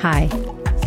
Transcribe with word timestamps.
Hi. 0.00 0.28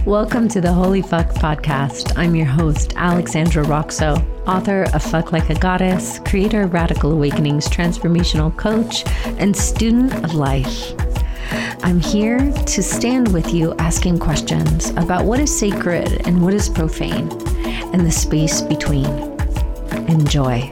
Welcome 0.05 0.47
to 0.49 0.61
the 0.61 0.71
Holy 0.71 1.01
Fuck 1.01 1.29
podcast. 1.29 2.15
I'm 2.15 2.35
your 2.35 2.45
host, 2.45 2.93
Alexandra 2.95 3.63
Roxo, 3.63 4.23
author 4.47 4.83
of 4.93 5.01
Fuck 5.01 5.31
Like 5.31 5.49
a 5.49 5.55
Goddess, 5.55 6.19
creator 6.19 6.61
of 6.61 6.73
Radical 6.73 7.11
Awakenings, 7.11 7.67
transformational 7.67 8.55
coach, 8.55 9.03
and 9.39 9.57
student 9.57 10.13
of 10.23 10.35
life. 10.35 10.93
I'm 11.83 11.99
here 11.99 12.51
to 12.51 12.83
stand 12.83 13.33
with 13.33 13.51
you 13.51 13.73
asking 13.79 14.19
questions 14.19 14.91
about 14.91 15.25
what 15.25 15.39
is 15.39 15.57
sacred 15.57 16.27
and 16.27 16.43
what 16.43 16.53
is 16.53 16.69
profane, 16.69 17.31
and 17.91 18.05
the 18.05 18.11
space 18.11 18.61
between. 18.61 19.07
Enjoy. 20.07 20.71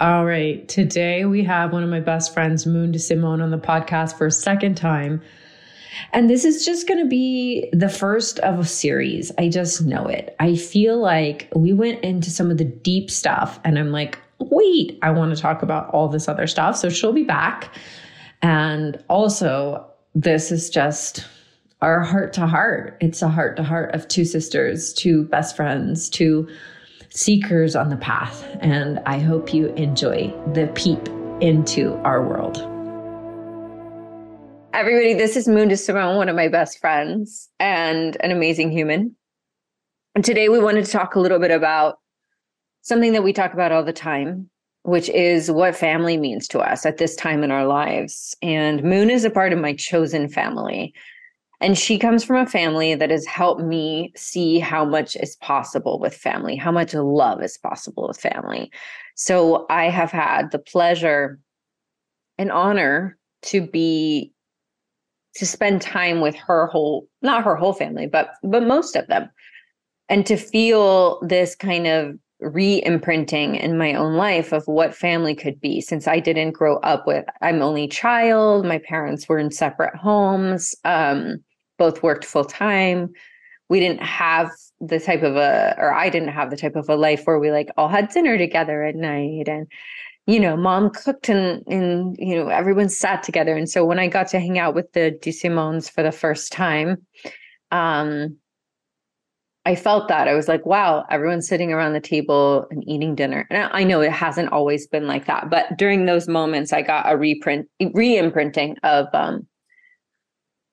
All 0.00 0.24
right. 0.24 0.66
Today 0.66 1.26
we 1.26 1.44
have 1.44 1.72
one 1.72 1.84
of 1.84 1.88
my 1.88 2.00
best 2.00 2.34
friends, 2.34 2.66
Moun 2.66 2.90
D'Simone, 2.90 3.40
on 3.40 3.52
the 3.52 3.58
podcast 3.58 4.18
for 4.18 4.26
a 4.26 4.32
second 4.32 4.74
time. 4.74 5.22
And 6.12 6.28
this 6.28 6.44
is 6.44 6.64
just 6.64 6.86
going 6.88 7.00
to 7.00 7.08
be 7.08 7.68
the 7.72 7.88
first 7.88 8.38
of 8.40 8.58
a 8.58 8.64
series. 8.64 9.32
I 9.38 9.48
just 9.48 9.82
know 9.82 10.06
it. 10.06 10.34
I 10.40 10.56
feel 10.56 10.98
like 10.98 11.48
we 11.54 11.72
went 11.72 12.02
into 12.04 12.30
some 12.30 12.50
of 12.50 12.58
the 12.58 12.64
deep 12.64 13.10
stuff, 13.10 13.60
and 13.64 13.78
I'm 13.78 13.92
like, 13.92 14.18
wait, 14.38 14.98
I 15.02 15.10
want 15.10 15.34
to 15.34 15.40
talk 15.40 15.62
about 15.62 15.88
all 15.90 16.08
this 16.08 16.28
other 16.28 16.46
stuff. 16.46 16.76
So 16.76 16.88
she'll 16.88 17.12
be 17.12 17.22
back. 17.22 17.74
And 18.42 19.02
also, 19.08 19.86
this 20.14 20.50
is 20.50 20.68
just 20.68 21.24
our 21.80 22.00
heart 22.00 22.32
to 22.34 22.46
heart. 22.46 22.96
It's 23.00 23.22
a 23.22 23.28
heart 23.28 23.56
to 23.56 23.62
heart 23.62 23.94
of 23.94 24.08
two 24.08 24.24
sisters, 24.24 24.92
two 24.92 25.24
best 25.24 25.56
friends, 25.56 26.08
two 26.08 26.48
seekers 27.10 27.76
on 27.76 27.88
the 27.88 27.96
path. 27.96 28.44
And 28.60 29.00
I 29.06 29.18
hope 29.18 29.52
you 29.54 29.68
enjoy 29.74 30.34
the 30.54 30.70
peep 30.74 31.08
into 31.40 31.94
our 32.04 32.26
world. 32.26 32.71
Everybody, 34.74 35.12
this 35.12 35.36
is 35.36 35.46
Moun 35.46 35.76
Simone, 35.76 36.16
one 36.16 36.30
of 36.30 36.36
my 36.36 36.48
best 36.48 36.78
friends 36.78 37.50
and 37.60 38.16
an 38.20 38.30
amazing 38.30 38.70
human. 38.72 39.14
And 40.14 40.24
today 40.24 40.48
we 40.48 40.58
wanted 40.58 40.86
to 40.86 40.90
talk 40.90 41.14
a 41.14 41.20
little 41.20 41.38
bit 41.38 41.50
about 41.50 41.98
something 42.80 43.12
that 43.12 43.22
we 43.22 43.34
talk 43.34 43.52
about 43.52 43.70
all 43.70 43.84
the 43.84 43.92
time, 43.92 44.48
which 44.84 45.10
is 45.10 45.50
what 45.50 45.76
family 45.76 46.16
means 46.16 46.48
to 46.48 46.58
us 46.60 46.86
at 46.86 46.96
this 46.96 47.14
time 47.16 47.44
in 47.44 47.50
our 47.50 47.66
lives. 47.66 48.34
And 48.40 48.82
Moun 48.82 49.10
is 49.10 49.26
a 49.26 49.30
part 49.30 49.52
of 49.52 49.58
my 49.58 49.74
chosen 49.74 50.26
family. 50.26 50.94
And 51.60 51.76
she 51.76 51.98
comes 51.98 52.24
from 52.24 52.36
a 52.36 52.46
family 52.46 52.94
that 52.94 53.10
has 53.10 53.26
helped 53.26 53.60
me 53.60 54.10
see 54.16 54.58
how 54.58 54.86
much 54.86 55.16
is 55.16 55.36
possible 55.36 55.98
with 55.98 56.14
family, 56.14 56.56
how 56.56 56.72
much 56.72 56.94
love 56.94 57.42
is 57.42 57.58
possible 57.58 58.08
with 58.08 58.18
family. 58.18 58.72
So 59.16 59.66
I 59.68 59.90
have 59.90 60.12
had 60.12 60.50
the 60.50 60.58
pleasure 60.58 61.38
and 62.38 62.50
honor 62.50 63.18
to 63.42 63.60
be 63.60 64.32
to 65.34 65.46
spend 65.46 65.80
time 65.80 66.20
with 66.20 66.34
her 66.34 66.66
whole 66.66 67.08
not 67.22 67.44
her 67.44 67.56
whole 67.56 67.72
family 67.72 68.06
but 68.06 68.30
but 68.42 68.66
most 68.66 68.96
of 68.96 69.06
them. 69.08 69.30
And 70.08 70.26
to 70.26 70.36
feel 70.36 71.20
this 71.22 71.54
kind 71.54 71.86
of 71.86 72.18
re-imprinting 72.40 73.54
in 73.54 73.78
my 73.78 73.94
own 73.94 74.16
life 74.16 74.52
of 74.52 74.66
what 74.66 74.94
family 74.94 75.34
could 75.34 75.60
be. 75.60 75.80
Since 75.80 76.08
i 76.08 76.18
didn't 76.18 76.52
grow 76.52 76.78
up 76.78 77.06
with 77.06 77.24
i'm 77.40 77.62
only 77.62 77.88
child 77.88 78.66
my 78.66 78.78
parents 78.78 79.28
were 79.28 79.38
in 79.38 79.50
separate 79.50 79.94
homes 79.96 80.74
um, 80.84 81.42
both 81.78 82.02
worked 82.02 82.24
full 82.24 82.44
time 82.44 83.12
we 83.68 83.80
didn't 83.80 84.02
have 84.02 84.50
the 84.80 85.00
type 85.00 85.22
of 85.22 85.36
a 85.36 85.74
or 85.78 85.94
i 85.94 86.10
didn't 86.10 86.28
have 86.28 86.50
the 86.50 86.56
type 86.56 86.76
of 86.76 86.88
a 86.88 86.94
life 86.94 87.22
where 87.24 87.38
we 87.38 87.50
like 87.50 87.70
all 87.76 87.88
had 87.88 88.08
dinner 88.10 88.36
together 88.36 88.82
at 88.82 88.96
night 88.96 89.48
and 89.48 89.66
you 90.26 90.38
know, 90.38 90.56
mom 90.56 90.90
cooked 90.90 91.28
and 91.28 91.62
and 91.66 92.16
you 92.18 92.36
know, 92.36 92.48
everyone 92.48 92.88
sat 92.88 93.22
together. 93.22 93.56
And 93.56 93.68
so 93.68 93.84
when 93.84 93.98
I 93.98 94.08
got 94.08 94.28
to 94.28 94.40
hang 94.40 94.58
out 94.58 94.74
with 94.74 94.92
the 94.92 95.18
DeSimones 95.22 95.90
for 95.90 96.02
the 96.02 96.12
first 96.12 96.52
time, 96.52 97.04
um, 97.70 98.36
I 99.64 99.76
felt 99.76 100.08
that. 100.08 100.26
I 100.26 100.34
was 100.34 100.48
like, 100.48 100.66
wow, 100.66 101.04
everyone's 101.08 101.46
sitting 101.46 101.72
around 101.72 101.92
the 101.92 102.00
table 102.00 102.66
and 102.70 102.86
eating 102.88 103.14
dinner. 103.14 103.46
And 103.48 103.70
I 103.72 103.84
know 103.84 104.00
it 104.00 104.10
hasn't 104.10 104.52
always 104.52 104.86
been 104.88 105.06
like 105.06 105.26
that, 105.26 105.50
but 105.50 105.76
during 105.78 106.06
those 106.06 106.28
moments 106.28 106.72
I 106.72 106.82
got 106.82 107.10
a 107.10 107.16
reprint 107.16 107.68
re-imprinting 107.94 108.76
of 108.82 109.06
um 109.12 109.46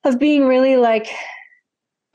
of 0.04 0.18
being 0.18 0.48
really 0.48 0.78
like 0.78 1.08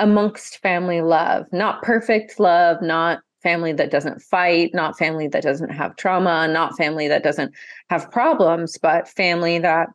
amongst 0.00 0.59
family 0.59 1.00
love, 1.00 1.47
not 1.53 1.82
perfect 1.82 2.41
love, 2.41 2.82
not 2.82 3.20
family 3.44 3.72
that 3.75 3.93
doesn't 3.93 4.21
fight, 4.21 4.75
not 4.75 4.99
family 4.99 5.28
that 5.28 5.44
doesn't 5.44 5.71
have 5.71 5.94
trauma, 5.94 6.49
not 6.49 6.77
family 6.77 7.06
that 7.06 7.22
doesn't 7.22 7.55
have 7.91 8.10
problems, 8.10 8.77
but 8.78 9.06
family 9.06 9.60
that 9.60 9.88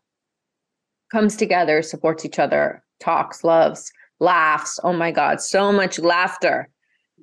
comes 1.11 1.35
together, 1.35 1.81
supports 1.81 2.23
each 2.23 2.39
other, 2.39 2.81
talks, 3.01 3.43
loves, 3.43 3.91
laughs. 4.19 4.79
Oh 4.83 4.93
my 4.93 5.11
God, 5.11 5.41
so 5.41 5.73
much 5.73 5.99
laughter. 5.99 6.69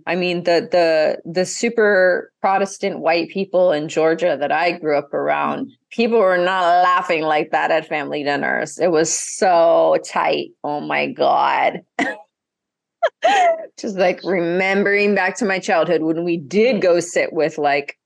I 0.07 0.15
mean, 0.15 0.43
the 0.45 0.69
the 0.71 1.19
the 1.25 1.47
super 1.47 2.33
Protestant 2.43 2.99
white 2.99 3.31
people 3.31 3.73
in 3.73 3.89
Georgia 3.89 4.37
that 4.39 4.53
I 4.53 4.73
grew 4.73 4.99
up 4.99 5.15
around, 5.15 5.73
people 5.91 6.19
were 6.19 6.37
not 6.37 6.83
laughing 6.83 7.23
like 7.23 7.51
that 7.53 7.71
at 7.71 7.89
family 7.89 8.23
dinners. 8.23 8.79
It 8.79 8.89
was 8.89 9.17
so 9.17 9.97
tight. 10.05 10.51
Oh 10.63 10.81
my 10.81 11.07
God. 11.07 11.81
just 13.79 13.97
like 13.97 14.21
remembering 14.25 15.15
back 15.15 15.37
to 15.37 15.45
my 15.45 15.59
childhood 15.59 16.03
when 16.03 16.25
we 16.25 16.37
did 16.37 16.81
go 16.81 17.01
sit 17.01 17.33
with 17.33 17.59
like 17.59 17.99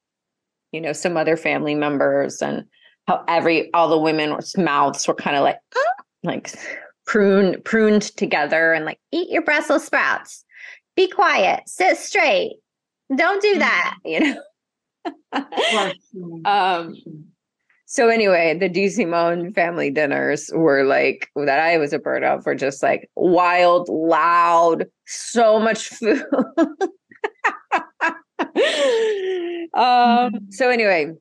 you 0.72 0.80
know 0.80 0.92
some 0.92 1.16
other 1.16 1.36
family 1.36 1.74
members 1.74 2.40
and 2.42 2.64
how 3.06 3.24
every 3.28 3.72
all 3.74 3.88
the 3.88 3.98
women's 3.98 4.56
mouths 4.56 5.06
were 5.06 5.14
kind 5.14 5.36
of 5.36 5.42
like 5.42 5.58
like 6.22 6.54
pruned 7.06 7.62
pruned 7.64 8.02
together 8.16 8.72
and 8.72 8.84
like 8.84 9.00
eat 9.12 9.30
your 9.30 9.42
brussels 9.42 9.84
sprouts. 9.84 10.44
Be 10.96 11.08
quiet. 11.08 11.62
Sit 11.66 11.96
straight. 11.96 12.56
Don't 13.14 13.42
do 13.42 13.58
that 13.58 13.96
you 14.04 14.20
know? 14.20 14.42
Um 16.44 16.94
so 17.90 18.06
anyway, 18.06 18.56
the 18.56 18.70
DeSimone 18.70 19.52
family 19.52 19.90
dinners 19.90 20.48
were 20.54 20.84
like 20.84 21.28
that 21.34 21.58
I 21.58 21.76
was 21.76 21.92
a 21.92 21.98
part 21.98 22.22
of 22.22 22.46
were 22.46 22.54
just 22.54 22.84
like 22.84 23.10
wild, 23.16 23.88
loud, 23.88 24.86
so 25.06 25.58
much 25.58 25.88
food. 25.88 26.22
um, 29.74 30.30
so 30.50 30.70
anyway, 30.70 31.12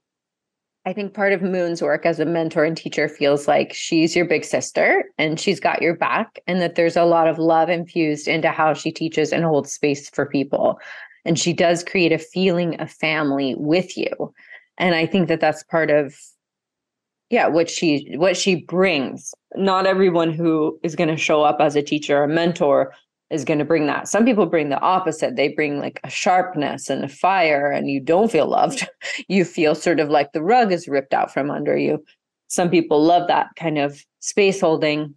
I 0.85 0.93
think 0.93 1.15
part 1.15 1.33
of 1.33 1.41
Moun's 1.41 1.81
work 1.81 2.05
as 2.05 2.19
a 2.19 2.25
mentor 2.25 2.65
and 2.65 2.77
teacher 2.77 3.09
feels 3.09 3.47
like 3.47 3.73
she's 3.73 4.15
your 4.15 4.25
big 4.25 4.45
sister 4.45 5.05
and 5.17 5.39
she's 5.39 5.59
got 5.59 5.81
your 5.81 5.95
back, 5.95 6.37
and 6.45 6.61
that 6.61 6.75
there's 6.75 6.95
a 6.95 7.03
lot 7.03 7.27
of 7.27 7.39
love 7.39 7.69
infused 7.69 8.27
into 8.27 8.51
how 8.51 8.75
she 8.75 8.91
teaches 8.91 9.33
and 9.33 9.43
holds 9.43 9.71
space 9.71 10.07
for 10.11 10.27
people. 10.27 10.79
And 11.25 11.39
she 11.39 11.51
does 11.51 11.83
create 11.83 12.11
a 12.11 12.19
feeling 12.19 12.79
of 12.79 12.91
family 12.91 13.55
with 13.57 13.97
you. 13.97 14.35
And 14.77 14.93
I 14.93 15.07
think 15.07 15.29
that 15.29 15.39
that's 15.39 15.63
part 15.63 15.89
of 15.89 16.15
yeah 17.29 17.47
what 17.47 17.69
she 17.69 18.15
what 18.17 18.37
she 18.37 18.55
brings. 18.55 19.33
Not 19.55 19.85
everyone 19.85 20.31
who 20.31 20.79
is 20.83 20.95
going 20.95 21.09
to 21.09 21.17
show 21.17 21.43
up 21.43 21.57
as 21.59 21.75
a 21.75 21.81
teacher 21.81 22.21
or 22.21 22.27
mentor 22.27 22.93
is 23.29 23.45
going 23.45 23.59
to 23.59 23.65
bring 23.65 23.85
that. 23.85 24.07
Some 24.07 24.25
people 24.25 24.45
bring 24.47 24.69
the 24.69 24.79
opposite. 24.79 25.35
They 25.35 25.49
bring 25.49 25.79
like 25.79 25.99
a 26.03 26.09
sharpness 26.09 26.89
and 26.89 27.03
a 27.03 27.07
fire 27.07 27.71
and 27.71 27.89
you 27.89 27.99
don't 27.99 28.31
feel 28.31 28.47
loved. 28.47 28.87
You 29.27 29.43
feel 29.45 29.75
sort 29.75 29.99
of 29.99 30.09
like 30.09 30.31
the 30.31 30.41
rug 30.41 30.71
is 30.71 30.87
ripped 30.87 31.13
out 31.13 31.31
from 31.31 31.51
under 31.51 31.77
you. 31.77 32.03
Some 32.47 32.69
people 32.69 33.03
love 33.03 33.27
that 33.27 33.47
kind 33.57 33.77
of 33.77 34.03
space 34.19 34.61
holding. 34.61 35.15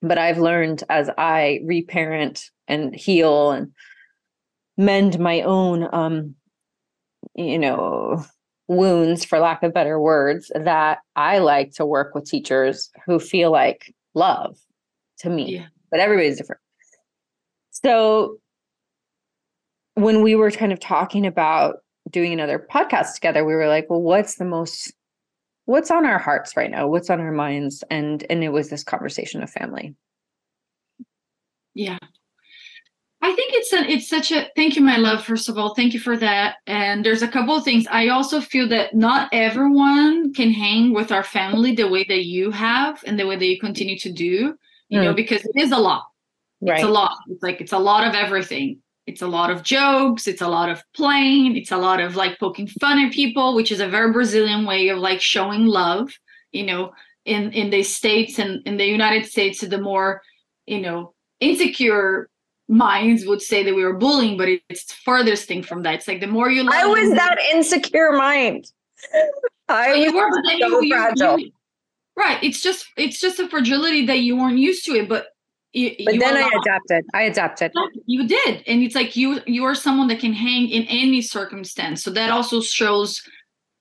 But 0.00 0.18
i've 0.18 0.38
learned 0.38 0.84
as 0.88 1.10
i 1.18 1.60
reparent 1.64 2.50
and 2.68 2.94
heal 2.94 3.50
and 3.50 3.72
mend 4.76 5.18
my 5.18 5.42
own 5.42 5.88
um 5.92 6.36
you 7.34 7.58
know 7.58 8.24
wounds, 8.68 9.24
for 9.24 9.38
lack 9.38 9.62
of 9.62 9.74
better 9.74 9.98
words, 9.98 10.52
that 10.54 10.98
I 11.16 11.38
like 11.38 11.72
to 11.72 11.86
work 11.86 12.14
with 12.14 12.26
teachers 12.28 12.90
who 13.06 13.18
feel 13.18 13.50
like 13.50 13.94
love 14.14 14.58
to 15.20 15.30
me, 15.30 15.56
yeah. 15.56 15.66
but 15.90 16.00
everybody's 16.00 16.38
different. 16.38 16.60
So 17.70 18.38
when 19.94 20.22
we 20.22 20.34
were 20.34 20.50
kind 20.50 20.72
of 20.72 20.80
talking 20.80 21.26
about 21.26 21.76
doing 22.10 22.32
another 22.32 22.64
podcast 22.72 23.14
together, 23.14 23.44
we 23.44 23.54
were 23.54 23.68
like, 23.68 23.88
well, 23.88 24.02
what's 24.02 24.36
the 24.36 24.44
most 24.44 24.92
what's 25.64 25.90
on 25.90 26.06
our 26.06 26.18
hearts 26.18 26.56
right 26.56 26.70
now? 26.70 26.88
What's 26.88 27.10
on 27.10 27.20
our 27.20 27.32
minds? 27.32 27.84
And 27.90 28.24
and 28.30 28.42
it 28.42 28.50
was 28.50 28.70
this 28.70 28.84
conversation 28.84 29.42
of 29.42 29.50
family. 29.50 29.94
Yeah. 31.74 31.98
I 33.20 33.34
think 33.34 33.52
it's 33.54 33.72
a, 33.72 33.78
it's 33.90 34.08
such 34.08 34.30
a 34.30 34.48
thank 34.54 34.76
you, 34.76 34.82
my 34.82 34.96
love. 34.96 35.24
First 35.24 35.48
of 35.48 35.58
all, 35.58 35.74
thank 35.74 35.92
you 35.92 36.00
for 36.00 36.16
that. 36.16 36.56
And 36.66 37.04
there's 37.04 37.22
a 37.22 37.28
couple 37.28 37.56
of 37.56 37.64
things. 37.64 37.86
I 37.90 38.08
also 38.08 38.40
feel 38.40 38.68
that 38.68 38.94
not 38.94 39.28
everyone 39.32 40.32
can 40.32 40.52
hang 40.52 40.94
with 40.94 41.10
our 41.10 41.24
family 41.24 41.74
the 41.74 41.88
way 41.88 42.04
that 42.04 42.24
you 42.26 42.52
have 42.52 43.02
and 43.06 43.18
the 43.18 43.26
way 43.26 43.36
that 43.36 43.46
you 43.46 43.58
continue 43.58 43.98
to 43.98 44.12
do. 44.12 44.54
You 44.88 45.00
mm. 45.00 45.04
know, 45.04 45.14
because 45.14 45.44
it 45.44 45.56
is 45.56 45.72
a 45.72 45.78
lot. 45.78 46.04
Right. 46.60 46.78
It's 46.78 46.84
a 46.84 46.90
lot. 46.90 47.16
It's 47.28 47.42
like 47.42 47.60
it's 47.60 47.72
a 47.72 47.78
lot 47.78 48.06
of 48.06 48.14
everything. 48.14 48.80
It's 49.06 49.22
a 49.22 49.26
lot 49.26 49.50
of 49.50 49.62
jokes. 49.62 50.26
It's 50.26 50.42
a 50.42 50.48
lot 50.48 50.68
of 50.68 50.82
playing. 50.94 51.56
It's 51.56 51.72
a 51.72 51.78
lot 51.78 52.00
of 52.00 52.14
like 52.14 52.38
poking 52.38 52.66
fun 52.66 52.98
at 52.98 53.12
people, 53.12 53.54
which 53.54 53.72
is 53.72 53.80
a 53.80 53.88
very 53.88 54.12
Brazilian 54.12 54.64
way 54.64 54.88
of 54.88 54.98
like 54.98 55.20
showing 55.20 55.66
love. 55.66 56.12
You 56.52 56.66
know, 56.66 56.92
in 57.24 57.52
in 57.52 57.70
the 57.70 57.82
states 57.82 58.38
and 58.38 58.66
in 58.66 58.76
the 58.76 58.86
United 58.86 59.26
States, 59.26 59.60
the 59.60 59.80
more 59.80 60.22
you 60.68 60.80
know, 60.80 61.14
insecure 61.40 62.28
minds 62.68 63.24
would 63.26 63.40
say 63.42 63.62
that 63.62 63.74
we 63.74 63.82
were 63.84 63.94
bullying, 63.94 64.36
but 64.36 64.48
it's 64.68 64.92
farthest 64.92 65.48
thing 65.48 65.62
from 65.62 65.82
that. 65.82 65.94
It's 65.94 66.08
like 66.08 66.20
the 66.20 66.26
more 66.26 66.50
you 66.50 66.68
I 66.70 66.84
was 66.86 67.10
that 67.12 67.38
insecure 67.52 68.12
mind. 68.12 68.70
I 69.68 69.90
oh, 69.90 69.94
you 69.94 70.14
were 70.16 70.28
was 70.28 70.58
so 70.60 70.80
you- 70.80 70.90
fragile. 70.94 71.38
you- 71.38 71.52
right. 72.16 72.42
It's 72.42 72.60
just 72.60 72.86
it's 72.96 73.20
just 73.20 73.38
a 73.38 73.48
fragility 73.48 74.06
that 74.06 74.20
you 74.20 74.36
weren't 74.36 74.58
used 74.58 74.84
to 74.86 74.92
it, 74.92 75.08
but 75.08 75.26
you, 75.72 75.94
But 76.04 76.18
then 76.18 76.36
I 76.36 76.48
adapted. 76.62 77.04
I 77.14 77.22
adapted. 77.24 77.72
you 78.06 78.26
did 78.26 78.62
and 78.66 78.82
it's 78.82 78.94
like 78.94 79.16
you 79.16 79.40
you 79.46 79.64
are 79.64 79.74
someone 79.74 80.08
that 80.08 80.18
can 80.18 80.32
hang 80.32 80.68
in 80.70 80.84
any 80.84 81.20
circumstance 81.20 82.02
so 82.02 82.10
that 82.10 82.30
also 82.30 82.60
shows 82.62 83.22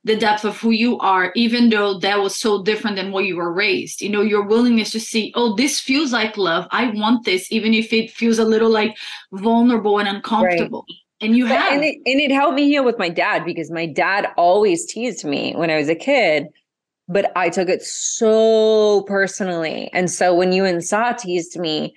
the 0.07 0.15
depth 0.15 0.43
of 0.45 0.57
who 0.57 0.71
you 0.71 0.97
are 0.99 1.31
even 1.35 1.69
though 1.69 1.99
that 1.99 2.19
was 2.19 2.35
so 2.35 2.63
different 2.63 2.95
than 2.95 3.11
what 3.11 3.25
you 3.25 3.35
were 3.35 3.51
raised. 3.53 4.01
You 4.01 4.09
know 4.09 4.21
your 4.21 4.43
willingness 4.43 4.91
to 4.91 4.99
see 4.99 5.31
oh 5.35 5.55
this 5.55 5.79
feels 5.79 6.11
like 6.11 6.37
love. 6.37 6.67
I 6.71 6.91
want 6.91 7.25
this 7.25 7.51
even 7.51 7.73
if 7.73 7.93
it 7.93 8.09
feels 8.11 8.39
a 8.39 8.45
little 8.45 8.69
like 8.69 8.95
vulnerable 9.31 9.99
and 9.99 10.07
uncomfortable. 10.07 10.85
And 11.21 11.35
you 11.35 11.45
But- 11.45 11.57
have. 11.59 11.73
and 11.73 11.83
it, 11.83 11.95
and 12.05 12.21
it 12.21 12.31
helped 12.31 12.55
me 12.55 12.67
heal 12.67 12.85
with 12.85 12.97
my 12.99 13.09
dad 13.09 13.43
because 13.45 13.69
my 13.71 13.85
dad 13.85 14.27
always 14.37 14.85
teased 14.85 15.25
me 15.25 15.53
when 15.55 15.69
I 15.71 15.77
was 15.77 15.89
a 15.89 15.95
kid, 15.95 16.47
but 17.09 17.31
I 17.35 17.49
took 17.49 17.69
it 17.69 17.81
so 17.81 19.01
personally. 19.07 19.89
And 19.93 20.11
so 20.11 20.33
when 20.35 20.51
you 20.51 20.63
and 20.63 20.83
Sa 20.83 21.13
teased 21.13 21.57
me, 21.59 21.95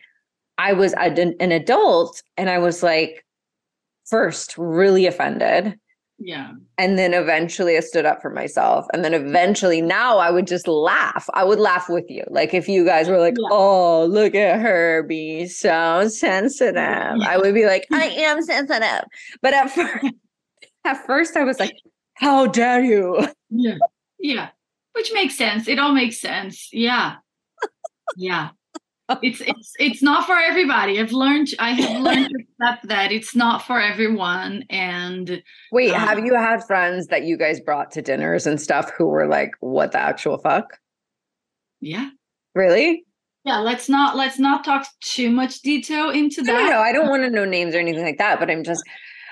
I 0.56 0.72
was 0.72 0.94
an 0.94 1.52
adult 1.52 2.22
and 2.38 2.48
I 2.50 2.58
was 2.58 2.82
like, 2.82 3.24
first, 4.06 4.56
really 4.58 5.06
offended. 5.06 5.78
Yeah 6.20 6.52
And 6.78 6.98
then 6.98 7.14
eventually 7.14 7.76
I 7.76 7.80
stood 7.80 8.04
up 8.06 8.20
for 8.22 8.30
myself. 8.30 8.86
And 8.92 9.02
then 9.04 9.14
eventually 9.14 9.80
now 9.80 10.18
I 10.18 10.30
would 10.30 10.46
just 10.46 10.68
laugh. 10.68 11.26
I 11.34 11.42
would 11.44 11.58
laugh 11.58 11.88
with 11.88 12.04
you. 12.10 12.22
Like 12.28 12.52
if 12.54 12.68
you 12.68 12.84
guys 12.84 13.08
were 13.08 13.18
like, 13.18 13.34
Yeah. 13.38 13.48
oh, 13.50 14.04
look 14.04 14.34
at 14.34 14.60
her 14.60 15.02
being 15.02 15.48
so 15.48 16.08
sensitive. 16.08 16.76
I 16.76 17.36
would 17.38 17.54
be 17.54 17.66
like, 17.66 17.86
I 17.92 18.04
am 18.28 18.42
sensitive. 18.42 19.04
But 19.42 19.54
at 19.54 19.70
first, 19.70 20.06
at 20.84 21.06
first 21.06 21.36
I 21.36 21.44
was 21.44 21.58
like, 21.58 21.74
how 22.14 22.46
dare 22.46 22.82
you? 22.84 23.26
yeah 23.48 23.78
yeah 24.18 24.48
which 24.92 25.10
makes 25.14 25.34
sense 25.36 25.66
it 25.66 25.78
all 25.78 25.92
makes 25.92 26.20
sense 26.20 26.68
yeah 26.72 27.16
yeah 28.16 28.50
it's 29.22 29.40
it's 29.40 29.72
it's 29.78 30.02
not 30.02 30.26
for 30.26 30.36
everybody 30.36 30.98
i've 31.00 31.12
learned 31.12 31.48
i 31.58 31.70
have 31.72 32.00
learned 32.00 32.28
to 32.28 32.44
accept 32.64 32.86
that 32.88 33.10
it's 33.12 33.34
not 33.34 33.62
for 33.66 33.80
everyone 33.80 34.64
and 34.70 35.42
Wait, 35.72 35.92
Um, 35.92 36.00
have 36.00 36.18
you 36.24 36.34
had 36.34 36.64
friends 36.64 37.06
that 37.08 37.24
you 37.24 37.36
guys 37.36 37.60
brought 37.60 37.90
to 37.92 38.02
dinners 38.02 38.46
and 38.46 38.60
stuff 38.60 38.90
who 38.96 39.06
were 39.06 39.26
like, 39.26 39.52
what 39.60 39.92
the 39.92 39.98
actual 40.00 40.38
fuck? 40.38 40.78
yeah 41.80 42.10
Really? 42.54 43.04
yeah 43.44 43.58
let's 43.58 43.88
not 43.88 44.16
let's 44.16 44.38
not 44.38 44.64
talk 44.64 44.86
too 45.00 45.30
much 45.30 45.60
detail 45.62 46.10
into 46.10 46.42
No, 46.42 46.52
that 46.52 46.64
no, 46.64 46.70
no, 46.72 46.78
I 46.80 46.92
don't 46.92 47.08
want 47.08 47.22
to 47.22 47.30
know 47.30 47.44
names 47.44 47.74
or 47.74 47.78
anything 47.78 48.04
like 48.04 48.18
that, 48.18 48.38
but 48.38 48.50
I'm 48.50 48.62
just 48.64 48.82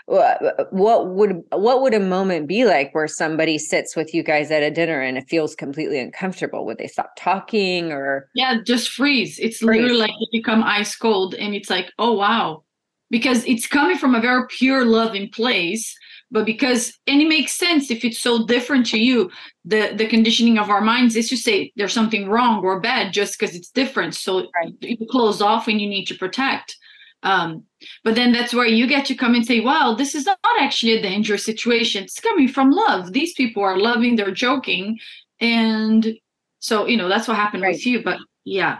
what 0.09 1.09
would 1.09 1.43
what 1.53 1.83
would 1.83 1.93
a 1.93 2.01
moment 2.01 2.49
be 2.49 2.65
like 2.65 2.95
where 2.95 3.07
somebody 3.07 3.59
sits 3.59 3.95
with 3.95 4.15
you 4.15 4.23
guys 4.23 4.51
at 4.51 4.63
a 4.63 4.71
dinner 4.71 5.01
and 5.01 5.19
it 5.19 5.29
feels 5.29 5.55
completely 5.55 5.99
uncomfortable? 5.99 6.65
Would 6.65 6.79
they 6.79 6.87
stop 6.87 7.13
talking 7.17 7.93
or 7.93 8.29
yeah 8.35 8.57
just 8.65 8.91
freeze 8.91 9.39
it's 9.39 9.59
Freeze. 9.59 9.83
literally 9.83 10.01
like 10.01 10.13
you 10.19 10.27
become 10.33 10.63
ice 10.63 10.97
cold 10.97 11.35
and 11.35 11.55
it's 11.55 11.69
like 11.69 11.93
oh 11.99 12.13
wow 12.15 12.63
because 13.11 13.45
it's 13.45 13.67
coming 13.67 13.99
from 13.99 14.15
a 14.15 14.21
very 14.21 14.47
pure 14.49 14.85
loving 14.85 15.29
place 15.31 15.95
but 16.31 16.47
because 16.47 16.99
and 17.07 17.21
it 17.21 17.29
makes 17.29 17.53
sense 17.53 17.91
if 17.91 18.05
it's 18.05 18.19
so 18.19 18.47
different 18.47 18.87
to 18.87 18.99
you 18.99 19.31
the 19.65 19.93
the 19.95 20.07
conditioning 20.07 20.59
of 20.59 20.71
our 20.71 20.81
minds 20.81 21.17
is 21.17 21.29
to 21.29 21.37
say 21.37 21.73
there's 21.77 21.93
something 21.93 22.29
wrong 22.29 22.65
or 22.65 22.81
bad 22.81 23.13
just 23.13 23.39
because 23.39 23.55
it's 23.55 23.71
different 23.71 24.15
so 24.15 24.47
Right. 24.55 24.75
you 24.81 25.07
close 25.11 25.43
off 25.43 25.69
and 25.69 25.81
you 25.81 25.89
need 25.89 26.07
to 26.07 26.15
protect 26.15 26.77
um 27.23 27.65
but 28.05 28.15
then 28.15 28.32
that's 28.32 28.55
where 28.55 28.67
you 28.67 28.87
get 28.87 29.05
to 29.05 29.15
come 29.15 29.35
and 29.35 29.44
say 29.47 29.61
wow 29.61 29.94
this 29.97 30.15
is 30.15 30.26
not 30.26 30.38
actually 30.61 30.93
a 30.93 31.03
dangerous 31.03 31.44
situation 31.44 32.05
it's 32.05 32.20
coming 32.20 32.49
from 32.49 32.70
love 32.70 33.12
these 33.12 33.32
people 33.35 33.62
are 33.62 33.79
loving 33.79 34.17
they're 34.17 34.31
joking 34.31 34.99
and 35.41 36.15
so 36.61 36.87
you 36.87 36.97
know 36.97 37.09
that's 37.09 37.26
what 37.29 37.37
happened 37.37 37.62
Right. 37.62 37.73
with 37.75 37.87
you 37.87 38.03
but 38.03 38.19
yeah 38.44 38.79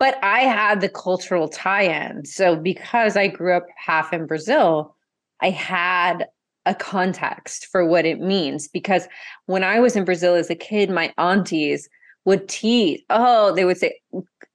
but 0.00 0.18
I 0.22 0.40
had 0.40 0.80
the 0.80 0.88
cultural 0.88 1.46
tie-in. 1.46 2.24
So 2.24 2.56
because 2.56 3.18
I 3.18 3.28
grew 3.28 3.54
up 3.54 3.66
half 3.76 4.14
in 4.14 4.26
Brazil, 4.26 4.96
I 5.42 5.50
had 5.50 6.26
a 6.64 6.74
context 6.74 7.66
for 7.66 7.86
what 7.86 8.06
it 8.06 8.18
means 8.18 8.66
because 8.66 9.06
when 9.44 9.62
I 9.62 9.78
was 9.78 9.96
in 9.96 10.06
Brazil 10.06 10.34
as 10.34 10.48
a 10.48 10.54
kid, 10.54 10.88
my 10.88 11.12
aunties 11.18 11.86
would 12.24 12.48
tease, 12.48 13.02
oh, 13.10 13.54
they 13.54 13.66
would 13.66 13.76
say, 13.76 14.00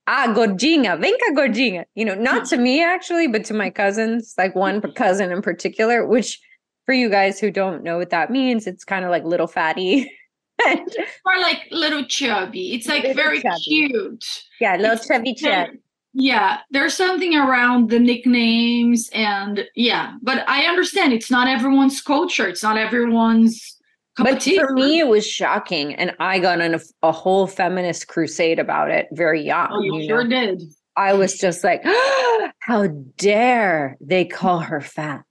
ah, 0.06 0.32
gordinha, 0.34 0.96
cá, 0.98 1.34
gordinha. 1.34 1.84
You 1.94 2.04
know, 2.04 2.14
not 2.14 2.46
to 2.46 2.56
me 2.56 2.82
actually, 2.82 3.26
but 3.28 3.44
to 3.46 3.54
my 3.54 3.70
cousins, 3.70 4.34
like 4.38 4.54
one 4.54 4.80
cousin 4.92 5.32
in 5.32 5.42
particular, 5.42 6.06
which 6.06 6.40
for 6.84 6.92
you 6.94 7.10
guys 7.10 7.40
who 7.40 7.50
don't 7.50 7.82
know 7.82 7.98
what 7.98 8.10
that 8.10 8.30
means, 8.30 8.66
it's 8.66 8.84
kind 8.84 9.04
of 9.04 9.10
like 9.10 9.24
little 9.24 9.46
fatty. 9.48 10.10
More 10.66 11.38
like 11.42 11.66
little 11.70 12.04
chubby 12.06 12.74
it's 12.74 12.88
like 12.88 13.02
Little 13.02 13.14
very 13.22 13.42
chubby. 13.42 13.60
cute 13.62 14.24
yeah, 14.58 14.76
little 14.76 14.92
It's 14.92 15.06
chubby 15.06 15.34
chub. 15.34 15.50
very- 15.50 15.78
yeah 16.14 16.60
there's 16.70 16.94
something 16.94 17.36
around 17.36 17.90
the 17.90 17.98
nicknames 17.98 19.10
and 19.12 19.66
yeah 19.74 20.14
but 20.22 20.48
i 20.48 20.64
understand 20.64 21.12
it's 21.12 21.30
not 21.30 21.46
everyone's 21.46 22.00
culture 22.00 22.48
it's 22.48 22.62
not 22.62 22.78
everyone's 22.78 23.75
But 24.18 24.40
tea. 24.40 24.58
for 24.58 24.72
me, 24.72 24.98
it 24.98 25.08
was 25.08 25.26
shocking, 25.26 25.94
and 25.94 26.14
I 26.18 26.38
got 26.38 26.60
on 26.60 26.74
a, 26.74 26.80
a 27.02 27.12
whole 27.12 27.46
feminist 27.46 28.08
crusade 28.08 28.58
about 28.58 28.90
it 28.90 29.08
very 29.12 29.42
young. 29.42 29.68
oh, 29.70 29.82
you 29.82 29.98
you 29.98 30.08
sure 30.08 30.24
know? 30.24 30.56
did 30.56 30.62
I 30.96 31.12
was 31.12 31.38
just 31.38 31.62
like, 31.62 31.82
"How 32.60 32.88
dare 33.16 33.96
they 34.00 34.24
call 34.24 34.60
her 34.60 34.80
fat?" 34.80 35.24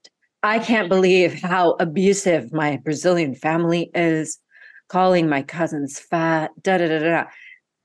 I 0.43 0.59
can't 0.59 0.89
believe 0.89 1.41
how 1.41 1.71
abusive 1.79 2.53
my 2.53 2.77
Brazilian 2.77 3.33
family 3.33 3.89
is, 3.95 4.37
calling 4.89 5.27
my 5.27 5.41
cousins 5.41 5.99
fat. 5.99 6.51
Da 6.61 6.77
da 6.77 6.87
da 6.87 6.99
da. 6.99 7.09
da. 7.09 7.23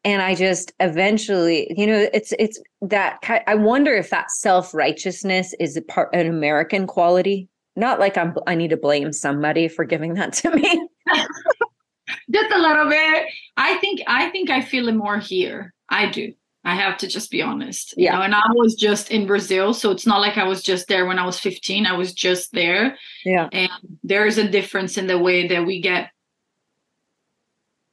And 0.04 0.20
I 0.20 0.34
just 0.34 0.72
eventually, 0.80 1.72
you 1.76 1.86
know, 1.86 2.08
it's 2.12 2.34
it's 2.38 2.60
that. 2.82 3.18
I 3.46 3.54
wonder 3.54 3.94
if 3.94 4.10
that 4.10 4.30
self 4.30 4.74
righteousness 4.74 5.54
is 5.58 5.76
a 5.78 5.82
part 5.82 6.14
an 6.14 6.26
American 6.26 6.86
quality. 6.86 7.48
Not 7.76 7.98
like 7.98 8.18
I'm. 8.18 8.34
I 8.46 8.54
need 8.54 8.70
to 8.70 8.76
blame 8.76 9.12
somebody 9.12 9.68
for 9.68 9.84
giving 9.84 10.14
that 10.14 10.34
to 10.34 10.50
me. 10.50 10.88
just 12.32 12.52
a 12.52 12.58
little 12.58 12.88
bit 12.88 13.26
i 13.56 13.76
think 13.78 14.00
i 14.06 14.28
think 14.30 14.50
i 14.50 14.60
feel 14.60 14.88
it 14.88 14.94
more 14.94 15.18
here 15.18 15.72
i 15.88 16.08
do 16.10 16.32
i 16.64 16.74
have 16.74 16.96
to 16.98 17.06
just 17.06 17.30
be 17.30 17.40
honest 17.42 17.94
you 17.96 18.04
Yeah. 18.04 18.16
know 18.16 18.22
and 18.22 18.34
i 18.34 18.42
was 18.54 18.74
just 18.74 19.10
in 19.10 19.26
brazil 19.26 19.72
so 19.74 19.90
it's 19.90 20.06
not 20.06 20.20
like 20.20 20.36
i 20.36 20.44
was 20.44 20.62
just 20.62 20.88
there 20.88 21.06
when 21.06 21.18
i 21.18 21.24
was 21.26 21.38
15 21.38 21.86
i 21.86 21.92
was 21.96 22.12
just 22.12 22.52
there 22.52 22.96
Yeah. 23.24 23.48
and 23.52 23.70
there 24.02 24.26
is 24.26 24.38
a 24.38 24.48
difference 24.48 24.98
in 24.98 25.06
the 25.06 25.18
way 25.18 25.46
that 25.48 25.64
we 25.66 25.80
get 25.80 26.10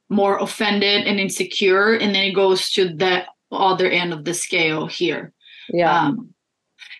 more 0.09 0.37
offended 0.39 1.05
and 1.05 1.19
insecure 1.19 1.93
and 1.93 2.15
then 2.15 2.23
it 2.23 2.33
goes 2.33 2.71
to 2.71 2.89
the 2.93 3.25
other 3.51 3.89
end 3.89 4.13
of 4.13 4.23
the 4.25 4.33
scale 4.33 4.87
here 4.87 5.33
Yeah. 5.71 6.05
um, 6.07 6.33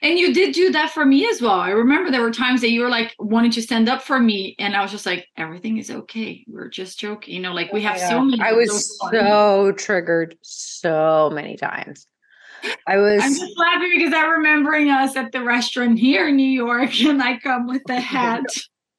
and 0.01 0.17
you 0.17 0.33
did 0.33 0.53
do 0.53 0.71
that 0.71 0.89
for 0.89 1.05
me 1.05 1.27
as 1.27 1.41
well 1.41 1.59
i 1.59 1.69
remember 1.69 2.09
there 2.09 2.21
were 2.21 2.31
times 2.31 2.61
that 2.61 2.71
you 2.71 2.81
were 2.81 2.89
like 2.89 3.15
wanting 3.19 3.51
to 3.51 3.61
stand 3.61 3.87
up 3.87 4.01
for 4.01 4.19
me 4.19 4.55
and 4.59 4.75
i 4.75 4.81
was 4.81 4.91
just 4.91 5.05
like 5.05 5.27
everything 5.37 5.77
is 5.77 5.91
okay 5.91 6.43
we're 6.47 6.69
just 6.69 6.99
joking 6.99 7.33
you 7.33 7.41
know 7.41 7.53
like 7.53 7.71
we 7.71 7.79
oh 7.81 7.89
have 7.89 7.99
so 7.99 8.21
many 8.21 8.41
I 8.41 8.53
was 8.53 8.97
so 9.11 9.71
triggered 9.73 10.37
so 10.41 11.29
many 11.33 11.57
times. 11.57 12.07
I 12.87 12.97
was 12.97 13.21
I'm 13.21 13.33
just 13.33 13.57
laughing 13.57 13.91
because 13.95 14.13
I'm 14.13 14.29
remembering 14.29 14.89
us 14.89 15.15
at 15.15 15.31
the 15.31 15.43
restaurant 15.43 15.99
here 15.99 16.29
in 16.29 16.35
New 16.35 16.49
York, 16.49 16.99
and 17.01 17.21
I 17.21 17.37
come 17.39 17.67
with 17.67 17.83
the 17.85 17.99
hat. 17.99 18.45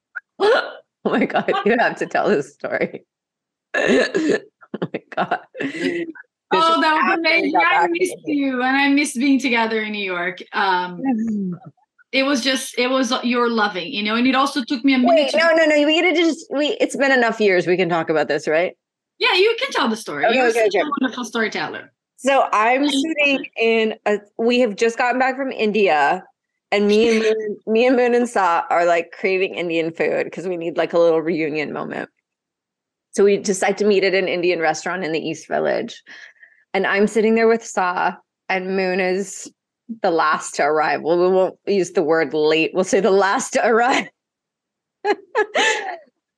oh 0.39 0.77
my 1.05 1.25
god, 1.25 1.51
you 1.65 1.75
have 1.79 1.97
to 1.97 2.05
tell 2.05 2.29
this 2.29 2.53
story. 2.53 3.05
oh 3.73 4.39
my 4.81 5.01
god. 5.15 5.39
Mm. 5.61 6.05
Oh, 6.51 6.81
that 6.81 6.93
was 6.93 7.19
amazing! 7.19 7.53
I 7.55 7.87
missed 7.87 8.15
you, 8.25 8.61
and 8.61 8.75
I 8.75 8.89
missed 8.89 9.15
being 9.15 9.39
together 9.39 9.81
in 9.81 9.91
New 9.91 10.03
York. 10.03 10.39
Um, 10.53 11.01
it 12.11 12.23
was 12.23 12.41
just, 12.41 12.77
it 12.79 12.89
was 12.89 13.13
your 13.23 13.49
loving, 13.49 13.93
you 13.93 14.01
know, 14.01 14.15
and 14.15 14.25
it 14.27 14.33
also 14.33 14.63
took 14.63 14.83
me 14.83 14.95
a 14.95 14.97
minute. 14.97 15.15
Wait, 15.15 15.31
to, 15.31 15.37
no, 15.37 15.51
no, 15.53 15.65
no. 15.65 15.85
We 15.85 16.01
gotta 16.01 16.15
just 16.15 16.47
we 16.49 16.69
it's 16.79 16.95
been 16.95 17.11
enough 17.11 17.39
years. 17.39 17.67
We 17.67 17.77
can 17.77 17.87
talk 17.87 18.09
about 18.09 18.27
this, 18.27 18.47
right? 18.47 18.75
Yeah, 19.19 19.33
you 19.33 19.55
can 19.59 19.71
tell 19.71 19.89
the 19.89 19.97
story. 19.97 20.25
Okay, 20.25 20.35
You're 20.35 20.47
okay, 20.47 20.63
such 20.63 20.75
okay. 20.75 20.79
a 20.79 20.89
wonderful 21.01 21.25
storyteller. 21.25 21.91
So 22.17 22.49
I'm 22.51 22.89
sitting 22.89 23.45
in 23.57 23.95
a 24.05 24.19
we 24.37 24.59
have 24.61 24.75
just 24.75 24.97
gotten 24.97 25.19
back 25.19 25.35
from 25.35 25.51
India 25.51 26.23
and 26.71 26.87
me 26.87 27.09
and 27.09 27.19
Moun, 27.19 27.57
me 27.67 27.85
and 27.85 27.95
Moun 27.95 28.15
and 28.15 28.27
Sa 28.27 28.63
are 28.69 28.85
like 28.85 29.11
craving 29.11 29.55
Indian 29.55 29.91
food 29.91 30.25
because 30.25 30.47
we 30.47 30.57
need 30.57 30.77
like 30.77 30.93
a 30.93 30.99
little 30.99 31.21
reunion 31.21 31.71
moment. 31.73 32.09
So 33.11 33.23
we 33.23 33.37
decide 33.37 33.77
to 33.79 33.85
meet 33.85 34.03
at 34.03 34.13
an 34.13 34.27
Indian 34.27 34.59
restaurant 34.59 35.03
in 35.03 35.11
the 35.11 35.19
East 35.19 35.47
Village. 35.47 36.03
And 36.73 36.85
I'm 36.85 37.07
sitting 37.07 37.35
there 37.35 37.47
with 37.47 37.65
Saw, 37.65 38.15
and 38.47 38.75
Moun 38.75 38.99
is 38.99 39.51
the 40.01 40.11
last 40.11 40.55
to 40.55 40.63
arrive. 40.63 41.01
Well, 41.01 41.17
we 41.17 41.27
won't 41.27 41.57
use 41.65 41.91
the 41.91 42.03
word 42.03 42.33
late. 42.33 42.71
We'll 42.73 42.83
say 42.83 42.99
the 42.99 43.11
last 43.11 43.53
to 43.53 43.65
arrive. 43.67 44.07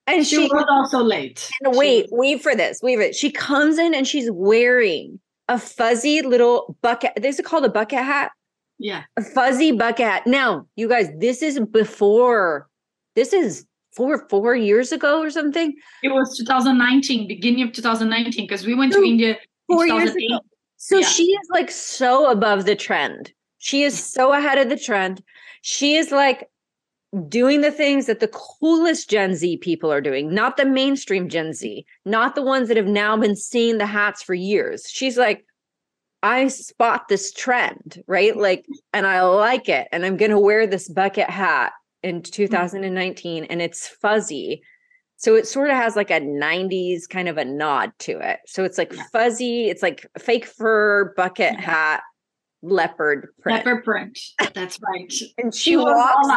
and 0.08 0.26
She 0.26 0.36
she 0.36 0.38
was 0.48 0.66
also 0.70 1.00
late. 1.04 1.50
and 1.62 1.76
wait, 1.76 2.08
wait 2.12 2.42
for 2.42 2.56
this. 2.56 2.80
Wait 2.82 2.96
for 2.96 3.02
it. 3.02 3.16
She 3.16 3.32
comes 3.32 3.78
in 3.78 3.94
and 3.94 4.08
she's 4.08 4.30
wearing 4.32 5.20
a 5.50 5.58
fuzzy 5.60 6.22
little 6.22 6.78
bucket. 6.82 7.12
This 7.18 7.40
is 7.40 7.46
called 7.46 7.66
a 7.66 7.70
bucket 7.70 8.00
hat. 8.00 8.32
Yeah. 8.80 9.04
A 9.18 9.22
fuzzy 9.22 9.72
bucket 9.74 10.06
hat. 10.06 10.28
Now, 10.28 10.66
you 10.76 10.88
guys, 10.88 11.10
this 11.18 11.42
is 11.42 11.60
before. 11.60 12.68
This 13.16 13.34
is 13.34 13.66
four 13.94 14.26
four 14.30 14.56
years 14.56 14.94
ago 14.94 15.22
or 15.22 15.30
something. 15.30 15.76
It 16.04 16.10
was 16.10 16.38
2019, 16.38 17.28
beginning 17.28 17.64
of 17.64 17.74
2019, 17.74 18.46
because 18.48 18.66
we 18.66 18.74
went 18.74 18.94
to 18.94 19.04
India. 19.04 19.36
Four 19.76 19.88
years 19.88 20.16
ago. 20.16 20.40
So 20.78 21.00
Yeah. 21.00 21.06
she 21.08 21.24
is 21.24 21.48
like 21.52 21.70
so 21.72 22.30
above 22.30 22.66
the 22.66 22.76
trend. 22.76 23.32
She 23.60 23.84
is 23.84 24.04
so 24.04 24.34
ahead 24.34 24.58
of 24.58 24.70
the 24.70 24.78
trend. 24.78 25.22
She 25.62 25.96
is 25.96 26.12
like 26.12 26.50
doing 27.28 27.62
the 27.62 27.72
things 27.72 28.06
that 28.06 28.20
the 28.20 28.30
coolest 28.30 29.10
Gen 29.10 29.36
Z 29.36 29.58
people 29.58 29.92
are 29.92 30.02
doing, 30.02 30.34
not 30.34 30.58
the 30.58 30.66
mainstream 30.66 31.30
Gen 31.30 31.54
Z, 31.54 31.86
not 32.06 32.36
the 32.36 32.42
ones 32.42 32.68
that 32.70 32.78
have 32.78 32.88
now 32.88 33.18
been 33.18 33.36
seeing 33.36 33.78
the 33.78 33.86
hats 33.86 34.24
for 34.24 34.34
years. 34.34 34.86
She's 34.90 35.18
like, 35.18 35.46
I 36.24 36.48
spot 36.48 37.08
this 37.08 37.34
trend, 37.34 38.02
right? 38.08 38.36
Like, 38.36 38.66
and 38.94 39.06
I 39.06 39.22
like 39.24 39.68
it. 39.70 39.88
And 39.92 40.06
I'm 40.06 40.18
going 40.18 40.32
to 40.32 40.40
wear 40.40 40.68
this 40.68 40.88
bucket 40.88 41.30
hat 41.30 41.74
in 42.04 42.22
2019 42.22 43.44
and 43.46 43.62
it's 43.62 43.88
fuzzy. 43.88 44.62
So 45.22 45.36
it 45.36 45.48
sort 45.48 45.70
of 45.70 45.76
has 45.76 45.96
like 45.96 46.10
a 46.10 46.20
90s 46.20 47.08
kind 47.08 47.30
of 47.30 47.38
a 47.38 47.46
nod 47.46 47.92
to 48.00 48.18
it. 48.20 48.40
So 48.48 48.64
it's 48.64 48.80
like 48.80 48.92
Yeah. 48.92 49.04
fuzzy, 49.14 49.70
it's 49.70 49.84
like 49.84 50.04
fake 50.18 50.46
fur 50.46 51.14
bucket 51.16 51.54
Yeah. 51.54 51.62
hat, 51.62 52.02
leopard 52.64 53.28
print. 53.40 53.64
Leopard 53.64 53.84
print. 53.84 54.20
That's 54.56 54.80
right. 54.82 55.14
And 55.38 55.54
she 55.54 55.72
She 55.72 55.78
walks 55.78 56.28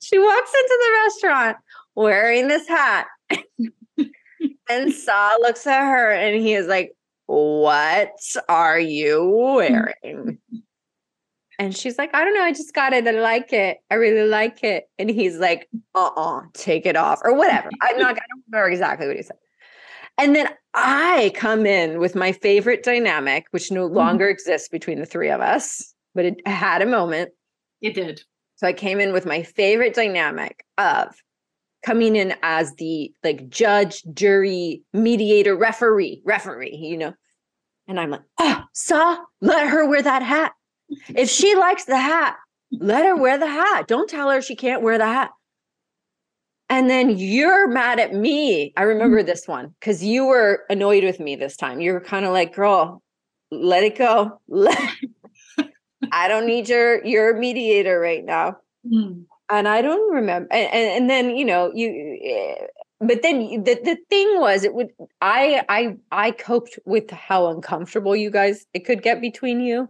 she 0.00 0.18
walks 0.18 0.52
into 0.54 0.78
the 0.80 1.00
restaurant 1.04 1.56
wearing 1.96 2.46
this 2.46 2.68
hat. 2.68 3.06
and 4.70 4.92
Saw 4.92 5.36
looks 5.40 5.66
at 5.66 5.80
her 5.90 6.12
and 6.12 6.40
he 6.40 6.54
is 6.54 6.68
like, 6.68 6.92
What 7.26 8.12
are 8.48 8.78
you 8.78 9.24
wearing? 9.56 10.38
And 11.58 11.76
she's 11.76 11.98
like, 11.98 12.14
I 12.14 12.24
don't 12.24 12.34
know. 12.34 12.42
I 12.42 12.52
just 12.52 12.74
got 12.74 12.92
it. 12.92 13.06
I 13.06 13.12
like 13.12 13.52
it. 13.52 13.78
I 13.90 13.94
really 13.94 14.28
like 14.28 14.64
it. 14.64 14.84
And 14.98 15.08
he's 15.10 15.36
like, 15.36 15.68
uh 15.94 16.10
uh 16.16 16.40
take 16.52 16.86
it 16.86 16.96
off 16.96 17.20
or 17.24 17.34
whatever. 17.34 17.70
I'm 17.82 17.98
not, 17.98 18.10
I 18.16 18.26
don't 18.28 18.44
remember 18.50 18.70
exactly 18.70 19.06
what 19.06 19.16
he 19.16 19.22
said. 19.22 19.36
And 20.18 20.34
then 20.36 20.48
I 20.74 21.32
come 21.34 21.66
in 21.66 21.98
with 21.98 22.14
my 22.14 22.32
favorite 22.32 22.82
dynamic, 22.82 23.46
which 23.50 23.70
no 23.70 23.86
longer 23.86 24.28
exists 24.28 24.68
between 24.68 25.00
the 25.00 25.06
three 25.06 25.30
of 25.30 25.40
us, 25.40 25.94
but 26.14 26.24
it 26.24 26.46
had 26.46 26.82
a 26.82 26.86
moment. 26.86 27.30
It 27.80 27.94
did. 27.94 28.22
So 28.56 28.66
I 28.66 28.72
came 28.72 29.00
in 29.00 29.12
with 29.12 29.26
my 29.26 29.42
favorite 29.42 29.94
dynamic 29.94 30.64
of 30.78 31.14
coming 31.84 32.16
in 32.16 32.34
as 32.42 32.74
the 32.76 33.12
like 33.22 33.48
judge, 33.48 34.02
jury, 34.14 34.82
mediator, 34.92 35.56
referee, 35.56 36.22
referee, 36.24 36.76
you 36.76 36.96
know. 36.96 37.14
And 37.86 38.00
I'm 38.00 38.10
like, 38.10 38.22
oh, 38.38 38.62
saw, 38.72 39.18
let 39.40 39.68
her 39.68 39.86
wear 39.86 40.02
that 40.02 40.22
hat. 40.22 40.52
If 41.08 41.28
she 41.30 41.54
likes 41.54 41.84
the 41.84 41.98
hat, 41.98 42.36
let 42.72 43.04
her 43.04 43.16
wear 43.16 43.38
the 43.38 43.46
hat. 43.46 43.86
Don't 43.88 44.08
tell 44.08 44.30
her 44.30 44.40
she 44.42 44.56
can't 44.56 44.82
wear 44.82 44.98
the 44.98 45.06
hat. 45.06 45.30
And 46.70 46.88
then 46.88 47.10
you're 47.18 47.68
mad 47.68 48.00
at 48.00 48.14
me. 48.14 48.72
I 48.76 48.82
remember 48.82 49.22
this 49.22 49.46
one 49.46 49.74
because 49.80 50.02
you 50.02 50.24
were 50.26 50.64
annoyed 50.70 51.04
with 51.04 51.20
me 51.20 51.36
this 51.36 51.56
time. 51.56 51.80
You 51.80 51.92
were 51.92 52.00
kind 52.00 52.24
of 52.24 52.32
like, 52.32 52.54
girl, 52.54 53.02
let 53.50 53.84
it 53.84 53.96
go. 53.98 54.40
Let- 54.48 54.78
I 56.12 56.28
don't 56.28 56.46
need 56.46 56.68
your 56.68 57.04
your 57.04 57.36
mediator 57.36 57.98
right 57.98 58.24
now 58.24 58.56
Mm. 58.86 59.24
and 59.50 59.66
I 59.66 59.80
don't 59.80 60.12
remember. 60.12 60.46
And, 60.52 60.70
and, 60.70 60.90
and 60.96 61.10
then 61.10 61.34
you 61.36 61.44
know 61.46 61.70
you, 61.74 62.18
eh, 62.22 62.66
but 63.00 63.22
then 63.22 63.64
the 63.64 63.74
the 63.82 63.96
thing 64.10 64.38
was 64.38 64.62
it 64.64 64.74
would 64.74 64.90
I 65.22 65.64
I 65.70 65.96
I 66.12 66.30
coped 66.32 66.78
with 66.84 67.10
how 67.10 67.48
uncomfortable 67.48 68.14
you 68.14 68.30
guys 68.30 68.66
it 68.74 68.80
could 68.84 69.02
get 69.02 69.22
between 69.22 69.60
you, 69.60 69.88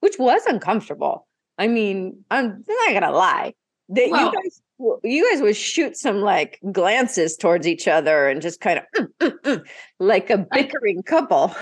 which 0.00 0.18
was 0.18 0.42
uncomfortable. 0.46 1.26
I 1.58 1.66
mean, 1.66 2.24
I'm 2.30 2.64
not 2.68 2.92
gonna 2.92 3.12
lie 3.12 3.54
that 3.90 4.08
Well- 4.10 4.26
you 4.26 4.42
guys 4.42 4.60
you 5.04 5.30
guys 5.30 5.42
would 5.42 5.56
shoot 5.56 5.94
some 5.96 6.22
like 6.22 6.58
glances 6.72 7.36
towards 7.36 7.66
each 7.66 7.86
other 7.86 8.28
and 8.28 8.40
just 8.40 8.60
kind 8.60 8.78
of 8.78 8.84
"Mm, 8.94 9.08
mm, 9.20 9.40
mm," 9.40 9.66
like 9.98 10.30
a 10.30 10.38
bickering 10.38 11.02
couple. 11.02 11.54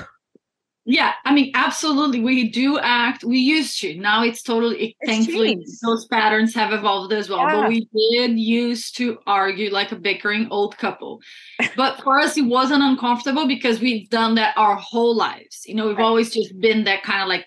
Yeah, 0.91 1.13
I 1.27 1.35
mean, 1.35 1.51
absolutely. 1.55 2.21
We 2.21 2.49
do 2.49 2.79
act. 2.79 3.23
We 3.23 3.39
used 3.39 3.79
to. 3.83 3.95
Now 3.99 4.25
it's 4.25 4.43
totally. 4.43 4.77
It, 4.79 4.95
It's 5.01 5.11
thankfully, 5.11 5.49
changed. 5.57 5.71
those 5.83 6.07
patterns 6.07 6.55
have 6.55 6.73
evolved 6.73 7.13
as 7.13 7.29
well. 7.29 7.41
Yeah. 7.41 7.61
But 7.61 7.69
we 7.69 7.87
did 7.95 8.39
used 8.39 8.97
to 8.97 9.19
argue 9.27 9.71
like 9.71 9.93
a 9.93 9.97
bickering 9.97 10.49
old 10.51 10.79
couple. 10.79 11.21
But 11.77 12.01
for 12.01 12.19
us, 12.19 12.39
it 12.39 12.47
wasn't 12.47 12.83
uncomfortable 12.83 13.47
because 13.47 13.81
we've 13.81 14.09
done 14.09 14.35
that 14.37 14.57
our 14.57 14.77
whole 14.77 15.15
lives. 15.15 15.65
You 15.67 15.75
know, 15.75 15.89
we've 15.89 15.99
Right. 15.99 16.05
always 16.05 16.33
just 16.33 16.59
been 16.59 16.85
that 16.85 17.03
kind 17.03 17.21
of 17.21 17.29
like. 17.29 17.45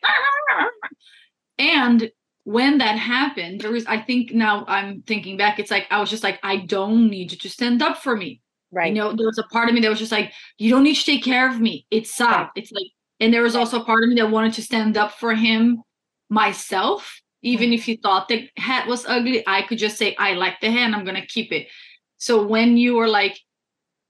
And 1.57 2.11
when 2.43 2.77
that 2.77 2.97
happened, 2.99 3.61
there 3.61 3.71
was. 3.71 3.87
I 3.87 3.97
think 4.01 4.33
now 4.33 4.65
I'm 4.67 5.01
thinking 5.07 5.35
back. 5.35 5.57
It's 5.57 5.71
like 5.71 5.87
I 5.89 5.99
was 5.99 6.11
just 6.11 6.23
like, 6.23 6.39
I 6.43 6.57
don't 6.57 7.09
need 7.09 7.31
you 7.31 7.39
to 7.39 7.49
stand 7.49 7.81
up 7.81 7.97
for 7.97 8.15
me. 8.15 8.39
Right. 8.71 8.89
You 8.93 9.01
know, 9.01 9.15
there 9.15 9.25
was 9.25 9.39
a 9.39 9.43
part 9.51 9.67
of 9.67 9.73
me 9.73 9.81
that 9.81 9.89
was 9.89 9.99
just 9.99 10.11
like, 10.11 10.31
you 10.59 10.69
don't 10.69 10.83
need 10.83 10.95
to 10.95 11.05
take 11.05 11.23
care 11.23 11.49
of 11.49 11.59
me. 11.59 11.87
It's 11.89 12.13
sad. 12.13 12.41
Right. 12.41 12.49
It's 12.55 12.71
like, 12.71 12.85
and 13.21 13.31
there 13.31 13.43
was 13.43 13.55
also 13.55 13.79
a 13.81 13.85
part 13.85 14.03
of 14.03 14.09
me 14.09 14.15
that 14.15 14.31
wanted 14.31 14.53
to 14.53 14.63
stand 14.63 14.97
up 14.97 15.13
for 15.13 15.33
him 15.33 15.83
myself. 16.29 17.21
Even 17.43 17.71
if 17.71 17.83
he 17.85 17.95
thought 17.95 18.27
the 18.27 18.49
hat 18.57 18.87
was 18.87 19.05
ugly, 19.07 19.43
I 19.47 19.61
could 19.61 19.77
just 19.77 19.97
say, 19.97 20.15
I 20.19 20.33
like 20.33 20.59
the 20.59 20.69
hat 20.69 20.85
and 20.87 20.95
I'm 20.95 21.05
gonna 21.05 21.25
keep 21.25 21.51
it. 21.51 21.67
So 22.17 22.45
when 22.45 22.77
you 22.77 22.95
were 22.95 23.07
like, 23.07 23.39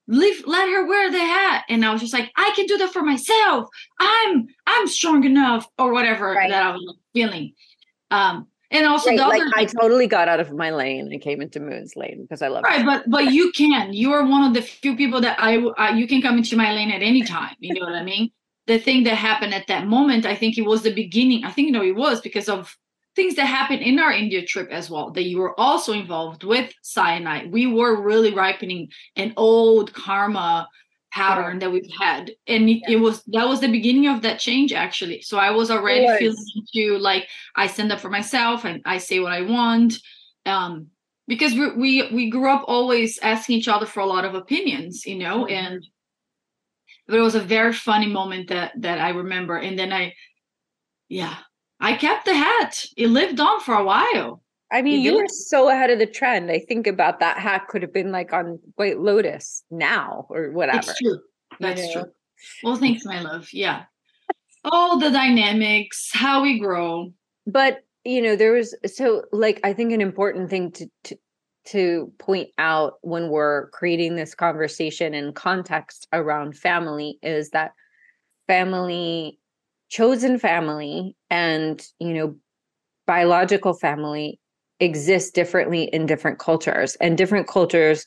leave 0.07 0.45
let 0.47 0.67
her 0.69 0.85
wear 0.87 1.11
the 1.11 1.19
hat, 1.19 1.65
and 1.69 1.85
I 1.85 1.91
was 1.91 2.01
just 2.01 2.13
like, 2.13 2.31
I 2.35 2.51
can 2.55 2.65
do 2.65 2.77
that 2.77 2.91
for 2.91 3.01
myself. 3.03 3.67
I'm 3.99 4.47
I'm 4.65 4.87
strong 4.87 5.23
enough, 5.25 5.67
or 5.77 5.93
whatever 5.93 6.33
Right. 6.33 6.49
that 6.49 6.63
I 6.63 6.71
was 6.71 6.95
feeling. 7.13 7.53
Um, 8.09 8.47
and 8.69 8.85
also 8.85 9.09
Right, 9.09 9.17
the 9.17 9.27
like 9.27 9.43
I 9.55 9.65
totally 9.65 10.07
got 10.07 10.27
out 10.27 10.39
of 10.39 10.51
my 10.53 10.71
lane 10.71 11.09
and 11.11 11.21
came 11.21 11.41
into 11.41 11.59
Moun's 11.59 11.95
lane 11.95 12.21
because 12.21 12.41
I 12.41 12.47
love 12.47 12.63
right 12.63 12.85
but 12.85 13.09
but 13.09 13.25
you 13.31 13.51
can 13.51 13.93
you 13.93 14.13
are 14.13 14.25
one 14.25 14.43
of 14.43 14.53
the 14.53 14.61
few 14.61 14.95
people 14.95 15.21
that 15.21 15.37
I. 15.39 15.57
you 15.91 16.07
can 16.07 16.21
come 16.21 16.37
into 16.37 16.55
my 16.55 16.73
lane 16.73 16.91
at 16.91 17.01
any 17.01 17.23
time 17.23 17.55
you 17.59 17.73
know 17.73 17.85
what 17.85 17.95
i 17.95 18.03
mean 18.03 18.31
the 18.67 18.77
thing 18.79 19.03
that 19.03 19.15
happened 19.15 19.53
at 19.53 19.67
that 19.67 19.87
moment 19.87 20.25
i 20.25 20.35
think 20.35 20.57
it 20.57 20.65
was 20.65 20.81
the 20.83 20.93
beginning 20.93 21.43
i 21.43 21.51
think 21.51 21.67
you 21.67 21.71
know 21.71 21.83
it 21.83 21.95
was 21.95 22.21
because 22.21 22.49
of 22.49 22.75
things 23.15 23.35
that 23.35 23.45
happened 23.45 23.81
in 23.81 23.99
our 23.99 24.11
india 24.11 24.45
trip 24.45 24.69
as 24.71 24.89
well 24.89 25.11
that 25.11 25.23
you 25.23 25.37
were 25.39 25.59
also 25.59 25.93
involved 25.93 26.43
with 26.43 26.71
cyanide 26.81 27.51
we 27.51 27.67
were 27.67 28.01
really 28.01 28.33
ripening 28.33 28.89
an 29.15 29.33
old 29.37 29.93
karma 29.93 30.67
pattern 31.11 31.59
that 31.59 31.69
we've 31.71 31.91
had 31.99 32.31
and 32.47 32.69
it, 32.69 32.81
it 32.87 32.95
was 32.95 33.21
that 33.23 33.45
was 33.47 33.59
the 33.59 33.67
beginning 33.71 34.07
of 34.07 34.21
that 34.21 34.39
change 34.39 34.71
actually 34.71 35.21
so 35.21 35.37
i 35.37 35.51
was 35.51 35.69
already 35.69 36.05
was. 36.05 36.17
feeling 36.19 36.45
into 36.55 36.97
like 36.99 37.27
i 37.57 37.67
stand 37.67 37.91
up 37.91 37.99
for 37.99 38.09
myself 38.09 38.63
and 38.63 38.81
i 38.85 38.97
say 38.97 39.19
what 39.19 39.33
i 39.33 39.41
want 39.41 39.95
um 40.45 40.87
because 41.27 41.53
we 41.53 41.71
we 41.73 42.11
we 42.13 42.29
grew 42.29 42.49
up 42.49 42.63
always 42.67 43.19
asking 43.19 43.57
each 43.57 43.67
other 43.67 43.85
for 43.85 43.99
a 43.99 44.05
lot 44.05 44.23
of 44.23 44.35
opinions 44.35 45.05
you 45.05 45.17
know 45.17 45.43
Mhm. 45.45 45.51
and 45.51 45.87
but 47.11 47.19
it 47.19 47.23
was 47.23 47.35
a 47.35 47.41
very 47.41 47.73
funny 47.73 48.07
moment 48.07 48.47
that 48.49 48.71
that 48.77 48.99
i 48.99 49.09
remember. 49.09 49.57
And 49.57 49.77
then 49.77 49.91
i 49.93 50.13
yeah 51.09 51.35
i 51.79 51.93
kept 51.95 52.25
the 52.25 52.33
hat. 52.33 52.85
It 52.97 53.07
lived 53.09 53.39
on 53.39 53.59
for 53.59 53.75
a 53.75 53.83
while. 53.83 54.41
I 54.73 54.81
mean, 54.81 55.01
You 55.01 55.17
were 55.17 55.27
so 55.27 55.69
ahead 55.69 55.89
of 55.89 55.99
the 55.99 56.05
trend. 56.05 56.49
I 56.49 56.59
think 56.59 56.87
about 56.87 57.19
that 57.19 57.37
hat 57.37 57.67
could 57.67 57.81
have 57.81 57.91
been 57.91 58.13
like 58.13 58.31
on 58.31 58.57
White 58.75 58.99
Lotus 59.01 59.63
now 59.69 60.25
or 60.29 60.51
whatever. 60.51 60.79
it's 60.79 60.97
true 60.97 61.19
that's 61.59 61.81
know? 61.81 62.03
true. 62.03 62.11
Well 62.63 62.77
thanks 62.77 63.05
my 63.05 63.21
love. 63.21 63.49
Yeah. 63.51 63.83
All 64.63 64.97
the 64.97 65.11
dynamics 65.11 66.09
how 66.13 66.41
we 66.41 66.59
grow. 66.59 67.13
But 67.45 67.83
you 68.05 68.21
know, 68.21 68.35
there 68.35 68.53
was 68.53 68.73
so 68.85 69.23
like 69.31 69.59
I 69.63 69.73
think 69.73 69.91
an 69.91 70.01
important 70.01 70.49
thing 70.49 70.71
to 70.71 70.87
to 71.03 71.17
to 71.63 72.11
point 72.19 72.49
out 72.57 72.95
when 73.01 73.29
we're 73.29 73.69
creating 73.69 74.15
this 74.15 74.33
conversation 74.33 75.13
and 75.13 75.35
context 75.35 76.07
around 76.11 76.57
family 76.57 77.19
is 77.21 77.51
that 77.51 77.73
family 78.47 79.39
chosen 79.89 80.39
family 80.39 81.15
and 81.29 81.85
you 81.99 82.13
know 82.13 82.35
biological 83.05 83.73
family 83.73 84.39
exist 84.79 85.35
differently 85.35 85.83
in 85.93 86.05
different 86.05 86.39
cultures 86.39 86.95
and 86.95 87.17
different 87.17 87.47
cultures 87.47 88.05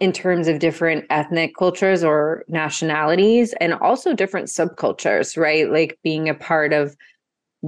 in 0.00 0.12
terms 0.12 0.48
of 0.48 0.58
different 0.58 1.04
ethnic 1.08 1.52
cultures 1.56 2.04
or 2.04 2.44
nationalities 2.48 3.54
and 3.60 3.72
also 3.74 4.12
different 4.12 4.48
subcultures 4.48 5.36
right? 5.36 5.70
Like 5.70 5.98
being 6.02 6.28
a 6.28 6.34
part 6.34 6.72
of 6.72 6.96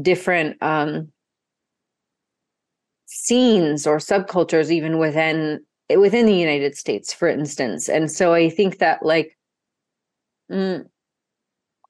different 0.02 0.56
um 0.62 1.10
scenes 3.06 3.86
or 3.86 3.98
subcultures 3.98 4.70
even 4.70 4.98
within 4.98 5.60
within 5.96 6.26
the 6.26 6.34
United 6.34 6.76
States 6.76 7.12
for 7.12 7.28
instance 7.28 7.88
and 7.88 8.10
so 8.10 8.34
I 8.34 8.50
think 8.50 8.78
that 8.78 9.04
like 9.04 9.36
mm, 10.50 10.84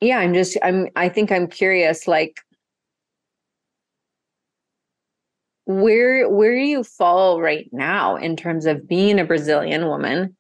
yeah 0.00 0.18
I'm 0.18 0.35
just 0.35 0.56
I'm 0.62 0.88
I 0.96 1.08
think 1.08 1.32
I'm 1.32 1.46
curious 1.46 2.06
like 2.06 2.40
where 5.64 6.28
where 6.28 6.54
do 6.54 6.64
you 6.64 6.85
fall 6.85 7.40
right 7.40 7.68
now 7.73 8.16
in 8.16 8.37
terms 8.37 8.66
of 8.66 8.87
being 8.87 9.18
a 9.18 9.25
Brazilian 9.25 9.87
woman 9.87 10.37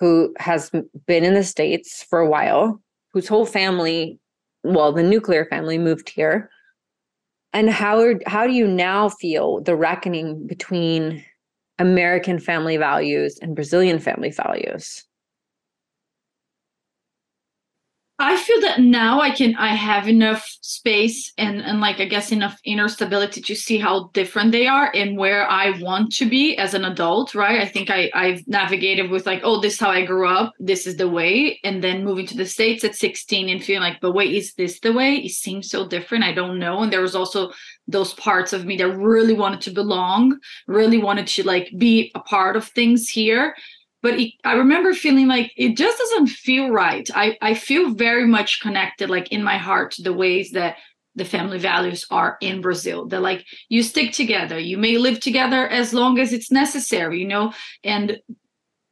who 0.00 0.34
has 0.38 0.70
been 1.06 1.24
in 1.24 1.34
the 1.34 1.44
states 1.44 2.02
for 2.02 2.18
a 2.18 2.28
while 2.28 2.80
whose 3.12 3.28
whole 3.28 3.46
family 3.46 4.18
well, 4.64 4.92
the 4.92 5.02
nuclear 5.02 5.44
family 5.46 5.78
moved 5.78 6.08
here. 6.08 6.50
And 7.52 7.70
how 7.70 8.14
how 8.26 8.46
do 8.46 8.52
you 8.52 8.66
now 8.66 9.08
feel 9.08 9.60
the 9.60 9.76
reckoning 9.76 10.46
between 10.46 11.24
American 11.78 12.38
family 12.38 12.76
values 12.76 13.38
and 13.42 13.54
Brazilian 13.54 13.98
family 13.98 14.30
values? 14.30 15.04
I 18.18 18.36
feel 18.36 18.60
that 18.60 18.80
now 18.80 19.20
I 19.20 19.30
can 19.30 19.56
I 19.56 19.74
have 19.74 20.06
enough 20.06 20.46
space 20.60 21.32
and 21.38 21.60
and 21.62 21.80
like 21.80 21.98
I 21.98 22.04
guess 22.04 22.30
enough 22.30 22.56
inner 22.64 22.86
stability 22.88 23.40
to 23.40 23.54
see 23.56 23.78
how 23.78 24.10
different 24.12 24.52
they 24.52 24.66
are 24.66 24.92
and 24.94 25.16
where 25.16 25.48
I 25.50 25.70
want 25.80 26.12
to 26.16 26.28
be 26.28 26.56
as 26.56 26.74
an 26.74 26.84
adult, 26.84 27.34
right? 27.34 27.60
I 27.60 27.66
think 27.66 27.90
I 27.90 28.10
I've 28.14 28.46
navigated 28.46 29.10
with 29.10 29.26
like, 29.26 29.40
oh, 29.44 29.60
this 29.60 29.74
is 29.74 29.80
how 29.80 29.90
I 29.90 30.04
grew 30.04 30.28
up, 30.28 30.52
this 30.60 30.86
is 30.86 30.96
the 30.96 31.08
way, 31.08 31.58
and 31.64 31.82
then 31.82 32.04
moving 32.04 32.26
to 32.26 32.36
the 32.36 32.46
states 32.46 32.84
at 32.84 32.94
16 32.94 33.48
and 33.48 33.64
feeling 33.64 33.82
like, 33.82 34.00
but 34.00 34.12
wait, 34.12 34.34
is 34.34 34.54
this 34.54 34.78
the 34.80 34.92
way? 34.92 35.16
It 35.16 35.32
seems 35.32 35.68
so 35.68 35.88
different. 35.88 36.22
I 36.22 36.32
don't 36.32 36.58
know. 36.58 36.82
And 36.82 36.92
there 36.92 37.00
was 37.00 37.16
also 37.16 37.50
those 37.88 38.14
parts 38.14 38.52
of 38.52 38.66
me 38.66 38.76
that 38.76 38.96
really 38.96 39.34
wanted 39.34 39.62
to 39.62 39.70
belong, 39.70 40.38
really 40.68 40.98
wanted 40.98 41.26
to 41.28 41.44
like 41.44 41.72
be 41.76 42.12
a 42.14 42.20
part 42.20 42.56
of 42.56 42.68
things 42.68 43.08
here 43.08 43.54
but 44.02 44.18
it, 44.18 44.32
i 44.44 44.52
remember 44.54 44.92
feeling 44.92 45.28
like 45.28 45.52
it 45.56 45.76
just 45.76 45.98
doesn't 45.98 46.26
feel 46.26 46.70
right. 46.70 47.08
I, 47.14 47.36
I 47.40 47.54
feel 47.54 47.94
very 47.94 48.26
much 48.26 48.60
connected 48.60 49.08
like 49.08 49.32
in 49.32 49.42
my 49.42 49.56
heart 49.56 49.92
to 49.92 50.02
the 50.02 50.12
ways 50.12 50.50
that 50.52 50.76
the 51.14 51.24
family 51.24 51.58
values 51.58 52.06
are 52.10 52.36
in 52.40 52.60
brazil 52.60 53.06
that 53.06 53.20
like 53.20 53.44
you 53.68 53.82
stick 53.82 54.12
together 54.12 54.58
you 54.58 54.78
may 54.78 54.98
live 54.98 55.20
together 55.20 55.68
as 55.68 55.92
long 55.92 56.18
as 56.18 56.32
it's 56.32 56.50
necessary 56.50 57.20
you 57.20 57.28
know? 57.28 57.52
And 57.84 58.18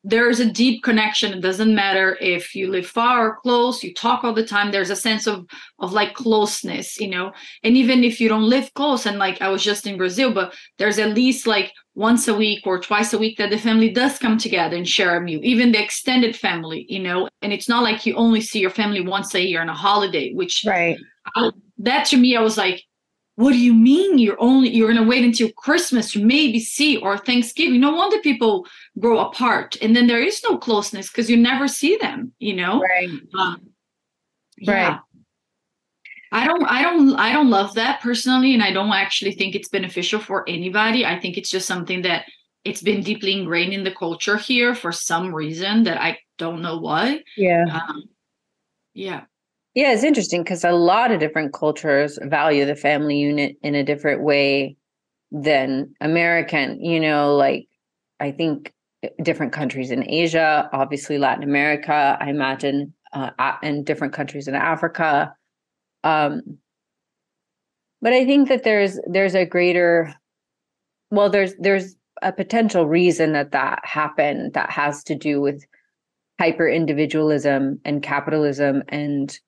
there's 0.02 0.40
a 0.40 0.50
deep 0.50 0.82
connection. 0.82 1.34
It 1.34 1.42
doesn't 1.42 1.74
matter 1.74 2.16
if 2.22 2.54
you 2.54 2.70
live 2.70 2.86
far 2.86 3.28
or 3.28 3.36
close 3.36 3.82
you 3.84 3.92
talk 3.92 4.24
all 4.24 4.32
the 4.32 4.46
time 4.46 4.70
there's 4.70 4.90
a 4.90 4.96
sense 4.96 5.26
of 5.26 5.46
of 5.78 5.92
like 5.92 6.14
closeness 6.14 6.98
you 7.00 7.08
know? 7.08 7.32
And 7.62 7.76
even 7.76 8.04
if 8.04 8.20
you 8.20 8.28
don't 8.28 8.48
live 8.48 8.72
close 8.74 9.06
and 9.06 9.18
like 9.18 9.42
i 9.42 9.48
was 9.48 9.62
just 9.62 9.86
in 9.86 9.98
brazil 9.98 10.32
but 10.32 10.54
there's 10.78 10.98
at 10.98 11.14
least 11.14 11.46
like 11.46 11.72
once 12.00 12.26
a 12.28 12.34
week 12.34 12.66
or 12.66 12.80
twice 12.80 13.12
a 13.12 13.18
week 13.18 13.36
that 13.36 13.50
the 13.50 13.58
family 13.58 13.90
does 13.90 14.18
come 14.18 14.38
together 14.38 14.74
and 14.74 14.88
share 14.88 15.16
a 15.16 15.20
meal 15.20 15.40
even 15.42 15.70
the 15.70 15.82
extended 15.82 16.34
family 16.34 16.86
you 16.88 16.98
know? 16.98 17.28
And 17.42 17.52
it's 17.52 17.68
not 17.68 17.82
like 17.82 18.06
you 18.06 18.14
only 18.14 18.40
see 18.40 18.58
your 18.58 18.70
family 18.70 19.02
once 19.02 19.34
a 19.34 19.40
year 19.40 19.60
on 19.60 19.68
a 19.68 19.74
holiday 19.74 20.32
which 20.32 20.64
right. 20.66 20.96
I, 21.36 21.50
that 21.78 22.06
to 22.06 22.16
me 22.16 22.36
i 22.36 22.40
was 22.40 22.56
like 22.56 22.84
what 23.36 23.52
do 23.52 23.58
you 23.58 23.72
mean? 23.72 24.18
You're 24.18 24.36
only 24.38 24.68
you're 24.68 24.92
going 24.92 25.02
to 25.02 25.08
wait 25.08 25.24
until 25.24 25.50
christmas 25.52 26.12
to 26.12 26.22
maybe 26.22 26.60
see 26.60 26.98
or 26.98 27.16
thanksgiving. 27.16 27.80
No 27.80 27.94
wonder 27.94 28.18
people 28.18 28.66
grow 28.98 29.18
apart 29.20 29.76
and 29.80 29.96
then 29.96 30.08
there 30.08 30.20
is 30.20 30.42
no 30.46 30.58
closeness 30.58 31.08
because 31.08 31.30
you 31.30 31.38
never 31.38 31.66
see 31.66 31.96
them 31.96 32.32
you 32.38 32.54
know? 32.54 32.80
Right. 32.80 33.08
Um, 33.38 33.70
yeah. 34.58 34.72
right 34.72 35.00
i 36.32 36.46
don't 36.46 36.64
i 36.64 36.82
don't 36.82 37.14
i 37.16 37.32
don't 37.32 37.50
love 37.50 37.74
that 37.74 38.00
personally 38.00 38.54
and 38.54 38.62
i 38.62 38.72
don't 38.72 38.92
actually 38.92 39.32
think 39.32 39.54
it's 39.54 39.68
beneficial 39.68 40.20
for 40.20 40.48
anybody 40.48 41.04
i 41.04 41.18
think 41.18 41.36
it's 41.36 41.50
just 41.50 41.66
something 41.66 42.02
that 42.02 42.24
it's 42.64 42.82
been 42.82 43.02
deeply 43.02 43.32
ingrained 43.32 43.72
in 43.72 43.84
the 43.84 43.94
culture 43.94 44.36
here 44.36 44.74
for 44.74 44.92
some 44.92 45.34
reason 45.34 45.82
that 45.84 46.00
i 46.00 46.18
don't 46.38 46.62
know 46.62 46.78
why 46.78 47.22
yeah 47.36 47.64
um, 47.72 48.04
yeah 48.94 49.22
yeah, 49.74 49.92
it's 49.92 50.02
interesting 50.02 50.42
because 50.42 50.64
a 50.64 50.72
lot 50.72 51.12
of 51.12 51.20
different 51.20 51.52
cultures 51.52 52.18
value 52.22 52.64
the 52.64 52.74
family 52.74 53.18
unit 53.18 53.56
in 53.62 53.76
a 53.76 53.84
different 53.84 54.22
way 54.22 54.76
than 55.30 55.94
American. 56.00 56.84
You 56.84 56.98
know, 56.98 57.36
like 57.36 57.68
I 58.18 58.32
think 58.32 58.72
eh, 59.02 59.10
different 59.22 59.52
countries 59.52 59.92
in 59.92 60.08
Asia, 60.08 60.68
obviously 60.72 61.18
Latin 61.18 61.44
America, 61.44 62.18
I 62.20 62.30
imagine, 62.30 62.94
uh, 63.12 63.30
and 63.62 63.86
different 63.86 64.12
countries 64.12 64.48
in 64.48 64.56
Africa. 64.56 65.34
Um, 66.04 66.58
but 68.02 68.12
I 68.12 68.24
think 68.24 68.48
that 68.48 68.64
there's 68.64 68.98
there's 69.06 69.34
a 69.34 69.44
greater, 69.44 70.14
well, 71.10 71.30
there's 71.30 71.54
there's 71.58 71.96
a 72.22 72.32
potential 72.32 72.86
reason 72.86 73.32
that 73.32 73.52
that 73.52 73.80
happened 73.84 74.54
that 74.54 74.70
has 74.70 75.02
to 75.04 75.14
do 75.14 75.40
with 75.40 75.64
hyper 76.38 76.68
individualism 76.68 77.80
and 77.84 78.02
capitalism 78.02 78.82
and 78.88 79.38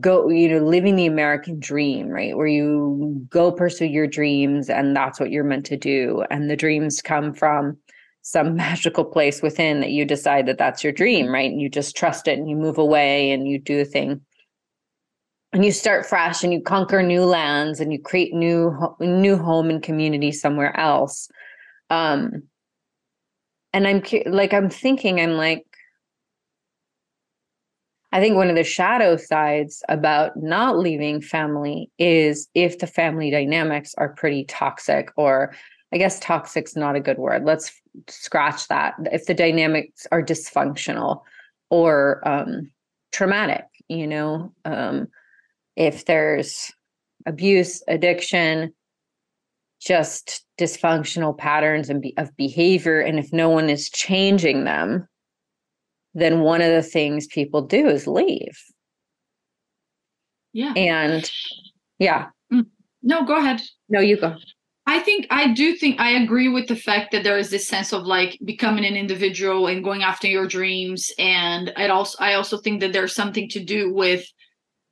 go 0.00 0.28
you 0.28 0.48
know 0.48 0.64
living 0.64 0.96
the 0.96 1.06
american 1.06 1.60
dream 1.60 2.08
right? 2.08 2.36
Where 2.36 2.46
you 2.46 3.24
go 3.28 3.52
pursue 3.52 3.86
your 3.86 4.06
dreams 4.06 4.68
and 4.68 4.96
that's 4.96 5.20
what 5.20 5.30
you're 5.30 5.44
meant 5.44 5.66
to 5.66 5.76
do. 5.76 6.24
And 6.30 6.50
the 6.50 6.56
dreams 6.56 7.02
come 7.02 7.32
from 7.32 7.76
some 8.22 8.56
magical 8.66 9.04
place 9.04 9.42
within 9.42 9.80
that 9.80 9.90
you 9.90 10.04
decide 10.04 10.46
that 10.46 10.58
that's 10.58 10.82
your 10.82 10.92
dream 10.92 11.28
right? 11.28 11.50
And 11.50 11.60
you 11.60 11.68
just 11.68 11.96
trust 11.96 12.28
it 12.28 12.38
and 12.38 12.48
you 12.48 12.56
move 12.56 12.78
away 12.78 13.30
and 13.30 13.46
you 13.48 13.58
do 13.58 13.76
the 13.76 13.84
thing 13.84 14.20
and 15.52 15.64
you 15.64 15.72
start 15.72 16.06
fresh 16.06 16.44
and 16.44 16.52
you 16.52 16.60
conquer 16.60 17.02
new 17.02 17.24
lands 17.24 17.80
and 17.80 17.92
you 17.92 18.00
create 18.00 18.32
new 18.32 18.76
new 19.00 19.36
home 19.36 19.70
and 19.70 19.82
community 19.82 20.32
somewhere 20.32 20.78
else 20.78 21.28
um 21.90 22.42
and 23.72 23.86
i'm 23.86 24.02
like 24.26 24.52
i'm 24.52 24.70
thinking 24.70 25.20
i'm 25.20 25.32
like 25.32 25.64
I 28.12 28.20
think 28.20 28.36
one 28.36 28.50
of 28.50 28.56
the 28.56 28.64
shadow 28.64 29.16
sides 29.16 29.82
about 29.88 30.36
not 30.36 30.78
leaving 30.78 31.20
family 31.20 31.90
is 31.98 32.48
if 32.54 32.78
the 32.78 32.86
family 32.86 33.30
dynamics 33.30 33.94
are 33.98 34.08
pretty 34.08 34.44
toxic, 34.44 35.12
or 35.16 35.54
I 35.92 35.98
guess 35.98 36.18
toxic's 36.18 36.76
not 36.76 36.96
a 36.96 37.00
good 37.00 37.18
word. 37.18 37.44
Let's 37.44 37.72
scratch 38.08 38.66
that. 38.68 38.94
If 39.12 39.26
the 39.26 39.34
dynamics 39.34 40.06
are 40.10 40.22
dysfunctional 40.22 41.22
or 41.70 42.26
um, 42.28 42.72
traumatic, 43.12 43.66
you 43.88 44.08
know, 44.08 44.52
um, 44.64 45.06
if 45.80 46.04
there's 46.04 46.70
abuse, 47.24 47.82
addiction, 47.88 48.70
just 49.80 50.44
dysfunctional 50.58 51.36
patterns 51.36 51.88
and 51.88 52.04
of 52.18 52.36
behavior, 52.36 53.00
and 53.00 53.18
if 53.18 53.32
no 53.32 53.48
one 53.48 53.70
is 53.70 53.88
changing 53.88 54.64
them, 54.64 55.08
then 56.12 56.40
one 56.40 56.60
of 56.60 56.70
the 56.70 56.82
things 56.82 57.26
people 57.28 57.62
do 57.62 57.88
is 57.88 58.06
leave. 58.06 58.62
Yeah. 60.52 60.74
And 60.76 61.30
yeah. 61.98 62.26
Mm. 62.52 62.66
No, 63.02 63.24
go 63.24 63.38
ahead. 63.38 63.62
No, 63.88 64.00
you 64.00 64.20
go. 64.20 64.36
I 64.86 64.98
think 64.98 65.28
I 65.30 65.54
do 65.54 65.76
think 65.76 65.98
I 65.98 66.10
agree 66.10 66.50
with 66.50 66.68
the 66.68 66.76
fact 66.76 67.12
that 67.12 67.24
there 67.24 67.38
is 67.38 67.48
this 67.48 67.66
sense 67.66 67.94
of 67.94 68.02
like 68.02 68.38
becoming 68.44 68.84
an 68.84 68.96
individual 68.96 69.66
and 69.66 69.82
going 69.82 70.02
after 70.02 70.28
your 70.28 70.46
dreams. 70.46 71.10
And 71.18 71.72
I 71.74 71.88
also 71.88 72.18
I 72.20 72.34
also 72.34 72.58
think 72.58 72.80
that 72.80 72.92
there's 72.92 73.14
something 73.14 73.48
to 73.50 73.64
do 73.64 73.94
with 73.94 74.26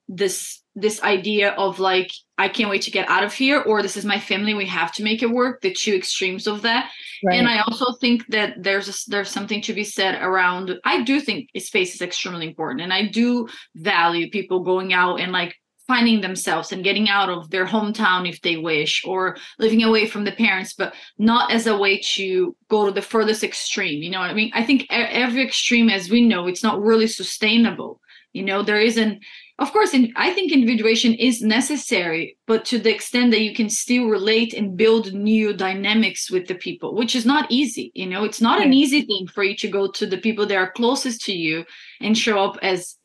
this 0.08 0.62
this 0.80 1.02
idea 1.02 1.50
of 1.52 1.78
like 1.78 2.12
I 2.36 2.48
can't 2.48 2.70
wait 2.70 2.82
to 2.82 2.90
get 2.90 3.08
out 3.08 3.24
of 3.24 3.32
here 3.32 3.60
or 3.60 3.82
this 3.82 3.96
is 3.96 4.04
my 4.04 4.20
family 4.20 4.54
we 4.54 4.66
have 4.66 4.92
to 4.92 5.02
make 5.02 5.22
it 5.22 5.30
work 5.30 5.60
the 5.60 5.72
two 5.72 5.94
extremes 5.94 6.46
of 6.46 6.62
that. 6.62 6.90
Right. 7.24 7.38
and 7.38 7.48
I 7.48 7.60
also 7.60 7.94
think 7.94 8.26
that 8.28 8.62
there's 8.62 8.88
a, 8.88 9.10
there's 9.10 9.28
something 9.28 9.60
to 9.62 9.72
be 9.72 9.84
said 9.84 10.22
around 10.22 10.78
I 10.84 11.02
do 11.02 11.20
think 11.20 11.50
space 11.58 11.94
is 11.94 12.02
extremely 12.02 12.46
important 12.46 12.82
and 12.82 12.92
I 12.92 13.08
do 13.08 13.48
value 13.74 14.30
people 14.30 14.62
going 14.62 14.92
out 14.92 15.20
and 15.20 15.32
like 15.32 15.56
finding 15.88 16.20
themselves 16.20 16.70
and 16.70 16.84
getting 16.84 17.08
out 17.08 17.30
of 17.30 17.50
their 17.50 17.64
hometown 17.64 18.28
if 18.28 18.42
they 18.42 18.58
wish 18.58 19.02
or 19.06 19.36
living 19.58 19.82
away 19.82 20.06
from 20.06 20.24
the 20.24 20.32
parents 20.32 20.74
but 20.74 20.94
not 21.16 21.50
as 21.50 21.66
a 21.66 21.76
way 21.76 21.98
to 21.98 22.54
go 22.68 22.84
to 22.84 22.92
the 22.92 23.02
furthest 23.02 23.42
extreme 23.42 24.02
you 24.02 24.10
know 24.10 24.20
what 24.20 24.30
i 24.30 24.34
mean? 24.34 24.52
I 24.54 24.64
think 24.64 24.86
every 24.90 25.42
extreme 25.42 25.88
as 25.88 26.10
we 26.10 26.20
know 26.20 26.46
it's 26.46 26.62
not 26.62 26.80
really 26.80 27.08
sustainable 27.08 28.00
you 28.32 28.42
know? 28.42 28.62
There 28.62 28.80
isn't 28.80 29.22
of 29.58 29.72
course 29.72 29.94
in, 29.94 30.12
i 30.16 30.32
think 30.32 30.52
individuation 30.52 31.14
is 31.14 31.42
necessary 31.42 32.36
but 32.46 32.64
to 32.64 32.78
the 32.78 32.94
extent 32.94 33.30
that 33.30 33.42
you 33.42 33.54
can 33.54 33.68
still 33.68 34.06
relate 34.06 34.54
and 34.54 34.76
build 34.76 35.12
new 35.12 35.52
dynamics 35.52 36.30
with 36.30 36.46
the 36.46 36.54
people 36.54 36.94
which 36.94 37.14
is 37.14 37.26
not 37.26 37.50
easy 37.50 37.90
you 37.94 38.06
know 38.06 38.24
it's 38.24 38.40
not 38.40 38.58
yeah. 38.58 38.66
an 38.66 38.72
easy 38.72 39.02
thing 39.02 39.26
for 39.26 39.42
you 39.42 39.56
to 39.56 39.68
go 39.68 39.90
to 39.90 40.06
the 40.06 40.18
people 40.18 40.46
that 40.46 40.56
are 40.56 40.70
closest 40.72 41.20
to 41.22 41.32
you 41.32 41.64
and 42.00 42.16
show 42.16 42.42
up 42.42 42.58
as 42.62 42.96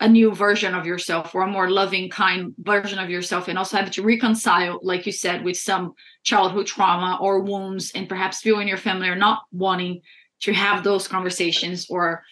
a 0.00 0.08
new 0.08 0.34
version 0.34 0.74
of 0.74 0.86
yourself 0.86 1.34
or 1.34 1.42
a 1.42 1.46
more 1.46 1.70
loving 1.70 2.10
kind 2.10 2.52
version 2.58 2.98
of 2.98 3.10
yourself 3.10 3.48
and 3.48 3.56
also 3.56 3.76
have 3.76 3.90
to 3.90 4.02
reconcile 4.02 4.80
like 4.82 5.06
you 5.06 5.12
said 5.12 5.44
with 5.44 5.56
some 5.56 5.92
childhood 6.24 6.66
trauma 6.66 7.16
or 7.20 7.40
wounds 7.40 7.92
and 7.94 8.08
perhaps 8.08 8.42
people 8.42 8.60
in 8.60 8.68
your 8.68 8.76
family 8.76 9.08
are 9.08 9.16
not 9.16 9.42
wanting 9.52 10.00
to 10.40 10.52
have 10.52 10.82
those 10.82 11.06
conversations 11.06 11.86
or 11.88 12.24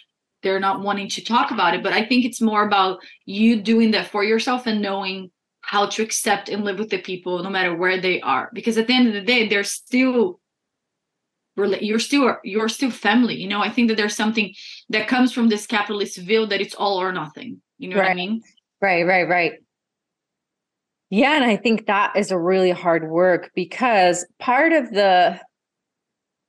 they're 0.42 0.60
not 0.60 0.80
wanting 0.80 1.08
to 1.08 1.24
talk 1.24 1.50
about 1.50 1.74
it 1.74 1.82
but 1.82 1.92
i 1.92 2.04
think 2.04 2.24
it's 2.24 2.40
more 2.40 2.66
about 2.66 2.98
you 3.24 3.60
doing 3.60 3.90
that 3.90 4.06
for 4.06 4.24
yourself 4.24 4.66
and 4.66 4.82
knowing 4.82 5.30
how 5.62 5.86
to 5.86 6.02
accept 6.02 6.48
and 6.48 6.64
live 6.64 6.78
with 6.78 6.90
the 6.90 6.98
people 6.98 7.42
no 7.42 7.48
matter 7.48 7.74
where 7.74 8.00
they 8.00 8.20
are. 8.20 8.50
Because 8.52 8.76
at 8.76 8.88
the 8.88 8.94
end 8.94 9.08
of 9.08 9.14
the 9.14 9.22
day 9.22 9.48
they're 9.48 9.64
still 9.64 10.38
you're 11.56 11.98
still 11.98 12.36
you're 12.44 12.68
still 12.68 12.90
family 12.90 13.34
you 13.36 13.48
know? 13.48 13.60
I 13.60 13.70
think 13.70 13.88
that 13.88 13.96
there's 13.96 14.16
something 14.16 14.54
that 14.88 15.08
comes 15.08 15.32
from 15.32 15.48
this 15.48 15.66
capitalist 15.66 16.18
view 16.18 16.46
that 16.46 16.60
it's 16.60 16.74
all 16.74 17.00
or 17.00 17.12
nothing 17.12 17.60
you 17.78 17.88
know 17.88 17.96
right. 17.96 18.04
what 18.04 18.10
i 18.10 18.14
mean? 18.14 18.42
Right 18.80 19.06
right 19.06 19.28
right. 19.28 19.52
Yeah 21.10 21.34
and 21.34 21.44
i 21.44 21.56
think 21.56 21.86
that 21.86 22.16
is 22.16 22.30
a 22.30 22.38
really 22.38 22.70
hard 22.70 23.10
work 23.10 23.50
because 23.54 24.26
part 24.38 24.72
of 24.72 24.92
the 24.92 25.38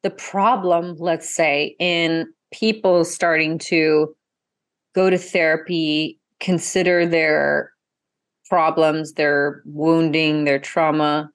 the 0.04 0.10
problem 0.10 0.96
let's 1.00 1.30
say 1.30 1.76
in 1.80 2.28
people 2.54 3.04
starting 3.04 3.58
to 3.58 4.16
go 4.96 5.10
to 5.10 5.18
therapy, 5.18 6.20
consider 6.40 7.06
their 7.06 7.72
problems, 8.50 9.14
their 9.14 9.62
wounding, 9.66 10.46
their 10.46 10.60
trauma, 10.60 11.30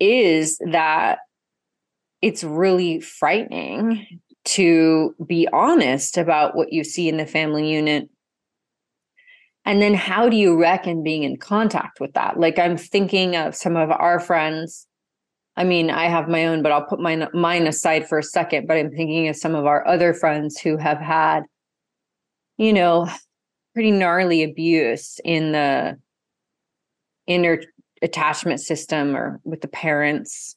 is 0.00 0.58
that 0.70 1.18
it's 2.22 2.44
really 2.44 3.00
frightening 3.00 4.06
to 4.44 5.14
be 5.26 5.48
honest 5.52 6.18
about 6.18 6.54
what 6.54 6.72
you 6.72 6.84
see 6.84 7.08
in 7.08 7.16
the 7.16 7.26
family 7.26 7.70
unit. 7.70 8.08
And 9.64 9.80
then 9.80 9.94
how 9.94 10.28
do 10.28 10.36
you 10.36 10.60
reckon 10.60 11.02
being 11.02 11.22
in 11.22 11.38
contact 11.38 11.98
with 12.00 12.12
that? 12.12 12.38
Like 12.38 12.58
I'm 12.58 12.76
thinking 12.76 13.36
of 13.36 13.54
some 13.54 13.76
of 13.76 13.90
our 13.90 14.20
friends. 14.20 14.86
I 15.56 15.64
mean, 15.64 15.90
I 15.90 16.06
have 16.06 16.28
my 16.28 16.46
own, 16.46 16.62
but 16.62 16.72
I'll 16.72 16.86
put 16.86 17.00
mine 17.00 17.26
mine 17.32 17.66
aside 17.66 18.08
for 18.08 18.18
a 18.18 18.22
second. 18.22 18.66
But 18.66 18.76
I'm 18.76 18.90
thinking 18.90 19.28
of 19.28 19.36
some 19.36 19.54
of 19.54 19.66
our 19.66 19.86
other 19.86 20.12
friends 20.12 20.58
who 20.58 20.76
have 20.76 20.98
had, 20.98 21.44
you 22.56 22.72
know, 22.72 23.08
pretty 23.74 23.92
gnarly 23.92 24.42
abuse 24.42 25.20
in 25.24 25.52
the 25.52 25.98
inner 27.26 27.60
attachment 28.02 28.60
system 28.60 29.16
or 29.16 29.40
with 29.44 29.60
the 29.60 29.68
parents 29.68 30.56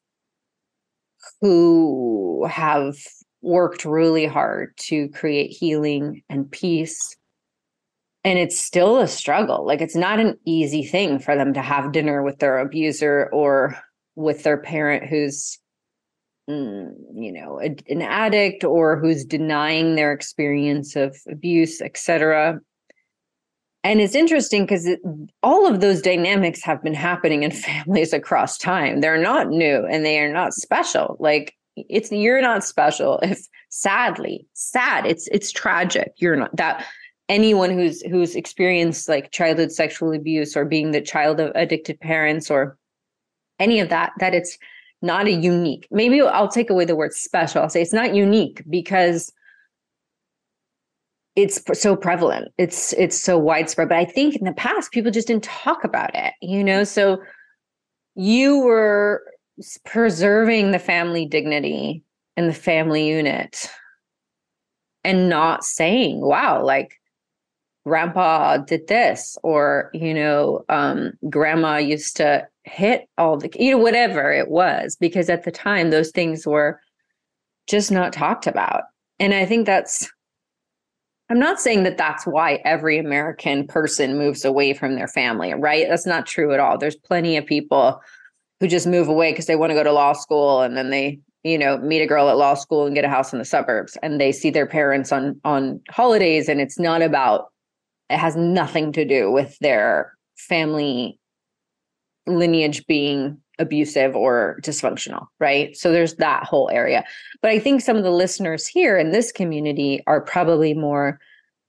who 1.42 2.46
have 2.50 2.96
worked 3.42 3.86
really 3.86 4.26
hard 4.26 4.76
to 4.78 5.08
create 5.10 5.50
healing 5.50 6.22
and 6.30 6.52
peace 6.52 7.16
and 8.24 8.38
it's 8.38 8.60
still 8.60 8.98
a 8.98 9.08
struggle 9.08 9.66
like 9.66 9.80
it's 9.80 9.96
not 9.96 10.20
an 10.20 10.38
easy 10.46 10.84
thing 10.84 11.20
for 11.20 11.36
them 11.36 11.54
to 11.54 11.62
have 11.62 11.92
dinner 11.92 12.22
with 12.24 12.40
their 12.40 12.60
abuser 12.60 13.30
or 13.32 13.78
with 14.18 14.44
their 14.44 14.58
parent 14.58 15.06
who's 15.06 15.60
mm, 16.50 16.92
you 17.14 17.32
know 17.32 17.62
a, 17.62 17.76
an 17.88 18.02
addict 18.02 18.64
or 18.64 19.00
who's 19.00 19.24
denying 19.24 19.96
their 19.96 20.12
experience 20.12 20.96
of 20.96 21.16
abuse 21.30 21.82
etc 21.82 22.60
and 23.84 24.02
it's 24.02 24.16
interesting 24.16 24.64
because 24.64 24.86
it, 24.86 25.00
all 25.44 25.66
of 25.66 25.80
those 25.80 26.02
dynamics 26.02 26.62
have 26.64 26.84
been 26.84 26.94
happening 26.94 27.44
in 27.44 27.52
families 27.68 28.12
across 28.12 28.58
time. 28.58 29.00
They're 29.00 29.22
not 29.22 29.48
new 29.48 29.86
and 29.86 30.06
they 30.06 30.20
are 30.20 30.34
not 30.34 30.54
special. 30.54 31.16
Like 31.22 31.56
it's 31.76 32.12
you're 32.12 32.42
not 32.42 32.66
special 32.66 33.20
if 33.20 33.40
sadly, 33.70 34.46
sad, 34.54 35.06
it's 35.06 35.30
it's 35.32 35.52
tragic. 35.52 36.12
You're 36.18 36.36
not 36.36 36.54
that 36.58 36.86
anyone 37.30 37.70
who's 37.70 38.02
who's 38.02 38.36
experienced 38.36 39.08
like 39.08 39.32
childhood 39.32 39.72
sexual 39.72 40.12
abuse 40.12 40.58
or 40.58 40.66
being 40.66 40.92
the 40.92 41.02
child 41.02 41.40
of 41.40 41.52
addicted 41.56 42.00
parents 42.00 42.50
or 42.50 42.78
any 43.60 43.80
of 43.80 43.90
that 43.90 44.14
that 44.20 44.34
it's 44.34 44.58
not 45.02 45.28
a 45.28 45.32
unique. 45.32 45.88
Maybe 45.92 46.22
I'll 46.22 46.48
take 46.48 46.70
away 46.70 46.86
the 46.86 46.96
word 46.96 47.14
special. 47.14 47.62
I'll 47.62 47.70
say 47.70 47.82
it's 47.82 47.94
not 47.94 48.16
unique 48.16 48.64
because 48.70 49.32
it's 51.38 51.62
so 51.80 51.96
prevalent 51.96 52.52
it's 52.58 52.94
it's 52.94 53.16
so 53.16 53.38
widespread 53.38 53.88
but 53.88 53.98
i 53.98 54.04
think 54.04 54.36
in 54.36 54.44
the 54.44 54.54
past 54.54 54.92
people 54.92 55.12
just 55.12 55.28
didn't 55.28 55.44
talk 55.44 55.84
about 55.84 56.10
it 56.16 56.34
you 56.42 56.64
know 56.64 56.84
so 56.84 57.22
you 58.16 58.60
were 58.62 59.24
preserving 59.86 60.72
the 60.72 60.80
family 60.80 61.28
dignity 61.28 62.04
and 62.36 62.50
the 62.50 62.54
family 62.54 63.08
unit 63.08 63.70
and 65.04 65.30
not 65.30 65.64
saying 65.64 66.20
wow 66.22 66.64
like 66.64 67.00
grandpa 67.88 68.58
did 68.58 68.88
this 68.88 69.38
or 69.44 69.90
you 69.94 70.14
know 70.14 70.64
um 70.70 71.14
grandma 71.30 71.78
used 71.78 72.18
to 72.18 72.46
hit 72.64 73.08
all 73.18 73.38
the 73.38 73.50
you 73.58 73.72
know 73.72 73.78
whatever 73.78 74.32
it 74.32 74.50
was 74.50 74.96
because 74.98 75.30
at 75.30 75.44
the 75.44 75.52
time 75.52 75.90
those 75.90 76.12
things 76.12 76.46
were 76.46 76.80
just 77.68 77.92
not 77.92 78.12
talked 78.12 78.46
about 78.46 78.84
and 79.20 79.34
i 79.34 79.46
think 79.46 79.66
that's 79.66 80.12
I'm 81.30 81.40
not 81.40 81.60
saying 81.60 81.84
that 81.84 81.98
that's 81.98 82.26
why 82.26 82.62
every 82.64 82.98
American 82.98 83.68
person 83.68 84.18
moves 84.18 84.46
away 84.46 84.74
from 84.74 84.96
their 84.96 85.10
family, 85.10 85.54
right? 85.54 85.86
That's 85.90 86.06
not 86.06 86.26
true 86.26 86.54
at 86.54 86.60
all. 86.62 86.78
There's 86.78 86.96
plenty 86.96 87.36
of 87.36 87.46
people 87.46 88.02
who 88.60 88.68
just 88.68 88.88
move 88.88 89.10
away 89.10 89.34
because 89.34 89.46
they 89.46 89.58
want 89.58 89.72
to 89.72 89.76
go 89.76 89.84
to 89.84 89.92
law 89.92 90.14
school 90.14 90.62
and 90.62 90.78
then 90.78 90.90
they, 90.90 91.20
you 91.44 91.58
know, 91.58 91.80
meet 91.80 92.02
a 92.02 92.08
girl 92.08 92.30
at 92.30 92.38
law 92.38 92.54
school 92.54 92.86
and 92.86 92.96
get 92.96 93.04
a 93.04 93.10
house 93.10 93.34
in 93.34 93.40
the 93.40 93.46
suburbs 93.46 93.98
and 94.02 94.22
they 94.22 94.32
see 94.32 94.50
their 94.50 94.66
parents 94.66 95.12
on 95.12 95.40
on 95.44 95.82
holidays 95.90 96.48
and 96.48 96.62
it's 96.62 96.80
not 96.80 97.02
about 97.02 97.52
it 98.10 98.18
has 98.18 98.36
nothing 98.36 98.92
to 98.94 99.06
do 99.06 99.32
with 99.32 99.58
their 99.60 100.14
family 100.38 101.20
lineage 102.26 102.86
being 102.88 103.38
abusive 103.60 104.16
or 104.16 104.60
dysfunctional, 104.62 105.26
right? 105.40 105.76
So 105.76 105.92
there's 105.92 106.16
that 106.16 106.44
whole 106.44 106.70
area. 106.70 107.04
But 107.42 107.52
I 107.52 107.60
think 107.60 107.82
some 107.82 107.98
of 107.98 108.04
the 108.04 108.12
listeners 108.12 108.68
here 108.68 108.98
in 108.98 109.12
this 109.12 109.32
community 109.32 110.02
are 110.06 110.22
probably 110.22 110.74
more 110.74 111.20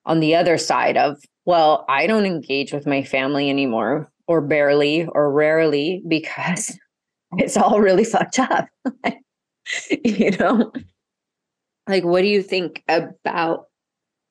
on 0.04 0.20
the 0.20 0.34
other 0.34 0.58
side 0.58 0.96
of, 0.96 1.16
well, 1.44 1.84
I 1.88 2.06
don't 2.06 2.26
engage 2.26 2.72
with 2.72 2.86
my 2.86 3.02
family 3.02 3.48
anymore, 3.48 4.10
or 4.26 4.40
barely, 4.40 5.06
or 5.06 5.32
rarely, 5.32 6.02
because 6.06 6.78
it's 7.38 7.56
all 7.56 7.80
really 7.80 8.04
fucked 8.04 8.38
up. 8.38 8.68
you 10.04 10.30
know? 10.32 10.72
Like, 11.86 12.04
what 12.04 12.22
do 12.22 12.28
you 12.28 12.42
think 12.42 12.82
about 12.88 13.66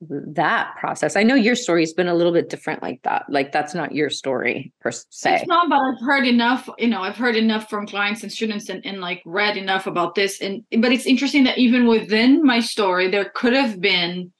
that 0.01 0.75
process? 0.77 1.15
I 1.15 1.23
know 1.23 1.35
your 1.35 1.55
story's 1.55 1.93
been 1.93 2.07
a 2.07 2.13
little 2.13 2.31
bit 2.31 2.49
different 2.49 2.81
like 2.81 3.01
that. 3.03 3.25
Like 3.29 3.51
that's 3.51 3.73
not 3.73 3.93
your 3.93 4.09
story 4.09 4.73
per 4.79 4.91
se. 4.91 5.35
It's 5.35 5.47
not, 5.47 5.69
but 5.69 5.79
I've 5.79 6.05
heard 6.05 6.27
enough, 6.27 6.69
you 6.77 6.87
know, 6.87 7.01
I've 7.01 7.17
heard 7.17 7.35
enough 7.35 7.69
from 7.69 7.87
clients 7.87 8.23
and 8.23 8.31
students 8.31 8.69
and, 8.69 8.85
and 8.85 9.01
like 9.01 9.21
read 9.25 9.57
enough 9.57 9.87
about 9.87 10.15
this. 10.15 10.41
And 10.41 10.63
but 10.79 10.91
it's 10.91 11.05
interesting 11.05 11.43
that 11.45 11.57
even 11.57 11.87
within 11.87 12.43
my 12.43 12.59
story, 12.59 13.09
there 13.09 13.31
could 13.33 13.53
have 13.53 13.81
been 13.81 14.31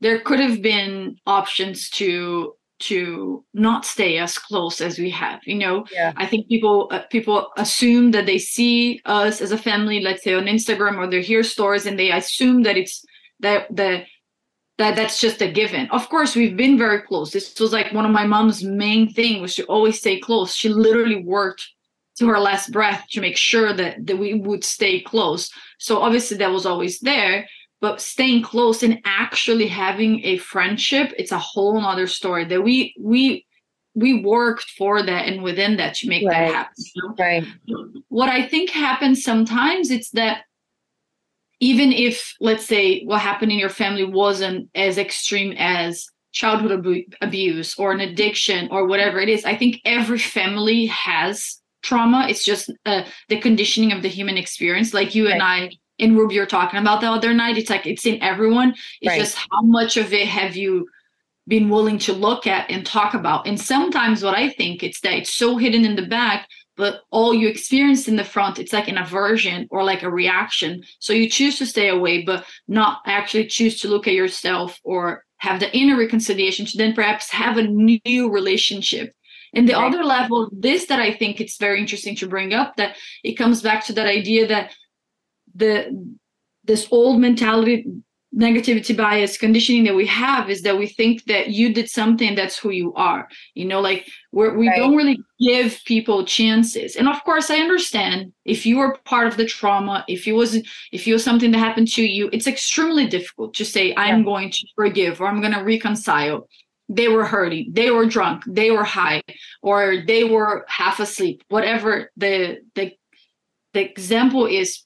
there 0.00 0.18
could 0.20 0.40
have 0.40 0.60
been 0.60 1.16
options 1.26 1.88
to 1.90 2.54
to 2.80 3.44
not 3.54 3.84
stay 3.84 4.18
as 4.18 4.36
close 4.36 4.80
as 4.80 4.98
we 4.98 5.08
have 5.08 5.38
you 5.46 5.54
know 5.54 5.84
yeah. 5.92 6.12
i 6.16 6.26
think 6.26 6.48
people 6.48 6.88
uh, 6.90 7.02
people 7.10 7.52
assume 7.56 8.10
that 8.10 8.26
they 8.26 8.38
see 8.38 9.00
us 9.04 9.40
as 9.40 9.52
a 9.52 9.58
family 9.58 10.00
let's 10.00 10.24
say 10.24 10.34
on 10.34 10.46
instagram 10.46 10.98
or 10.98 11.06
they 11.06 11.22
hear 11.22 11.44
stories 11.44 11.86
and 11.86 11.96
they 11.96 12.10
assume 12.10 12.64
that 12.64 12.76
it's 12.76 13.04
that 13.38 13.66
the 13.74 14.04
that 14.82 14.96
that's 14.96 15.20
just 15.20 15.40
a 15.40 15.50
given. 15.50 15.88
Of 15.90 16.08
course, 16.08 16.34
we've 16.34 16.56
been 16.56 16.76
very 16.76 17.00
close. 17.02 17.30
This 17.30 17.58
was 17.60 17.72
like 17.72 17.92
one 17.92 18.04
of 18.04 18.10
my 18.10 18.26
mom's 18.26 18.64
main 18.64 19.12
thing 19.12 19.40
was 19.40 19.54
to 19.56 19.64
always 19.64 19.98
stay 19.98 20.18
close. 20.18 20.54
She 20.54 20.68
literally 20.68 21.22
worked 21.22 21.68
to 22.18 22.26
her 22.26 22.38
last 22.38 22.72
breath 22.72 23.06
to 23.12 23.20
make 23.20 23.36
sure 23.36 23.72
that, 23.72 24.06
that 24.06 24.18
we 24.18 24.34
would 24.34 24.64
stay 24.64 25.00
close. 25.00 25.50
So 25.78 26.00
obviously 26.00 26.36
that 26.38 26.50
was 26.50 26.66
always 26.66 26.98
there, 27.00 27.46
but 27.80 28.00
staying 28.00 28.42
close 28.42 28.82
and 28.82 29.00
actually 29.04 29.68
having 29.68 30.24
a 30.24 30.38
friendship, 30.38 31.12
it's 31.16 31.32
a 31.32 31.38
whole 31.38 31.80
nother 31.80 32.06
story 32.06 32.44
that 32.46 32.62
we 32.62 32.94
we 32.98 33.46
we 33.94 34.22
worked 34.22 34.70
for 34.78 35.02
that 35.02 35.26
and 35.26 35.42
within 35.42 35.76
that 35.76 35.94
to 35.94 36.08
make 36.08 36.26
right. 36.26 36.48
that 36.48 36.54
happen. 36.54 36.84
You 36.94 37.02
know? 37.08 37.14
Right. 37.18 37.44
What 38.08 38.28
I 38.28 38.46
think 38.46 38.70
happens 38.70 39.22
sometimes 39.22 39.90
it's 39.90 40.10
that 40.10 40.44
even 41.62 41.92
if 41.92 42.34
let's 42.40 42.66
say 42.66 43.04
what 43.04 43.20
happened 43.20 43.52
in 43.52 43.58
your 43.58 43.68
family 43.68 44.04
wasn't 44.04 44.68
as 44.74 44.98
extreme 44.98 45.54
as 45.56 46.06
childhood 46.32 46.72
abu- 46.72 47.04
abuse 47.20 47.78
or 47.78 47.92
an 47.92 48.00
addiction 48.00 48.68
or 48.70 48.86
whatever 48.86 49.20
it 49.20 49.28
is 49.28 49.44
i 49.44 49.56
think 49.56 49.80
every 49.84 50.18
family 50.18 50.86
has 50.86 51.60
trauma 51.82 52.26
it's 52.28 52.44
just 52.44 52.70
uh, 52.84 53.02
the 53.28 53.40
conditioning 53.40 53.92
of 53.92 54.02
the 54.02 54.08
human 54.08 54.36
experience 54.36 54.92
like 54.92 55.14
you 55.14 55.26
right. 55.26 55.34
and 55.34 55.42
i 55.42 55.70
in 55.98 56.16
ruby 56.16 56.38
are 56.38 56.46
talking 56.46 56.80
about 56.80 57.00
the 57.00 57.08
other 57.08 57.32
night 57.32 57.56
it's 57.56 57.70
like 57.70 57.86
it's 57.86 58.06
in 58.06 58.20
everyone 58.22 58.74
it's 59.00 59.10
right. 59.10 59.20
just 59.20 59.36
how 59.36 59.62
much 59.62 59.96
of 59.96 60.12
it 60.12 60.26
have 60.26 60.56
you 60.56 60.86
been 61.48 61.68
willing 61.68 61.98
to 61.98 62.12
look 62.12 62.46
at 62.46 62.70
and 62.70 62.86
talk 62.86 63.14
about 63.14 63.46
and 63.46 63.60
sometimes 63.60 64.22
what 64.22 64.34
i 64.34 64.48
think 64.48 64.82
it's 64.82 65.00
that 65.00 65.12
it's 65.12 65.34
so 65.34 65.56
hidden 65.56 65.84
in 65.84 65.96
the 65.96 66.06
back 66.06 66.48
but 66.82 67.02
all 67.12 67.32
you 67.32 67.46
experience 67.46 68.08
in 68.08 68.16
the 68.16 68.24
front 68.34 68.58
it's 68.58 68.72
like 68.72 68.88
an 68.88 68.98
aversion 68.98 69.68
or 69.70 69.84
like 69.84 70.02
a 70.02 70.10
reaction 70.10 70.82
so 70.98 71.12
you 71.12 71.30
choose 71.30 71.56
to 71.56 71.64
stay 71.64 71.88
away 71.88 72.24
but 72.24 72.44
not 72.66 72.98
actually 73.06 73.46
choose 73.46 73.78
to 73.80 73.86
look 73.86 74.08
at 74.08 74.14
yourself 74.14 74.80
or 74.82 75.24
have 75.36 75.60
the 75.60 75.72
inner 75.76 75.96
reconciliation 75.96 76.66
to 76.66 76.76
then 76.76 76.92
perhaps 76.92 77.30
have 77.30 77.56
a 77.56 77.62
new 77.62 78.28
relationship 78.28 79.14
and 79.54 79.68
the 79.68 79.74
right. 79.74 79.86
other 79.86 80.02
level 80.02 80.50
this 80.52 80.86
that 80.86 80.98
i 80.98 81.12
think 81.12 81.40
it's 81.40 81.56
very 81.56 81.78
interesting 81.78 82.16
to 82.16 82.26
bring 82.26 82.52
up 82.52 82.74
that 82.74 82.96
it 83.22 83.34
comes 83.34 83.62
back 83.62 83.84
to 83.84 83.92
that 83.92 84.08
idea 84.08 84.44
that 84.48 84.74
the 85.54 85.72
this 86.64 86.88
old 86.90 87.20
mentality 87.20 87.86
negativity 88.34 88.96
bias 88.96 89.36
conditioning 89.36 89.84
that 89.84 89.94
we 89.94 90.06
have 90.06 90.48
is 90.48 90.62
that 90.62 90.78
we 90.78 90.86
think 90.86 91.22
that 91.24 91.50
you 91.50 91.72
did 91.72 91.88
something 91.88 92.34
that's 92.34 92.58
who 92.58 92.70
you 92.70 92.92
are 92.94 93.28
you 93.54 93.64
know 93.64 93.78
like 93.80 94.08
we're, 94.32 94.56
we 94.56 94.68
right. 94.68 94.78
don't 94.78 94.96
really 94.96 95.18
give 95.38 95.78
people 95.84 96.24
chances 96.24 96.96
and 96.96 97.08
of 97.08 97.22
course 97.24 97.50
i 97.50 97.56
understand 97.56 98.32
if 98.46 98.64
you 98.64 98.78
were 98.78 98.96
part 99.04 99.26
of 99.26 99.36
the 99.36 99.44
trauma 99.44 100.02
if 100.08 100.26
it 100.26 100.32
was 100.32 100.56
if 100.92 101.06
it 101.06 101.12
was 101.12 101.22
something 101.22 101.50
that 101.50 101.58
happened 101.58 101.88
to 101.88 102.02
you 102.02 102.30
it's 102.32 102.46
extremely 102.46 103.06
difficult 103.06 103.52
to 103.52 103.66
say 103.66 103.94
i'm 103.96 104.20
yeah. 104.20 104.24
going 104.24 104.50
to 104.50 104.66
forgive 104.74 105.20
or 105.20 105.26
i'm 105.26 105.42
going 105.42 105.52
to 105.52 105.62
reconcile 105.62 106.48
they 106.88 107.08
were 107.08 107.26
hurting 107.26 107.70
they 107.70 107.90
were 107.90 108.06
drunk 108.06 108.42
they 108.46 108.70
were 108.70 108.84
high 108.84 109.22
or 109.60 109.98
they 110.06 110.24
were 110.24 110.64
half 110.68 111.00
asleep 111.00 111.42
whatever 111.48 112.10
the 112.16 112.58
the 112.76 112.92
the 113.74 113.90
example 113.90 114.46
is 114.46 114.84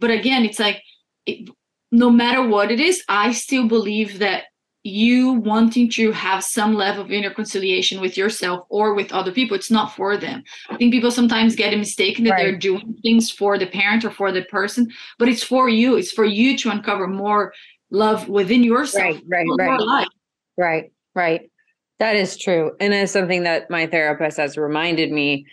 but 0.00 0.10
again 0.10 0.44
it's 0.44 0.58
like 0.58 0.82
it, 1.26 1.48
no 1.90 2.10
matter 2.10 2.46
what 2.46 2.70
it 2.70 2.80
is, 2.80 3.02
I 3.08 3.32
still 3.32 3.66
believe 3.66 4.18
that 4.18 4.44
you 4.84 5.32
wanting 5.32 5.90
to 5.90 6.12
have 6.12 6.42
some 6.44 6.74
level 6.74 7.02
of 7.02 7.10
inner 7.10 7.30
conciliation 7.30 8.00
with 8.00 8.16
yourself 8.16 8.64
or 8.68 8.94
with 8.94 9.12
other 9.12 9.32
people 9.32 9.56
it's 9.56 9.70
not 9.70 9.94
for 9.94 10.16
them. 10.16 10.42
I 10.70 10.76
think 10.76 10.92
people 10.92 11.10
sometimes 11.10 11.56
get 11.56 11.74
a 11.74 11.76
mistaken 11.76 12.24
that 12.24 12.30
right. 12.30 12.42
they're 12.44 12.56
doing 12.56 12.96
things 13.02 13.30
for 13.30 13.58
the 13.58 13.66
parent 13.66 14.04
or 14.04 14.10
for 14.10 14.32
the 14.32 14.42
person 14.44 14.88
but 15.18 15.28
it's 15.28 15.42
for 15.42 15.68
you. 15.68 15.96
It's 15.96 16.12
for 16.12 16.24
you 16.24 16.56
to 16.58 16.70
uncover 16.70 17.06
more 17.06 17.52
love 17.90 18.28
within 18.28 18.62
yourself 18.62 19.16
right 19.26 19.46
right 19.58 19.78
right. 19.78 20.08
right 20.56 20.92
right. 21.14 21.50
That 21.98 22.14
is 22.14 22.36
true. 22.36 22.72
And 22.78 22.94
it's 22.94 23.12
something 23.12 23.42
that 23.42 23.68
my 23.70 23.86
therapist 23.86 24.36
has 24.36 24.56
reminded 24.56 25.10
me 25.10 25.46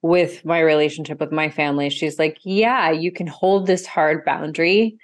with 0.00 0.42
my 0.44 0.60
relationship 0.60 1.20
with 1.20 1.32
my 1.32 1.50
family. 1.50 1.90
She's 1.90 2.18
like 2.18 2.38
yeah 2.44 2.90
you 2.90 3.12
can 3.12 3.26
hold 3.26 3.66
this 3.66 3.86
hard 3.86 4.24
boundary 4.24 4.96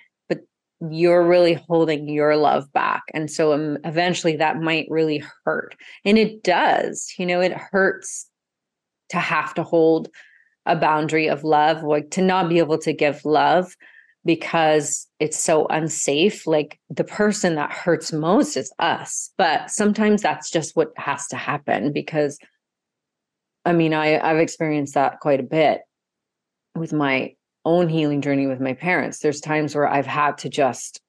you're 0.89 1.27
really 1.27 1.55
holding 1.55 2.09
your 2.09 2.37
love 2.37 2.73
back. 2.73 3.03
And 3.13 3.31
so 3.31 3.53
um, 3.53 3.79
eventually 3.85 4.37
that 4.37 4.61
might 4.61 4.87
really 4.89 5.23
hurt. 5.45 5.77
And 6.05 6.19
it 6.19 6.43
does, 6.43 7.13
you 7.19 7.27
know, 7.27 7.41
it 7.41 7.53
hurts 7.53 8.29
to 9.11 9.19
have 9.19 9.53
to 9.55 9.63
hold 9.63 10.09
a 10.67 10.77
boundary 10.77 11.29
of 11.29 11.45
love, 11.45 11.83
like 11.83 12.11
to 12.13 12.23
not 12.23 12.49
be 12.49 12.59
able 12.59 12.79
to 12.79 12.93
give 12.93 13.25
love 13.25 13.75
because 14.25 15.07
it's 15.19 15.39
so 15.39 15.67
unsafe. 15.67 16.47
Like 16.47 16.79
the 16.89 17.05
person 17.05 17.57
that 17.57 17.73
hurts 17.73 18.13
most 18.13 18.57
is 18.57 18.73
us. 18.79 19.31
But 19.37 19.71
sometimes 19.71 20.23
that's 20.23 20.51
just 20.51 20.77
what 20.77 20.93
has 20.97 21.27
to 21.29 21.37
happen 21.37 21.93
because 21.93 22.39
I 23.65 23.73
mean, 23.75 23.93
I, 23.93 24.19
I've 24.19 24.39
experienced 24.39 24.95
that 24.95 25.21
quite 25.21 25.41
a 25.41 25.45
bit 25.45 25.83
with 26.75 26.93
my 26.93 27.35
own 27.65 27.89
healing 27.89 28.21
journey 28.21 28.47
with 28.47 28.61
my 28.61 28.73
parents 28.73 29.19
there's 29.19 29.41
times 29.41 29.75
where 29.75 29.89
i've 29.89 30.07
had 30.07 30.39
to 30.39 30.49
just 30.49 31.01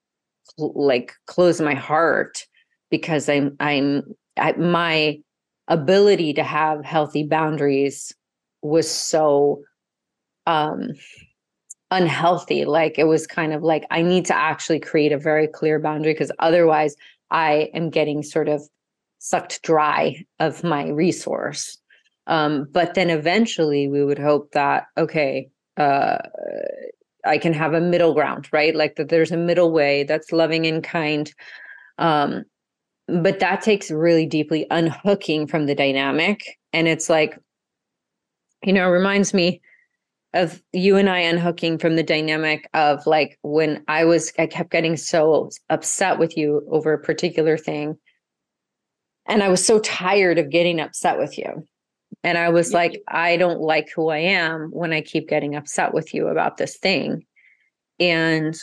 like 0.58 1.14
close 1.28 1.62
my 1.62 1.74
heart 1.74 2.46
because 2.90 3.30
i'm 3.30 3.56
i'm 3.60 4.04
I, 4.38 4.54
my 4.54 5.20
ability 5.68 6.34
to 6.34 6.44
have 6.44 6.84
healthy 6.84 7.24
boundaries 7.24 8.14
was 8.62 8.90
so 8.90 9.64
um 10.46 10.90
unhealthy. 11.92 12.66
Like 12.66 12.98
it 12.98 13.04
was 13.04 13.28
kind 13.28 13.54
of 13.54 13.64
like 13.64 13.86
i 13.92 14.02
need 14.02 14.26
to 14.26 14.36
actually 14.36 14.80
create 14.80 15.12
a 15.12 15.18
very 15.18 15.48
clear 15.48 15.80
boundary 15.80 16.14
because 16.14 16.32
otherwise 16.40 16.96
i 17.30 17.70
am 17.74 17.90
getting 17.90 18.24
sort 18.24 18.48
of 18.48 18.62
sucked 19.20 19.62
dry 19.62 20.26
of 20.40 20.64
my 20.64 20.88
resource. 20.90 21.78
Um 22.28 22.68
but 22.72 22.94
then 22.96 23.10
eventually 23.10 23.88
we 23.88 24.04
would 24.04 24.20
hope 24.20 24.52
that 24.54 24.86
okay 24.98 25.50
uh, 25.78 26.18
I 27.26 27.38
can 27.38 27.54
have 27.54 27.74
a 27.74 27.82
middle 27.82 28.14
ground, 28.14 28.48
right? 28.52 28.76
Like 28.76 28.96
that 28.96 29.10
there's 29.10 29.32
a 29.32 29.38
middle 29.38 29.72
way 29.72 30.04
that's 30.04 30.32
loving 30.32 30.66
and 30.66 30.84
kind. 30.84 31.32
Um, 31.98 32.46
but 33.08 33.40
that 33.40 33.62
takes 33.62 33.92
really 33.92 34.26
deeply 34.26 34.66
unhooking 34.72 35.48
from 35.48 35.66
the 35.66 35.76
dynamic. 35.76 36.58
And 36.74 36.88
it's 36.88 37.10
like, 37.10 37.38
you 38.64 38.74
know, 38.74 38.90
reminds 38.90 39.34
me 39.34 39.62
of 40.34 40.62
you 40.72 40.96
and 40.96 41.10
I 41.10 41.20
unhooking 41.20 41.78
from 41.78 41.96
the 41.96 42.04
dynamic 42.04 42.70
of 42.74 43.06
like 43.06 43.38
when 43.42 43.84
I 43.88 44.06
was, 44.06 44.32
I 44.40 44.48
kept 44.48 44.72
getting 44.72 44.96
so 44.96 45.50
upset 45.70 46.20
with 46.20 46.38
you 46.38 46.66
over 46.72 46.94
a 46.94 47.02
particular 47.02 47.58
thing. 47.58 47.98
And 49.28 49.44
I 49.44 49.50
was 49.50 49.66
so 49.66 49.80
tired 49.80 50.40
of 50.40 50.50
getting 50.50 50.80
upset 50.80 51.18
with 51.18 51.38
you. 51.38 51.66
And 52.24 52.38
I 52.38 52.50
was 52.50 52.74
like, 52.74 53.02
I 53.08 53.38
don't 53.38 53.62
like 53.62 53.90
who 53.90 54.10
I 54.10 54.20
am 54.20 54.70
when 54.72 54.94
I 54.94 55.02
keep 55.02 55.28
getting 55.28 55.56
upset 55.56 55.94
with 55.94 56.14
you 56.14 56.28
about 56.28 56.58
this 56.58 56.78
thing. 56.78 57.26
And 58.00 58.56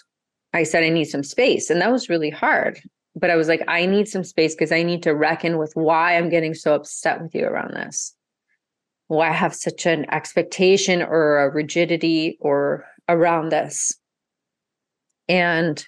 I 0.53 0.63
said, 0.63 0.85
I 0.85 0.91
need 0.91 1.07
some 1.07 1.25
space. 1.25 1.69
And 1.71 1.81
that 1.81 1.91
was 1.91 2.09
really 2.09 2.31
hard. 2.31 2.81
But 3.17 3.31
I 3.31 3.37
was 3.37 3.49
like, 3.49 3.63
I 3.67 3.85
need 3.85 4.09
some 4.09 4.23
space 4.23 4.55
because 4.55 4.71
I 4.71 4.83
need 4.83 5.03
to 5.03 5.15
reckon 5.15 5.59
with 5.59 5.73
why 5.75 6.17
I'm 6.17 6.29
getting 6.29 6.55
so 6.55 6.75
upset 6.75 7.21
with 7.21 7.35
you 7.35 7.47
around 7.47 7.75
this. 7.75 8.15
Why 9.09 9.29
I 9.29 9.33
have 9.33 9.55
such 9.55 9.87
an 9.87 10.07
expectation 10.13 11.03
or 11.03 11.39
a 11.39 11.51
rigidity 11.51 12.39
or 12.41 12.85
around 13.09 13.49
this. 13.51 13.93
And 15.29 15.85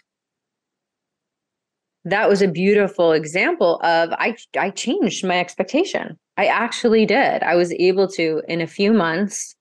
that 2.04 2.28
was 2.28 2.42
a 2.42 2.48
beautiful 2.48 3.12
example 3.12 3.78
of 3.82 4.10
I 4.12 4.36
I 4.58 4.70
changed 4.70 5.24
my 5.24 5.38
expectation. 5.38 6.18
I 6.40 6.46
actually 6.46 7.04
did. 7.04 7.42
I 7.42 7.54
was 7.54 7.70
able 7.74 8.08
to, 8.12 8.40
in 8.48 8.62
a 8.62 8.66
few 8.66 8.94
months, 8.94 9.54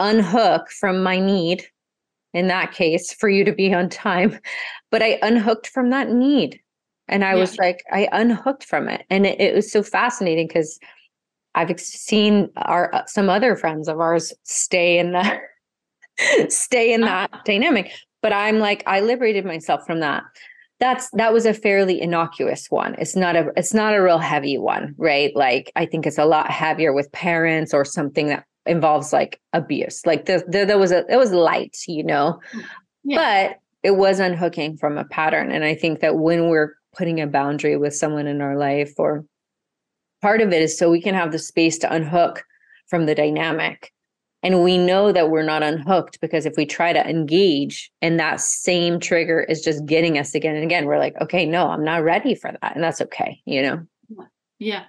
unhook 0.00 0.68
from 0.68 1.02
my 1.02 1.18
need, 1.18 1.64
in 2.34 2.46
that 2.48 2.72
case, 2.72 3.10
for 3.10 3.30
you 3.30 3.42
to 3.42 3.52
be 3.52 3.72
on 3.72 3.88
time. 3.88 4.38
But 4.90 5.02
I 5.02 5.18
unhooked 5.22 5.68
from 5.68 5.88
that 5.90 6.10
need. 6.10 6.60
And 7.08 7.24
I 7.24 7.30
yeah. 7.30 7.40
was 7.40 7.56
like, 7.56 7.82
I 7.90 8.06
unhooked 8.12 8.64
from 8.64 8.86
it. 8.86 9.06
And 9.08 9.24
it, 9.24 9.40
it 9.40 9.54
was 9.54 9.72
so 9.72 9.82
fascinating 9.82 10.46
because 10.46 10.78
I've 11.54 11.80
seen 11.80 12.50
our 12.56 12.94
uh, 12.94 13.06
some 13.06 13.30
other 13.30 13.56
friends 13.56 13.88
of 13.88 13.98
ours 13.98 14.34
stay 14.42 14.98
in 14.98 15.12
the 15.12 15.40
stay 16.50 16.92
in 16.92 17.00
that 17.00 17.30
dynamic. 17.46 17.92
But 18.20 18.34
I'm 18.34 18.58
like, 18.58 18.82
I 18.86 19.00
liberated 19.00 19.46
myself 19.46 19.86
from 19.86 20.00
that 20.00 20.24
that's 20.80 21.10
that 21.12 21.32
was 21.32 21.46
a 21.46 21.54
fairly 21.54 22.00
innocuous 22.00 22.66
one. 22.70 22.94
It's 22.98 23.14
not 23.14 23.36
a 23.36 23.52
it's 23.54 23.74
not 23.74 23.94
a 23.94 24.02
real 24.02 24.18
heavy 24.18 24.58
one 24.58 24.94
right? 24.96 25.34
Like 25.36 25.70
i 25.76 25.86
think 25.86 26.06
it's 26.06 26.18
a 26.18 26.24
lot 26.24 26.50
heavier 26.50 26.92
with 26.92 27.12
parents 27.12 27.72
or 27.72 27.84
something 27.84 28.28
that 28.28 28.44
involves 28.66 29.12
like 29.12 29.40
abuse. 29.52 30.04
Like 30.06 30.24
the, 30.24 30.42
the 30.48 30.64
there 30.64 30.78
was 30.78 30.90
a 30.90 31.04
it 31.08 31.16
was 31.16 31.32
light 31.32 31.76
you 31.86 32.02
know? 32.02 32.40
Yeah. 33.04 33.48
but 33.48 33.58
it 33.82 33.96
was 33.96 34.20
unhooking 34.20 34.76
from 34.76 34.98
a 34.98 35.04
pattern. 35.04 35.52
And 35.52 35.64
i 35.64 35.74
think 35.74 36.00
that 36.00 36.18
when 36.18 36.48
we're 36.48 36.74
putting 36.96 37.20
a 37.20 37.26
boundary 37.26 37.76
with 37.76 37.94
someone 37.94 38.26
in 38.26 38.40
our 38.40 38.56
life 38.56 38.94
or 38.96 39.24
part 40.22 40.40
of 40.40 40.52
it 40.52 40.62
is 40.62 40.76
so 40.76 40.90
we 40.90 41.00
can 41.00 41.14
have 41.14 41.30
the 41.30 41.38
space 41.38 41.78
to 41.78 41.92
unhook 41.92 42.42
from 42.88 43.06
the 43.06 43.14
dynamic 43.14 43.92
and 44.42 44.62
we 44.62 44.78
know 44.78 45.12
that 45.12 45.30
we're 45.30 45.42
not 45.42 45.62
unhooked 45.62 46.20
because 46.20 46.46
if 46.46 46.54
we 46.56 46.64
try 46.64 46.92
to 46.92 47.08
engage 47.08 47.90
and 48.00 48.18
that 48.18 48.40
same 48.40 48.98
trigger 48.98 49.40
is 49.40 49.62
just 49.62 49.84
getting 49.86 50.18
us 50.18 50.34
again 50.34 50.54
and 50.54 50.64
again, 50.64 50.86
we're 50.86 50.98
like, 50.98 51.14
okay, 51.20 51.44
no, 51.44 51.68
I'm 51.68 51.84
not 51.84 52.02
ready 52.02 52.34
for 52.34 52.50
that. 52.50 52.74
And 52.74 52.82
that's 52.82 53.00
okay, 53.02 53.40
you 53.44 53.62
know? 53.62 53.86
Yeah. 54.58 54.84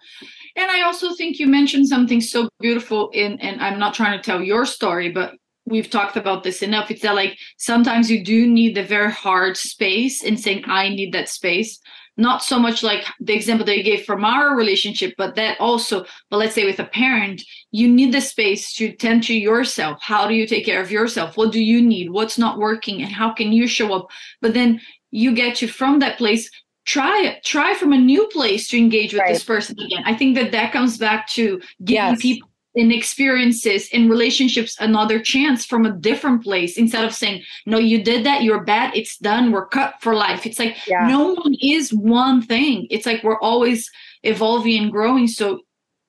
And 0.56 0.70
I 0.70 0.82
also 0.82 1.14
think 1.14 1.40
you 1.40 1.48
mentioned 1.48 1.88
something 1.88 2.22
so 2.22 2.50
beautiful 2.60 3.10
in, 3.14 3.40
and 3.40 3.62
I'm 3.62 3.80
not 3.80 3.94
trying 3.94 4.18
to 4.18 4.24
tell 4.24 4.42
your 4.42 4.66
story, 4.66 5.10
but 5.10 5.34
we've 5.66 5.90
talked 5.90 6.18
about 6.18 6.44
this 6.44 6.62
enough. 6.62 6.92
It's 6.92 7.02
that 7.02 7.16
like 7.16 7.38
sometimes 7.58 8.12
you 8.12 8.24
do 8.24 8.48
need 8.48 8.76
the 8.76 8.84
very 8.84 9.12
hard 9.12 9.56
space 9.58 10.24
and 10.24 10.40
saying, 10.40 10.64
I 10.66 10.90
need 10.90 11.14
that 11.14 11.30
space 11.30 11.80
not 12.22 12.44
so 12.44 12.60
much 12.60 12.84
like 12.84 13.06
the 13.20 13.34
example 13.34 13.66
that 13.66 13.78
you 13.78 13.84
gave 13.84 14.06
from 14.06 14.24
our 14.24 14.56
relationship, 14.56 15.14
but 15.18 15.36
that 15.36 15.60
also, 15.60 16.06
but 16.30 16.38
let's 16.38 16.56
say 16.56 16.66
with 16.66 16.80
a 16.80 16.86
parent, 16.86 17.44
you 17.72 17.88
need 17.88 18.14
the 18.14 18.22
space 18.22 18.74
to 18.76 18.92
tend 18.94 19.24
to 19.24 19.34
yourself. 19.34 19.98
How 20.02 20.28
do 20.28 20.34
you 20.34 20.48
take 20.48 20.66
care 20.66 20.82
of 20.82 20.92
yourself? 20.92 21.36
What 21.36 21.52
do 21.52 21.62
you 21.62 21.82
need? 21.82 22.12
What's 22.12 22.38
not 22.38 22.60
working? 22.60 23.02
And 23.02 23.12
how 23.12 23.34
can 23.34 23.52
you 23.52 23.68
show 23.68 23.94
up? 23.94 24.08
But 24.42 24.54
then 24.54 24.80
you 25.12 25.34
get 25.34 25.56
to 25.58 25.68
from 25.68 26.00
that 26.00 26.18
place 26.18 26.50
try 26.86 27.22
it 27.22 27.44
try 27.44 27.76
from 27.76 27.94
a 27.94 27.98
new 27.98 28.28
place 28.30 28.68
to 28.68 28.78
engage 28.78 29.14
with 29.14 29.22
right. 29.22 29.34
this 29.34 29.44
person 29.44 29.80
again 29.80 30.02
i 30.06 30.16
think 30.16 30.36
that 30.36 30.52
that 30.52 30.74
comes 30.74 30.98
back 30.98 31.28
to 31.28 31.62
giving 31.84 32.14
yes. 32.14 32.22
people 32.22 32.50
in 32.74 32.92
experiences 32.92 33.90
in 33.90 34.10
relationships 34.10 34.78
another 34.80 35.20
chance 35.20 35.66
from 35.66 35.86
a 35.86 35.92
different 35.92 36.42
place 36.42 36.78
instead 36.78 37.04
of 37.04 37.14
saying 37.14 37.44
no 37.66 37.78
you 37.78 38.04
did 38.04 38.26
that. 38.26 38.44
You're 38.44 38.64
bad. 38.64 38.96
It's 38.96 39.18
done. 39.18 39.52
We're 39.52 39.68
cut 39.68 39.96
for 40.00 40.16
life. 40.16 40.46
It's 40.46 40.60
like 40.60 40.78
yeah. 40.88 41.08
no 41.08 41.34
one 41.34 41.56
is 41.62 41.94
one 41.94 42.42
thing. 42.42 42.88
It's 42.90 43.06
like 43.06 43.24
we're 43.24 43.40
always 43.40 43.90
evolving 44.24 44.84
and 44.84 44.92
growing. 44.92 45.28
So 45.28 45.62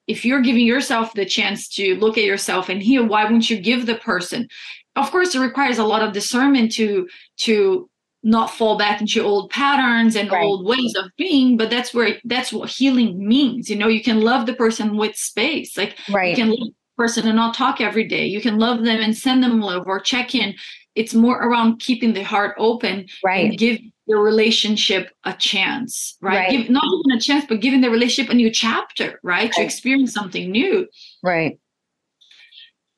if 0.07 0.25
you're 0.25 0.40
giving 0.40 0.66
yourself 0.66 1.14
the 1.14 1.25
chance 1.25 1.68
to 1.70 1.96
look 1.96 2.16
at 2.18 2.25
yourself 2.25 2.68
and 2.68 2.83
heal 2.83 3.07
why 3.07 3.25
wouldn't 3.25 3.51
you 3.51 3.61
give 3.61 3.87
the 3.87 3.96
person? 3.96 4.48
Of 4.94 5.11
course 5.11 5.35
it 5.35 5.40
requires 5.40 5.79
a 5.79 5.85
lot 5.85 6.03
of 6.03 6.12
discernment 6.12 6.72
to 6.72 7.09
to 7.38 7.88
not 8.22 8.50
fall 8.50 8.78
back 8.78 9.00
into 9.00 9.22
old 9.22 9.50
patterns 9.50 10.14
and 10.14 10.30
right. 10.30 10.44
old 10.44 10.64
ways 10.64 10.94
of 10.96 11.11
being 11.16 11.56
but 11.56 11.70
that's 11.70 11.92
where 11.92 12.16
that's 12.24 12.52
what 12.52 12.68
healing 12.68 13.26
means 13.26 13.68
you 13.68 13.76
know 13.76 13.88
you 13.88 14.02
can 14.02 14.20
love 14.20 14.46
the 14.46 14.54
person 14.54 14.96
with 14.96 15.16
space 15.16 15.76
like 15.76 15.96
right. 16.11 16.30
you 16.30 16.37
can 16.37 16.50
love 16.50 16.68
the 16.68 16.72
person 16.96 17.26
and 17.26 17.37
not 17.37 17.54
talk 17.54 17.80
every 17.80 18.06
day 18.06 18.24
you 18.24 18.40
can 18.40 18.58
love 18.58 18.85
them 18.85 19.00
and 19.00 19.16
send 19.16 19.42
them 19.42 19.61
love 19.61 19.87
or 19.87 19.98
check 19.98 20.35
in 20.35 20.54
it's 20.94 21.14
more 21.14 21.38
around 21.42 21.80
keeping 21.80 22.12
the 22.12 22.22
heart 22.22 22.54
open 22.58 23.06
right 23.24 23.50
and 23.50 23.58
give 23.58 23.78
the 24.06 24.16
relationship 24.16 25.11
a 25.24 25.32
chance 25.32 26.16
right, 26.20 26.37
right. 26.37 26.50
Give, 26.50 26.70
not 26.70 26.85
even 26.85 27.18
a 27.18 27.20
chance 27.20 27.44
but 27.48 27.61
giving 27.61 27.80
the 27.80 27.90
relationship 27.90 28.30
a 28.30 28.37
new 28.37 28.50
chapter 28.50 29.18
right, 29.22 29.44
right. 29.44 29.52
to 29.54 29.62
experience 29.62 30.12
something 30.12 30.50
new 30.50 30.87
right 31.22 31.58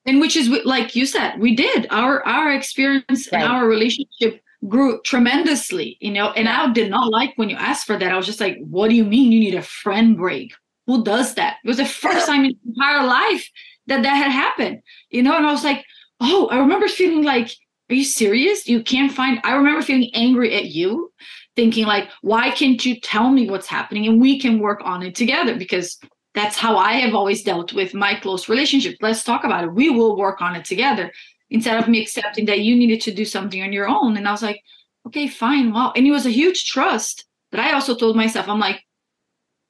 and 0.07 0.21
which 0.21 0.37
is 0.37 0.49
like 0.65 0.95
you 0.95 1.07
said 1.07 1.39
we 1.39 1.55
did 1.55 1.87
our 1.91 2.27
our 2.27 2.53
experience 2.53 3.29
right. 3.33 3.43
and 3.43 3.45
our 3.45 3.67
relationship 3.67 4.43
grew 4.69 5.01
tremendously, 5.03 5.97
you 6.01 6.11
know. 6.11 6.31
And 6.33 6.49
I 6.49 6.73
did 6.73 6.91
not 6.91 7.11
like 7.11 7.33
when 7.37 7.51
you 7.51 7.57
asked 7.57 7.87
for 7.87 7.99
that. 7.99 8.13
I 8.13 8.17
was 8.17 8.27
just 8.27 8.41
like, 8.41 8.59
what 8.61 8.89
do 8.89 8.97
you 8.97 9.05
mean 9.05 9.33
you 9.33 9.41
need 9.41 9.55
a 9.55 9.63
friend 9.63 10.17
break? 10.17 10.53
Who 10.87 11.05
does 11.05 11.35
that? 11.35 11.57
It 11.65 11.69
was 11.69 11.79
the 11.79 11.87
first 11.87 12.27
time 12.27 12.45
in 12.45 12.57
my 12.77 12.91
entire 12.91 13.07
life 13.07 13.49
that 13.87 14.03
that 14.03 14.15
had 14.15 14.31
happened, 14.31 14.81
you 15.11 15.23
know. 15.23 15.37
And 15.37 15.47
I 15.47 15.53
was 15.53 15.65
like, 15.65 15.85
oh, 16.21 16.49
I 16.49 16.59
remember 16.59 16.89
feeling 16.89 17.23
like, 17.23 17.51
are 17.91 17.95
you 17.95 18.05
serious? 18.05 18.67
You 18.67 18.83
can't 18.83 19.13
find. 19.13 19.41
I 19.45 19.55
remember 19.55 19.83
feeling 19.83 20.11
angry 20.15 20.55
at 20.55 20.67
you 20.67 21.13
thinking 21.57 21.87
like 21.87 22.09
why 22.23 22.51
can't 22.51 22.85
you 22.85 23.01
tell 23.01 23.31
me 23.31 23.49
what's 23.49 23.67
happening 23.67 24.07
and 24.07 24.21
we 24.21 24.41
can 24.41 24.59
work 24.59 24.81
on 24.85 25.03
it 25.03 25.15
together 25.15 25.57
because 25.57 25.99
that's 26.35 26.57
how 26.57 26.77
i 26.77 26.95
have 26.95 27.15
always 27.15 27.43
dealt 27.43 27.73
with 27.73 27.95
my 27.95 28.15
close 28.15 28.49
relationship 28.49 28.97
let's 29.01 29.25
talk 29.25 29.45
about 29.45 29.65
it 29.65 29.73
we 29.73 29.91
will 29.91 30.17
work 30.17 30.41
on 30.41 30.55
it 30.57 30.65
together 30.65 31.11
instead 31.51 31.79
of 31.79 31.89
me 31.89 32.01
accepting 32.01 32.47
that 32.47 32.61
you 32.61 32.75
needed 32.75 33.01
to 33.01 33.13
do 33.13 33.25
something 33.25 33.63
on 33.63 33.73
your 33.73 33.89
own 33.89 34.17
and 34.17 34.27
i 34.27 34.31
was 34.31 34.43
like 34.43 34.61
okay 35.07 35.29
fine 35.29 35.73
wow 35.73 35.93
and 35.95 36.07
it 36.07 36.11
was 36.11 36.27
a 36.27 36.31
huge 36.31 36.65
trust 36.65 37.25
that 37.53 37.61
i 37.61 37.73
also 37.73 37.95
told 37.95 38.17
myself 38.17 38.49
i'm 38.49 38.61
like 38.61 38.83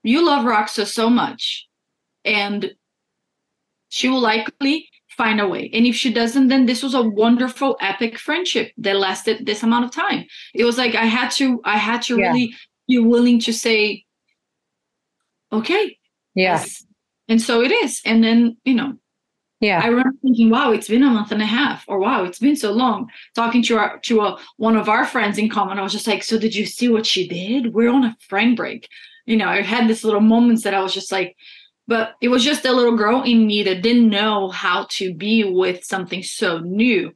you 0.02 0.24
love 0.24 0.44
Roxo 0.44 0.86
so 0.86 1.08
much 1.08 1.66
and 2.24 2.74
she 3.88 4.08
will 4.08 4.20
likely 4.20 4.88
find 5.16 5.40
a 5.40 5.48
way. 5.48 5.70
And 5.72 5.86
if 5.86 5.94
she 5.94 6.12
doesn't, 6.12 6.48
then 6.48 6.66
this 6.66 6.82
was 6.82 6.94
a 6.94 7.02
wonderful, 7.02 7.76
epic 7.80 8.18
friendship 8.18 8.72
that 8.78 8.96
lasted 8.96 9.46
this 9.46 9.62
amount 9.62 9.84
of 9.84 9.90
time. 9.92 10.26
It 10.54 10.64
was 10.64 10.78
like 10.78 10.94
I 10.94 11.04
had 11.04 11.30
to, 11.32 11.60
I 11.64 11.78
had 11.78 12.02
to 12.02 12.18
yeah. 12.18 12.28
really 12.28 12.54
be 12.88 12.98
willing 12.98 13.40
to 13.40 13.52
say, 13.52 14.04
okay. 15.52 15.96
Yes. 16.34 16.84
And 17.28 17.40
so 17.40 17.62
it 17.62 17.70
is. 17.70 18.00
And 18.04 18.22
then, 18.22 18.56
you 18.64 18.74
know, 18.74 18.94
yeah. 19.64 19.80
I 19.82 19.86
remember 19.86 20.16
thinking, 20.22 20.50
wow, 20.50 20.72
it's 20.72 20.88
been 20.88 21.02
a 21.02 21.10
month 21.10 21.32
and 21.32 21.42
a 21.42 21.46
half, 21.46 21.84
or 21.88 21.98
wow, 21.98 22.24
it's 22.24 22.38
been 22.38 22.56
so 22.56 22.72
long. 22.72 23.10
Talking 23.34 23.62
to 23.64 23.78
our 23.78 23.98
to 24.00 24.20
a, 24.20 24.38
one 24.56 24.76
of 24.76 24.88
our 24.88 25.04
friends 25.04 25.38
in 25.38 25.48
common, 25.48 25.78
I 25.78 25.82
was 25.82 25.92
just 25.92 26.06
like, 26.06 26.22
so 26.22 26.38
did 26.38 26.54
you 26.54 26.66
see 26.66 26.88
what 26.88 27.06
she 27.06 27.26
did? 27.26 27.74
We're 27.74 27.90
on 27.90 28.04
a 28.04 28.16
friend 28.28 28.56
break. 28.56 28.88
You 29.26 29.36
know, 29.36 29.48
I 29.48 29.62
had 29.62 29.88
this 29.88 30.04
little 30.04 30.20
moments 30.20 30.64
that 30.64 30.74
I 30.74 30.82
was 30.82 30.92
just 30.92 31.10
like, 31.10 31.36
but 31.86 32.14
it 32.20 32.28
was 32.28 32.44
just 32.44 32.64
a 32.64 32.72
little 32.72 32.96
girl 32.96 33.22
in 33.22 33.46
me 33.46 33.62
that 33.62 33.82
didn't 33.82 34.08
know 34.08 34.48
how 34.48 34.86
to 34.90 35.14
be 35.14 35.44
with 35.44 35.84
something 35.84 36.22
so 36.22 36.58
new. 36.58 37.12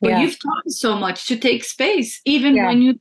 But 0.00 0.10
yeah. 0.10 0.20
you've 0.20 0.40
taught 0.40 0.64
me 0.64 0.72
so 0.72 0.96
much 0.96 1.26
to 1.26 1.36
take 1.36 1.64
space, 1.64 2.20
even 2.24 2.54
yeah. 2.54 2.66
when 2.66 2.82
you, 2.82 2.94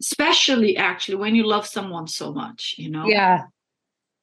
especially 0.00 0.76
actually 0.76 1.14
when 1.14 1.34
you 1.34 1.46
love 1.46 1.66
someone 1.66 2.06
so 2.06 2.32
much, 2.32 2.74
you 2.76 2.90
know? 2.90 3.06
Yeah. 3.06 3.44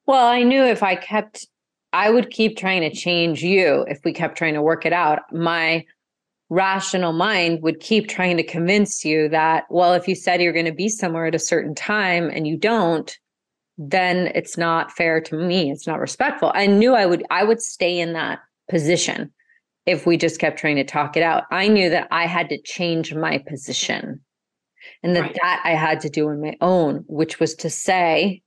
Well, 0.06 0.26
I 0.26 0.44
knew 0.44 0.62
if 0.62 0.82
I 0.82 0.94
kept, 0.94 1.46
I 1.92 2.10
would 2.10 2.30
keep 2.30 2.56
trying 2.56 2.82
to 2.82 2.94
change 2.94 3.42
you 3.42 3.84
if 3.88 4.00
we 4.04 4.12
kept 4.12 4.38
trying 4.38 4.54
to 4.54 4.62
work 4.62 4.86
it 4.86 4.92
out. 4.92 5.20
My 5.32 5.84
rational 6.48 7.12
mind 7.12 7.62
would 7.62 7.80
keep 7.80 8.08
trying 8.08 8.36
to 8.36 8.42
convince 8.42 9.04
you 9.04 9.28
that, 9.28 9.64
well, 9.70 9.94
if 9.94 10.06
you 10.06 10.14
said 10.14 10.42
you're 10.42 10.52
going 10.52 10.66
to 10.66 10.72
be 10.72 10.88
somewhere 10.88 11.26
at 11.26 11.34
a 11.34 11.38
certain 11.38 11.74
time 11.74 12.28
and 12.28 12.46
you 12.46 12.56
don't, 12.56 13.16
then 13.78 14.30
it's 14.34 14.58
not 14.58 14.92
fair 14.92 15.20
to 15.22 15.36
me. 15.36 15.70
It's 15.70 15.86
not 15.86 16.00
respectful. 16.00 16.52
I 16.54 16.66
knew 16.66 16.94
I 16.94 17.06
would 17.06 17.24
I 17.30 17.44
would 17.44 17.62
stay 17.62 17.98
in 17.98 18.12
that 18.12 18.40
position 18.68 19.32
if 19.86 20.06
we 20.06 20.16
just 20.18 20.38
kept 20.38 20.58
trying 20.58 20.76
to 20.76 20.84
talk 20.84 21.16
it 21.16 21.22
out. 21.22 21.44
I 21.50 21.68
knew 21.68 21.88
that 21.88 22.06
I 22.10 22.26
had 22.26 22.50
to 22.50 22.60
change 22.60 23.14
my 23.14 23.38
position 23.38 24.20
and 25.02 25.16
that 25.16 25.22
right. 25.22 25.38
that 25.42 25.62
I 25.64 25.70
had 25.70 26.00
to 26.00 26.10
do 26.10 26.28
on 26.28 26.42
my 26.42 26.56
own, 26.60 27.04
which 27.06 27.40
was 27.40 27.54
to 27.56 27.70
say 27.70 28.42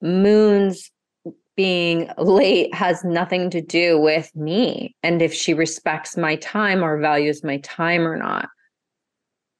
Moun's 0.00 0.90
being 1.56 2.10
late 2.18 2.72
has 2.74 3.02
nothing 3.02 3.48
to 3.50 3.62
do 3.62 3.98
with 3.98 4.34
me 4.36 4.94
and 5.02 5.22
if 5.22 5.32
she 5.32 5.54
respects 5.54 6.16
my 6.16 6.36
time 6.36 6.84
or 6.84 7.00
values 7.00 7.42
my 7.42 7.56
time 7.58 8.06
or 8.06 8.16
not. 8.16 8.48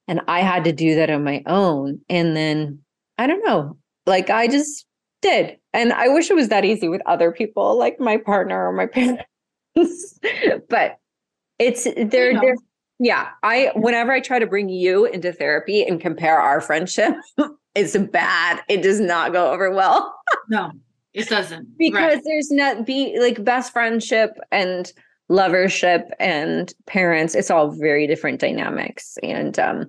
And 0.07 0.21
I 0.29 0.41
had 0.41 0.63
to 0.65 0.73
do 0.73 0.95
that 0.95 1.11
on 1.11 1.25
my 1.25 1.43
own. 1.47 2.01
And 2.09 2.37
then 2.37 2.81
I 3.19 3.27
don't 3.27 3.45
know. 3.45 3.77
Like 4.05 4.31
I 4.31 4.47
just 4.47 4.87
did. 5.23 5.57
And 5.73 5.93
I 5.93 6.09
wish 6.09 6.31
it 6.31 6.37
was 6.37 6.49
that 6.49 6.65
easy 6.65 6.89
with 6.89 7.03
other 7.07 7.33
people, 7.33 7.77
like 7.77 7.99
my 7.99 8.19
partner 8.19 8.69
or 8.69 8.73
my 8.73 8.87
parents. 9.75 10.19
but 10.69 10.99
it's 11.59 11.85
there, 11.85 12.39
there. 12.39 12.57
Yeah. 12.99 13.29
I 13.43 13.73
whenever 13.75 14.13
I 14.13 14.21
try 14.21 14.39
to 14.39 14.47
bring 14.47 14.69
you 14.69 15.07
into 15.07 15.33
therapy 15.33 15.83
and 15.83 16.01
compare 16.01 16.39
our 16.39 16.61
friendship, 16.61 17.15
it's 17.77 17.97
bad. 17.97 18.63
It 18.69 18.83
does 18.83 19.01
not 19.01 19.33
go 19.33 19.53
over 19.53 19.71
well. 19.71 20.19
no, 20.49 20.73
it 21.15 21.29
doesn't. 21.29 21.69
because 21.79 21.95
right. 21.95 22.23
there's 22.25 22.51
not 22.51 22.87
be 22.87 23.19
like 23.21 23.45
best 23.45 23.73
friendship 23.73 24.31
and 24.51 24.93
lovership 25.31 26.11
and 26.21 26.73
parents, 26.87 27.35
it's 27.35 27.51
all 27.51 27.71
very 27.71 28.07
different 28.07 28.41
dynamics. 28.41 29.19
And 29.23 29.59
um 29.59 29.87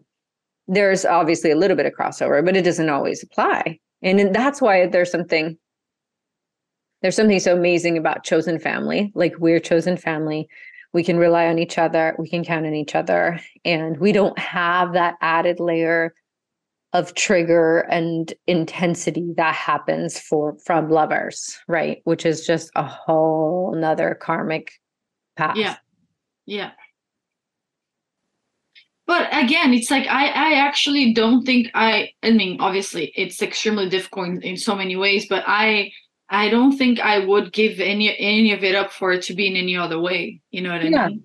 there's 0.68 1.06
obviously 1.06 1.50
a 1.50 1.56
little 1.56 1.78
bit 1.78 1.86
of 1.86 1.94
crossover, 1.94 2.44
but 2.44 2.58
it 2.58 2.64
doesn't 2.64 2.90
always 2.90 3.24
apply. 3.24 3.80
And 4.02 4.36
that's 4.36 4.62
why 4.62 4.88
there's 4.88 5.12
something 5.12 5.58
there's 7.02 7.16
something 7.16 7.40
so 7.40 7.56
amazing 7.56 7.98
about 7.98 8.24
chosen 8.24 8.60
family. 8.60 9.12
Like 9.14 9.36
we're 9.38 9.60
chosen 9.60 9.98
family. 9.98 10.48
We 10.94 11.04
can 11.04 11.18
rely 11.18 11.48
on 11.48 11.60
each 11.60 11.78
other, 11.78 12.16
we 12.18 12.28
can 12.28 12.44
count 12.44 12.66
on 12.66 12.74
each 12.74 12.96
other, 12.96 13.40
and 13.64 13.98
we 13.98 14.12
don't 14.12 14.38
have 14.40 14.94
that 14.94 15.16
added 15.22 15.60
layer 15.60 16.14
of 16.94 17.14
trigger 17.14 17.80
and 17.90 18.34
intensity 18.48 19.34
that 19.38 19.56
happens 19.56 20.20
for 20.20 20.58
from 20.66 20.90
lovers, 20.90 21.58
right? 21.68 22.02
Which 22.06 22.26
is 22.26 22.46
just 22.46 22.72
a 22.76 22.84
whole 22.84 23.76
nother 23.76 24.16
karmic 24.16 24.72
path. 25.36 25.58
Yeah. 25.58 25.76
Yeah 26.46 26.72
but 29.08 29.28
again 29.32 29.74
it's 29.74 29.90
like 29.90 30.06
i 30.08 30.28
i 30.28 30.54
actually 30.54 31.14
don't 31.14 31.44
think 31.44 31.70
i 31.74 32.10
i 32.22 32.30
mean 32.30 32.60
obviously 32.60 33.12
it's 33.16 33.42
extremely 33.42 33.90
difficult 33.90 34.28
in, 34.28 34.42
in 34.44 34.58
so 34.58 34.76
many 34.76 34.96
ways 34.96 35.26
but 35.28 35.44
i 35.48 35.92
i 36.30 36.50
don't 36.50 36.78
think 36.78 37.00
i 37.00 37.18
would 37.26 37.52
give 37.52 37.80
any 37.80 38.16
any 38.20 38.54
of 38.54 38.64
it 38.64 38.76
up 38.76 38.92
for 38.92 39.12
it 39.14 39.24
to 39.24 39.34
be 39.34 39.48
in 39.48 39.56
any 39.56 39.76
other 39.76 40.00
way 40.00 40.40
you 40.52 40.62
know 40.62 40.72
what 40.72 40.82
i 40.82 40.86
yeah. 40.86 41.08
mean 41.08 41.24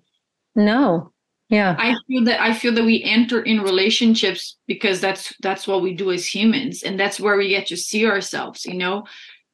no 0.54 1.11
yeah. 1.52 1.76
I 1.78 1.94
feel 2.08 2.24
that 2.24 2.40
i 2.40 2.52
feel 2.54 2.74
that 2.74 2.84
we 2.84 3.02
enter 3.04 3.42
in 3.42 3.60
relationships 3.60 4.56
because 4.66 5.00
that's 5.00 5.34
that's 5.42 5.68
what 5.68 5.82
we 5.82 5.92
do 5.94 6.10
as 6.10 6.26
humans 6.26 6.82
and 6.82 6.98
that's 6.98 7.20
where 7.20 7.36
we 7.36 7.48
get 7.48 7.66
to 7.66 7.76
see 7.76 8.06
ourselves 8.06 8.64
you 8.64 8.74
know? 8.74 9.04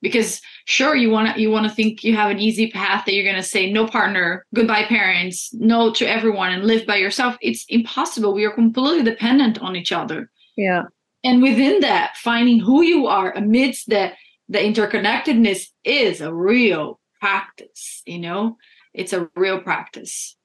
Because 0.01 0.41
sure 0.65 0.95
you 0.95 1.11
want 1.11 1.35
to 1.35 1.43
you 1.43 1.51
want 1.51 1.69
to 1.69 1.75
think 1.75 2.05
you 2.05 2.15
have 2.15 2.31
an 2.31 2.39
easy 2.39 2.71
path 2.71 3.05
that 3.05 3.15
you're 3.15 3.25
going 3.25 3.43
to 3.43 3.43
say 3.43 3.71
no 3.71 3.85
partner 3.85 4.47
goodbye 4.55 4.85
parents 4.85 5.53
no 5.53 5.93
to 5.95 6.09
everyone 6.09 6.53
and 6.53 6.65
live 6.65 6.87
by 6.87 6.97
yourself. 6.97 7.37
It's 7.41 7.65
impossible. 7.69 8.33
We 8.33 8.45
are 8.45 8.53
completely 8.53 9.03
dependent 9.03 9.59
on 9.61 9.75
each 9.75 9.91
other. 9.91 10.31
Yeah. 10.57 10.85
And 11.25 11.43
within 11.43 11.81
that 11.81 12.17
finding 12.17 12.61
who 12.61 12.83
you 12.83 13.09
are 13.09 13.33
amidst 13.33 13.89
the 13.89 14.13
the 14.49 14.59
interconnectedness 14.59 15.67
is 15.83 16.21
a 16.21 16.33
real 16.33 17.01
practice 17.21 18.03
you 18.07 18.21
know? 18.21 18.57
It's 18.95 19.13
a 19.13 19.29
real 19.35 19.61
practice 19.61 20.38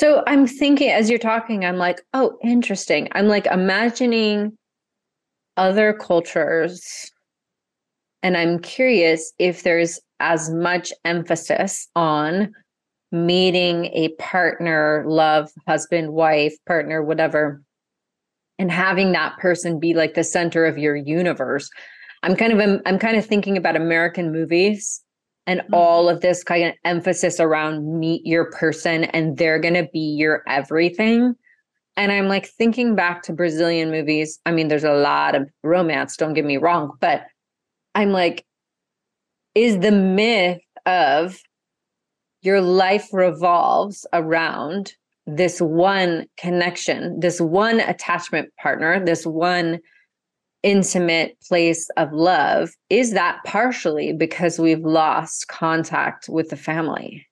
so 0.00 0.22
i'm 0.26 0.46
thinking 0.46 0.90
as 0.90 1.08
you're 1.08 1.18
talking 1.18 1.64
i'm 1.64 1.76
like 1.76 2.00
oh 2.14 2.38
interesting 2.42 3.08
i'm 3.12 3.28
like 3.28 3.46
imagining 3.46 4.56
other 5.56 5.92
cultures 5.92 7.12
and 8.22 8.36
I'm 8.36 8.58
curious 8.58 9.32
if 9.38 9.62
there's 9.62 10.00
as 10.20 10.50
much 10.50 10.92
emphasis 11.04 11.88
on 11.96 12.52
meeting 13.12 13.86
a 13.86 14.08
partner, 14.18 15.04
love, 15.06 15.50
husband, 15.66 16.12
wife, 16.12 16.54
partner, 16.66 17.02
whatever, 17.02 17.62
and 18.58 18.70
having 18.70 19.12
that 19.12 19.38
person 19.38 19.80
be 19.80 19.94
like 19.94 20.14
the 20.14 20.24
center 20.24 20.66
of 20.66 20.78
your 20.78 20.94
universe. 20.94 21.68
I'm 22.22 22.36
kind 22.36 22.52
of 22.52 22.82
I'm 22.84 22.98
kind 22.98 23.16
of 23.16 23.24
thinking 23.24 23.56
about 23.56 23.76
American 23.76 24.30
movies 24.32 25.02
and 25.46 25.60
mm-hmm. 25.60 25.74
all 25.74 26.08
of 26.08 26.20
this 26.20 26.42
kind 26.42 26.68
of 26.68 26.74
emphasis 26.84 27.40
around 27.40 27.98
meet 27.98 28.26
your 28.26 28.50
person 28.52 29.04
and 29.04 29.36
they're 29.36 29.58
going 29.58 29.74
to 29.74 29.88
be 29.92 29.98
your 29.98 30.42
everything. 30.46 31.34
And 31.96 32.12
I'm 32.12 32.28
like 32.28 32.46
thinking 32.46 32.94
back 32.94 33.22
to 33.24 33.32
Brazilian 33.32 33.90
movies. 33.90 34.38
I 34.46 34.52
mean, 34.52 34.68
there's 34.68 34.84
a 34.84 34.94
lot 34.94 35.34
of 35.34 35.50
romance, 35.62 36.16
don't 36.16 36.34
get 36.34 36.44
me 36.44 36.56
wrong, 36.56 36.92
but 37.00 37.24
I'm 37.94 38.10
like, 38.10 38.44
is 39.54 39.78
the 39.80 39.90
myth 39.90 40.62
of 40.86 41.38
your 42.42 42.60
life 42.60 43.08
revolves 43.12 44.06
around 44.12 44.94
this 45.26 45.60
one 45.60 46.26
connection, 46.36 47.20
this 47.20 47.40
one 47.40 47.80
attachment 47.80 48.50
partner, 48.56 49.04
this 49.04 49.26
one 49.26 49.80
intimate 50.62 51.36
place 51.48 51.88
of 51.96 52.12
love, 52.12 52.70
is 52.88 53.12
that 53.12 53.40
partially 53.44 54.12
because 54.12 54.58
we've 54.58 54.84
lost 54.84 55.48
contact 55.48 56.28
with 56.28 56.50
the 56.50 56.56
family? 56.56 57.26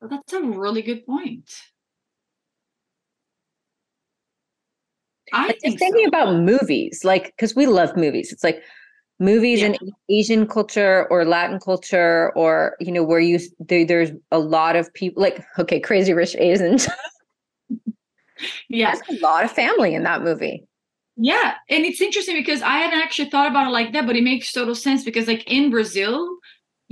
Well, 0.00 0.10
that's 0.10 0.32
a 0.32 0.42
really 0.42 0.82
good 0.82 1.06
point. 1.06 1.50
I 5.32 5.46
am 5.46 5.54
just 5.64 5.78
thinking 5.78 6.04
so. 6.04 6.08
about 6.08 6.36
movies, 6.36 7.04
like 7.04 7.26
because 7.36 7.56
we 7.56 7.66
love 7.66 7.96
movies. 7.96 8.32
It's 8.32 8.44
like 8.44 8.62
movies 9.22 9.60
yeah. 9.60 9.66
in 9.66 9.92
asian 10.10 10.46
culture 10.46 11.06
or 11.08 11.24
latin 11.24 11.60
culture 11.60 12.32
or 12.34 12.74
you 12.80 12.90
know 12.90 13.04
where 13.04 13.20
you 13.20 13.38
there, 13.60 13.86
there's 13.86 14.10
a 14.32 14.38
lot 14.38 14.74
of 14.74 14.92
people 14.94 15.22
like 15.22 15.44
okay 15.58 15.78
crazy 15.78 16.12
rich 16.12 16.34
asians 16.36 16.88
yeah 18.68 18.94
there's 18.94 19.20
a 19.20 19.22
lot 19.22 19.44
of 19.44 19.50
family 19.50 19.94
in 19.94 20.02
that 20.02 20.22
movie 20.22 20.64
yeah 21.16 21.54
and 21.68 21.84
it's 21.84 22.00
interesting 22.00 22.36
because 22.36 22.62
i 22.62 22.78
hadn't 22.78 23.00
actually 23.00 23.28
thought 23.28 23.50
about 23.50 23.66
it 23.68 23.70
like 23.70 23.92
that 23.92 24.06
but 24.06 24.16
it 24.16 24.24
makes 24.24 24.52
total 24.52 24.74
sense 24.74 25.04
because 25.04 25.26
like 25.26 25.44
in 25.50 25.70
brazil 25.70 26.38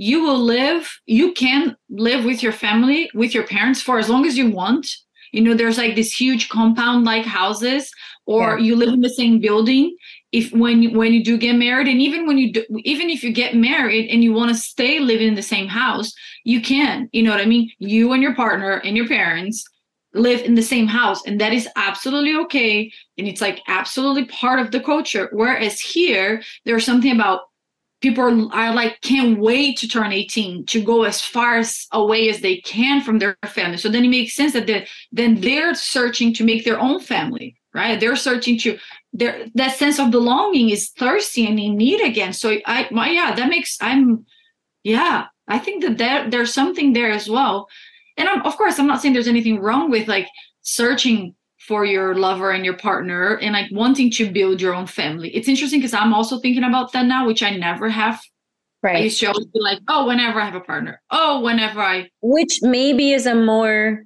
you 0.01 0.23
will 0.23 0.39
live 0.39 0.99
you 1.05 1.31
can 1.33 1.77
live 1.91 2.25
with 2.25 2.41
your 2.41 2.51
family 2.51 3.07
with 3.13 3.35
your 3.35 3.45
parents 3.45 3.83
for 3.83 3.99
as 3.99 4.09
long 4.09 4.25
as 4.25 4.35
you 4.35 4.49
want. 4.49 4.87
You 5.31 5.41
know 5.41 5.53
there's 5.53 5.77
like 5.77 5.95
this 5.95 6.11
huge 6.11 6.49
compound 6.49 7.05
like 7.05 7.23
houses 7.23 7.91
or 8.25 8.57
yeah. 8.57 8.65
you 8.65 8.75
live 8.75 8.93
in 8.93 9.01
the 9.01 9.09
same 9.09 9.39
building. 9.39 9.95
If 10.31 10.51
when 10.53 10.95
when 10.95 11.13
you 11.13 11.23
do 11.23 11.37
get 11.37 11.53
married 11.53 11.87
and 11.87 12.01
even 12.01 12.25
when 12.25 12.39
you 12.39 12.51
do, 12.51 12.65
even 12.79 13.11
if 13.11 13.23
you 13.23 13.31
get 13.31 13.55
married 13.55 14.09
and 14.09 14.23
you 14.23 14.33
want 14.33 14.49
to 14.49 14.55
stay 14.55 14.99
living 14.99 15.27
in 15.27 15.35
the 15.35 15.43
same 15.43 15.67
house 15.67 16.11
you 16.45 16.61
can 16.61 17.07
you 17.11 17.21
know 17.21 17.29
what 17.29 17.39
i 17.39 17.45
mean? 17.45 17.69
You 17.77 18.11
and 18.13 18.23
your 18.23 18.33
partner 18.33 18.81
and 18.83 18.97
your 18.97 19.07
parents 19.07 19.63
live 20.13 20.41
in 20.41 20.55
the 20.55 20.61
same 20.61 20.87
house 20.87 21.25
and 21.25 21.39
that 21.39 21.53
is 21.53 21.67
absolutely 21.75 22.35
okay 22.35 22.91
and 23.17 23.27
it's 23.27 23.41
like 23.41 23.61
absolutely 23.67 24.25
part 24.25 24.59
of 24.59 24.71
the 24.71 24.79
culture. 24.79 25.29
Whereas 25.31 25.79
here 25.79 26.41
there's 26.65 26.85
something 26.85 27.13
about 27.13 27.41
people 28.01 28.51
are, 28.51 28.73
like 28.73 28.99
can't 29.01 29.39
wait 29.39 29.77
to 29.77 29.87
turn 29.87 30.11
18 30.11 30.65
to 30.65 30.83
go 30.83 31.03
as 31.03 31.21
far 31.21 31.57
as 31.57 31.87
away 31.91 32.29
as 32.29 32.41
they 32.41 32.57
can 32.57 33.01
from 33.01 33.19
their 33.19 33.37
family. 33.45 33.77
So 33.77 33.89
then 33.89 34.03
it 34.03 34.09
makes 34.09 34.33
sense 34.33 34.53
that 34.53 34.87
then 35.11 35.39
they're 35.39 35.75
searching 35.75 36.33
to 36.33 36.43
make 36.43 36.65
their 36.65 36.79
own 36.79 36.99
family 36.99 37.55
right? 37.73 37.99
They're 37.99 38.15
searching 38.15 38.59
to 38.59 38.77
their 39.13 39.45
that 39.55 39.75
sense 39.77 39.99
of 39.99 40.11
belonging 40.11 40.69
is 40.69 40.89
thirsty 40.89 41.47
and 41.47 41.59
in 41.59 41.77
need 41.77 42.01
again. 42.01 42.33
So 42.33 42.57
i 42.65 42.87
my, 42.91 43.09
yeah 43.09 43.33
that 43.35 43.49
makes 43.49 43.77
i'm 43.81 44.25
yeah 44.83 45.27
i 45.47 45.59
think 45.59 45.83
that 45.83 45.97
there, 45.97 46.29
there's 46.29 46.53
something 46.53 46.93
there 46.93 47.11
as 47.11 47.29
well 47.29 47.67
and 48.17 48.29
I'm, 48.29 48.41
of 48.45 48.57
course 48.57 48.79
i'm 48.79 48.87
not 48.87 49.01
saying 49.01 49.13
there's 49.13 49.27
anything 49.27 49.59
wrong 49.59 49.89
with 49.89 50.07
like 50.07 50.27
searching 50.61 51.35
for 51.67 51.85
your 51.85 52.15
lover 52.15 52.51
and 52.51 52.65
your 52.65 52.75
partner 52.75 53.37
and 53.37 53.53
like 53.53 53.69
wanting 53.71 54.09
to 54.09 54.31
build 54.31 54.59
your 54.59 54.73
own 54.73 54.87
family. 54.87 55.29
It's 55.35 55.47
interesting 55.47 55.79
because 55.79 55.93
i'm 55.93 56.13
also 56.13 56.39
thinking 56.39 56.63
about 56.63 56.91
that 56.93 57.05
now 57.05 57.27
which 57.27 57.43
i 57.43 57.51
never 57.51 57.89
have. 57.89 58.19
Right. 58.83 58.97
i 58.97 58.99
used 59.01 59.19
to 59.19 59.27
always 59.27 59.45
be 59.45 59.59
like 59.59 59.79
oh 59.87 60.07
whenever 60.07 60.41
i 60.41 60.45
have 60.45 60.55
a 60.55 60.61
partner. 60.61 61.01
Oh 61.11 61.41
whenever 61.41 61.79
i 61.79 62.09
which 62.21 62.59
maybe 62.61 63.11
is 63.11 63.25
a 63.25 63.35
more 63.35 64.03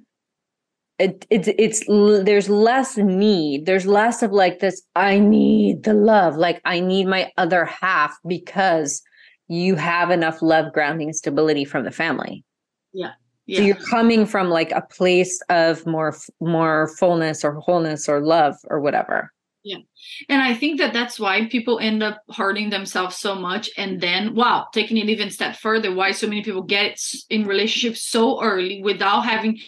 it, 0.98 1.26
it's 1.30 1.48
it's 1.58 1.84
there's 2.24 2.48
less 2.48 2.96
need. 2.96 3.66
There's 3.66 3.86
less 3.86 4.22
of 4.22 4.32
like 4.32 4.60
this 4.60 4.82
i 4.94 5.18
need 5.18 5.84
the 5.84 5.94
love. 5.94 6.36
Like 6.36 6.60
i 6.66 6.78
need 6.78 7.06
my 7.06 7.32
other 7.38 7.64
half 7.64 8.14
because 8.26 9.02
you 9.48 9.76
have 9.76 10.10
enough 10.10 10.42
love 10.42 10.72
grounding 10.74 11.12
stability 11.14 11.64
from 11.64 11.84
the 11.84 11.90
family. 11.90 12.44
Yeah 12.92 13.12
yeah. 13.46 13.58
So 13.58 13.64
you're 13.64 13.76
coming 13.76 14.26
from 14.26 14.50
like 14.50 14.72
a 14.72 14.80
place 14.82 15.40
of 15.48 15.86
more 15.86 16.16
more 16.40 16.88
fullness 16.98 17.44
or 17.44 17.52
wholeness 17.54 18.08
or 18.08 18.20
love 18.20 18.56
or 18.68 18.80
whatever. 18.80 19.32
Yeah. 19.62 19.78
And 20.28 20.40
I 20.40 20.54
think 20.54 20.78
that 20.78 20.92
that's 20.92 21.18
why 21.18 21.46
people 21.46 21.80
end 21.80 22.00
up 22.00 22.22
hurting 22.36 22.70
themselves 22.70 23.16
so 23.16 23.34
much. 23.34 23.68
And 23.76 24.00
then, 24.00 24.36
wow, 24.36 24.68
taking 24.72 24.96
it 24.96 25.08
even 25.08 25.28
step 25.28 25.56
further, 25.56 25.92
why 25.92 26.12
so 26.12 26.28
many 26.28 26.44
people 26.44 26.62
get 26.62 27.00
in 27.30 27.48
relationships 27.48 28.04
so 28.04 28.40
early 28.40 28.80
without 28.80 29.22
having 29.22 29.58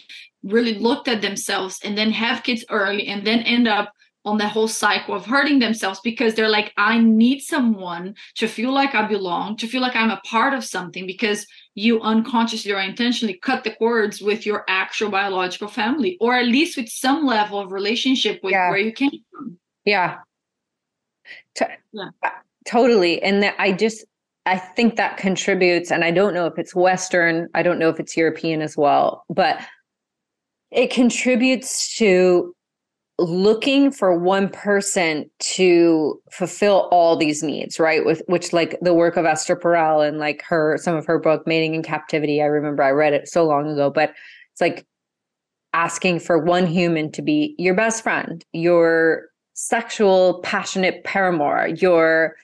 really 0.41 0.75
looked 0.75 1.09
at 1.09 1.21
themselves 1.21 1.79
and 1.83 1.97
then 1.97 2.11
have 2.11 2.43
kids 2.43 2.63
early 2.69 3.07
and 3.07 3.27
then 3.27 3.39
end 3.41 3.67
up 3.67 3.91
on 4.23 4.37
the 4.37 4.47
whole 4.47 4.69
cycle 4.69 5.15
of 5.15 5.25
hurting 5.25 5.59
themselves 5.59 5.99
because 6.01 6.33
they're 6.33 6.49
like, 6.49 6.71
I 6.77 6.99
need 6.99 7.41
someone 7.41 8.15
to 8.35 8.47
feel 8.47 8.71
like 8.71 8.95
I 8.95 9.05
belong, 9.05 9.57
to 9.57 9.67
feel 9.67 9.81
like 9.81 9.95
I'm 9.95 10.11
a 10.11 10.21
part 10.25 10.53
of 10.53 10.63
something 10.63 11.07
because 11.07 11.45
you 11.79 12.01
unconsciously 12.01 12.71
or 12.71 12.79
intentionally 12.79 13.35
cut 13.35 13.63
the 13.63 13.71
cords 13.71 14.21
with 14.21 14.45
your 14.45 14.65
actual 14.67 15.09
biological 15.09 15.67
family, 15.67 16.17
or 16.19 16.35
at 16.35 16.45
least 16.45 16.77
with 16.77 16.89
some 16.89 17.25
level 17.25 17.59
of 17.59 17.71
relationship 17.71 18.39
with 18.43 18.51
yeah. 18.51 18.69
where 18.69 18.79
you 18.79 18.91
came 18.91 19.23
from. 19.31 19.57
Yeah. 19.85 20.17
yeah. 21.93 22.09
Totally. 22.67 23.21
And 23.23 23.41
that 23.43 23.55
I 23.57 23.71
just, 23.71 24.05
I 24.45 24.57
think 24.57 24.97
that 24.97 25.17
contributes, 25.17 25.91
and 25.91 26.03
I 26.03 26.11
don't 26.11 26.33
know 26.33 26.45
if 26.45 26.57
it's 26.57 26.75
Western, 26.75 27.47
I 27.53 27.63
don't 27.63 27.79
know 27.79 27.89
if 27.89 27.99
it's 27.99 28.17
European 28.17 28.61
as 28.61 28.75
well, 28.75 29.23
but 29.29 29.59
it 30.71 30.91
contributes 30.91 31.95
to 31.97 32.53
looking 33.19 33.91
for 33.91 34.17
one 34.17 34.49
person 34.49 35.29
to 35.39 36.21
fulfill 36.31 36.87
all 36.91 37.15
these 37.15 37.43
needs 37.43 37.79
right? 37.79 38.05
With 38.05 38.21
which 38.27 38.53
like 38.53 38.77
the 38.81 38.93
work 38.93 39.17
of 39.17 39.25
esther 39.25 39.55
perel 39.55 40.07
and 40.07 40.19
like 40.19 40.41
her 40.43 40.77
some 40.77 40.95
of 40.95 41.05
her 41.05 41.19
book 41.19 41.45
mating 41.45 41.75
in 41.75 41.83
captivity 41.83 42.41
i 42.41 42.45
remember 42.45 42.83
i 42.83 42.91
read 42.91 43.13
it 43.13 43.27
so 43.27 43.45
long 43.45 43.67
ago 43.67 43.89
but 43.89 44.13
it's 44.51 44.61
like 44.61 44.85
asking 45.73 46.19
for 46.19 46.37
one 46.37 46.65
human 46.65 47.11
to 47.11 47.21
be 47.21 47.55
your 47.57 47.75
best 47.75 48.03
friend 48.03 48.43
your 48.53 49.25
sexual 49.53 50.39
passionate 50.41 51.03
paramour 51.03 51.67
your 51.67 52.35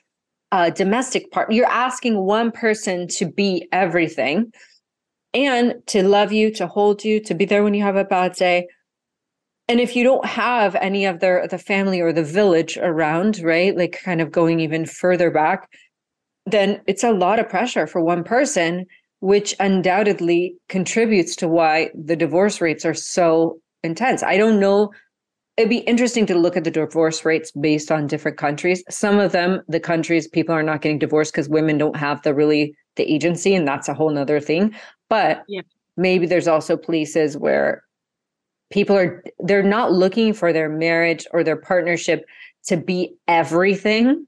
uh, 0.52 0.70
domestic 0.70 1.30
partner 1.32 1.54
you're 1.54 1.66
asking 1.66 2.18
one 2.18 2.52
person 2.52 3.08
to 3.08 3.24
be 3.24 3.66
everything 3.72 4.52
and 5.34 5.74
to 5.86 6.02
love 6.02 6.32
you 6.32 6.52
to 6.52 6.66
hold 6.66 7.04
you 7.04 7.20
to 7.20 7.34
be 7.34 7.44
there 7.44 7.64
when 7.64 7.74
you 7.74 7.82
have 7.82 7.96
a 7.96 8.04
bad 8.04 8.32
day 8.34 8.66
and 9.68 9.80
if 9.80 9.96
you 9.96 10.04
don't 10.04 10.26
have 10.26 10.74
any 10.76 11.04
of 11.04 11.20
the 11.20 11.46
the 11.50 11.58
family 11.58 12.00
or 12.00 12.12
the 12.12 12.24
village 12.24 12.76
around 12.78 13.38
right 13.42 13.76
like 13.76 14.00
kind 14.02 14.20
of 14.20 14.30
going 14.30 14.60
even 14.60 14.86
further 14.86 15.30
back 15.30 15.68
then 16.46 16.80
it's 16.86 17.04
a 17.04 17.10
lot 17.10 17.38
of 17.38 17.48
pressure 17.48 17.86
for 17.86 18.00
one 18.00 18.22
person 18.22 18.86
which 19.20 19.54
undoubtedly 19.60 20.56
contributes 20.68 21.34
to 21.36 21.48
why 21.48 21.90
the 21.94 22.16
divorce 22.16 22.60
rates 22.60 22.84
are 22.84 22.94
so 22.94 23.58
intense. 23.82 24.22
I 24.22 24.36
don't 24.36 24.60
know. 24.60 24.92
It'd 25.56 25.70
be 25.70 25.78
interesting 25.78 26.26
to 26.26 26.34
look 26.34 26.56
at 26.56 26.64
the 26.64 26.70
divorce 26.70 27.24
rates 27.24 27.50
based 27.52 27.90
on 27.90 28.06
different 28.06 28.36
countries. 28.36 28.84
Some 28.90 29.18
of 29.18 29.32
them 29.32 29.62
the 29.68 29.80
countries 29.80 30.28
people 30.28 30.54
are 30.54 30.62
not 30.62 30.82
getting 30.82 30.98
divorced 30.98 31.32
because 31.32 31.48
women 31.48 31.78
don't 31.78 31.96
have 31.96 32.22
the 32.22 32.34
really 32.34 32.76
the 32.96 33.10
agency 33.10 33.54
and 33.54 33.66
that's 33.66 33.88
a 33.88 33.94
whole 33.94 34.10
nother 34.10 34.38
thing. 34.38 34.74
But 35.08 35.44
yeah. 35.48 35.62
maybe 35.96 36.26
there's 36.26 36.48
also 36.48 36.76
places 36.76 37.38
where 37.38 37.82
people 38.70 38.96
are 38.96 39.22
they're 39.40 39.62
not 39.62 39.92
looking 39.92 40.32
for 40.32 40.52
their 40.52 40.68
marriage 40.68 41.26
or 41.32 41.44
their 41.44 41.56
partnership 41.56 42.24
to 42.66 42.76
be 42.76 43.14
everything. 43.28 44.26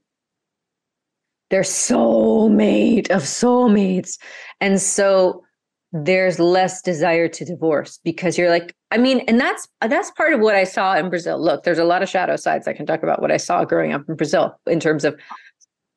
They're 1.51 1.63
soulmate 1.63 3.11
of 3.11 3.23
soulmates 3.23 4.19
and 4.61 4.81
so 4.81 5.45
there's 5.93 6.39
less 6.39 6.83
desire 6.83 7.29
to 7.29 7.45
divorce 7.47 7.99
because 8.05 8.37
you're 8.37 8.51
like 8.51 8.75
i 8.91 8.99
mean 8.99 9.21
and 9.21 9.41
that's 9.41 9.67
that's 9.89 10.11
part 10.11 10.35
of 10.35 10.41
what 10.41 10.55
i 10.55 10.65
saw 10.65 10.95
in 10.97 11.09
brazil. 11.09 11.43
Look 11.43 11.65
there's 11.65 11.79
a 11.79 11.85
lot 11.85 12.03
of 12.03 12.09
shadow 12.09 12.37
sides. 12.37 12.69
I 12.69 12.75
can 12.75 12.85
talk 12.85 13.03
about 13.03 13.23
what 13.23 13.33
i 13.33 13.39
saw 13.39 13.65
growing 13.65 13.93
up 13.93 14.03
in 14.09 14.15
brazil 14.15 14.59
in 14.67 14.81
terms 14.81 15.05
of 15.05 15.19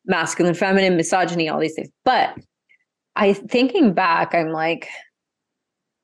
masculine 0.06 0.54
feminine 0.54 0.96
misogyny 0.96 1.50
all 1.50 1.60
these 1.60 1.76
things. 1.76 1.90
But 2.06 2.36
i 3.18 3.34
thinking 3.34 3.94
back 3.94 4.34
i'm 4.34 4.52
like 4.52 4.88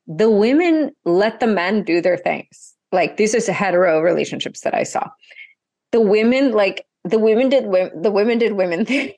the 0.08 0.30
women 0.30 0.90
let 1.04 1.38
the 1.38 1.46
men 1.46 1.82
do 1.82 2.00
their 2.00 2.16
things. 2.16 2.74
Like 2.90 3.18
these 3.18 3.34
are 3.34 3.52
hetero 3.52 4.00
relationships 4.00 4.62
that 4.62 4.74
I 4.74 4.82
saw. 4.82 5.08
The 5.92 6.00
women, 6.00 6.52
like 6.52 6.86
the 7.04 7.18
women 7.18 7.50
did 7.50 7.64
the 7.64 8.10
women 8.10 8.38
did 8.38 8.52
women 8.52 8.84
things, 8.86 9.12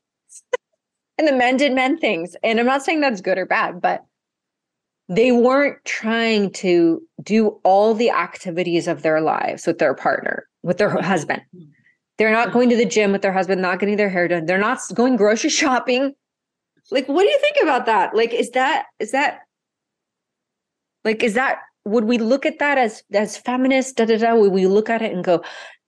and 1.16 1.28
the 1.28 1.32
men 1.32 1.56
did 1.56 1.72
men 1.72 1.96
things. 1.98 2.36
And 2.42 2.58
I'm 2.58 2.66
not 2.66 2.82
saying 2.82 3.00
that's 3.00 3.20
good 3.20 3.38
or 3.38 3.46
bad, 3.46 3.80
but 3.80 4.04
they 5.08 5.32
weren't 5.32 5.84
trying 5.84 6.52
to 6.52 7.00
do 7.22 7.60
all 7.64 7.94
the 7.94 8.10
activities 8.10 8.86
of 8.86 9.02
their 9.02 9.20
lives 9.20 9.66
with 9.66 9.78
their 9.78 9.94
partner, 9.94 10.46
with 10.62 10.78
their 10.78 10.90
husband. 11.02 11.42
Hmm. 11.52 11.64
They're 12.18 12.32
not 12.32 12.48
hmm. 12.48 12.54
going 12.54 12.68
to 12.70 12.76
the 12.76 12.84
gym 12.84 13.12
with 13.12 13.22
their 13.22 13.32
husband, 13.32 13.62
not 13.62 13.78
getting 13.78 13.96
their 13.96 14.10
hair 14.10 14.26
done. 14.26 14.46
They're 14.46 14.58
not 14.58 14.80
going 14.94 15.16
grocery 15.16 15.50
shopping. 15.62 16.14
Like, 16.90 17.06
what 17.08 17.22
do 17.22 17.28
you 17.28 17.38
think 17.40 17.56
about 17.62 17.86
that? 17.86 18.16
Like, 18.16 18.34
is 18.34 18.50
that 18.50 18.86
is 18.98 19.12
that 19.12 19.42
like, 21.04 21.22
is 21.22 21.34
that 21.34 21.60
would 21.84 22.04
we 22.04 22.18
look 22.18 22.44
at 22.44 22.58
that 22.58 22.78
as 22.78 23.02
as 23.12 23.36
feminist? 23.36 23.96
Da 23.96 24.04
da 24.04 24.18
da. 24.18 24.34
Would 24.34 24.52
we 24.52 24.66
look 24.66 24.90
at 24.90 25.02
it 25.02 25.12
and 25.12 25.24
go, 25.24 25.42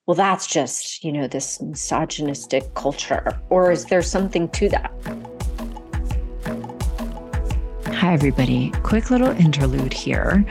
well, 0.07 0.15
that's 0.15 0.47
just 0.47 1.05
you 1.05 1.13
know 1.13 1.27
this 1.27 1.61
misogynistic 1.61 2.75
culture, 2.75 3.41
or 3.51 3.71
is 3.71 3.87
there 3.87 4.03
something 4.03 4.49
to 4.51 4.69
that? 4.71 4.93
Hi, 7.95 8.15
everybody. 8.15 8.73
Quick 8.83 9.11
little 9.11 9.29
interlude 9.29 9.93
here. 9.93 10.45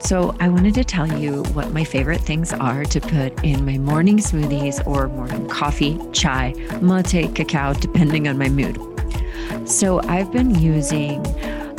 So, 0.00 0.34
I 0.40 0.48
wanted 0.48 0.74
to 0.74 0.82
tell 0.82 1.06
you 1.06 1.44
what 1.52 1.72
my 1.72 1.84
favorite 1.84 2.20
things 2.20 2.52
are 2.52 2.84
to 2.84 3.00
put 3.00 3.44
in 3.44 3.64
my 3.64 3.78
morning 3.78 4.18
smoothies 4.18 4.84
or 4.84 5.06
morning 5.06 5.46
coffee, 5.46 6.00
chai, 6.12 6.52
mate, 6.80 7.32
cacao, 7.36 7.74
depending 7.74 8.26
on 8.26 8.38
my 8.38 8.48
mood. 8.48 8.80
So, 9.68 10.00
I've 10.08 10.32
been 10.32 10.56
using 10.56 11.22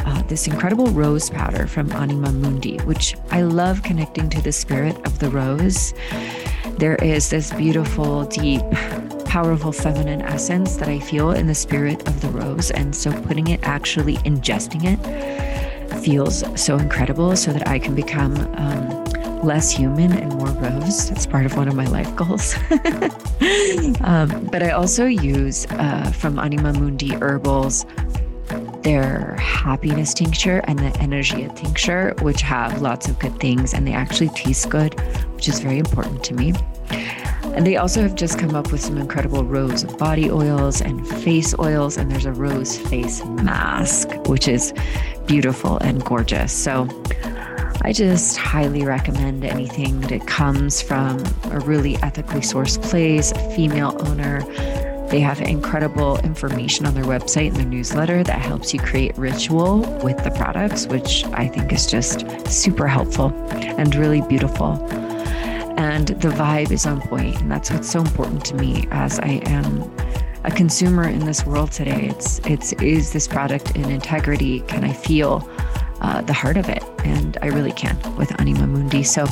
uh, 0.08 0.22
this 0.24 0.48
incredible 0.48 0.88
rose 0.88 1.30
powder 1.30 1.68
from 1.68 1.92
Anima 1.92 2.32
Mundi, 2.32 2.78
which 2.80 3.16
I 3.30 3.42
love 3.42 3.84
connecting 3.84 4.30
to 4.30 4.42
the 4.42 4.54
spirit 4.54 4.96
of 5.06 5.20
the 5.20 5.30
rose. 5.30 5.94
There 6.78 6.96
is 6.96 7.30
this 7.30 7.52
beautiful, 7.54 8.24
deep, 8.26 8.62
powerful 9.26 9.74
feminine 9.74 10.22
essence 10.22 10.78
that 10.78 10.88
I 10.88 11.00
feel 11.00 11.32
in 11.32 11.48
the 11.48 11.56
spirit 11.56 12.08
of 12.08 12.22
the 12.22 12.30
rose. 12.30 12.72
And 12.72 12.96
so 12.96 13.12
putting 13.24 13.48
it, 13.48 13.60
actually 13.64 14.16
ingesting 14.18 14.84
it, 14.86 16.00
feels 16.00 16.44
so 16.60 16.78
incredible 16.78 17.36
so 17.36 17.52
that 17.52 17.68
I 17.68 17.78
can 17.78 17.94
become 17.94 18.38
um, 18.56 19.04
less 19.44 19.72
human 19.72 20.14
and 20.14 20.34
more 20.36 20.52
rose. 20.52 21.10
That's 21.10 21.26
part 21.26 21.46
of 21.46 21.58
one 21.58 21.68
of 21.68 21.76
my 21.76 21.86
life 21.86 22.16
goals. 22.16 22.56
um, 24.02 24.48
but 24.52 24.64
I 24.64 24.72
also 24.72 25.06
use 25.06 25.66
uh, 25.72 26.12
from 26.14 26.40
Anima 26.40 26.72
Mundi 26.72 27.14
herbals 27.16 27.86
their 28.84 29.36
happiness 29.36 30.14
tincture 30.14 30.60
and 30.66 30.80
the 30.80 30.90
energia 31.00 31.54
tincture, 31.56 32.14
which 32.22 32.42
have 32.42 32.82
lots 32.82 33.08
of 33.08 33.20
good 33.20 33.40
things 33.40 33.74
and 33.74 33.88
they 33.88 33.94
actually 33.94 34.30
taste 34.30 34.70
good, 34.70 35.00
which 35.36 35.48
is 35.48 35.60
very 35.60 35.78
important 35.78 36.24
to 36.26 36.34
me. 36.34 36.54
And 37.58 37.66
they 37.66 37.78
also 37.78 38.02
have 38.02 38.14
just 38.14 38.38
come 38.38 38.54
up 38.54 38.72
with 38.72 38.82
some 38.82 38.98
incredible 38.98 39.44
rose 39.44 39.84
body 39.84 40.30
oils 40.30 40.80
and 40.80 41.08
face 41.08 41.58
oils. 41.58 41.98
And 41.98 42.12
there's 42.12 42.26
a 42.26 42.34
rose 42.34 42.78
face 42.78 43.26
mask, 43.26 44.10
which 44.28 44.48
is 44.48 44.74
beautiful 45.26 45.78
and 45.80 46.04
gorgeous. 46.06 46.54
So 46.54 46.88
I 47.82 47.94
just 47.94 48.38
highly 48.38 48.84
recommend 48.84 49.44
anything 49.44 50.02
that 50.02 50.28
comes 50.28 50.82
from 50.82 51.24
a 51.46 51.60
really 51.60 51.96
ethically 51.98 52.42
sourced 52.42 52.82
place, 52.82 53.32
a 53.32 53.56
female 53.56 53.98
owner. 54.06 54.42
They 55.10 55.22
have 55.22 55.40
incredible 55.40 56.18
information 56.20 56.86
on 56.86 56.94
their 56.94 57.06
website 57.06 57.48
and 57.48 57.56
their 57.56 57.66
newsletter 57.66 58.24
that 58.24 58.42
helps 58.42 58.74
you 58.74 58.80
create 58.80 59.18
ritual 59.18 59.80
with 60.04 60.22
the 60.24 60.32
products, 60.32 60.86
which 60.88 61.24
I 61.28 61.48
think 61.48 61.72
is 61.72 61.86
just 61.88 62.26
super 62.48 62.88
helpful 62.88 63.32
and 63.52 63.96
really 63.96 64.22
beautiful. 64.22 64.74
And 65.78 66.10
the 66.10 66.30
vibe 66.30 66.72
is 66.72 66.86
on 66.86 67.00
point 67.00 67.40
and 67.40 67.50
that's 67.50 67.72
what's 67.72 67.90
so 67.90 68.00
important 68.02 68.44
to 68.46 68.56
me 68.56 68.88
as 68.92 69.20
i 69.20 69.40
am 69.46 69.90
a 70.44 70.52
consumer 70.52 71.08
in 71.08 71.26
this 71.26 71.46
world 71.46 71.72
today. 71.72 72.08
It's 72.08 72.40
it's 72.40 72.74
is 72.74 73.14
this 73.14 73.28
product 73.28 73.76
in 73.76 73.90
integrity? 73.90 74.62
Can 74.62 74.84
i 74.84 74.92
feel 74.92 75.48
uh, 76.02 76.22
the 76.22 76.34
heart 76.34 76.58
of 76.58 76.68
it? 76.68 76.84
And 77.06 77.38
i 77.42 77.48
really 77.48 77.72
can 77.72 77.98
with 78.18 78.38
anima 78.42 78.68
mundi 78.68 79.04
so 79.04 79.26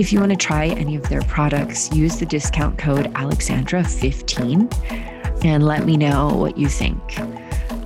if 0.00 0.14
you 0.14 0.18
want 0.18 0.30
to 0.30 0.36
try 0.36 0.68
any 0.68 0.96
of 0.96 1.06
their 1.10 1.20
products 1.22 1.92
use 1.92 2.18
the 2.18 2.24
discount 2.24 2.78
code 2.78 3.12
alexandra15 3.12 5.44
and 5.44 5.66
let 5.66 5.84
me 5.84 5.98
know 5.98 6.28
what 6.28 6.56
you 6.56 6.68
think. 6.68 7.20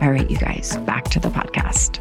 All 0.01 0.13
right 0.13 0.31
you 0.31 0.39
guys 0.39 0.77
back 0.87 1.07
to 1.07 1.19
the 1.19 1.29
podcast. 1.29 1.99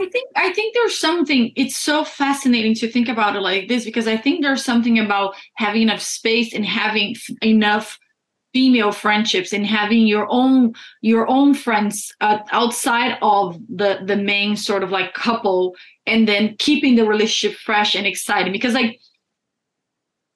I 0.00 0.08
think 0.08 0.30
I 0.34 0.52
think 0.52 0.74
there's 0.74 0.98
something 0.98 1.52
it's 1.54 1.76
so 1.76 2.02
fascinating 2.02 2.74
to 2.74 2.90
think 2.90 3.08
about 3.08 3.36
it 3.36 3.40
like 3.40 3.68
this 3.68 3.84
because 3.84 4.08
I 4.08 4.16
think 4.16 4.42
there's 4.42 4.64
something 4.64 4.98
about 4.98 5.36
having 5.54 5.82
enough 5.82 6.02
space 6.02 6.52
and 6.52 6.66
having 6.66 7.14
enough 7.40 8.00
female 8.52 8.92
friendships 8.92 9.52
and 9.52 9.66
having 9.66 10.06
your 10.06 10.26
own 10.28 10.74
your 11.00 11.28
own 11.28 11.54
friends 11.54 12.12
uh, 12.20 12.38
outside 12.50 13.18
of 13.22 13.58
the 13.68 14.00
the 14.04 14.16
main 14.16 14.56
sort 14.56 14.82
of 14.82 14.90
like 14.90 15.14
couple 15.14 15.74
and 16.06 16.28
then 16.28 16.54
keeping 16.58 16.96
the 16.96 17.06
relationship 17.06 17.58
fresh 17.58 17.94
and 17.94 18.06
exciting 18.06 18.52
because 18.52 18.74
like 18.74 19.00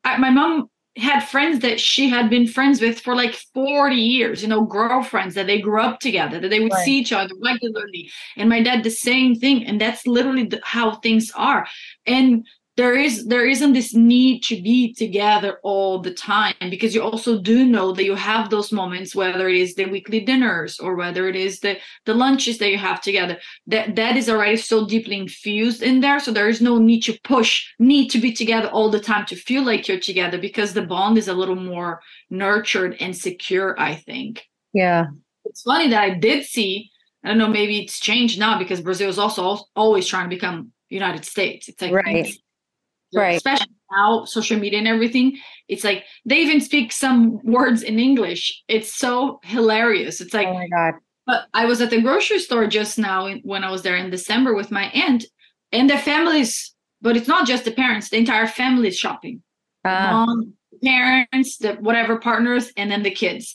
I, 0.05 0.17
my 0.19 0.31
mom 0.31 0.71
had 0.97 1.21
friends 1.21 1.61
that 1.61 1.79
she 1.79 2.09
had 2.09 2.31
been 2.31 2.47
friends 2.47 2.81
with 2.81 3.01
for 3.01 3.15
like 3.15 3.35
40 3.53 3.97
years, 3.97 4.41
you 4.41 4.49
know, 4.49 4.65
girlfriends 4.65 5.35
that 5.35 5.47
they 5.47 5.61
grew 5.61 5.81
up 5.81 6.01
together, 6.01 6.41
that 6.41 6.49
they 6.49 6.61
would 6.61 6.73
right. 6.73 6.85
see 6.85 6.99
each 6.99 7.13
other 7.13 7.35
regularly. 7.45 8.11
And 8.37 8.49
my 8.49 8.63
dad, 8.63 8.83
the 8.83 8.91
same 8.91 9.35
thing. 9.35 9.67
And 9.67 9.79
that's 9.79 10.07
literally 10.07 10.45
the, 10.45 10.61
how 10.65 10.97
things 10.97 11.31
are. 11.37 11.67
And 12.07 12.47
there 12.77 12.95
is 12.95 13.27
there 13.27 13.47
isn't 13.47 13.73
this 13.73 13.95
need 13.95 14.43
to 14.43 14.61
be 14.61 14.93
together 14.93 15.59
all 15.63 15.99
the 15.99 16.13
time 16.13 16.55
because 16.69 16.95
you 16.95 17.03
also 17.03 17.41
do 17.41 17.65
know 17.65 17.93
that 17.93 18.05
you 18.05 18.15
have 18.15 18.51
those 18.51 18.71
moments 18.71 19.15
whether 19.15 19.49
it 19.49 19.57
is 19.57 19.75
the 19.75 19.87
weekly 19.87 20.21
dinners 20.21 20.79
or 20.79 20.95
whether 20.95 21.27
it 21.27 21.37
is 21.37 21.61
the 21.61 21.79
the 22.05 22.13
lunches 22.15 22.59
that 22.59 22.71
you 22.71 22.77
have 22.79 23.01
together. 23.01 23.39
That 23.67 23.97
that 23.97 24.17
is 24.17 24.29
already 24.29 24.59
so 24.59 24.87
deeply 24.87 25.17
infused 25.17 25.83
in 25.83 26.01
there. 26.01 26.21
So 26.21 26.33
there 26.33 26.49
is 26.49 26.61
no 26.61 26.79
need 26.79 27.01
to 27.03 27.19
push 27.25 27.67
need 27.79 28.09
to 28.11 28.19
be 28.19 28.33
together 28.33 28.69
all 28.69 28.91
the 28.91 29.01
time 29.01 29.25
to 29.27 29.37
feel 29.37 29.63
like 29.63 29.89
you're 29.89 29.99
together 29.99 30.39
because 30.39 30.75
the 30.75 30.83
bond 30.83 31.17
is 31.17 31.29
a 31.29 31.35
little 31.35 31.57
more 31.57 32.01
nurtured 32.31 32.97
and 33.01 33.17
secure 33.17 33.75
i 33.79 33.95
think. 33.95 34.47
Yeah. 34.73 35.07
It's 35.45 35.63
funny 35.63 35.89
that 35.91 36.03
i 36.03 36.11
did 36.11 36.45
see 36.45 36.91
i 37.25 37.29
don't 37.29 37.39
know 37.39 37.49
maybe 37.49 37.79
it's 37.79 38.01
changed 38.01 38.39
now 38.39 38.59
because 38.59 38.81
brazil 38.81 39.09
is 39.09 39.19
also 39.19 39.65
always 39.75 40.07
trying 40.07 40.29
to 40.29 40.37
become 40.37 40.73
united 40.89 41.25
states. 41.25 41.69
It's 41.69 41.81
like 41.81 41.93
right 41.93 42.37
right. 43.15 43.37
Especially 43.37 43.73
now 43.91 44.25
social 44.25 44.59
media 44.59 44.79
and 44.79 44.89
everything 44.89 45.39
it's 45.69 45.85
like 45.85 46.05
they 46.25 46.39
even 46.39 46.61
speak 46.61 46.93
some 46.93 47.41
words 47.45 47.83
in 47.83 47.99
english. 47.99 48.63
It's 48.69 48.95
so 48.95 49.41
hilarious. 49.45 50.21
It's 50.21 50.35
like 50.35 50.49
oh 50.49 50.55
my 50.55 50.69
god. 50.69 50.95
But 51.27 51.47
i 51.55 51.65
was 51.65 51.81
at 51.81 51.91
the 51.91 52.01
grocery 52.01 52.39
store 52.39 52.67
just 52.67 52.99
now 52.99 53.29
when 53.43 53.65
i 53.65 53.71
was 53.71 53.83
there 53.83 53.97
in 53.97 54.11
december 54.11 54.55
with 54.55 54.71
my 54.71 54.85
aunt 54.87 55.25
and 55.73 55.91
the 55.91 55.99
families 55.99 56.75
but 57.03 57.17
it's 57.17 57.29
not 57.29 57.47
just 57.47 57.65
the 57.65 57.73
parents 57.73 58.11
the 58.11 58.17
entire 58.17 58.47
family 58.47 58.89
is 58.89 58.97
shopping. 58.97 59.43
Uh, 59.85 60.11
Mom, 60.11 60.55
parents 60.85 61.59
the 61.59 61.75
whatever 61.75 62.19
partners 62.19 62.73
and 62.77 62.91
then 62.91 63.03
the 63.03 63.11
kids 63.11 63.55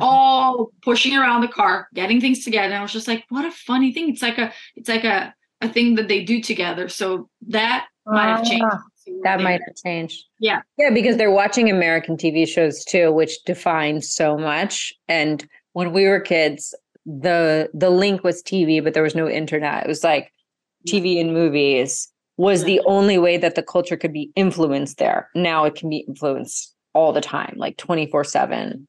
all 0.00 0.70
pushing 0.82 1.16
around 1.16 1.42
the 1.42 1.48
car 1.48 1.86
getting 1.94 2.20
things 2.20 2.44
together. 2.44 2.66
And 2.66 2.74
i 2.74 2.82
was 2.82 2.92
just 2.92 3.08
like 3.08 3.24
what 3.28 3.44
a 3.44 3.50
funny 3.50 3.92
thing. 3.92 4.08
It's 4.10 4.22
like 4.22 4.38
a 4.38 4.52
it's 4.74 4.88
like 4.88 5.04
a 5.04 5.34
a 5.60 5.68
thing 5.68 5.94
that 5.94 6.08
they 6.08 6.24
do 6.24 6.40
together. 6.40 6.88
So 6.88 7.28
that 7.48 7.86
might 8.04 8.36
have 8.36 8.44
changed 8.44 8.64
ah 8.68 8.82
that 9.24 9.40
might 9.40 9.60
have 9.66 9.76
changed. 9.84 10.24
Yeah. 10.38 10.62
Yeah, 10.78 10.90
because 10.90 11.16
they're 11.16 11.30
watching 11.30 11.70
American 11.70 12.16
TV 12.16 12.46
shows 12.46 12.84
too, 12.84 13.12
which 13.12 13.42
defines 13.44 14.12
so 14.12 14.36
much. 14.36 14.92
And 15.08 15.46
when 15.72 15.92
we 15.92 16.06
were 16.06 16.20
kids, 16.20 16.74
the 17.04 17.68
the 17.74 17.90
link 17.90 18.22
was 18.22 18.42
TV, 18.42 18.82
but 18.82 18.94
there 18.94 19.02
was 19.02 19.14
no 19.14 19.28
internet. 19.28 19.84
It 19.84 19.88
was 19.88 20.04
like 20.04 20.32
TV 20.86 21.20
and 21.20 21.32
movies 21.32 22.08
was 22.36 22.64
the 22.64 22.80
only 22.86 23.18
way 23.18 23.36
that 23.36 23.54
the 23.54 23.62
culture 23.62 23.96
could 23.96 24.12
be 24.12 24.30
influenced 24.34 24.98
there. 24.98 25.28
Now 25.34 25.64
it 25.64 25.74
can 25.74 25.88
be 25.88 26.04
influenced 26.08 26.74
all 26.94 27.12
the 27.12 27.20
time, 27.20 27.54
like 27.56 27.76
24 27.76 28.24
7. 28.24 28.86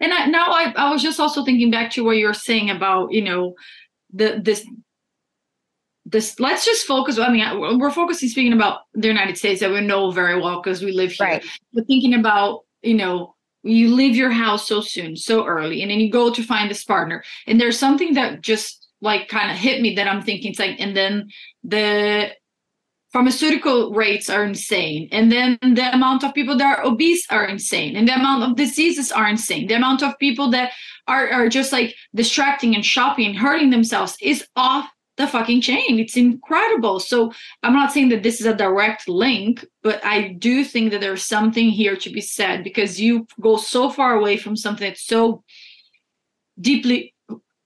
And 0.00 0.12
I, 0.12 0.26
now 0.26 0.46
I, 0.46 0.72
I 0.76 0.90
was 0.90 1.02
just 1.02 1.18
also 1.18 1.44
thinking 1.44 1.70
back 1.70 1.90
to 1.92 2.04
what 2.04 2.16
you 2.16 2.26
were 2.26 2.34
saying 2.34 2.70
about, 2.70 3.12
you 3.12 3.22
know, 3.22 3.54
the 4.12 4.40
this 4.42 4.66
this 6.10 6.38
let's 6.40 6.64
just 6.64 6.86
focus 6.86 7.18
i 7.18 7.30
mean 7.30 7.78
we're 7.78 7.90
focusing 7.90 8.28
speaking 8.28 8.52
about 8.52 8.80
the 8.94 9.08
united 9.08 9.36
states 9.36 9.60
that 9.60 9.70
we 9.70 9.80
know 9.80 10.10
very 10.10 10.40
well 10.40 10.60
because 10.62 10.82
we 10.82 10.92
live 10.92 11.12
here. 11.12 11.26
Right. 11.26 11.44
but 11.72 11.86
thinking 11.86 12.14
about 12.14 12.64
you 12.82 12.94
know 12.94 13.34
you 13.62 13.94
leave 13.94 14.16
your 14.16 14.30
house 14.30 14.66
so 14.66 14.80
soon 14.80 15.16
so 15.16 15.44
early 15.44 15.82
and 15.82 15.90
then 15.90 16.00
you 16.00 16.10
go 16.10 16.32
to 16.32 16.42
find 16.42 16.70
this 16.70 16.84
partner. 16.84 17.24
And 17.46 17.60
there's 17.60 17.78
something 17.78 18.14
that 18.14 18.40
just 18.40 18.88
like 19.00 19.28
kind 19.28 19.50
of 19.50 19.56
hit 19.56 19.80
me 19.80 19.94
that 19.94 20.08
i'm 20.08 20.22
thinking 20.22 20.50
it's 20.50 20.58
like 20.58 20.78
and 20.80 20.96
then 20.96 21.28
the 21.62 22.30
pharmaceutical 23.12 23.92
rates 23.92 24.28
are 24.28 24.44
insane 24.44 25.08
and 25.12 25.32
then 25.32 25.56
the 25.62 25.94
amount 25.94 26.24
of 26.24 26.34
people 26.34 26.56
that 26.56 26.78
are 26.78 26.84
obese 26.84 27.26
are 27.30 27.46
insane 27.46 27.96
and 27.96 28.06
the 28.06 28.14
amount 28.14 28.42
of 28.42 28.56
diseases 28.56 29.10
are 29.10 29.26
insane. 29.26 29.66
The 29.66 29.74
amount 29.74 30.02
of 30.02 30.18
people 30.18 30.50
that 30.50 30.72
are, 31.06 31.28
are 31.30 31.48
just 31.48 31.72
like 31.72 31.94
distracting 32.14 32.74
and 32.74 32.84
shopping 32.84 33.26
and 33.26 33.36
hurting 33.36 33.70
themselves 33.70 34.16
is 34.20 34.46
off 34.56 34.90
the 35.18 35.26
fucking 35.26 35.60
chain. 35.60 35.98
It's 35.98 36.16
incredible. 36.16 37.00
So 37.00 37.32
I'm 37.62 37.74
not 37.74 37.92
saying 37.92 38.08
that 38.10 38.22
this 38.22 38.40
is 38.40 38.46
a 38.46 38.54
direct 38.54 39.08
link, 39.08 39.66
but 39.82 40.02
I 40.04 40.28
do 40.38 40.64
think 40.64 40.92
that 40.92 41.00
there's 41.00 41.24
something 41.24 41.68
here 41.68 41.96
to 41.96 42.10
be 42.10 42.22
said 42.22 42.64
because 42.64 43.00
you 43.00 43.26
go 43.40 43.56
so 43.56 43.90
far 43.90 44.14
away 44.14 44.38
from 44.38 44.56
something 44.56 44.88
that's 44.88 45.06
so 45.06 45.42
deeply 46.60 47.14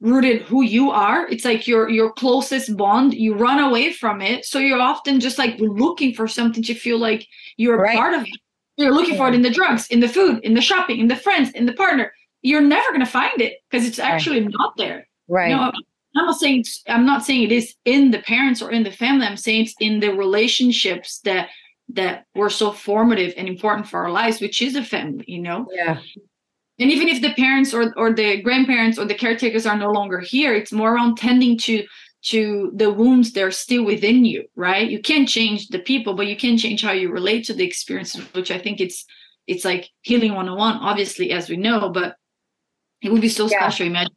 rooted 0.01 0.43
who 0.43 0.63
you 0.63 0.91
are 0.91 1.29
it's 1.29 1.45
like 1.45 1.69
your 1.69 1.89
your 1.89 2.13
closest 2.13 2.77
bond 2.77 3.15
you 3.15 3.35
run 3.35 3.61
away 3.61 3.93
from 3.93 4.21
it 4.21 4.45
so 4.45 4.59
you're 4.59 4.81
often 4.81 5.21
just 5.21 5.39
like 5.39 5.55
looking 5.61 6.13
for 6.13 6.27
something 6.27 6.61
to 6.61 6.75
feel 6.75 6.99
like 6.99 7.25
you're 7.57 7.79
right. 7.79 7.97
part 7.97 8.13
of 8.13 8.23
it 8.23 8.41
you're 8.77 8.93
looking 8.93 9.17
for 9.17 9.29
it 9.29 9.35
in 9.35 9.43
the 9.43 9.51
drugs 9.51 9.87
in 9.87 10.01
the 10.01 10.09
food 10.09 10.41
in 10.43 10.55
the 10.55 10.61
shopping 10.61 10.99
in 10.99 11.07
the 11.07 11.15
friends 11.15 11.51
in 11.53 11.67
the 11.67 11.73
partner 11.73 12.13
you're 12.43 12.61
never 12.61 12.89
going 12.89 12.99
to 12.99 13.07
find 13.07 13.41
it 13.41 13.55
because 13.71 13.87
it's 13.87 14.01
actually 14.01 14.41
right. 14.41 14.51
not 14.59 14.77
there 14.77 15.07
right 15.29 15.51
you 15.51 15.57
know, 15.57 15.71
I'm 16.17 16.27
not 16.27 16.39
saying 16.39 16.65
I'm 16.89 17.07
not 17.07 17.25
saying 17.25 17.45
it 17.45 17.53
is 17.53 17.75
in 17.85 18.11
the 18.11 18.21
parents 18.21 18.61
or 18.61 18.71
in 18.71 18.83
the 18.83 18.91
family. 18.91 19.27
I'm 19.27 19.37
saying 19.37 19.63
it's 19.63 19.75
in 19.81 20.01
the 20.01 20.11
relationships 20.11 21.21
that 21.21 21.49
that 21.89 22.27
were 22.35 22.51
so 22.51 22.73
formative 22.73 23.35
and 23.37 23.49
important 23.49 23.89
for 23.89 24.03
our 24.03 24.11
lives, 24.11 24.41
which 24.41 24.63
is 24.63 24.75
the 24.75 24.85
family, 24.85 25.25
you 25.27 25.41
know? 25.41 25.67
Yeah. 25.71 25.99
And 26.79 26.91
even 26.91 27.09
if 27.09 27.23
the 27.23 27.35
parents 27.35 27.73
or 27.73 27.95
or 27.97 28.13
the 28.13 28.43
grandparents 28.43 28.99
or 28.99 29.05
the 29.05 29.15
caretakers 29.15 29.67
are 29.67 29.77
no 29.77 29.91
longer 29.91 30.21
here, 30.21 30.55
it's 30.55 30.73
more 30.73 30.95
around 30.95 31.17
tending 31.17 31.57
to 31.59 31.87
to 32.25 32.71
the 32.75 32.93
wounds 32.93 33.33
that 33.33 33.43
are 33.43 33.51
still 33.51 33.85
within 33.85 34.25
you, 34.25 34.45
right? 34.55 34.89
You 34.89 35.01
can't 35.01 35.29
change 35.29 35.69
the 35.69 35.81
people, 35.81 36.15
but 36.15 36.29
you 36.29 36.37
can 36.37 36.57
change 36.57 36.83
how 36.83 36.93
you 36.93 37.11
relate 37.11 37.45
to 37.47 37.55
the 37.55 37.65
experiences, 37.65 38.23
which 38.33 38.51
I 38.51 38.59
think 38.59 38.81
it's 38.81 39.05
it's 39.47 39.65
like 39.65 39.91
healing 40.03 40.35
101, 40.35 40.77
obviously, 40.77 41.31
as 41.33 41.49
we 41.49 41.57
know, 41.57 41.89
but 41.89 42.17
it 43.01 43.11
would 43.11 43.23
be 43.23 43.29
so 43.29 43.49
yeah. 43.49 43.59
special. 43.59 43.87
Imagine 43.87 44.15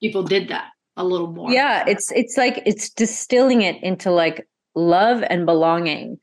people 0.00 0.22
did 0.22 0.48
that 0.48 0.70
a 0.96 1.04
little 1.04 1.32
more. 1.32 1.50
Yeah, 1.50 1.84
it's 1.86 2.12
it's 2.12 2.36
like 2.36 2.62
it's 2.66 2.90
distilling 2.90 3.62
it 3.62 3.82
into 3.82 4.10
like 4.10 4.46
love 4.74 5.22
and 5.28 5.46
belonging. 5.46 6.18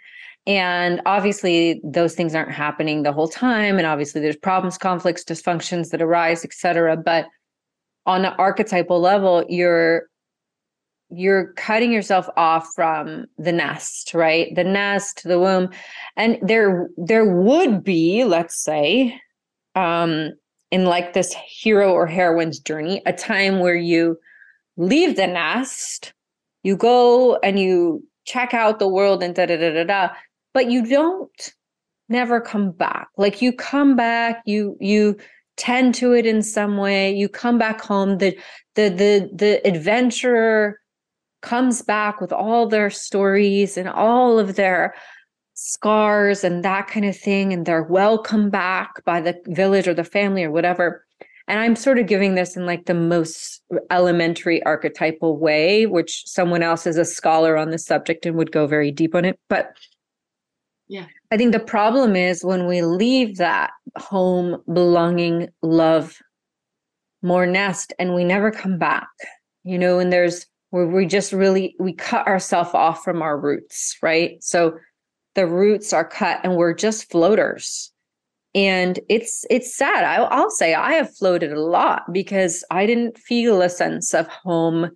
And 0.46 1.02
obviously 1.06 1.82
those 1.84 2.16
things 2.16 2.34
aren't 2.34 2.52
happening 2.52 3.04
the 3.04 3.12
whole 3.12 3.28
time 3.28 3.78
and 3.78 3.86
obviously 3.86 4.22
there's 4.22 4.38
problems, 4.38 4.78
conflicts, 4.78 5.24
dysfunctions 5.24 5.90
that 5.90 6.02
arise, 6.02 6.46
etc. 6.46 6.96
but 6.98 7.26
on 8.06 8.22
the 8.22 8.34
archetypal 8.36 9.02
level 9.02 9.44
you're 9.50 10.08
you're 11.10 11.54
cutting 11.54 11.92
yourself 11.92 12.30
off 12.38 12.68
from 12.76 13.26
the 13.38 13.52
nest 13.52 14.14
right 14.14 14.54
the 14.56 14.64
nest 14.64 15.24
the 15.24 15.40
womb 15.40 15.70
and 16.18 16.38
there 16.42 16.90
there 16.98 17.26
would 17.26 17.82
be 17.82 18.26
let's 18.26 18.62
say 18.62 19.18
um 19.76 20.32
in 20.72 20.86
like 20.86 21.14
this 21.14 21.34
hero 21.34 21.92
or 21.94 22.08
heroine's 22.08 22.60
journey, 22.60 23.02
a 23.06 23.14
time 23.14 23.60
where 23.60 23.76
you 23.76 24.18
leave 24.78 25.16
the 25.16 25.28
nest, 25.28 26.14
you 26.64 26.78
go 26.78 27.38
and 27.38 27.60
you 27.60 28.08
check 28.26 28.54
out 28.54 28.80
the 28.80 28.88
world 28.88 29.24
and 29.24 29.36
da 29.36 29.46
da 29.46 29.58
da 29.58 29.74
da 29.74 29.84
da, 29.84 30.10
but 30.54 30.70
you 30.70 30.86
don't 30.86 31.54
never 32.10 32.40
come 32.40 32.72
back. 32.72 33.08
Like 33.18 33.42
you 33.42 33.52
come 33.52 33.96
back, 33.96 34.42
you 34.46 34.78
you 34.80 35.18
tend 35.58 35.96
to 35.96 36.14
it 36.14 36.26
in 36.26 36.44
some 36.44 36.78
way, 36.78 37.14
you 37.14 37.28
come 37.28 37.58
back 37.58 37.82
home, 37.82 38.20
the 38.20 38.38
the 38.76 38.90
the 38.90 39.30
the 39.34 39.68
adventurer 39.68 40.80
comes 41.42 41.82
back 41.82 42.22
with 42.22 42.32
all 42.32 42.68
their 42.68 42.90
stories 42.90 43.78
and 43.78 43.90
all 43.90 44.40
of 44.40 44.56
their 44.56 44.94
scars 45.54 46.44
and 46.44 46.64
that 46.64 46.88
kind 46.88 47.06
of 47.06 47.18
thing 47.18 47.52
and 47.52 47.66
they're 47.66 47.84
welcome 47.84 48.50
back 48.50 49.04
by 49.06 49.20
the 49.20 49.36
village 49.48 49.88
or 49.88 49.94
the 49.94 50.04
family 50.04 50.44
or 50.44 50.52
whatever 50.52 51.04
and 51.48 51.60
i'm 51.60 51.76
sort 51.76 52.00
of 52.00 52.08
giving 52.08 52.36
this 52.36 52.56
in 52.56 52.66
like 52.66 52.86
the 52.86 52.94
most 52.94 53.62
elementary 53.92 54.64
archetypal 54.64 55.38
way 55.38 55.86
which 55.86 56.24
someone 56.26 56.64
else 56.64 56.86
is 56.86 56.98
a 56.98 57.06
scholar 57.06 57.58
on 57.58 57.70
the 57.70 57.78
subject 57.78 58.26
and 58.26 58.36
would 58.36 58.52
go 58.52 58.68
very 58.68 58.92
deep 58.92 59.16
on 59.16 59.26
it 59.26 59.40
but 59.50 59.76
yeah. 60.90 61.08
I 61.32 61.38
think 61.38 61.52
the 61.52 61.60
problem 61.60 62.16
is 62.16 62.46
when 62.46 62.66
we 62.66 62.82
leave 62.82 63.38
that 63.38 63.72
home 63.98 64.62
belonging 64.72 65.50
love 65.62 66.18
more 67.22 67.46
nest 67.46 67.92
and 68.00 68.16
we 68.16 68.24
never 68.24 68.52
come 68.52 68.78
back 68.78 69.10
you 69.64 69.78
know 69.78 70.00
and 70.00 70.14
there's 70.14 70.46
where 70.70 70.88
we 70.88 71.06
just 71.06 71.34
really 71.34 71.76
we 71.80 71.94
cut 71.94 72.28
ourselves 72.28 72.72
off 72.74 73.04
from 73.04 73.22
our 73.22 73.38
roots 73.38 73.98
right? 74.02 74.42
So 74.44 74.78
the 75.36 75.46
roots 75.46 75.94
are 75.94 76.08
cut 76.08 76.40
and 76.44 76.56
we're 76.56 76.74
just 76.74 77.12
floaters 77.12 77.92
and 78.58 79.00
it's 79.08 79.46
it's 79.52 79.78
sad. 79.78 80.04
I, 80.04 80.16
i'll 80.16 80.50
say 80.50 80.74
i 80.74 80.94
have 80.94 81.16
floated 81.16 81.54
a 81.54 81.62
lot 81.62 82.12
because 82.12 82.66
i 82.72 82.88
didn't 82.88 83.18
feel 83.18 83.62
a 83.62 83.70
sense 83.70 84.16
of 84.16 84.28
home 84.28 84.90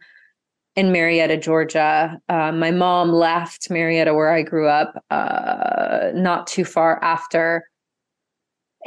in 0.76 0.92
marietta 0.92 1.38
georgia. 1.38 2.20
Uh, 2.28 2.52
my 2.52 2.72
mom 2.72 3.12
left 3.12 3.70
marietta 3.70 4.16
where 4.16 4.32
i 4.32 4.42
grew 4.42 4.68
up 4.68 5.04
uh, 5.12 6.10
not 6.16 6.48
too 6.48 6.66
far 6.66 7.02
after 7.04 7.64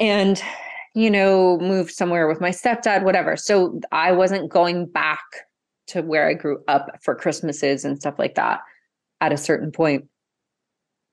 and 0.00 0.42
you 0.94 1.08
know 1.08 1.56
moved 1.58 1.92
somewhere 1.92 2.26
with 2.26 2.40
my 2.40 2.50
stepdad 2.50 3.04
whatever. 3.04 3.36
So 3.36 3.80
i 3.92 4.10
wasn't 4.10 4.50
going 4.50 4.86
back 4.86 5.22
to 5.86 6.02
where 6.02 6.26
i 6.28 6.34
grew 6.34 6.58
up 6.66 6.98
for 7.00 7.14
christmases 7.14 7.84
and 7.84 8.00
stuff 8.00 8.18
like 8.18 8.34
that 8.34 8.60
at 9.20 9.32
a 9.32 9.36
certain 9.36 9.70
point 9.70 10.08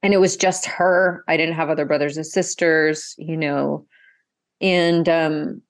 and 0.04 0.14
it 0.14 0.20
was 0.20 0.36
just 0.36 0.66
her. 0.66 1.24
I 1.28 1.38
didn't 1.38 1.56
have 1.56 1.70
other 1.70 1.86
brothers 1.86 2.18
and 2.18 2.26
sisters 2.26 3.16
you 3.18 3.38
know 3.38 3.86
and 4.62 5.10
um 5.10 5.62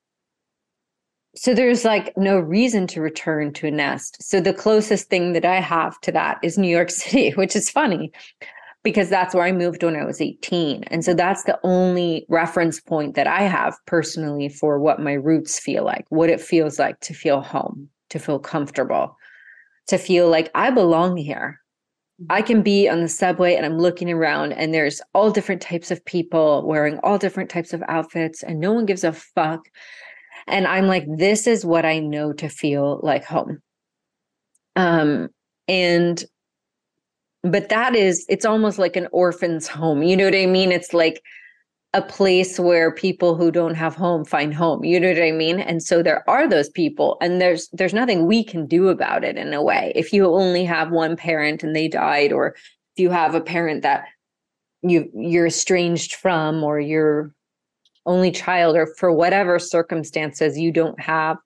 so 1.36 1.54
there's 1.54 1.86
like 1.86 2.16
no 2.18 2.40
reason 2.40 2.88
to 2.88 3.00
return 3.00 3.54
to 3.54 3.68
a 3.68 3.72
nest. 3.72 4.22
So 4.22 4.42
the 4.42 4.54
closest 4.54 5.10
thing 5.10 5.34
that 5.34 5.46
i 5.46 5.60
have 5.60 6.00
to 6.02 6.12
that 6.12 6.40
is 6.44 6.58
new 6.58 6.68
york 6.68 6.90
city 7.02 7.32
which 7.32 7.56
is 7.56 7.70
funny 7.70 8.12
because 8.84 9.10
that's 9.10 9.34
where 9.34 9.46
i 9.46 9.52
moved 9.52 9.84
when 9.84 9.96
i 9.96 10.04
was 10.04 10.20
18 10.20 10.84
and 10.86 11.06
so 11.06 11.14
that's 11.14 11.44
the 11.44 11.60
only 11.64 12.26
reference 12.28 12.80
point 12.80 13.16
that 13.16 13.28
i 13.28 13.42
have 13.42 13.78
personally 13.86 14.50
for 14.50 14.80
what 14.80 15.00
my 15.00 15.14
roots 15.14 15.60
feel 15.60 15.86
like 15.86 16.06
what 16.10 16.30
it 16.30 16.42
feels 16.42 16.80
like 16.80 17.00
to 17.00 17.14
feel 17.14 17.42
home 17.42 17.88
to 18.10 18.20
feel 18.20 18.40
comfortable 18.40 19.16
to 19.88 19.98
feel 19.98 20.30
like 20.30 20.52
i 20.56 20.70
belong 20.70 21.16
here 21.16 21.61
I 22.30 22.42
can 22.42 22.62
be 22.62 22.88
on 22.90 23.02
the 23.02 23.08
subway 23.08 23.56
and 23.56 23.66
I'm 23.66 23.78
looking 23.78 24.12
around 24.12 24.54
and 24.54 24.74
there's 24.74 25.02
all 25.14 25.32
different 25.32 25.62
types 25.62 25.92
of 25.92 26.04
people 26.06 26.64
wearing 26.66 27.00
all 27.04 27.18
different 27.18 27.50
types 27.50 27.74
of 27.74 27.84
outfits 27.88 28.44
and 28.44 28.60
no 28.60 28.74
one 28.74 28.86
gives 28.86 29.04
a 29.04 29.14
fuck. 29.14 29.62
And 30.48 30.68
I'm 30.68 30.88
like, 30.88 31.06
this 31.08 31.48
is 31.48 31.66
what 31.66 31.86
I 31.86 32.00
know 32.00 32.34
to 32.34 32.50
feel 32.50 33.00
like 33.04 33.24
home. 33.24 33.60
Um, 34.76 35.30
and 35.68 36.24
but 37.44 37.70
that 37.70 37.96
is 37.96 38.26
it's 38.30 38.46
almost 38.46 38.78
like 38.78 38.96
an 38.96 39.08
orphan's 39.12 39.68
home. 39.68 40.04
You 40.04 40.16
know 40.16 40.26
what 40.26 40.36
I 40.36 40.46
mean? 40.46 40.72
It's 40.72 40.94
like 40.94 41.22
a 41.94 42.02
place 42.02 42.58
where 42.58 42.90
people 42.92 43.36
who 43.36 43.52
don't 43.52 43.76
have 43.76 43.96
home 43.96 44.24
find 44.24 44.54
home 44.54 44.86
you 44.86 44.98
know 45.00 45.10
what 45.10 45.22
i 45.22 45.32
mean? 45.32 45.60
And 45.60 45.84
so 45.84 46.02
there 46.02 46.28
are 46.30 46.48
those 46.48 46.70
people 46.70 47.18
and 47.22 47.42
there's 47.42 47.68
there's 47.74 47.94
nothing 47.94 48.28
we 48.28 48.44
can 48.44 48.66
do 48.66 48.88
about 48.88 49.24
it 49.24 49.38
in 49.38 49.54
a 49.54 49.62
way. 49.62 49.92
If 49.96 50.14
you 50.14 50.26
only 50.28 50.64
have 50.64 50.92
one 50.92 51.18
parent 51.18 51.64
and 51.64 51.76
they 51.76 51.88
died 51.88 52.32
or 52.32 52.56
if 52.96 52.98
you 52.98 53.10
have 53.10 53.36
a 53.36 53.42
parent 53.42 53.82
that 53.84 54.06
you 54.82 55.10
you're 55.14 55.48
estranged 55.48 56.16
from 56.16 56.64
or 56.64 56.80
your 56.80 57.34
only 58.06 58.32
child 58.32 58.76
or 58.78 58.88
for 58.98 59.12
whatever 59.12 59.60
circumstances 59.60 60.58
you 60.58 60.72
don't 60.72 61.00
have 61.00 61.38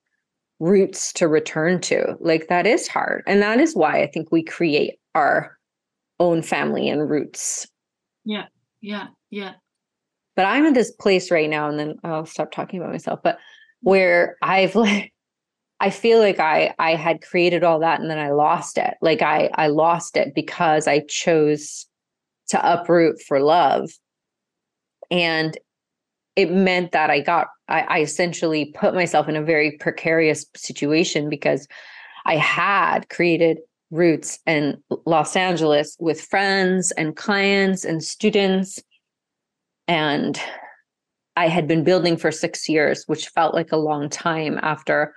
roots 0.60 1.12
to 1.14 1.28
return 1.28 1.80
to 1.80 2.16
like 2.20 2.46
that 2.48 2.66
is 2.66 2.86
hard. 2.86 3.24
And 3.26 3.42
that 3.42 3.58
is 3.58 3.74
why 3.74 4.00
i 4.00 4.06
think 4.06 4.30
we 4.30 4.44
create 4.44 4.94
our 5.16 5.58
own 6.20 6.40
family 6.40 6.88
and 6.88 7.10
roots. 7.10 7.66
Yeah 8.24 8.46
yeah 8.80 9.08
yeah 9.30 9.54
but 10.36 10.44
I'm 10.44 10.66
in 10.66 10.74
this 10.74 10.92
place 10.92 11.30
right 11.30 11.50
now, 11.50 11.68
and 11.68 11.78
then 11.78 11.96
I'll 12.04 12.26
stop 12.26 12.52
talking 12.52 12.78
about 12.78 12.92
myself, 12.92 13.20
but 13.24 13.36
mm-hmm. 13.36 13.90
where 13.90 14.36
I've 14.42 14.74
like 14.76 15.12
I 15.80 15.90
feel 15.90 16.18
like 16.20 16.38
I 16.40 16.74
I 16.78 16.94
had 16.94 17.22
created 17.22 17.64
all 17.64 17.80
that 17.80 18.00
and 18.00 18.10
then 18.10 18.18
I 18.18 18.30
lost 18.30 18.78
it. 18.78 18.94
Like 19.02 19.22
I 19.22 19.50
I 19.54 19.68
lost 19.68 20.16
it 20.16 20.34
because 20.34 20.86
I 20.86 21.00
chose 21.00 21.86
to 22.48 22.72
uproot 22.72 23.20
for 23.20 23.40
love. 23.40 23.90
And 25.10 25.56
it 26.34 26.50
meant 26.50 26.92
that 26.92 27.10
I 27.10 27.20
got 27.20 27.48
I, 27.68 27.80
I 27.82 28.00
essentially 28.00 28.72
put 28.76 28.94
myself 28.94 29.28
in 29.28 29.36
a 29.36 29.42
very 29.42 29.72
precarious 29.72 30.46
situation 30.56 31.28
because 31.28 31.66
I 32.24 32.36
had 32.36 33.08
created 33.08 33.58
roots 33.90 34.38
in 34.46 34.82
Los 35.04 35.36
Angeles 35.36 35.96
with 36.00 36.20
friends 36.20 36.90
and 36.92 37.16
clients 37.16 37.84
and 37.84 38.02
students 38.02 38.82
and 39.88 40.40
I 41.36 41.48
had 41.48 41.68
been 41.68 41.84
building 41.84 42.16
for 42.16 42.32
six 42.32 42.68
years, 42.68 43.04
which 43.06 43.28
felt 43.28 43.54
like 43.54 43.72
a 43.72 43.76
long 43.76 44.08
time 44.08 44.58
after 44.62 45.14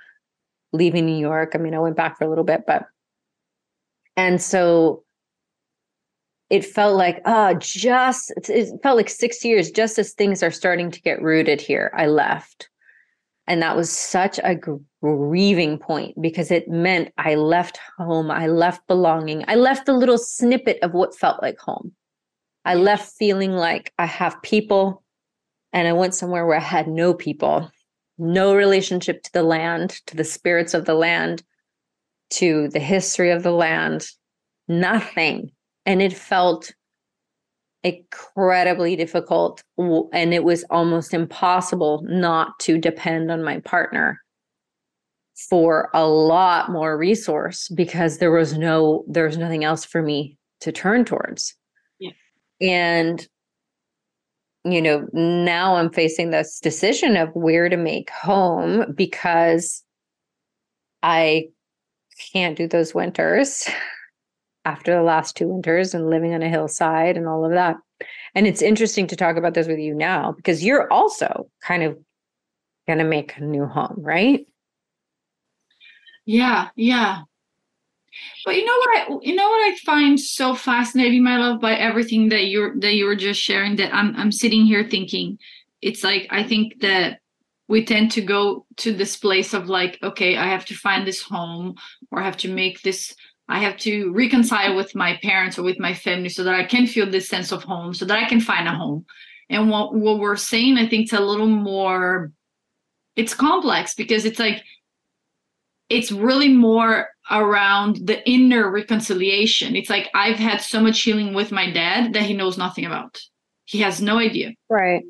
leaving 0.74 1.06
New 1.06 1.18
York. 1.18 1.54
I 1.56 1.58
mean, 1.58 1.74
I 1.74 1.80
went 1.80 1.96
back 1.96 2.18
for 2.18 2.26
a 2.26 2.30
little 2.30 2.44
bit, 2.44 2.64
but 2.68 2.86
and 4.18 4.42
so 4.42 5.04
it 6.50 6.66
felt 6.66 6.98
like 6.98 7.22
oh, 7.26 7.54
just 7.56 8.34
it 8.50 8.82
felt 8.84 8.98
like 8.98 9.10
six 9.10 9.46
years 9.46 9.72
just 9.72 9.98
as 9.98 10.14
things 10.14 10.44
are 10.44 10.52
starting 10.52 10.92
to 10.92 11.02
get 11.02 11.22
rooted 11.22 11.62
here. 11.62 11.92
I 11.96 12.08
left, 12.08 12.70
and 13.48 13.62
that 13.62 13.78
was 13.78 13.90
such 13.90 14.40
a 14.40 14.60
grieving 15.02 15.78
point 15.78 16.22
because 16.22 16.52
it 16.52 16.68
meant 16.68 17.14
I 17.18 17.36
left 17.36 17.80
home, 17.98 18.30
I 18.30 18.48
left 18.48 18.86
belonging, 18.88 19.46
I 19.48 19.56
left 19.56 19.86
the 19.86 19.94
little 19.94 20.18
snippet 20.18 20.80
of 20.82 20.94
what 20.94 21.18
felt 21.18 21.42
like 21.42 21.60
home. 21.60 21.94
I 22.66 22.76
left 22.76 23.14
feeling 23.18 23.52
like 23.52 23.94
I 23.98 24.06
have 24.06 24.42
people 24.42 25.04
and 25.72 25.88
I 25.88 25.94
went 25.94 26.16
somewhere 26.16 26.46
where 26.46 26.58
I 26.58 26.62
had 26.62 26.88
no 26.88 27.14
people, 27.14 27.72
no 28.18 28.56
relationship 28.56 29.24
to 29.24 29.34
the 29.34 29.44
land, 29.44 30.02
to 30.08 30.16
the 30.16 30.24
spirits 30.24 30.74
of 30.74 30.86
the 30.86 30.94
land, 30.94 31.44
to 32.32 32.68
the 32.70 32.80
history 32.80 33.32
of 33.32 33.44
the 33.44 33.52
land, 33.52 34.08
nothing. 34.68 35.52
And 35.86 36.02
it 36.02 36.14
felt 36.14 36.74
incredibly 37.84 38.96
difficult. 38.96 39.64
And 39.78 40.34
it 40.34 40.44
was 40.44 40.66
almost 40.70 41.14
impossible 41.14 42.04
not 42.08 42.60
to 42.60 42.78
depend 42.78 43.32
on 43.32 43.44
my 43.44 43.60
partner 43.62 44.22
for 45.50 45.90
a 45.94 46.06
lot 46.06 46.70
more 46.70 46.98
resource 46.98 47.70
because 47.70 48.18
there 48.18 48.32
was 48.32 48.58
no, 48.58 49.06
there 49.08 49.26
was 49.26 49.38
nothing 49.38 49.64
else 49.64 49.86
for 49.86 50.02
me 50.02 50.38
to 50.60 50.72
turn 50.72 51.06
towards. 51.06 51.56
And, 52.62 53.26
you 54.66 54.82
know, 54.82 55.08
now 55.14 55.76
I'm 55.76 55.92
facing 55.92 56.32
this 56.32 56.60
decision 56.60 57.16
of 57.18 57.30
where 57.34 57.70
to 57.70 57.78
make 57.78 58.10
home 58.10 58.94
because 58.96 59.84
I 61.02 61.50
can't 62.34 62.58
do 62.58 62.68
those 62.68 62.94
winters 62.94 63.68
after 64.66 64.94
the 64.94 65.04
last 65.04 65.38
two 65.38 65.48
winters 65.48 65.94
and 65.94 66.10
living 66.10 66.34
on 66.34 66.44
a 66.44 66.50
hillside 66.50 67.18
and 67.18 67.28
all 67.28 67.46
of 67.46 67.52
that. 67.52 67.78
And 68.36 68.48
it's 68.48 68.62
interesting 68.62 69.08
to 69.08 69.16
talk 69.16 69.38
about 69.38 69.54
this 69.54 69.68
with 69.68 69.80
you 69.80 69.94
now 69.94 70.34
because 70.34 70.64
you're 70.64 70.92
also 70.92 71.50
kind 71.62 71.84
of 71.84 71.98
going 72.88 73.00
to 73.00 73.06
make 73.06 73.38
a 73.38 73.44
new 73.44 73.66
home, 73.66 73.98
right? 73.98 74.46
Yeah, 76.26 76.70
yeah. 76.76 77.22
But 78.46 78.56
you 78.56 78.66
know 78.66 78.78
what 78.78 78.98
I 78.98 79.18
you 79.22 79.36
know 79.36 79.50
what 79.50 79.72
I 79.72 79.76
find 79.86 80.20
so 80.20 80.56
fascinating, 80.56 81.24
my 81.24 81.38
love, 81.38 81.60
by 81.62 81.76
everything 81.76 82.30
that 82.30 82.48
you're 82.48 82.80
that 82.80 82.96
you 82.96 83.06
were 83.06 83.16
just 83.16 83.42
sharing, 83.42 83.76
that 83.78 83.94
I'm 83.94 84.16
I'm 84.16 84.32
sitting 84.32 84.66
here 84.66 84.84
thinking, 84.84 85.38
it's 85.82 86.04
like 86.04 86.28
I 86.30 86.44
think 86.44 86.82
that 86.82 87.20
we 87.68 87.86
tend 87.86 88.12
to 88.12 88.22
go 88.22 88.66
to 88.78 88.94
this 88.94 89.16
place 89.16 89.54
of 89.54 89.70
like, 89.70 90.00
okay, 90.02 90.38
I 90.38 90.46
have 90.46 90.66
to 90.66 90.76
find 90.76 91.06
this 91.06 91.22
home 91.22 91.76
or 92.12 92.20
I 92.20 92.26
have 92.26 92.38
to 92.38 92.52
make 92.52 92.82
this 92.82 93.16
I 93.48 93.60
have 93.60 93.78
to 93.78 94.12
reconcile 94.12 94.76
with 94.76 94.96
my 94.96 95.18
parents 95.24 95.58
or 95.58 95.64
with 95.64 95.80
my 95.80 95.94
family 95.94 96.30
so 96.30 96.44
that 96.44 96.54
I 96.54 96.64
can 96.64 96.86
feel 96.86 97.10
this 97.10 97.28
sense 97.28 97.52
of 97.52 97.64
home, 97.64 97.94
so 97.94 98.06
that 98.06 98.18
I 98.18 98.30
can 98.30 98.40
find 98.40 98.68
a 98.68 98.76
home. 98.76 99.06
And 99.50 99.72
what, 99.72 99.96
what 99.96 100.20
we're 100.20 100.36
saying, 100.36 100.78
I 100.78 100.88
think, 100.88 101.06
it's 101.06 101.14
a 101.14 101.20
little 101.20 101.48
more 101.48 102.32
it's 103.16 103.34
complex 103.34 103.96
because 103.96 104.24
it's 104.24 104.40
like 104.40 104.64
it's 105.90 106.12
really 106.12 106.48
more 106.48 107.10
around 107.32 108.08
the 108.08 108.28
inner 108.30 108.70
reconciliation. 108.72 109.76
It's 109.76 109.90
like 109.90 110.10
I've 110.14 110.38
had 110.38 110.62
so 110.62 110.82
much 110.82 111.02
healing 111.02 111.34
with 111.34 111.52
my 111.52 111.72
dad 111.72 112.14
that 112.14 112.24
he 112.24 112.34
knows 112.34 112.58
nothing 112.58 112.86
about. 112.86 113.20
He 113.66 113.80
has 113.80 114.02
no 114.02 114.18
idea. 114.18 114.54
Right. 114.70 115.04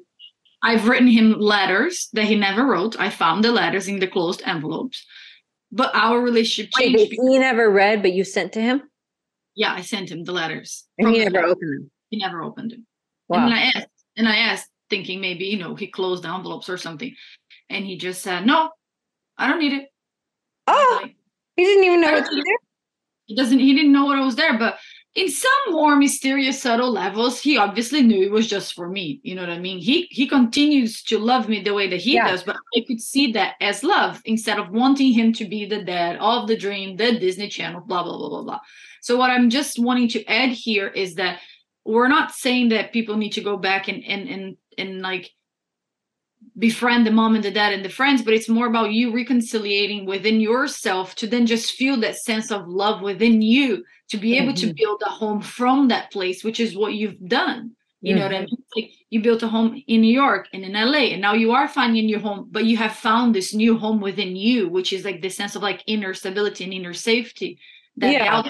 I've 0.61 0.87
written 0.87 1.07
him 1.07 1.39
letters 1.39 2.09
that 2.13 2.25
he 2.25 2.35
never 2.35 2.65
wrote. 2.65 2.99
I 2.99 3.09
found 3.09 3.43
the 3.43 3.51
letters 3.51 3.87
in 3.87 3.99
the 3.99 4.07
closed 4.07 4.41
envelopes. 4.45 5.05
But 5.71 5.95
our 5.95 6.19
relationship 6.19 6.71
Wait, 6.77 6.95
changed. 6.97 7.15
but 7.17 7.31
he 7.31 7.37
never 7.39 7.69
read, 7.69 8.01
but 8.01 8.11
you 8.13 8.23
sent 8.23 8.53
to 8.53 8.61
him? 8.61 8.83
yeah, 9.59 9.73
I 9.73 9.81
sent 9.81 10.09
him 10.09 10.23
the 10.23 10.31
letters. 10.31 10.85
And 10.97 11.09
he 11.09 11.19
never 11.19 11.45
opened 11.45 11.73
them. 11.73 11.91
He 12.09 12.17
never 12.17 12.41
opened 12.41 12.71
them. 12.71 12.87
Wow. 13.27 13.45
And 13.45 13.53
I 13.53 13.71
asked, 13.75 13.87
and 14.15 14.27
I 14.27 14.37
asked, 14.37 14.69
thinking 14.89 15.19
maybe 15.19 15.45
you 15.45 15.59
know 15.59 15.75
he 15.75 15.87
closed 15.87 16.23
the 16.23 16.29
envelopes 16.29 16.69
or 16.69 16.77
something, 16.77 17.13
and 17.69 17.85
he 17.85 17.97
just 17.97 18.21
said, 18.21 18.45
"No, 18.45 18.71
I 19.37 19.47
don't 19.47 19.59
need 19.59 19.73
it." 19.73 19.89
Oh, 20.65 21.05
he 21.59 21.65
didn't 21.65 21.83
even 21.85 22.01
know 22.01 22.11
what 22.11 22.17
it 22.19 22.21
don't 22.23 22.31
was 22.31 22.35
need 22.35 22.45
there. 22.45 22.57
he 23.27 23.35
doesn't. 23.35 23.59
He 23.59 23.73
didn't 23.75 23.91
know 23.91 24.05
what 24.05 24.17
I 24.17 24.25
was 24.25 24.35
there, 24.35 24.57
but 24.57 24.77
in 25.15 25.29
some 25.29 25.51
more 25.71 25.95
mysterious, 25.95 26.61
subtle 26.61 26.91
levels, 26.91 27.41
he 27.41 27.57
obviously 27.57 28.01
knew 28.03 28.23
it 28.23 28.31
was 28.31 28.47
just 28.47 28.73
for 28.73 28.87
me. 28.87 29.19
You 29.23 29.35
know 29.35 29.41
what 29.41 29.49
I 29.49 29.59
mean? 29.59 29.79
He 29.79 30.07
he 30.11 30.27
continues 30.27 31.03
to 31.03 31.17
love 31.19 31.49
me 31.49 31.61
the 31.61 31.73
way 31.73 31.87
that 31.89 31.97
he 32.01 32.13
Yeah. 32.15 32.27
does, 32.27 32.43
but 32.43 32.57
I 32.75 32.81
could 32.87 33.01
see 33.01 33.31
that 33.33 33.55
as 33.61 33.83
love 33.83 34.21
instead 34.25 34.59
of 34.59 34.69
wanting 34.69 35.11
him 35.13 35.33
to 35.33 35.45
be 35.45 35.65
the 35.65 35.83
dad 35.83 36.17
of 36.19 36.47
the 36.47 36.57
dream, 36.57 36.95
the 36.97 37.19
Disney 37.19 37.49
Channel, 37.49 37.81
blah 37.81 38.03
blah 38.03 38.17
blah 38.17 38.29
blah 38.29 38.43
blah. 38.43 38.59
So 39.01 39.17
what 39.17 39.31
I'm 39.31 39.49
just 39.49 39.79
wanting 39.79 40.09
to 40.09 40.25
add 40.25 40.49
here 40.49 40.87
is 40.87 41.15
that 41.15 41.39
we're 41.85 42.07
not 42.09 42.31
saying 42.31 42.69
that 42.69 42.93
people 42.93 43.17
need 43.17 43.33
to 43.33 43.41
go 43.41 43.57
back 43.57 43.87
and 43.87 44.03
and 44.05 44.29
and 44.29 44.57
and 44.77 45.01
like 45.01 45.31
befriend 46.59 47.07
the 47.07 47.11
mom 47.11 47.35
and 47.35 47.43
the 47.43 47.51
dad 47.51 47.73
and 47.73 47.83
the 47.85 47.89
friends 47.89 48.21
but 48.21 48.33
it's 48.33 48.49
more 48.49 48.67
about 48.67 48.91
you 48.91 49.13
reconciliating 49.13 50.05
within 50.05 50.39
yourself 50.41 51.15
to 51.15 51.25
then 51.27 51.45
just 51.45 51.71
feel 51.71 51.97
that 51.99 52.17
sense 52.17 52.51
of 52.51 52.67
love 52.67 53.01
within 53.01 53.41
you 53.41 53.83
to 54.09 54.17
be 54.17 54.37
able 54.37 54.53
to 54.53 54.67
Mhm. 54.67 54.75
build 54.75 55.01
a 55.05 55.09
home 55.09 55.41
from 55.41 55.87
that 55.87 56.11
place 56.11 56.43
which 56.43 56.59
is 56.59 56.75
what 56.75 56.93
you've 56.93 57.19
done 57.27 57.71
you 58.01 58.13
know 58.15 58.23
what 58.23 58.33
i 58.33 58.39
Mhm. 58.41 58.49
mean 58.51 58.63
like 58.75 58.91
you 59.09 59.19
built 59.21 59.43
a 59.43 59.47
home 59.47 59.81
in 59.87 60.01
new 60.01 60.15
york 60.23 60.43
and 60.53 60.63
in 60.65 60.73
la 60.73 60.97
and 61.13 61.21
now 61.21 61.33
you 61.33 61.51
are 61.51 61.67
finding 61.67 62.03
a 62.03 62.05
new 62.11 62.19
home 62.19 62.47
but 62.51 62.65
you 62.65 62.75
have 62.77 62.95
found 62.95 63.27
this 63.33 63.53
new 63.53 63.77
home 63.77 63.99
within 64.01 64.35
you 64.35 64.67
which 64.75 64.91
is 64.93 65.05
like 65.05 65.21
the 65.21 65.29
sense 65.29 65.55
of 65.55 65.61
like 65.63 65.81
inner 65.87 66.13
stability 66.13 66.63
and 66.65 66.73
inner 66.73 66.93
safety 66.93 67.57
that 67.97 68.07
the 68.07 68.13
Yeah. 68.13 68.43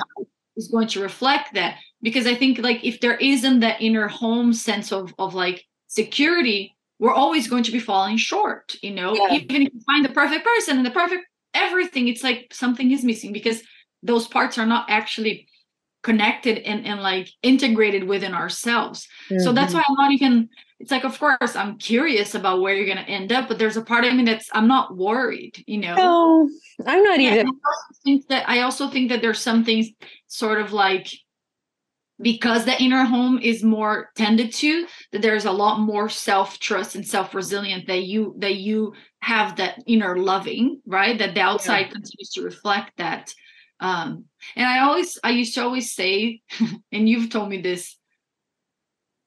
is 0.57 0.67
going 0.69 0.87
to 0.87 0.99
reflect 1.09 1.53
that 1.53 1.77
because 2.01 2.25
i 2.27 2.35
think 2.35 2.53
like 2.59 2.79
if 2.83 2.99
there 3.01 3.17
isn't 3.33 3.59
that 3.61 3.81
inner 3.81 4.07
home 4.07 4.51
sense 4.53 4.91
of 4.91 5.13
of 5.17 5.33
like 5.35 5.59
security 5.87 6.75
we're 6.99 7.13
always 7.13 7.47
going 7.47 7.63
to 7.63 7.71
be 7.71 7.79
falling 7.79 8.17
short 8.17 8.75
you 8.83 8.91
know 8.91 9.15
Yeah. 9.15 9.33
even 9.37 9.61
if 9.63 9.73
you 9.73 9.81
find 9.85 10.03
the 10.05 10.09
perfect 10.09 10.45
person 10.45 10.77
and 10.77 10.85
the 10.85 10.91
perfect 10.91 11.23
everything 11.53 12.07
it's 12.07 12.23
like 12.23 12.53
something 12.53 12.91
is 12.91 13.03
missing 13.03 13.33
because 13.33 13.61
those 14.03 14.27
parts 14.27 14.57
are 14.57 14.65
not 14.65 14.85
actually 14.89 15.47
connected 16.03 16.59
and, 16.59 16.85
and 16.85 17.01
like 17.01 17.29
integrated 17.43 18.03
within 18.05 18.33
ourselves 18.33 19.07
so 19.39 19.51
that's 19.51 19.73
Mhm. 19.73 19.77
why 19.77 19.83
i'm 19.87 19.95
not 19.95 20.11
even 20.11 20.49
it's 20.79 20.91
like 20.91 21.03
of 21.03 21.17
course 21.19 21.55
i'm 21.55 21.77
curious 21.77 22.35
about 22.35 22.61
where 22.61 22.73
you're 22.75 22.85
going 22.85 23.03
to 23.05 23.09
end 23.11 23.31
up 23.33 23.47
but 23.47 23.57
there's 23.59 23.75
a 23.77 23.81
part 23.81 24.05
of 24.05 24.13
me 24.13 24.23
that's 24.23 24.49
i'm 24.53 24.67
not 24.67 24.95
worried 24.95 25.61
you 25.67 25.77
know 25.79 25.95
No, 25.95 26.49
I'm 26.87 27.03
not 27.03 27.19
yeah, 27.19 27.33
even. 27.33 27.47
I 27.47 27.49
also 27.49 27.93
think 28.05 28.27
that 28.29 28.47
I 28.47 28.61
also 28.61 28.89
think 28.89 29.09
that 29.09 29.21
there's 29.21 29.39
some 29.39 29.65
things 29.65 29.89
sort 30.27 30.61
of 30.61 30.71
like 30.71 31.07
because 32.21 32.65
the 32.65 32.81
inner 32.81 33.03
home 33.03 33.39
is 33.41 33.63
more 33.63 34.09
tended 34.15 34.53
to 34.53 34.85
that 35.11 35.21
there's 35.21 35.45
a 35.45 35.51
lot 35.51 35.79
more 35.79 36.09
self-trust 36.09 36.95
and 36.95 37.07
self-resilient 37.07 37.87
that 37.87 38.03
you 38.03 38.35
that 38.39 38.55
you 38.55 38.93
have 39.21 39.55
that 39.57 39.81
inner 39.87 40.17
loving 40.17 40.81
right? 40.85 41.17
That 41.17 41.33
the 41.33 41.41
outside 41.41 41.91
continues 41.91 42.29
to 42.33 42.43
reflect 42.43 42.91
that. 42.97 43.33
Um 43.79 44.25
and 44.55 44.67
i 44.67 44.79
always 44.79 45.17
i 45.23 45.29
used 45.29 45.55
to 45.55 45.63
always 45.63 45.93
say 45.93 46.41
and 46.91 47.07
you've 47.09 47.29
told 47.29 47.49
me 47.49 47.61
this 47.61 47.97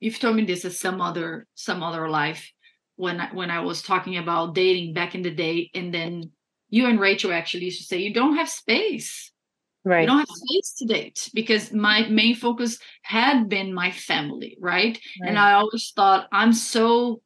you've 0.00 0.18
told 0.18 0.36
me 0.36 0.44
this 0.44 0.64
at 0.64 0.72
some 0.72 1.00
other 1.00 1.46
some 1.54 1.82
other 1.82 2.08
life 2.08 2.50
when 2.96 3.20
I, 3.20 3.28
when 3.32 3.50
i 3.50 3.60
was 3.60 3.82
talking 3.82 4.16
about 4.18 4.54
dating 4.54 4.94
back 4.94 5.14
in 5.14 5.22
the 5.22 5.30
day 5.30 5.70
and 5.74 5.92
then 5.92 6.30
you 6.68 6.86
and 6.86 7.00
rachel 7.00 7.32
actually 7.32 7.64
used 7.64 7.78
to 7.78 7.86
say 7.86 7.98
you 7.98 8.12
don't 8.12 8.36
have 8.36 8.48
space 8.48 9.31
Right. 9.84 10.02
you 10.02 10.06
don't 10.06 10.18
have 10.18 10.28
space 10.30 10.74
to 10.78 10.86
date 10.86 11.28
because 11.34 11.72
my 11.72 12.06
main 12.08 12.36
focus 12.36 12.78
had 13.02 13.48
been 13.48 13.74
my 13.74 13.90
family 13.90 14.56
right? 14.60 14.98
And 15.26 15.38
i 15.38 15.54
always 15.54 15.92
thought 15.94 16.28
i'm 16.30 16.52
so 16.52 17.20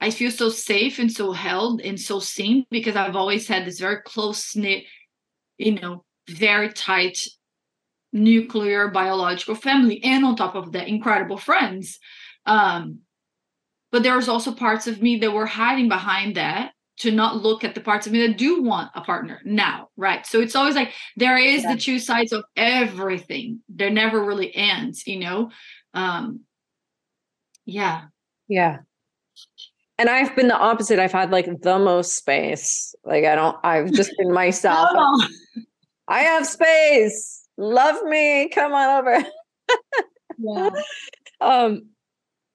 i 0.00 0.10
feel 0.10 0.30
so 0.30 0.48
safe 0.48 0.98
and 0.98 1.10
so 1.10 1.32
held 1.32 1.80
and 1.80 2.00
so 2.00 2.18
seen 2.18 2.66
because 2.70 2.96
i've 2.96 3.16
always 3.16 3.46
had 3.46 3.64
this 3.64 3.78
very 3.78 4.02
close 4.02 4.56
knit 4.56 4.84
you 5.58 5.80
know 5.80 6.04
very 6.28 6.72
tight 6.72 7.26
nuclear 8.14 8.88
biological 8.88 9.56
family 9.56 10.02
and 10.04 10.24
on 10.24 10.36
top 10.36 10.54
of 10.54 10.72
that 10.72 10.88
incredible 10.88 11.36
friends. 11.36 11.98
Um 12.46 13.00
but 13.90 14.02
there 14.02 14.16
was 14.16 14.28
also 14.28 14.52
parts 14.52 14.88
of 14.88 15.00
me 15.02 15.18
that 15.18 15.32
were 15.32 15.46
hiding 15.46 15.88
behind 15.88 16.36
that 16.36 16.72
to 16.98 17.10
not 17.10 17.36
look 17.42 17.64
at 17.64 17.74
the 17.74 17.80
parts 17.80 18.06
of 18.06 18.12
me 18.12 18.26
that 18.26 18.38
do 18.38 18.62
want 18.62 18.90
a 18.94 19.00
partner 19.00 19.40
now 19.44 19.88
right 19.96 20.24
so 20.26 20.40
it's 20.40 20.54
always 20.54 20.74
like 20.76 20.92
there 21.16 21.36
is 21.36 21.62
Yeah. 21.62 21.74
the 21.74 21.80
two 21.80 21.98
sides 21.98 22.32
of 22.32 22.44
everything 22.56 23.60
there 23.68 23.90
never 23.90 24.22
really 24.24 24.54
ends 24.54 25.06
you 25.06 25.18
know 25.18 25.50
um 25.94 26.40
yeah 27.64 28.02
Yeah. 28.48 28.78
And 29.98 30.10
I've 30.10 30.34
been 30.34 30.48
the 30.48 30.58
opposite. 30.58 30.98
I've 30.98 31.12
had 31.12 31.30
like 31.30 31.46
the 31.62 31.78
most 31.78 32.16
space. 32.16 32.96
Like 33.04 33.24
I 33.24 33.36
don't. 33.36 33.56
I've 33.62 33.92
just 33.92 34.10
been 34.18 34.32
myself. 34.32 34.88
Oh, 34.96 35.28
I 36.08 36.20
have 36.22 36.44
space. 36.46 37.46
Love 37.56 38.02
me. 38.04 38.48
Come 38.48 38.74
on 38.74 38.98
over. 38.98 39.24
yeah. 40.38 40.70
Um, 41.40 41.86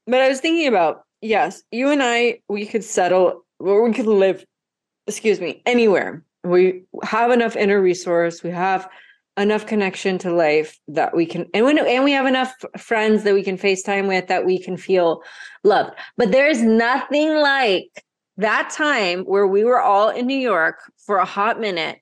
but 0.06 0.20
I 0.22 0.28
was 0.28 0.42
thinking 0.42 0.68
about 0.68 1.04
yes, 1.22 1.64
you 1.72 1.90
and 1.92 2.04
I, 2.04 2.40
we 2.50 2.66
could 2.66 2.84
settle, 2.84 3.46
or 3.60 3.84
we 3.84 3.94
could 3.94 4.08
live, 4.08 4.46
excuse 5.08 5.40
me, 5.40 5.62
anywhere. 5.66 6.24
We 6.44 6.84
have 7.04 7.32
enough 7.32 7.56
inner 7.56 7.82
resource. 7.82 8.44
We 8.44 8.52
have 8.52 8.90
enough 9.38 9.66
connection 9.66 10.18
to 10.20 10.34
life 10.34 10.78
that 10.88 11.16
we 11.16 11.26
can, 11.26 11.46
and 11.54 11.66
we 11.66 11.80
and 11.80 12.04
we 12.04 12.12
have 12.12 12.26
enough 12.26 12.54
friends 12.78 13.24
that 13.24 13.34
we 13.34 13.44
can 13.44 13.58
FaceTime 13.58 14.08
with 14.08 14.28
that 14.28 14.46
we 14.46 14.60
can 14.60 14.78
feel 14.78 15.22
loved. 15.64 15.92
But 16.18 16.32
there's 16.32 16.62
nothing 16.62 17.36
like 17.36 18.04
that 18.38 18.70
time 18.70 19.24
where 19.24 19.48
we 19.48 19.64
were 19.64 19.82
all 19.82 20.10
in 20.10 20.26
New 20.26 20.38
York 20.38 20.80
for 21.06 21.18
a 21.18 21.26
hot 21.26 21.60
minute 21.60 22.00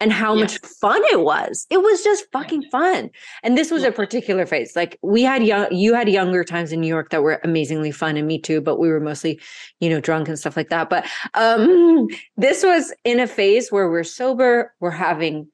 and 0.00 0.12
how 0.12 0.34
much 0.34 0.58
fun 0.80 1.02
it 1.12 1.20
was. 1.20 1.66
It 1.68 1.78
was 1.82 2.02
just 2.02 2.24
fucking 2.32 2.62
fun. 2.70 3.10
And 3.42 3.56
this 3.56 3.70
was 3.70 3.84
a 3.84 3.92
particular 3.92 4.46
phase. 4.46 4.74
Like 4.74 4.98
we 5.02 5.22
had 5.22 5.44
young, 5.44 5.72
you 5.72 5.94
had 5.94 6.08
younger 6.08 6.42
times 6.42 6.72
in 6.72 6.80
New 6.80 6.88
York 6.88 7.10
that 7.10 7.22
were 7.22 7.38
amazingly 7.44 7.90
fun, 7.90 8.16
and 8.16 8.26
me 8.26 8.40
too. 8.40 8.62
But 8.62 8.78
we 8.78 8.88
were 8.88 9.00
mostly, 9.00 9.40
you 9.78 9.90
know, 9.90 10.00
drunk 10.00 10.28
and 10.28 10.38
stuff 10.38 10.56
like 10.56 10.70
that. 10.70 10.88
But 10.88 11.06
um, 11.34 12.08
this 12.36 12.62
was 12.64 12.92
in 13.04 13.20
a 13.20 13.26
phase 13.26 13.70
where 13.70 13.90
we're 13.90 14.04
sober. 14.04 14.74
We're 14.80 14.90
having, 14.90 15.48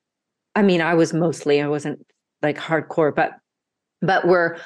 I 0.55 0.63
mean, 0.63 0.81
I 0.81 0.95
was 0.95 1.13
mostly, 1.13 1.61
I 1.61 1.69
wasn't 1.69 2.07
like 2.43 2.57
hardcore, 2.57 3.15
but 3.15 3.33
but 4.03 4.29
we're 4.29 4.59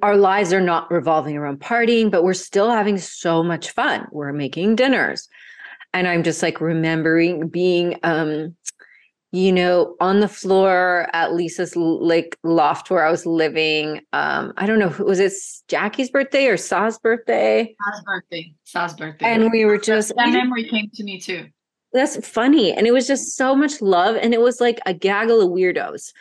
our 0.00 0.16
lives 0.16 0.52
are 0.52 0.60
not 0.60 0.90
revolving 0.90 1.36
around 1.36 1.60
partying, 1.60 2.10
but 2.10 2.24
we're 2.24 2.34
still 2.34 2.70
having 2.70 2.96
so 2.98 3.42
much 3.42 3.70
fun. 3.72 4.06
We're 4.12 4.32
making 4.32 4.76
dinners, 4.76 5.28
and 5.92 6.08
I'm 6.08 6.22
just 6.22 6.42
like 6.42 6.60
remembering 6.60 7.48
being 7.48 7.98
um 8.02 8.56
you 9.36 9.52
know, 9.52 9.94
on 10.00 10.20
the 10.20 10.28
floor 10.28 11.08
at 11.12 11.34
Lisa's 11.34 11.76
like 11.76 12.38
loft 12.42 12.88
where 12.88 13.04
I 13.04 13.10
was 13.10 13.26
living. 13.26 14.00
Um, 14.14 14.54
I 14.56 14.64
don't 14.64 14.78
know, 14.78 14.88
was 15.04 15.20
it 15.20 15.32
Jackie's 15.68 16.10
birthday 16.10 16.46
or 16.46 16.56
Sa's 16.56 16.98
birthday? 16.98 17.76
Sa's 17.84 18.02
birthday 18.04 18.54
Sa's 18.64 18.94
birthday 18.94 19.26
And 19.26 19.52
we 19.52 19.66
were 19.66 19.76
just 19.76 20.14
that 20.16 20.26
we 20.26 20.32
memory 20.32 20.64
came 20.64 20.90
to 20.94 21.04
me 21.04 21.20
too 21.20 21.46
that's 21.92 22.28
funny. 22.28 22.72
And 22.72 22.86
it 22.86 22.92
was 22.92 23.06
just 23.06 23.36
so 23.36 23.56
much 23.56 23.80
love. 23.80 24.16
And 24.16 24.34
it 24.34 24.40
was 24.40 24.60
like 24.60 24.80
a 24.86 24.92
gaggle 24.92 25.40
of 25.40 25.48
weirdos. 25.48 26.12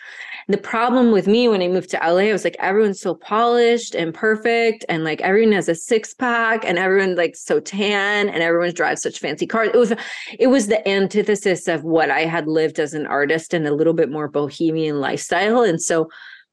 The 0.48 0.58
problem 0.58 1.12
with 1.12 1.28
me 1.28 1.48
when 1.48 1.64
I 1.64 1.68
moved 1.68 1.90
to 1.90 1.98
LA, 1.98 2.30
I 2.30 2.32
was 2.32 2.44
like, 2.44 2.56
everyone's 2.60 3.02
so 3.02 3.16
polished 3.16 3.96
and 3.96 4.14
perfect. 4.14 4.86
And 4.88 5.04
like 5.04 5.20
everyone 5.22 5.54
has 5.54 5.68
a 5.68 5.74
six 5.74 6.14
pack 6.14 6.64
and 6.64 6.78
everyone 6.78 7.16
like 7.16 7.36
so 7.36 7.60
tan 7.60 8.30
and 8.30 8.44
everyone 8.44 8.74
drives 8.74 9.02
such 9.02 9.20
fancy 9.20 9.48
cars. 9.48 9.70
It 9.74 9.78
was 9.78 9.94
it 10.38 10.48
was 10.48 10.68
the 10.68 10.88
antithesis 10.88 11.68
of 11.68 11.84
what 11.84 12.12
I 12.12 12.22
had 12.22 12.48
lived 12.48 12.80
as 12.80 12.94
an 12.94 13.08
artist 13.08 13.56
and 13.56 13.68
a 13.68 13.74
little 13.74 13.94
bit 13.94 14.12
more 14.12 14.28
bohemian 14.28 15.00
lifestyle. 15.00 15.64
And 15.64 15.82
so 15.82 16.10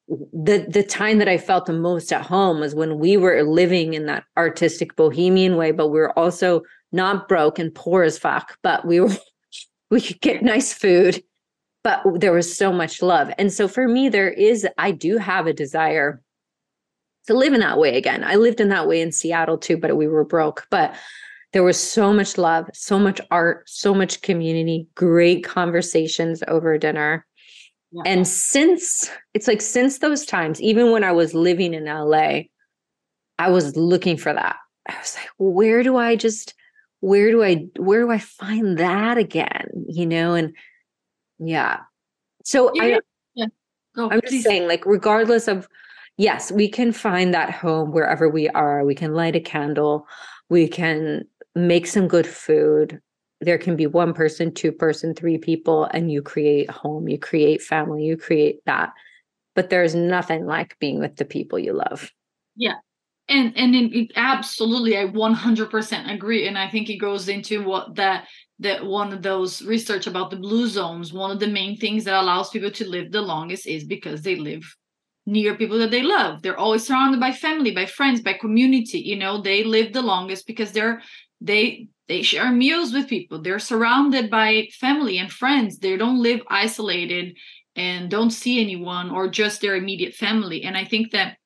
the 0.08 0.66
the 0.68 0.82
time 0.82 1.18
that 1.18 1.28
I 1.28 1.38
felt 1.38 1.66
the 1.66 1.72
most 1.72 2.12
at 2.12 2.22
home 2.22 2.60
was 2.60 2.74
when 2.74 2.98
we 2.98 3.16
were 3.16 3.42
living 3.42 3.94
in 3.94 4.06
that 4.06 4.24
artistic 4.36 4.96
bohemian 4.96 5.56
way, 5.56 5.70
but 5.70 5.88
we 5.88 5.98
were 5.98 6.18
also 6.18 6.62
not 6.92 7.28
broke 7.28 7.58
and 7.58 7.74
poor 7.74 8.02
as 8.02 8.18
fuck, 8.18 8.58
but 8.62 8.86
we 8.86 9.00
were 9.00 9.10
we 9.90 10.00
could 10.00 10.20
get 10.20 10.42
nice 10.42 10.72
food, 10.72 11.22
but 11.84 12.02
there 12.14 12.32
was 12.32 12.54
so 12.54 12.72
much 12.72 13.02
love. 13.02 13.30
And 13.38 13.52
so 13.52 13.68
for 13.68 13.88
me, 13.88 14.08
there 14.08 14.30
is 14.30 14.66
I 14.78 14.92
do 14.92 15.18
have 15.18 15.46
a 15.46 15.52
desire 15.52 16.22
to 17.26 17.34
live 17.34 17.52
in 17.52 17.60
that 17.60 17.78
way 17.78 17.96
again. 17.96 18.24
I 18.24 18.36
lived 18.36 18.60
in 18.60 18.68
that 18.70 18.88
way 18.88 19.00
in 19.00 19.12
Seattle 19.12 19.58
too, 19.58 19.76
but 19.76 19.96
we 19.96 20.08
were 20.08 20.24
broke. 20.24 20.66
But 20.70 20.94
there 21.52 21.62
was 21.62 21.78
so 21.78 22.12
much 22.12 22.38
love, 22.38 22.68
so 22.72 22.98
much 22.98 23.20
art, 23.30 23.68
so 23.68 23.94
much 23.94 24.22
community, 24.22 24.86
great 24.94 25.44
conversations 25.44 26.42
over 26.48 26.78
dinner. 26.78 27.26
Yeah. 27.92 28.02
And 28.06 28.26
since 28.26 29.10
it's 29.34 29.46
like 29.46 29.60
since 29.60 29.98
those 29.98 30.24
times, 30.24 30.60
even 30.60 30.92
when 30.92 31.04
I 31.04 31.12
was 31.12 31.34
living 31.34 31.74
in 31.74 31.84
LA, 31.84 32.42
I 33.38 33.50
was 33.50 33.76
looking 33.76 34.16
for 34.16 34.32
that. 34.32 34.56
I 34.88 34.98
was 34.98 35.14
like, 35.16 35.28
where 35.38 35.82
do 35.82 35.96
I 35.96 36.16
just 36.16 36.54
where 37.00 37.30
do 37.30 37.42
I 37.42 37.66
where 37.76 38.02
do 38.02 38.10
I 38.10 38.18
find 38.18 38.78
that 38.78 39.18
again? 39.18 39.68
You 39.88 40.06
know, 40.06 40.34
and 40.34 40.54
yeah. 41.48 41.80
So 42.44 42.70
yeah. 42.74 42.82
I 42.82 43.00
yeah. 43.34 43.46
Go, 43.94 44.10
I'm 44.10 44.20
just 44.22 44.44
saying, 44.44 44.66
like, 44.68 44.86
regardless 44.86 45.48
of 45.48 45.68
yes, 46.16 46.52
we 46.52 46.68
can 46.68 46.92
find 46.92 47.34
that 47.34 47.50
home 47.50 47.92
wherever 47.92 48.28
we 48.28 48.48
are. 48.50 48.84
We 48.84 48.94
can 48.94 49.14
light 49.14 49.36
a 49.36 49.40
candle, 49.40 50.06
we 50.48 50.68
can 50.68 51.24
make 51.54 51.86
some 51.86 52.08
good 52.08 52.26
food. 52.26 53.00
There 53.40 53.58
can 53.58 53.74
be 53.74 53.86
one 53.86 54.14
person, 54.14 54.54
two 54.54 54.70
person, 54.70 55.14
three 55.14 55.36
people, 55.36 55.84
and 55.92 56.10
you 56.12 56.22
create 56.22 56.70
home, 56.70 57.08
you 57.08 57.18
create 57.18 57.60
family, 57.60 58.04
you 58.04 58.16
create 58.16 58.60
that. 58.66 58.92
But 59.54 59.68
there's 59.68 59.94
nothing 59.94 60.46
like 60.46 60.78
being 60.78 61.00
with 61.00 61.16
the 61.16 61.24
people 61.24 61.58
you 61.58 61.72
love. 61.72 62.10
Yeah. 62.56 62.76
And 63.28 63.56
and 63.56 63.74
it, 63.74 64.12
absolutely, 64.16 64.96
I 64.96 65.04
100% 65.06 66.14
agree. 66.14 66.46
And 66.46 66.58
I 66.58 66.68
think 66.68 66.88
it 66.90 66.96
goes 66.96 67.28
into 67.28 67.64
what 67.64 67.94
that 67.96 68.26
that 68.58 68.84
one 68.84 69.12
of 69.12 69.22
those 69.22 69.62
research 69.62 70.06
about 70.06 70.30
the 70.30 70.36
blue 70.36 70.68
zones. 70.68 71.12
One 71.12 71.30
of 71.30 71.40
the 71.40 71.48
main 71.48 71.76
things 71.76 72.04
that 72.04 72.20
allows 72.20 72.50
people 72.50 72.70
to 72.70 72.88
live 72.88 73.10
the 73.10 73.22
longest 73.22 73.66
is 73.66 73.84
because 73.84 74.22
they 74.22 74.36
live 74.36 74.62
near 75.26 75.56
people 75.56 75.78
that 75.78 75.90
they 75.90 76.02
love. 76.02 76.42
They're 76.42 76.58
always 76.58 76.86
surrounded 76.86 77.20
by 77.20 77.32
family, 77.32 77.72
by 77.72 77.86
friends, 77.86 78.20
by 78.20 78.34
community. 78.34 78.98
You 78.98 79.16
know, 79.16 79.40
they 79.40 79.64
live 79.64 79.92
the 79.92 80.02
longest 80.02 80.46
because 80.46 80.72
they're 80.72 81.02
they 81.42 81.88
they 82.08 82.22
share 82.22 82.52
meals 82.52 82.92
with 82.92 83.08
people 83.08 83.40
they're 83.40 83.58
surrounded 83.58 84.30
by 84.30 84.68
family 84.78 85.18
and 85.18 85.30
friends 85.30 85.78
they 85.78 85.96
don't 85.96 86.22
live 86.22 86.40
isolated 86.48 87.36
and 87.74 88.10
don't 88.10 88.30
see 88.30 88.60
anyone 88.60 89.10
or 89.10 89.28
just 89.28 89.60
their 89.60 89.74
immediate 89.74 90.14
family 90.14 90.62
and 90.62 90.76
i 90.76 90.84
think 90.84 91.10
that 91.10 91.36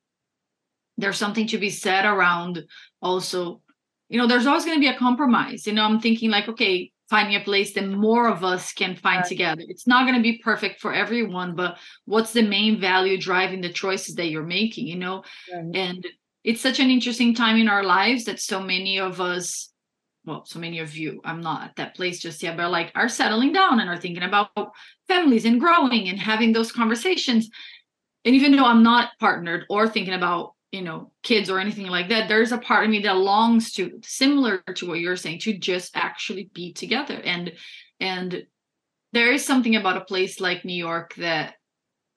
there's 0.98 1.16
something 1.16 1.46
to 1.46 1.58
be 1.58 1.70
said 1.70 2.04
around 2.04 2.64
also 3.00 3.60
you 4.08 4.18
know 4.18 4.26
there's 4.26 4.46
always 4.46 4.64
going 4.64 4.76
to 4.76 4.86
be 4.86 4.94
a 4.94 4.98
compromise 4.98 5.66
you 5.66 5.72
know 5.72 5.84
i'm 5.84 6.00
thinking 6.00 6.30
like 6.30 6.48
okay 6.48 6.90
finding 7.08 7.40
a 7.40 7.44
place 7.44 7.72
that 7.74 7.86
more 7.86 8.28
of 8.28 8.42
us 8.42 8.72
can 8.72 8.96
find 8.96 9.18
right. 9.18 9.28
together 9.28 9.62
it's 9.68 9.86
not 9.86 10.04
going 10.04 10.16
to 10.16 10.22
be 10.22 10.38
perfect 10.38 10.80
for 10.80 10.92
everyone 10.92 11.54
but 11.54 11.78
what's 12.04 12.32
the 12.32 12.42
main 12.42 12.80
value 12.80 13.18
driving 13.20 13.60
the 13.60 13.72
choices 13.72 14.14
that 14.14 14.28
you're 14.28 14.42
making 14.42 14.86
you 14.86 14.96
know 14.96 15.22
right. 15.52 15.74
and 15.74 16.06
it's 16.44 16.60
such 16.60 16.78
an 16.78 16.90
interesting 16.90 17.34
time 17.34 17.56
in 17.56 17.68
our 17.68 17.82
lives 17.82 18.24
that 18.24 18.40
so 18.40 18.60
many 18.60 19.00
of 19.00 19.20
us 19.20 19.72
well, 20.26 20.44
so 20.44 20.58
many 20.58 20.80
of 20.80 20.96
you, 20.96 21.20
I'm 21.24 21.40
not 21.40 21.62
at 21.62 21.76
that 21.76 21.94
place 21.94 22.18
just 22.18 22.42
yet, 22.42 22.56
but 22.56 22.70
like 22.70 22.90
are 22.96 23.08
settling 23.08 23.52
down 23.52 23.78
and 23.78 23.88
are 23.88 23.96
thinking 23.96 24.24
about 24.24 24.50
families 25.06 25.44
and 25.44 25.60
growing 25.60 26.08
and 26.08 26.18
having 26.18 26.52
those 26.52 26.72
conversations. 26.72 27.48
And 28.24 28.34
even 28.34 28.54
though 28.56 28.64
I'm 28.64 28.82
not 28.82 29.10
partnered 29.20 29.66
or 29.70 29.88
thinking 29.88 30.14
about, 30.14 30.55
you 30.72 30.82
know, 30.82 31.12
kids 31.22 31.48
or 31.48 31.58
anything 31.58 31.86
like 31.86 32.08
that, 32.08 32.28
there's 32.28 32.52
a 32.52 32.58
part 32.58 32.84
of 32.84 32.90
me 32.90 33.00
that 33.00 33.16
longs 33.16 33.72
to, 33.72 34.00
similar 34.02 34.58
to 34.74 34.86
what 34.86 35.00
you're 35.00 35.16
saying, 35.16 35.40
to 35.40 35.56
just 35.56 35.96
actually 35.96 36.50
be 36.52 36.72
together. 36.72 37.20
And 37.24 37.52
and 38.00 38.44
there 39.12 39.32
is 39.32 39.46
something 39.46 39.76
about 39.76 39.96
a 39.96 40.04
place 40.04 40.40
like 40.40 40.64
New 40.64 40.76
York 40.76 41.14
that 41.16 41.54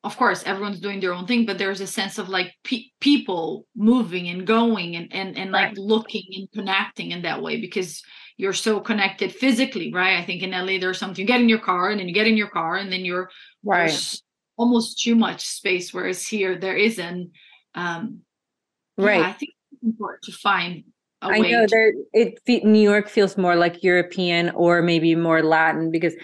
of 0.04 0.16
course 0.16 0.44
everyone's 0.46 0.80
doing 0.80 1.00
their 1.00 1.14
own 1.14 1.28
thing 1.28 1.46
but 1.46 1.58
there's 1.58 1.82
a 1.82 1.88
sense 1.88 2.18
of 2.18 2.30
like 2.30 2.54
pe- 2.64 2.86
people 3.02 3.66
moving 3.76 4.30
and 4.30 4.48
going 4.48 4.96
and 4.96 5.14
and, 5.14 5.38
and 5.38 5.52
like 5.52 5.74
looking 5.76 6.24
and 6.36 6.50
connecting 6.54 7.12
in 7.12 7.22
that 7.24 7.42
way 7.42 7.60
because 7.60 8.02
you're 8.38 8.54
so 8.54 8.80
connected 8.80 9.34
physically 9.34 9.92
right? 9.94 10.18
I 10.18 10.26
think 10.26 10.42
in 10.42 10.52
la 10.52 10.66
there's 10.66 10.98
something 10.98 11.22
you 11.22 11.28
get 11.28 11.42
in 11.42 11.50
your 11.50 11.60
car 11.60 11.90
and 11.90 12.00
then 12.00 12.08
you 12.08 12.14
get 12.14 12.28
in 12.28 12.38
your 12.38 12.50
car 12.50 12.78
and 12.78 12.92
then 12.92 13.04
you're 13.04 13.30
right. 13.64 14.22
almost 14.58 15.02
too 15.02 15.16
much 15.16 15.46
space 15.46 15.94
whereas 15.94 16.26
here 16.26 16.58
there 16.58 16.78
isn't. 16.78 17.32
Um 17.76 18.22
right 19.00 19.20
yeah, 19.20 19.28
i 19.28 19.34
think 19.34 19.54
it's 19.72 19.84
important 19.84 20.22
to 20.24 20.32
find 20.32 20.84
I 21.22 21.40
know 21.40 21.66
there 21.70 21.94
it 22.14 22.40
New 22.64 22.80
York 22.80 23.10
feels 23.10 23.38
more 23.38 23.56
like 23.56 23.84
European 23.84 24.52
or 24.52 24.82
maybe 24.82 25.16
more 25.16 25.44
Latin 25.44 25.92
because 25.92 26.16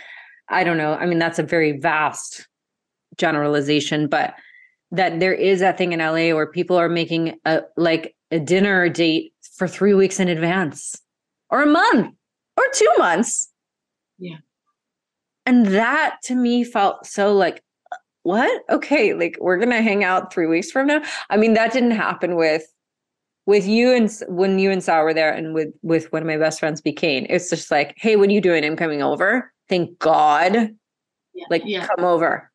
I 0.48 0.64
don't 0.64 0.78
know. 0.78 0.94
I 0.94 1.06
mean, 1.06 1.20
that's 1.20 1.40
a 1.40 1.44
very 1.44 1.74
vast 1.74 2.48
generalization, 3.18 4.08
but 4.08 4.36
that 4.92 5.20
there 5.20 5.34
is 5.34 5.60
that 5.60 5.78
thing 5.78 5.92
in 5.92 6.00
LA 6.00 6.34
where 6.34 6.48
people 6.48 6.78
are 6.78 6.88
making 6.88 7.38
a 7.46 7.64
like 7.76 8.16
a 8.32 8.40
dinner 8.40 8.88
date 8.88 9.34
for 9.58 9.68
three 9.68 9.94
weeks 9.94 10.20
in 10.20 10.28
advance 10.30 10.96
or 11.50 11.64
a 11.64 11.68
month 11.68 12.16
or 12.58 12.64
two 12.74 12.92
months. 12.98 13.52
Yeah. 14.18 14.38
And 15.46 15.68
that 15.68 16.18
to 16.24 16.36
me 16.36 16.64
felt 16.64 17.06
so 17.06 17.34
like, 17.34 17.62
what? 18.26 18.64
Okay, 18.70 19.14
like 19.14 19.38
we're 19.40 19.58
gonna 19.58 19.82
hang 19.82 20.04
out 20.04 20.34
three 20.34 20.48
weeks 20.48 20.72
from 20.72 20.88
now. 20.88 21.02
I 21.30 21.38
mean, 21.38 21.54
that 21.54 21.72
didn't 21.72 21.92
happen 21.92 22.36
with 22.36 22.64
with 23.46 23.68
you 23.68 23.94
and 23.94 24.10
when 24.28 24.58
you 24.58 24.72
and 24.72 24.84
Sal 24.84 25.04
were 25.04 25.14
there 25.14 25.32
and 25.32 25.54
with 25.54 25.70
with 25.84 26.12
one 26.12 26.22
of 26.22 26.28
my 26.28 26.38
best 26.38 26.60
friends 26.60 26.82
became. 26.82 27.26
It's 27.30 27.50
just 27.50 27.72
like, 27.72 27.94
hey, 27.98 28.16
what 28.16 28.30
are 28.30 28.34
you 28.34 28.42
doing? 28.42 28.66
I'm 28.66 28.76
coming 28.76 29.04
over. 29.04 29.54
Thank 29.70 30.00
God. 30.00 30.76
Yeah, 31.34 31.46
like 31.50 31.64
yeah. 31.66 31.86
come 31.86 32.06
over 32.06 32.50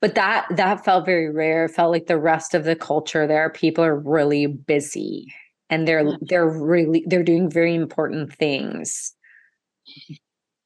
but 0.00 0.14
that 0.14 0.46
that 0.50 0.84
felt 0.84 1.06
very 1.06 1.30
rare 1.30 1.66
it 1.66 1.70
felt 1.70 1.90
like 1.90 2.06
the 2.06 2.18
rest 2.18 2.54
of 2.54 2.64
the 2.64 2.76
culture 2.76 3.26
there 3.26 3.50
people 3.50 3.84
are 3.84 3.98
really 3.98 4.46
busy 4.46 5.32
and 5.70 5.86
they're 5.86 6.16
they're 6.20 6.48
really 6.48 7.04
they're 7.06 7.22
doing 7.22 7.50
very 7.50 7.74
important 7.74 8.32
things 8.32 9.14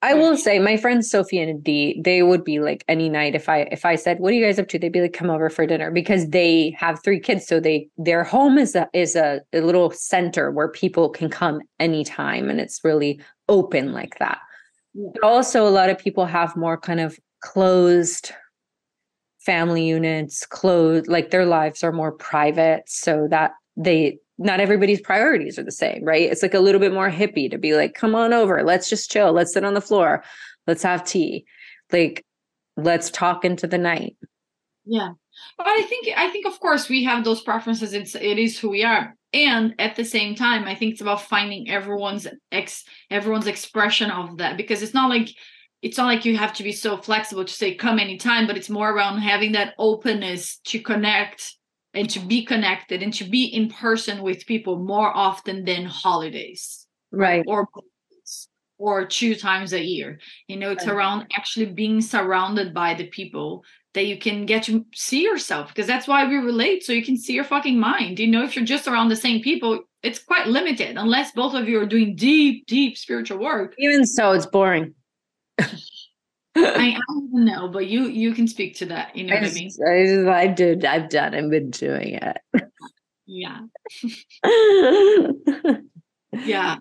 I 0.06 0.14
will 0.14 0.36
say 0.36 0.60
my 0.60 0.76
friends 0.76 1.10
Sophie 1.10 1.40
and 1.40 1.64
Dee, 1.64 2.00
they 2.00 2.22
would 2.22 2.44
be 2.44 2.60
like 2.60 2.84
any 2.86 3.08
night 3.08 3.34
if 3.34 3.48
I 3.48 3.62
if 3.72 3.84
I 3.84 3.96
said, 3.96 4.20
What 4.20 4.30
are 4.30 4.36
you 4.36 4.44
guys 4.44 4.56
up 4.56 4.68
to? 4.68 4.78
They'd 4.78 4.92
be 4.92 5.00
like, 5.00 5.12
come 5.12 5.30
over 5.30 5.50
for 5.50 5.66
dinner 5.66 5.90
because 5.90 6.28
they 6.28 6.76
have 6.78 7.02
three 7.02 7.18
kids. 7.18 7.44
So 7.44 7.58
they 7.58 7.88
their 7.98 8.22
home 8.22 8.56
is 8.56 8.76
a 8.76 8.88
is 8.92 9.16
a, 9.16 9.40
a 9.52 9.62
little 9.62 9.90
center 9.90 10.52
where 10.52 10.68
people 10.68 11.08
can 11.08 11.28
come 11.28 11.60
anytime 11.80 12.48
and 12.48 12.60
it's 12.60 12.84
really 12.84 13.20
open 13.48 13.92
like 13.92 14.16
that. 14.20 14.38
Yeah. 14.94 15.08
But 15.14 15.24
also 15.24 15.66
a 15.66 15.70
lot 15.70 15.90
of 15.90 15.98
people 15.98 16.24
have 16.24 16.54
more 16.54 16.78
kind 16.78 17.00
of 17.00 17.18
closed 17.42 18.30
family 19.40 19.86
units 19.86 20.46
closed 20.46 21.08
like 21.08 21.30
their 21.30 21.46
lives 21.46 21.82
are 21.82 21.92
more 21.92 22.12
private 22.12 22.82
so 22.86 23.26
that 23.30 23.52
they 23.76 24.18
not 24.38 24.60
everybody's 24.60 25.00
priorities 25.00 25.58
are 25.58 25.64
the 25.64 25.72
same 25.72 26.04
right? 26.04 26.30
It's 26.30 26.42
like 26.42 26.54
a 26.54 26.60
little 26.60 26.80
bit 26.80 26.92
more 26.92 27.10
hippie 27.10 27.50
to 27.50 27.58
be 27.58 27.74
like 27.74 27.94
come 27.94 28.14
on 28.14 28.32
over 28.32 28.62
let's 28.62 28.88
just 28.88 29.10
chill 29.10 29.32
let's 29.32 29.52
sit 29.52 29.64
on 29.64 29.74
the 29.74 29.80
floor 29.80 30.22
let's 30.66 30.82
have 30.82 31.04
tea 31.04 31.44
like 31.92 32.24
let's 32.76 33.10
talk 33.10 33.44
into 33.44 33.66
the 33.66 33.78
night. 33.78 34.16
Yeah. 34.84 35.12
But 35.58 35.66
i 35.66 35.82
think 35.82 36.08
i 36.16 36.30
think 36.30 36.46
of 36.46 36.58
course 36.60 36.88
we 36.88 37.04
have 37.04 37.24
those 37.24 37.42
preferences 37.42 37.92
it's 37.92 38.14
it 38.14 38.38
is 38.38 38.58
who 38.58 38.70
we 38.70 38.84
are. 38.84 39.14
And 39.32 39.74
at 39.78 39.96
the 39.96 40.04
same 40.04 40.34
time 40.34 40.64
i 40.64 40.74
think 40.74 40.92
it's 40.92 41.00
about 41.00 41.22
finding 41.22 41.68
everyone's 41.70 42.26
ex 42.52 42.84
everyone's 43.10 43.46
expression 43.46 44.10
of 44.10 44.38
that 44.38 44.56
because 44.56 44.82
it's 44.82 44.94
not 44.94 45.10
like 45.10 45.30
it's 45.82 45.98
not 45.98 46.06
like 46.06 46.24
you 46.24 46.36
have 46.36 46.54
to 46.54 46.62
be 46.62 46.72
so 46.72 46.96
flexible 46.96 47.44
to 47.44 47.52
say 47.52 47.74
come 47.74 47.98
anytime, 47.98 48.46
but 48.46 48.56
it's 48.56 48.70
more 48.70 48.90
around 48.90 49.18
having 49.18 49.52
that 49.52 49.74
openness 49.78 50.58
to 50.64 50.80
connect 50.80 51.54
and 51.96 52.08
to 52.10 52.20
be 52.20 52.44
connected 52.44 53.02
and 53.02 53.12
to 53.14 53.24
be 53.24 53.46
in 53.46 53.70
person 53.70 54.22
with 54.22 54.46
people 54.46 54.78
more 54.78 55.16
often 55.16 55.64
than 55.64 55.86
holidays. 55.86 56.86
Right. 57.10 57.42
Or 57.46 57.68
or 58.78 59.06
two 59.06 59.34
times 59.34 59.72
a 59.72 59.82
year. 59.82 60.18
You 60.48 60.58
know, 60.58 60.70
it's 60.70 60.86
right. 60.86 60.94
around 60.94 61.26
actually 61.34 61.66
being 61.66 62.02
surrounded 62.02 62.74
by 62.74 62.92
the 62.92 63.06
people 63.06 63.64
that 63.94 64.04
you 64.04 64.18
can 64.18 64.44
get 64.44 64.64
to 64.64 64.84
see 64.94 65.22
yourself 65.22 65.68
because 65.68 65.86
that's 65.86 66.06
why 66.06 66.28
we 66.28 66.36
relate 66.36 66.84
so 66.84 66.92
you 66.92 67.02
can 67.02 67.16
see 67.16 67.32
your 67.32 67.44
fucking 67.44 67.80
mind. 67.80 68.18
You 68.18 68.26
know, 68.26 68.44
if 68.44 68.54
you're 68.54 68.66
just 68.66 68.86
around 68.86 69.08
the 69.08 69.16
same 69.16 69.40
people, 69.40 69.80
it's 70.02 70.18
quite 70.18 70.46
limited 70.48 70.98
unless 70.98 71.32
both 71.32 71.54
of 71.54 71.66
you 71.66 71.80
are 71.80 71.86
doing 71.86 72.14
deep, 72.14 72.66
deep 72.66 72.98
spiritual 72.98 73.38
work. 73.38 73.74
Even 73.78 74.04
so, 74.04 74.32
it's 74.32 74.44
boring. 74.44 74.94
I, 76.56 76.96
I 76.96 76.98
don't 77.08 77.44
know, 77.44 77.68
but 77.68 77.86
you 77.86 78.06
you 78.08 78.32
can 78.32 78.46
speak 78.46 78.76
to 78.76 78.86
that. 78.86 79.14
You 79.16 79.24
know 79.24 79.34
I 79.34 79.40
what 79.40 79.52
just, 79.52 79.80
I 79.80 79.92
mean? 79.92 80.28
I, 80.28 80.42
I 80.42 80.46
did. 80.46 80.84
I've 80.84 81.08
done. 81.08 81.34
I've 81.34 81.50
been 81.50 81.70
doing 81.70 82.18
it. 82.20 82.36
Yeah. 83.26 83.60
yeah. 86.44 86.76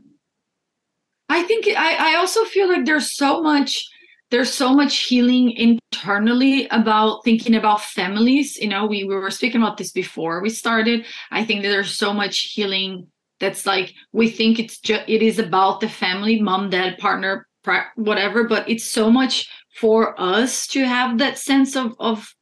I 1.28 1.44
think 1.44 1.68
I, 1.68 2.14
I 2.14 2.16
also 2.18 2.46
feel 2.46 2.70
like 2.70 2.86
there's 2.86 3.16
so 3.16 3.42
much 3.42 3.84
there's 4.32 4.54
so 4.54 4.74
much 4.74 4.98
healing 4.98 5.52
internally 5.52 6.68
about 6.70 7.24
thinking 7.24 7.56
about 7.56 7.82
families. 7.82 8.58
You 8.58 8.68
know, 8.68 8.86
we, 8.86 9.04
we 9.04 9.16
were 9.16 9.32
speaking 9.32 9.62
about 9.62 9.78
this 9.78 9.92
before 9.92 10.42
we 10.42 10.50
started. 10.50 11.06
I 11.32 11.46
think 11.46 11.62
that 11.62 11.70
there's 11.70 11.94
so 11.96 12.14
much 12.14 12.52
healing 12.54 13.08
that's 13.40 13.66
like 13.66 13.94
we 14.14 14.30
think 14.30 14.60
it's 14.60 14.80
just 14.80 15.04
it 15.08 15.22
is 15.22 15.40
about 15.40 15.80
the 15.82 15.90
family, 15.90 16.42
mom, 16.42 16.70
dad, 16.70 16.98
partner, 16.98 17.48
whatever 17.96 18.44
but 18.44 18.68
it's 18.70 18.86
so 18.86 19.10
much 19.10 19.50
for 19.80 20.20
us 20.20 20.68
to 20.68 20.86
have 20.86 21.18
that 21.18 21.38
sense 21.38 21.76
of 21.76 21.96
of 22.00 22.34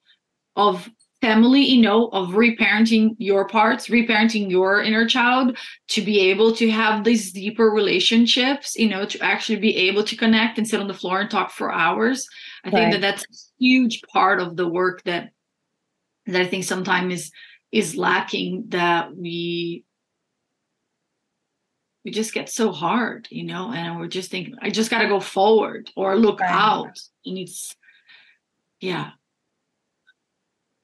of 0.55 0.89
family 1.21 1.61
you 1.61 1.81
know 1.81 2.09
of 2.09 2.29
reparenting 2.31 3.15
your 3.17 3.47
parts 3.47 3.87
reparenting 3.87 4.51
your 4.51 4.83
inner 4.83 5.07
child 5.07 5.57
to 5.87 6.01
be 6.01 6.19
able 6.19 6.53
to 6.53 6.69
have 6.69 7.03
these 7.03 7.31
deeper 7.31 7.69
relationships 7.71 8.75
you 8.75 8.89
know 8.89 9.05
to 9.05 9.17
actually 9.21 9.57
be 9.57 9.75
able 9.75 10.03
to 10.03 10.17
connect 10.17 10.57
and 10.57 10.67
sit 10.67 10.81
on 10.81 10.87
the 10.87 10.93
floor 10.93 11.21
and 11.21 11.31
talk 11.31 11.49
for 11.49 11.71
hours 11.71 12.27
i 12.65 12.69
right. 12.69 12.73
think 12.73 12.91
that 12.91 13.01
that's 13.01 13.23
a 13.23 13.63
huge 13.63 14.01
part 14.11 14.41
of 14.41 14.57
the 14.57 14.67
work 14.67 15.01
that 15.03 15.29
that 16.25 16.41
i 16.41 16.45
think 16.45 16.63
sometimes 16.63 17.13
is 17.13 17.31
is 17.71 17.95
lacking 17.95 18.65
that 18.67 19.15
we 19.15 19.83
we 22.03 22.11
just 22.11 22.33
get 22.33 22.49
so 22.49 22.71
hard 22.71 23.27
you 23.31 23.43
know 23.43 23.71
and 23.71 23.99
we're 23.99 24.07
just 24.07 24.31
thinking 24.31 24.55
i 24.61 24.69
just 24.69 24.89
got 24.89 25.01
to 25.01 25.07
go 25.07 25.19
forward 25.19 25.89
or 25.95 26.15
look 26.15 26.39
right. 26.39 26.51
out 26.51 26.99
and 27.25 27.37
it's 27.37 27.75
yeah 28.79 29.11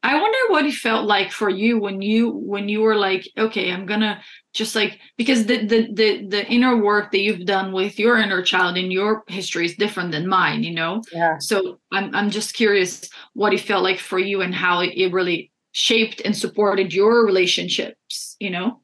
I 0.01 0.19
wonder 0.19 0.37
what 0.47 0.65
it 0.65 0.75
felt 0.75 1.05
like 1.05 1.31
for 1.31 1.49
you 1.49 1.77
when 1.77 2.01
you 2.01 2.29
when 2.31 2.69
you 2.69 2.81
were 2.81 2.95
like, 2.95 3.27
okay, 3.37 3.71
I'm 3.71 3.85
gonna 3.85 4.21
just 4.53 4.73
like 4.73 4.97
because 5.17 5.45
the 5.45 5.65
the 5.65 5.91
the 5.93 6.25
the 6.25 6.47
inner 6.47 6.77
work 6.77 7.11
that 7.11 7.19
you've 7.19 7.45
done 7.45 7.73
with 7.73 7.99
your 7.99 8.17
inner 8.17 8.41
child 8.41 8.77
in 8.77 8.91
your 8.91 9.23
history 9.27 9.65
is 9.65 9.75
different 9.75 10.11
than 10.11 10.27
mine, 10.27 10.63
you 10.63 10.73
know. 10.73 11.01
Yeah. 11.11 11.37
So 11.39 11.79
I'm 11.91 12.15
I'm 12.15 12.29
just 12.29 12.53
curious 12.53 13.09
what 13.33 13.53
it 13.53 13.59
felt 13.59 13.83
like 13.83 13.99
for 13.99 14.19
you 14.19 14.41
and 14.41 14.55
how 14.55 14.79
it, 14.79 14.93
it 14.95 15.11
really 15.11 15.51
shaped 15.73 16.21
and 16.23 16.35
supported 16.35 16.93
your 16.93 17.25
relationships, 17.25 18.37
you 18.39 18.51
know. 18.51 18.79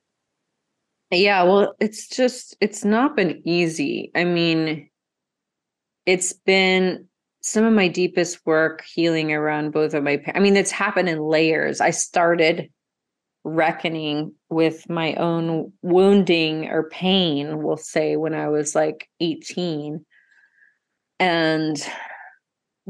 Yeah, 1.16 1.44
well, 1.44 1.76
it's 1.80 2.08
just 2.08 2.58
it's 2.60 2.84
not 2.84 3.16
been 3.16 3.42
easy. 3.46 4.12
I 4.16 4.26
mean, 4.26 4.90
it's 6.06 6.34
been 6.34 7.08
some 7.42 7.64
of 7.64 7.74
my 7.74 7.88
deepest 7.88 8.44
work 8.46 8.84
healing 8.84 9.32
around 9.32 9.72
both 9.72 9.94
of 9.94 10.04
my 10.04 10.20
i 10.34 10.40
mean 10.40 10.56
it's 10.56 10.72
happened 10.72 11.08
in 11.08 11.20
layers. 11.20 11.80
I 11.80 11.92
started 11.92 12.70
reckoning 13.44 14.34
with 14.50 14.90
my 14.90 15.14
own 15.16 15.72
wounding 15.84 16.68
or 16.70 16.90
pain 16.90 17.62
we'll 17.62 17.78
say 17.78 18.16
when 18.16 18.34
i 18.34 18.50
was 18.50 18.74
like 18.74 19.08
18 19.20 20.04
and 21.20 21.88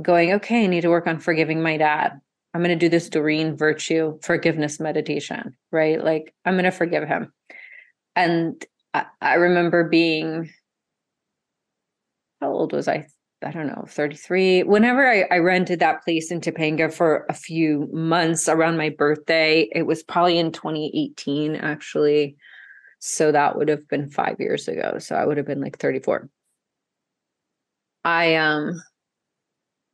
going 0.02 0.32
okay 0.32 0.64
i 0.64 0.68
need 0.68 0.82
to 0.82 0.90
work 0.90 1.08
on 1.08 1.20
forgiving 1.20 1.62
my 1.62 1.76
dad. 1.76 2.14
I'm 2.54 2.62
going 2.62 2.70
to 2.70 2.86
do 2.86 2.88
this 2.88 3.10
doreen 3.10 3.58
virtue 3.58 4.18
forgiveness 4.24 4.80
meditation 4.80 5.58
right? 5.74 6.02
Like 6.02 6.34
i'm 6.46 6.54
going 6.54 6.64
to 6.64 6.72
forgive 6.72 7.06
him 7.06 7.34
and 8.16 8.64
I, 8.94 9.06
I 9.22 9.34
remember 9.36 9.84
being 9.88 10.50
how 12.42 12.52
old 12.52 12.74
was 12.74 12.88
i 12.88 13.08
I 13.44 13.52
don't 13.52 13.68
know, 13.68 13.86
33. 13.88 14.64
Whenever 14.64 15.08
I, 15.08 15.26
I 15.30 15.38
rented 15.38 15.80
that 15.80 16.04
place 16.04 16.32
in 16.32 16.42
Topanga 16.42 16.92
for 16.92 17.26
a 17.30 17.34
few 17.34 17.88
months 17.92 18.50
around 18.50 18.78
my 18.78 18.90
birthday, 18.90 19.70
it 19.72 19.84
was 19.84 20.02
probably 20.02 20.40
in 20.40 20.52
2018, 20.52 21.56
actually. 21.56 22.38
So 23.00 23.32
that 23.32 23.56
would 23.56 23.70
have 23.70 23.88
been 23.88 24.10
five 24.10 24.40
years 24.40 24.68
ago. 24.68 24.98
So 24.98 25.16
I 25.16 25.26
would 25.26 25.38
have 25.38 25.46
been 25.46 25.62
like 25.62 25.78
34. 25.78 26.28
I 28.04 28.36
um 28.36 28.82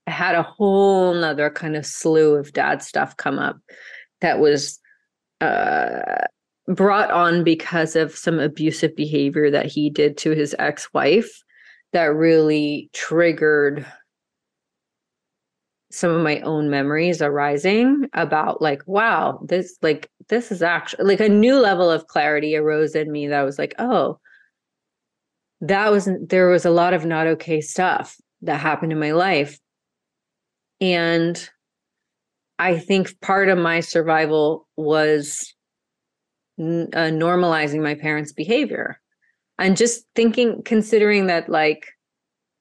had 0.08 0.36
a 0.36 0.44
whole 0.44 1.14
nother 1.14 1.50
kind 1.50 1.76
of 1.76 1.86
slew 1.86 2.36
of 2.36 2.54
dad 2.54 2.82
stuff 2.82 3.18
come 3.18 3.40
up 3.40 3.58
that 4.22 4.40
was 4.40 4.80
uh 5.40 6.26
brought 6.76 7.12
on 7.12 7.44
because 7.44 7.96
of 7.96 8.16
some 8.16 8.40
abusive 8.40 8.96
behavior 8.96 9.52
that 9.52 9.66
he 9.66 9.90
did 9.90 10.18
to 10.18 10.32
his 10.32 10.56
ex-wife 10.58 11.44
that 11.94 12.06
really 12.16 12.90
triggered 12.94 13.86
some 15.92 16.12
of 16.12 16.24
my 16.24 16.40
own 16.42 16.70
memories 16.70 17.22
arising 17.22 18.08
about 18.14 18.62
like 18.62 18.82
wow 18.86 19.40
this 19.46 19.78
like 19.82 20.10
this 20.30 20.50
is 20.50 20.62
actually 20.62 21.04
like 21.04 21.20
a 21.20 21.28
new 21.28 21.60
level 21.60 21.92
of 21.92 22.08
clarity 22.08 22.56
arose 22.56 22.96
in 22.96 23.12
me 23.12 23.28
that 23.28 23.42
was 23.42 23.60
like 23.60 23.76
oh 23.78 24.18
that 25.60 25.92
wasn't 25.92 26.30
there 26.30 26.48
was 26.48 26.66
a 26.66 26.72
lot 26.72 26.94
of 26.94 27.06
not 27.06 27.28
okay 27.28 27.60
stuff 27.60 28.16
that 28.42 28.60
happened 28.60 28.92
in 28.92 29.00
my 29.00 29.12
life. 29.12 29.60
And 30.80 31.50
i 32.58 32.80
think 32.80 33.20
part 33.22 33.50
of 33.50 33.58
my 33.58 33.82
survival 33.82 34.68
was 34.78 35.54
uh, 36.60 37.12
normalizing 37.12 37.82
my 37.82 37.96
parents 37.96 38.32
behavior. 38.32 39.00
And 39.58 39.78
just 39.78 40.06
thinking 40.16 40.64
considering 40.64 41.28
that 41.28 41.50
like 41.50 41.88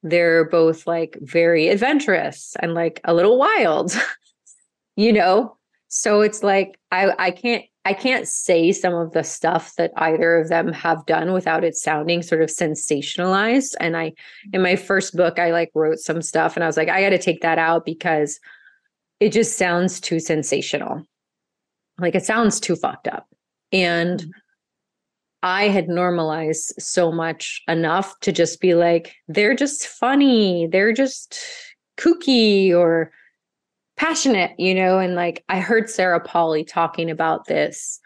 they're 0.02 0.48
both 0.48 0.86
like 0.86 1.16
very 1.20 1.68
adventurous 1.68 2.56
and 2.60 2.74
like 2.74 3.00
a 3.04 3.14
little 3.14 3.38
wild 3.38 3.92
you 5.00 5.12
know? 5.12 5.56
So 5.88 6.20
it's 6.20 6.42
like 6.44 6.78
i 6.92 7.12
i 7.18 7.30
can't 7.32 7.64
i 7.84 7.92
can't 7.92 8.28
say 8.28 8.70
some 8.70 8.94
of 8.94 9.12
the 9.12 9.24
stuff 9.24 9.74
that 9.76 9.90
either 9.96 10.36
of 10.36 10.48
them 10.48 10.72
have 10.72 11.04
done 11.06 11.32
without 11.32 11.64
it 11.64 11.74
sounding 11.74 12.22
sort 12.22 12.42
of 12.42 12.48
sensationalized. 12.48 13.74
And 13.80 13.96
i 13.96 14.12
in 14.52 14.62
my 14.62 14.76
first 14.76 15.16
book 15.16 15.38
i 15.40 15.50
like 15.50 15.70
wrote 15.74 15.98
some 15.98 16.22
stuff 16.22 16.54
and 16.54 16.62
i 16.62 16.66
was 16.66 16.76
like 16.76 16.88
i 16.88 17.00
got 17.00 17.10
to 17.10 17.18
take 17.18 17.40
that 17.40 17.58
out 17.58 17.84
because 17.84 18.38
it 19.18 19.32
just 19.32 19.58
sounds 19.58 20.00
too 20.00 20.20
sensational. 20.20 21.02
Like 21.98 22.14
it 22.14 22.24
sounds 22.24 22.60
too 22.60 22.76
fucked 22.76 23.08
up 23.08 23.26
and 23.72 24.20
mm-hmm. 24.20 24.30
I 25.42 25.68
had 25.68 25.88
normalized 25.88 26.74
so 26.78 27.10
much 27.10 27.62
enough 27.66 28.18
to 28.20 28.32
just 28.32 28.60
be 28.60 28.74
like, 28.74 29.14
they're 29.26 29.54
just 29.54 29.86
funny, 29.86 30.66
they're 30.66 30.92
just 30.92 31.38
kooky 31.96 32.74
or 32.74 33.10
passionate, 33.96 34.52
you 34.58 34.74
know. 34.74 34.98
And 34.98 35.14
like, 35.14 35.44
I 35.48 35.60
heard 35.60 35.88
Sarah 35.88 36.20
Polley 36.20 36.64
talking 36.64 37.10
about 37.10 37.46
this 37.46 38.00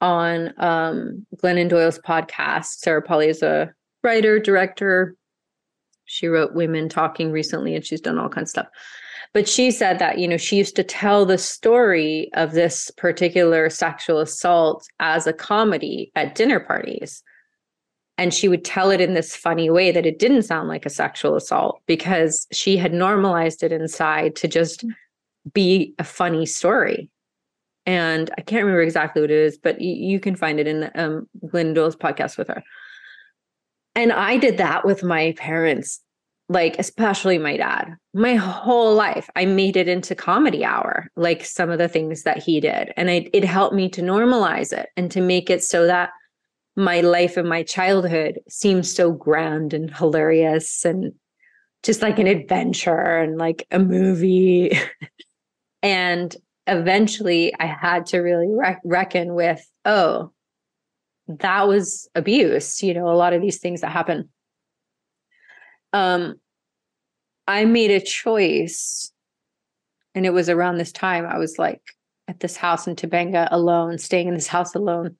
on 0.00 0.52
um, 0.58 1.26
Glennon 1.36 1.68
Doyle's 1.68 1.98
podcast. 1.98 2.78
Sarah 2.78 3.02
Polley 3.02 3.28
is 3.28 3.42
a 3.42 3.72
writer, 4.02 4.38
director. 4.38 5.16
She 6.04 6.28
wrote 6.28 6.54
Women 6.54 6.88
Talking 6.88 7.32
recently, 7.32 7.74
and 7.74 7.84
she's 7.84 8.00
done 8.00 8.18
all 8.18 8.28
kinds 8.28 8.48
of 8.48 8.50
stuff. 8.50 8.66
But 9.34 9.48
she 9.48 9.72
said 9.72 9.98
that, 9.98 10.18
you 10.18 10.28
know, 10.28 10.36
she 10.36 10.56
used 10.56 10.76
to 10.76 10.84
tell 10.84 11.26
the 11.26 11.38
story 11.38 12.30
of 12.34 12.52
this 12.52 12.92
particular 12.92 13.68
sexual 13.68 14.20
assault 14.20 14.86
as 15.00 15.26
a 15.26 15.32
comedy 15.32 16.12
at 16.14 16.36
dinner 16.36 16.60
parties. 16.60 17.20
And 18.16 18.32
she 18.32 18.46
would 18.46 18.64
tell 18.64 18.92
it 18.92 19.00
in 19.00 19.14
this 19.14 19.34
funny 19.34 19.68
way 19.70 19.90
that 19.90 20.06
it 20.06 20.20
didn't 20.20 20.44
sound 20.44 20.68
like 20.68 20.86
a 20.86 20.90
sexual 20.90 21.34
assault 21.34 21.82
because 21.86 22.46
she 22.52 22.76
had 22.76 22.94
normalized 22.94 23.64
it 23.64 23.72
inside 23.72 24.36
to 24.36 24.46
just 24.46 24.84
be 25.52 25.94
a 25.98 26.04
funny 26.04 26.46
story. 26.46 27.10
And 27.86 28.30
I 28.38 28.40
can't 28.40 28.64
remember 28.64 28.82
exactly 28.82 29.20
what 29.20 29.32
it 29.32 29.36
is, 29.36 29.58
but 29.58 29.80
you 29.80 30.20
can 30.20 30.36
find 30.36 30.60
it 30.60 30.68
in 30.68 30.90
um, 30.94 31.28
Glenn 31.50 31.74
Doyle's 31.74 31.96
podcast 31.96 32.38
with 32.38 32.46
her. 32.46 32.62
And 33.96 34.12
I 34.12 34.36
did 34.36 34.58
that 34.58 34.84
with 34.86 35.02
my 35.02 35.34
parents 35.36 36.00
like 36.48 36.78
especially 36.78 37.38
my 37.38 37.56
dad. 37.56 37.96
My 38.12 38.34
whole 38.34 38.94
life 38.94 39.28
i 39.34 39.44
made 39.44 39.76
it 39.76 39.88
into 39.88 40.14
comedy 40.14 40.64
hour 40.64 41.08
like 41.16 41.44
some 41.44 41.70
of 41.70 41.78
the 41.78 41.88
things 41.88 42.22
that 42.22 42.42
he 42.42 42.60
did. 42.60 42.92
And 42.96 43.10
I, 43.10 43.28
it 43.32 43.44
helped 43.44 43.74
me 43.74 43.88
to 43.90 44.02
normalize 44.02 44.72
it 44.72 44.88
and 44.96 45.10
to 45.10 45.20
make 45.20 45.50
it 45.50 45.64
so 45.64 45.86
that 45.86 46.10
my 46.76 47.00
life 47.00 47.36
and 47.36 47.48
my 47.48 47.62
childhood 47.62 48.40
seems 48.48 48.92
so 48.92 49.12
grand 49.12 49.72
and 49.72 49.94
hilarious 49.94 50.84
and 50.84 51.12
just 51.82 52.02
like 52.02 52.18
an 52.18 52.26
adventure 52.26 53.18
and 53.18 53.38
like 53.38 53.66
a 53.70 53.78
movie. 53.78 54.72
And 55.82 56.34
eventually 56.66 57.52
i 57.60 57.66
had 57.66 58.06
to 58.06 58.18
really 58.18 58.48
re- 58.48 58.78
reckon 58.84 59.34
with 59.34 59.64
oh 59.84 60.32
that 61.26 61.68
was 61.68 62.08
abuse 62.14 62.82
you 62.82 62.94
know 62.94 63.08
a 63.08 63.16
lot 63.16 63.32
of 63.32 63.42
these 63.42 63.58
things 63.58 63.80
that 63.82 63.90
happen 63.90 64.28
um, 65.94 66.34
I 67.46 67.64
made 67.64 67.92
a 67.92 68.00
choice, 68.00 69.12
and 70.14 70.26
it 70.26 70.32
was 70.32 70.48
around 70.48 70.76
this 70.76 70.92
time 70.92 71.24
I 71.24 71.38
was 71.38 71.58
like 71.58 71.80
at 72.26 72.40
this 72.40 72.56
house 72.56 72.86
in 72.86 72.96
Topanga 72.96 73.48
alone, 73.50 73.98
staying 73.98 74.28
in 74.28 74.34
this 74.34 74.48
house 74.48 74.74
alone, 74.74 75.16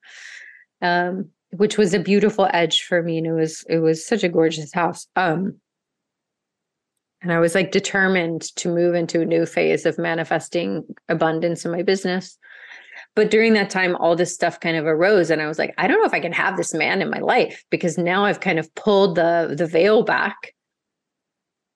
um, 0.82 1.30
which 1.50 1.78
was 1.78 1.94
a 1.94 1.98
beautiful 2.00 2.48
edge 2.52 2.82
for 2.82 3.02
me, 3.02 3.18
and 3.18 3.26
it 3.26 3.32
was 3.32 3.64
it 3.68 3.78
was 3.78 4.04
such 4.04 4.24
a 4.24 4.28
gorgeous 4.28 4.72
house. 4.72 5.06
Um, 5.14 5.60
and 7.22 7.32
I 7.32 7.38
was 7.38 7.54
like 7.54 7.70
determined 7.70 8.42
to 8.56 8.68
move 8.68 8.96
into 8.96 9.20
a 9.20 9.26
new 9.26 9.46
phase 9.46 9.86
of 9.86 9.96
manifesting 9.96 10.84
abundance 11.08 11.64
in 11.64 11.70
my 11.70 11.82
business. 11.82 12.36
But 13.14 13.30
during 13.30 13.52
that 13.52 13.70
time, 13.70 13.94
all 13.96 14.16
this 14.16 14.34
stuff 14.34 14.58
kind 14.58 14.76
of 14.76 14.86
arose, 14.86 15.30
and 15.30 15.40
I 15.40 15.46
was 15.46 15.58
like, 15.58 15.72
I 15.78 15.86
don't 15.86 16.00
know 16.00 16.06
if 16.06 16.14
I 16.14 16.20
can 16.20 16.32
have 16.32 16.56
this 16.56 16.74
man 16.74 17.00
in 17.00 17.10
my 17.10 17.20
life 17.20 17.64
because 17.70 17.96
now 17.96 18.24
I've 18.24 18.40
kind 18.40 18.58
of 18.58 18.74
pulled 18.74 19.14
the 19.14 19.54
the 19.56 19.66
veil 19.66 20.02
back 20.02 20.53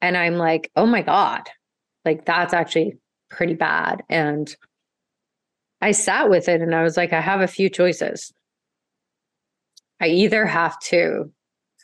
and 0.01 0.17
I'm 0.17 0.37
like, 0.37 0.71
oh 0.77 0.87
my 0.87 1.03
God, 1.03 1.49
like 2.05 2.25
that's 2.25 2.55
actually 2.55 2.99
pretty 3.31 3.55
bad. 3.55 4.03
And 4.09 4.55
I 5.81 5.93
sat 5.93 6.31
with 6.31 6.49
it 6.49 6.61
and 6.61 6.75
I 6.75 6.83
was 6.83 6.97
like, 6.97 7.13
I 7.13 7.21
have 7.21 7.41
a 7.41 7.47
few 7.47 7.69
choices. 7.69 8.33
I 10.01 10.09
either 10.09 10.47
have 10.47 10.79
to 10.81 11.33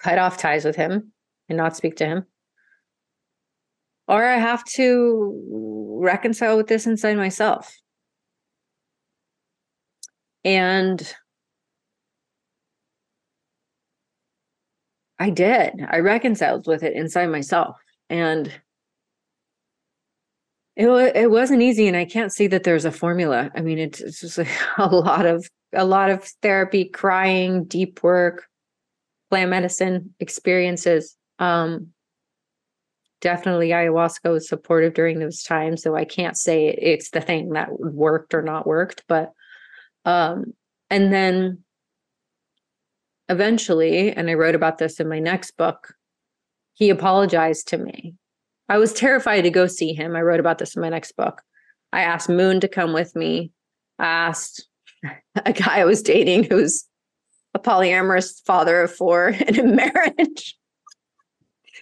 cut 0.02 0.18
off 0.18 0.36
ties 0.36 0.64
with 0.64 0.76
him 0.76 1.12
and 1.48 1.58
not 1.58 1.76
speak 1.76 1.96
to 1.96 2.06
him, 2.06 2.26
or 4.06 4.24
I 4.24 4.36
have 4.36 4.64
to 4.76 5.98
reconcile 6.00 6.56
with 6.56 6.68
this 6.68 6.86
inside 6.86 7.16
myself. 7.16 7.76
And 10.44 11.14
I 15.18 15.30
did. 15.30 15.72
I 15.88 16.00
reconciled 16.00 16.66
with 16.66 16.82
it 16.82 16.94
inside 16.94 17.30
myself. 17.30 17.76
And 18.10 18.52
it, 20.76 20.88
it 20.88 21.30
wasn't 21.30 21.62
easy. 21.62 21.86
And 21.88 21.96
I 21.96 22.04
can't 22.04 22.32
see 22.32 22.46
that 22.48 22.64
there's 22.64 22.84
a 22.84 22.92
formula. 22.92 23.50
I 23.54 23.60
mean, 23.60 23.78
it's, 23.78 24.00
it's 24.00 24.20
just 24.20 24.38
like 24.38 24.48
a 24.78 24.86
lot 24.86 25.26
of 25.26 25.48
a 25.72 25.84
lot 25.84 26.10
of 26.10 26.24
therapy, 26.40 26.84
crying, 26.84 27.64
deep 27.64 28.02
work, 28.02 28.46
plant 29.30 29.50
medicine 29.50 30.14
experiences. 30.20 31.16
Um, 31.38 31.88
definitely 33.20 33.70
ayahuasca 33.70 34.30
was 34.30 34.48
supportive 34.48 34.94
during 34.94 35.18
those 35.18 35.42
times, 35.42 35.82
so 35.82 35.96
I 35.96 36.04
can't 36.04 36.36
say 36.36 36.68
it's 36.68 37.10
the 37.10 37.20
thing 37.20 37.50
that 37.50 37.68
worked 37.80 38.34
or 38.34 38.42
not 38.42 38.66
worked, 38.66 39.02
but 39.08 39.32
um, 40.04 40.52
and 40.90 41.12
then 41.12 41.64
eventually, 43.28 44.12
and 44.12 44.28
I 44.28 44.34
wrote 44.34 44.54
about 44.54 44.78
this 44.78 45.00
in 45.00 45.08
my 45.08 45.18
next 45.18 45.56
book, 45.56 45.94
he 46.74 46.90
apologized 46.90 47.68
to 47.68 47.78
me. 47.78 48.14
I 48.68 48.78
was 48.78 48.92
terrified 48.92 49.42
to 49.42 49.50
go 49.50 49.66
see 49.66 49.92
him. 49.92 50.16
I 50.16 50.22
wrote 50.22 50.40
about 50.40 50.58
this 50.58 50.74
in 50.74 50.82
my 50.82 50.88
next 50.88 51.12
book. 51.12 51.42
I 51.92 52.02
asked 52.02 52.28
Moun 52.28 52.60
to 52.60 52.68
come 52.68 52.92
with 52.92 53.14
me. 53.14 53.52
I 53.98 54.06
asked 54.06 54.66
a 55.44 55.52
guy 55.52 55.80
I 55.80 55.84
was 55.84 56.02
dating 56.02 56.44
who's 56.44 56.84
a 57.54 57.58
polyamorous 57.58 58.44
father 58.44 58.82
of 58.82 58.92
four 58.92 59.28
in 59.48 59.60
a 59.60 59.64
marriage. 59.64 60.56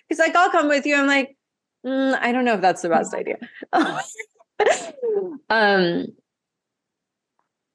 He's 0.09 0.19
like, 0.19 0.37
I'll 0.37 0.51
come 0.51 0.69
with 0.69 0.85
you. 0.85 0.95
I'm 0.97 1.07
like, 1.07 1.37
mm, 1.87 2.19
I 2.21 2.33
don't 2.33 2.45
know 2.45 2.55
if 2.55 2.61
that's 2.61 2.83
the 2.83 2.91
best 2.91 3.15
idea. 3.15 3.39
um, 5.49 6.07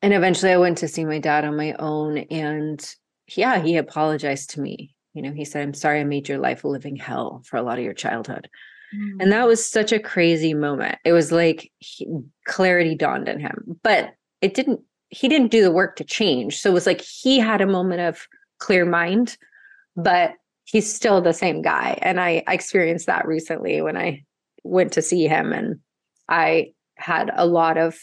and 0.03 0.13
eventually 0.13 0.51
I 0.51 0.57
went 0.57 0.77
to 0.79 0.87
see 0.87 1.05
my 1.05 1.19
dad 1.19 1.45
on 1.45 1.57
my 1.57 1.73
own. 1.73 2.19
And 2.29 2.87
yeah, 3.35 3.59
he 3.59 3.77
apologized 3.77 4.51
to 4.51 4.61
me. 4.61 4.95
You 5.17 5.23
know, 5.23 5.33
he 5.33 5.45
said, 5.45 5.63
I'm 5.63 5.73
sorry 5.73 5.99
I 5.99 6.03
made 6.03 6.29
your 6.29 6.37
life 6.37 6.63
a 6.63 6.67
living 6.67 6.95
hell 6.95 7.41
for 7.43 7.57
a 7.57 7.63
lot 7.63 7.79
of 7.79 7.83
your 7.83 7.95
childhood. 7.95 8.47
Mm. 8.95 9.17
And 9.19 9.31
that 9.31 9.47
was 9.47 9.65
such 9.65 9.91
a 9.91 9.99
crazy 9.99 10.53
moment. 10.53 10.99
It 11.03 11.11
was 11.11 11.31
like 11.31 11.71
he, 11.79 12.07
clarity 12.45 12.93
dawned 12.93 13.27
in 13.27 13.39
him, 13.39 13.79
but 13.81 14.13
it 14.41 14.53
didn't 14.53 14.81
he 15.09 15.27
didn't 15.27 15.49
do 15.51 15.63
the 15.63 15.71
work 15.71 15.95
to 15.95 16.03
change. 16.03 16.59
So 16.59 16.69
it 16.69 16.73
was 16.73 16.85
like 16.85 17.01
he 17.01 17.39
had 17.39 17.61
a 17.61 17.65
moment 17.65 18.01
of 18.01 18.27
clear 18.59 18.85
mind, 18.85 19.37
but 19.95 20.33
he's 20.65 20.93
still 20.93 21.19
the 21.19 21.33
same 21.33 21.63
guy. 21.63 21.97
And 22.03 22.19
I, 22.19 22.43
I 22.45 22.53
experienced 22.53 23.07
that 23.07 23.25
recently 23.25 23.81
when 23.81 23.97
I 23.97 24.23
went 24.63 24.93
to 24.93 25.01
see 25.01 25.25
him 25.25 25.51
and 25.51 25.79
I 26.29 26.73
had 26.97 27.31
a 27.33 27.47
lot 27.47 27.77
of 27.77 27.97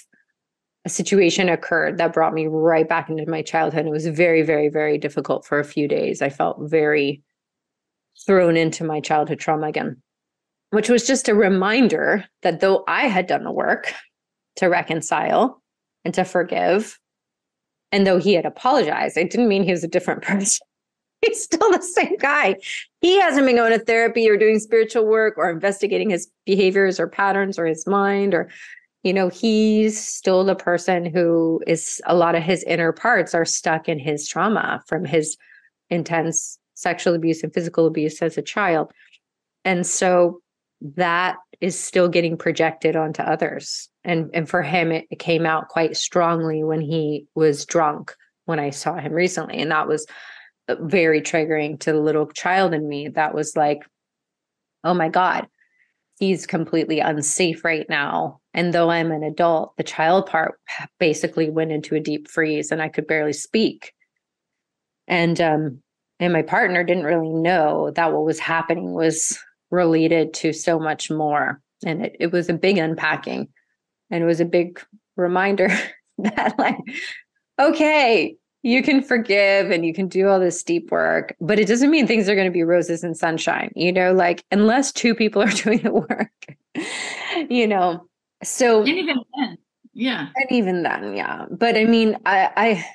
a 0.84 0.88
situation 0.88 1.48
occurred 1.48 1.98
that 1.98 2.12
brought 2.12 2.34
me 2.34 2.46
right 2.46 2.88
back 2.88 3.08
into 3.08 3.28
my 3.28 3.42
childhood. 3.42 3.86
It 3.86 3.90
was 3.90 4.06
very, 4.06 4.42
very, 4.42 4.68
very 4.68 4.98
difficult 4.98 5.46
for 5.46 5.58
a 5.58 5.64
few 5.64 5.88
days. 5.88 6.20
I 6.20 6.28
felt 6.28 6.58
very 6.60 7.22
thrown 8.26 8.56
into 8.56 8.84
my 8.84 9.00
childhood 9.00 9.40
trauma 9.40 9.68
again, 9.68 10.00
which 10.70 10.88
was 10.88 11.06
just 11.06 11.28
a 11.28 11.34
reminder 11.34 12.24
that 12.42 12.60
though 12.60 12.84
I 12.86 13.08
had 13.08 13.26
done 13.26 13.44
the 13.44 13.52
work 13.52 13.92
to 14.56 14.66
reconcile, 14.66 15.62
and 16.04 16.14
to 16.14 16.24
forgive. 16.24 16.98
And 17.92 18.06
though 18.06 18.18
he 18.18 18.34
had 18.34 18.46
apologized, 18.46 19.16
it 19.16 19.30
didn't 19.30 19.48
mean 19.48 19.64
he 19.64 19.70
was 19.70 19.84
a 19.84 19.88
different 19.88 20.22
person. 20.22 20.66
He's 21.20 21.42
still 21.42 21.70
the 21.70 21.80
same 21.80 22.16
guy. 22.18 22.56
He 23.00 23.18
hasn't 23.18 23.46
been 23.46 23.56
going 23.56 23.72
to 23.72 23.82
therapy 23.82 24.28
or 24.28 24.36
doing 24.36 24.58
spiritual 24.58 25.06
work 25.06 25.38
or 25.38 25.50
investigating 25.50 26.10
his 26.10 26.28
behaviors 26.44 27.00
or 27.00 27.08
patterns 27.08 27.58
or 27.58 27.64
his 27.64 27.86
mind 27.86 28.34
or 28.34 28.50
you 29.04 29.12
know 29.12 29.28
he's 29.28 30.02
still 30.02 30.44
the 30.44 30.56
person 30.56 31.04
who 31.04 31.62
is 31.66 32.00
a 32.06 32.16
lot 32.16 32.34
of 32.34 32.42
his 32.42 32.64
inner 32.64 32.90
parts 32.90 33.34
are 33.34 33.44
stuck 33.44 33.88
in 33.88 33.98
his 33.98 34.26
trauma 34.26 34.82
from 34.88 35.04
his 35.04 35.36
intense 35.90 36.58
sexual 36.74 37.14
abuse 37.14 37.42
and 37.44 37.54
physical 37.54 37.86
abuse 37.86 38.20
as 38.22 38.36
a 38.36 38.42
child. 38.42 38.90
And 39.64 39.86
so 39.86 40.40
that 40.96 41.36
is 41.60 41.78
still 41.78 42.08
getting 42.08 42.36
projected 42.36 42.96
onto 42.96 43.22
others. 43.22 43.88
And 44.02 44.30
and 44.34 44.48
for 44.48 44.62
him 44.62 44.90
it, 44.90 45.06
it 45.10 45.18
came 45.18 45.46
out 45.46 45.68
quite 45.68 45.96
strongly 45.96 46.64
when 46.64 46.80
he 46.80 47.26
was 47.34 47.64
drunk 47.64 48.14
when 48.46 48.58
i 48.58 48.70
saw 48.70 48.96
him 48.96 49.12
recently. 49.12 49.58
And 49.58 49.70
that 49.70 49.86
was 49.86 50.06
uh, 50.68 50.76
very 50.80 51.20
triggering 51.20 51.78
to 51.80 51.92
the 51.92 52.00
little 52.00 52.26
child 52.26 52.72
in 52.72 52.88
me 52.88 53.08
that 53.08 53.34
was 53.34 53.54
like 53.54 53.82
oh 54.82 54.94
my 54.94 55.10
god 55.10 55.46
he's 56.18 56.46
completely 56.46 57.00
unsafe 57.00 57.64
right 57.64 57.86
now 57.90 58.40
and 58.54 58.72
though 58.72 58.90
i'm 58.90 59.12
an 59.12 59.22
adult 59.22 59.76
the 59.76 59.82
child 59.82 60.26
part 60.26 60.58
basically 60.98 61.50
went 61.50 61.72
into 61.72 61.94
a 61.94 62.00
deep 62.00 62.28
freeze 62.28 62.70
and 62.70 62.80
i 62.80 62.88
could 62.88 63.06
barely 63.06 63.32
speak. 63.32 63.92
And 65.06 65.40
um 65.40 65.82
and 66.20 66.32
my 66.32 66.42
partner 66.42 66.84
didn't 66.84 67.04
really 67.04 67.28
know 67.28 67.90
that 67.90 68.12
what 68.12 68.24
was 68.24 68.38
happening 68.38 68.94
was 68.94 69.38
related 69.70 70.32
to 70.32 70.52
so 70.52 70.78
much 70.78 71.10
more. 71.10 71.60
And 71.84 72.06
it, 72.06 72.16
it 72.20 72.32
was 72.32 72.48
a 72.48 72.54
big 72.54 72.78
unpacking 72.78 73.48
and 74.10 74.22
it 74.22 74.26
was 74.26 74.40
a 74.40 74.44
big 74.44 74.80
reminder 75.16 75.68
that 76.18 76.58
like 76.58 76.78
okay 77.60 78.36
you 78.62 78.82
can 78.82 79.02
forgive 79.02 79.70
and 79.70 79.84
you 79.84 79.92
can 79.92 80.08
do 80.08 80.28
all 80.28 80.40
this 80.40 80.62
deep 80.62 80.90
work 80.90 81.34
but 81.40 81.58
it 81.58 81.68
doesn't 81.68 81.90
mean 81.90 82.06
things 82.06 82.28
are 82.28 82.34
going 82.34 82.46
to 82.46 82.52
be 82.52 82.62
roses 82.62 83.04
and 83.04 83.16
sunshine 83.16 83.70
you 83.74 83.92
know 83.92 84.12
like 84.12 84.44
unless 84.50 84.92
two 84.92 85.14
people 85.14 85.42
are 85.42 85.48
doing 85.62 85.80
the 85.80 85.92
work 85.92 87.48
you 87.50 87.66
know 87.66 88.06
so 88.44 88.80
and 88.80 88.88
even 88.88 89.16
then 89.36 89.58
yeah. 89.96 90.28
And 90.34 90.50
even 90.50 90.82
then 90.82 91.16
yeah. 91.16 91.46
But 91.50 91.76
i 91.76 91.84
mean 91.84 92.16
i 92.26 92.50
i 92.56 92.86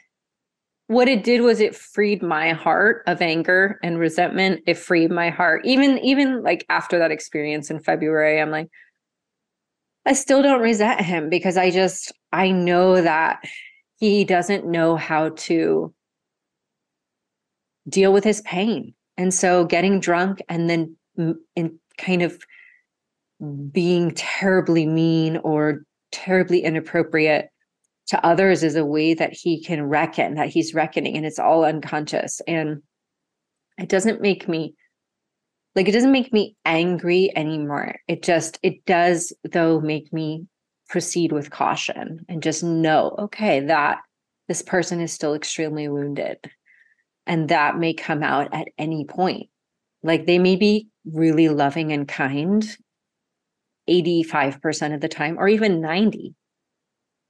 what 0.87 1.07
it 1.07 1.23
did 1.23 1.41
was 1.41 1.59
it 1.59 1.75
freed 1.75 2.23
my 2.23 2.51
heart 2.51 3.03
of 3.05 3.21
anger 3.21 3.79
and 3.83 3.99
resentment. 3.99 4.63
It 4.65 4.75
freed 4.77 5.11
my 5.11 5.29
heart. 5.29 5.65
Even 5.65 5.99
even 5.99 6.43
like 6.43 6.65
after 6.69 6.99
that 6.99 7.11
experience 7.11 7.69
in 7.69 7.79
february 7.79 8.41
i'm 8.41 8.51
like 8.51 8.69
I 10.05 10.13
still 10.13 10.41
don't 10.41 10.61
resent 10.61 11.01
him 11.01 11.29
because 11.29 11.57
I 11.57 11.69
just 11.69 12.11
I 12.31 12.49
know 12.49 13.01
that 13.01 13.43
he 13.99 14.23
doesn't 14.23 14.65
know 14.65 14.95
how 14.95 15.29
to 15.29 15.93
deal 17.87 18.13
with 18.13 18.23
his 18.23 18.41
pain. 18.41 18.95
And 19.17 19.33
so 19.33 19.65
getting 19.65 19.99
drunk 19.99 20.41
and 20.47 20.69
then 20.69 20.95
in 21.55 21.79
kind 21.97 22.21
of 22.21 22.41
being 23.71 24.11
terribly 24.15 24.85
mean 24.85 25.37
or 25.37 25.83
terribly 26.11 26.63
inappropriate 26.63 27.49
to 28.07 28.25
others 28.25 28.63
is 28.63 28.75
a 28.75 28.85
way 28.85 29.13
that 29.13 29.33
he 29.33 29.63
can 29.63 29.83
reckon 29.83 30.35
that 30.35 30.49
he's 30.49 30.73
reckoning 30.73 31.15
and 31.15 31.25
it's 31.25 31.39
all 31.39 31.63
unconscious. 31.63 32.41
And 32.47 32.81
it 33.77 33.89
doesn't 33.89 34.21
make 34.21 34.47
me 34.47 34.73
like 35.75 35.87
it 35.87 35.91
doesn't 35.91 36.11
make 36.11 36.33
me 36.33 36.55
angry 36.65 37.31
anymore. 37.35 37.95
It 38.07 38.23
just 38.23 38.59
it 38.63 38.83
does 38.85 39.31
though 39.51 39.79
make 39.79 40.11
me 40.11 40.47
proceed 40.89 41.31
with 41.31 41.51
caution 41.51 42.25
and 42.27 42.41
just 42.41 42.63
know 42.63 43.15
okay 43.19 43.59
that 43.61 43.99
this 44.47 44.63
person 44.63 44.99
is 44.99 45.13
still 45.13 45.35
extremely 45.35 45.87
wounded 45.87 46.37
and 47.27 47.49
that 47.49 47.77
may 47.77 47.93
come 47.93 48.23
out 48.23 48.51
at 48.53 48.67
any 48.79 49.05
point. 49.05 49.49
Like 50.01 50.25
they 50.25 50.39
may 50.39 50.55
be 50.55 50.87
really 51.05 51.47
loving 51.49 51.91
and 51.93 52.07
kind 52.07 52.65
85% 53.89 54.93
of 54.93 55.01
the 55.01 55.07
time 55.07 55.37
or 55.37 55.47
even 55.47 55.81
90 55.81 56.35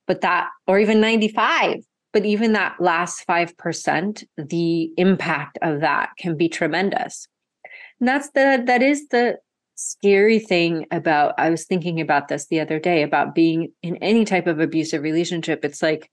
but 0.07 0.22
that 0.22 0.49
or 0.68 0.80
even 0.80 0.99
95 1.02 1.84
but 2.11 2.26
even 2.26 2.53
that 2.53 2.76
last 2.80 3.26
5% 3.27 4.23
the 4.38 4.91
impact 4.98 5.57
of 5.61 5.81
that 5.81 6.10
can 6.18 6.36
be 6.36 6.49
tremendous 6.49 7.27
and 7.99 8.07
that's 8.07 8.30
the 8.31 8.64
that 8.65 8.81
is 8.81 9.07
the 9.10 9.38
scary 9.80 10.40
thing 10.40 10.86
about 10.91 11.34
I 11.38 11.49
was 11.49 11.65
thinking 11.65 12.02
about 12.02 12.27
this 12.27 12.48
the 12.48 12.60
other 12.60 12.80
day 12.80 13.02
about 13.02 13.34
being 13.34 13.72
in 13.81 13.95
any 13.98 14.26
type 14.26 14.45
of 14.45 14.60
abusive 14.60 15.03
relationship. 15.03 15.64
It's 15.64 15.81
like 15.81 16.11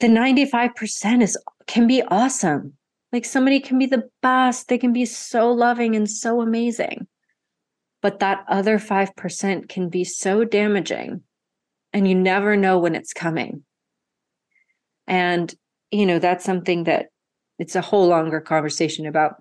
the 0.00 0.06
95% 0.06 1.22
is 1.22 1.36
can 1.66 1.86
be 1.86 2.02
awesome. 2.02 2.74
Like 3.12 3.26
somebody 3.26 3.60
can 3.60 3.78
be 3.78 3.86
the 3.86 4.08
best, 4.22 4.68
they 4.68 4.78
can 4.78 4.92
be 4.92 5.04
so 5.04 5.52
loving 5.52 5.94
and 5.94 6.10
so 6.10 6.40
amazing. 6.40 7.06
But 8.02 8.18
that 8.18 8.44
other 8.48 8.78
5% 8.78 9.68
can 9.68 9.88
be 9.88 10.04
so 10.04 10.44
damaging 10.44 11.22
and 11.92 12.08
you 12.08 12.14
never 12.14 12.56
know 12.56 12.78
when 12.78 12.94
it's 12.94 13.12
coming. 13.12 13.64
And 15.06 15.54
you 15.90 16.06
know, 16.06 16.18
that's 16.18 16.44
something 16.44 16.84
that 16.84 17.08
it's 17.58 17.76
a 17.76 17.80
whole 17.80 18.08
longer 18.08 18.40
conversation 18.40 19.06
about 19.06 19.36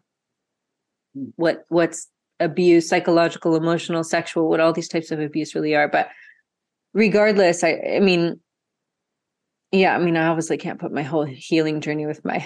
what 1.35 1.65
what's 1.69 2.07
abuse 2.39 2.87
psychological 2.87 3.55
emotional 3.55 4.03
sexual 4.03 4.49
what 4.49 4.59
all 4.59 4.73
these 4.73 4.87
types 4.87 5.11
of 5.11 5.19
abuse 5.19 5.53
really 5.53 5.75
are 5.75 5.87
but 5.87 6.09
regardless 6.93 7.63
i 7.63 7.79
i 7.95 7.99
mean 7.99 8.39
yeah 9.71 9.95
i 9.95 9.99
mean 9.99 10.17
i 10.17 10.27
obviously 10.27 10.57
can't 10.57 10.79
put 10.79 10.91
my 10.91 11.03
whole 11.03 11.25
healing 11.25 11.81
journey 11.81 12.05
with 12.05 12.23
my 12.25 12.45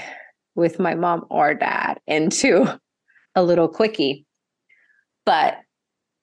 with 0.56 0.80
my 0.80 0.96
mom 0.96 1.26
or 1.30 1.54
dad 1.54 2.00
into 2.08 2.66
a 3.36 3.44
little 3.44 3.70
quickie 3.70 4.26
but 5.26 5.58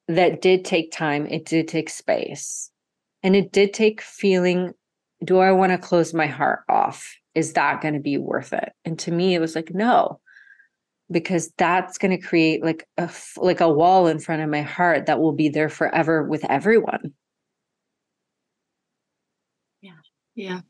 that 0.09 0.41
did 0.43 0.65
take 0.65 0.91
time 0.93 1.27
it 1.27 1.45
did 1.45 1.69
take 1.69 1.89
space 1.89 2.71
and 3.23 3.37
it 3.37 3.53
did 3.53 3.73
take 3.73 4.01
feeling 4.01 4.73
do 5.25 5.39
I 5.39 5.53
want 5.53 5.73
to 5.73 5.79
close 5.79 6.13
my 6.13 6.27
heart 6.27 6.65
off? 6.69 7.15
Is 7.35 7.53
that 7.53 7.81
going 7.81 7.95
to 7.95 8.01
be 8.01 8.19
worth 8.19 8.53
it? 8.53 8.73
And 8.85 8.99
to 9.01 9.13
me, 9.13 9.35
it 9.35 9.41
was 9.41 9.55
like, 9.55 9.73
no, 9.73 10.21
because 11.11 11.53
that's 11.57 11.99
going 11.99 12.11
to 12.11 12.27
create 12.27 12.65
like 12.65 12.87
a 12.99 13.09
like 13.37 13.61
a 13.61 13.69
wall 13.69 14.07
in 14.09 14.19
front 14.19 14.43
of 14.43 14.51
my 14.51 14.63
heart 14.63 15.07
that 15.07 15.21
will 15.21 15.33
be 15.33 15.49
there 15.49 15.69
forever 15.69 16.23
with 16.25 16.45
everyone. 16.45 17.13
Yeah. 19.81 19.93
Yeah 20.35 20.61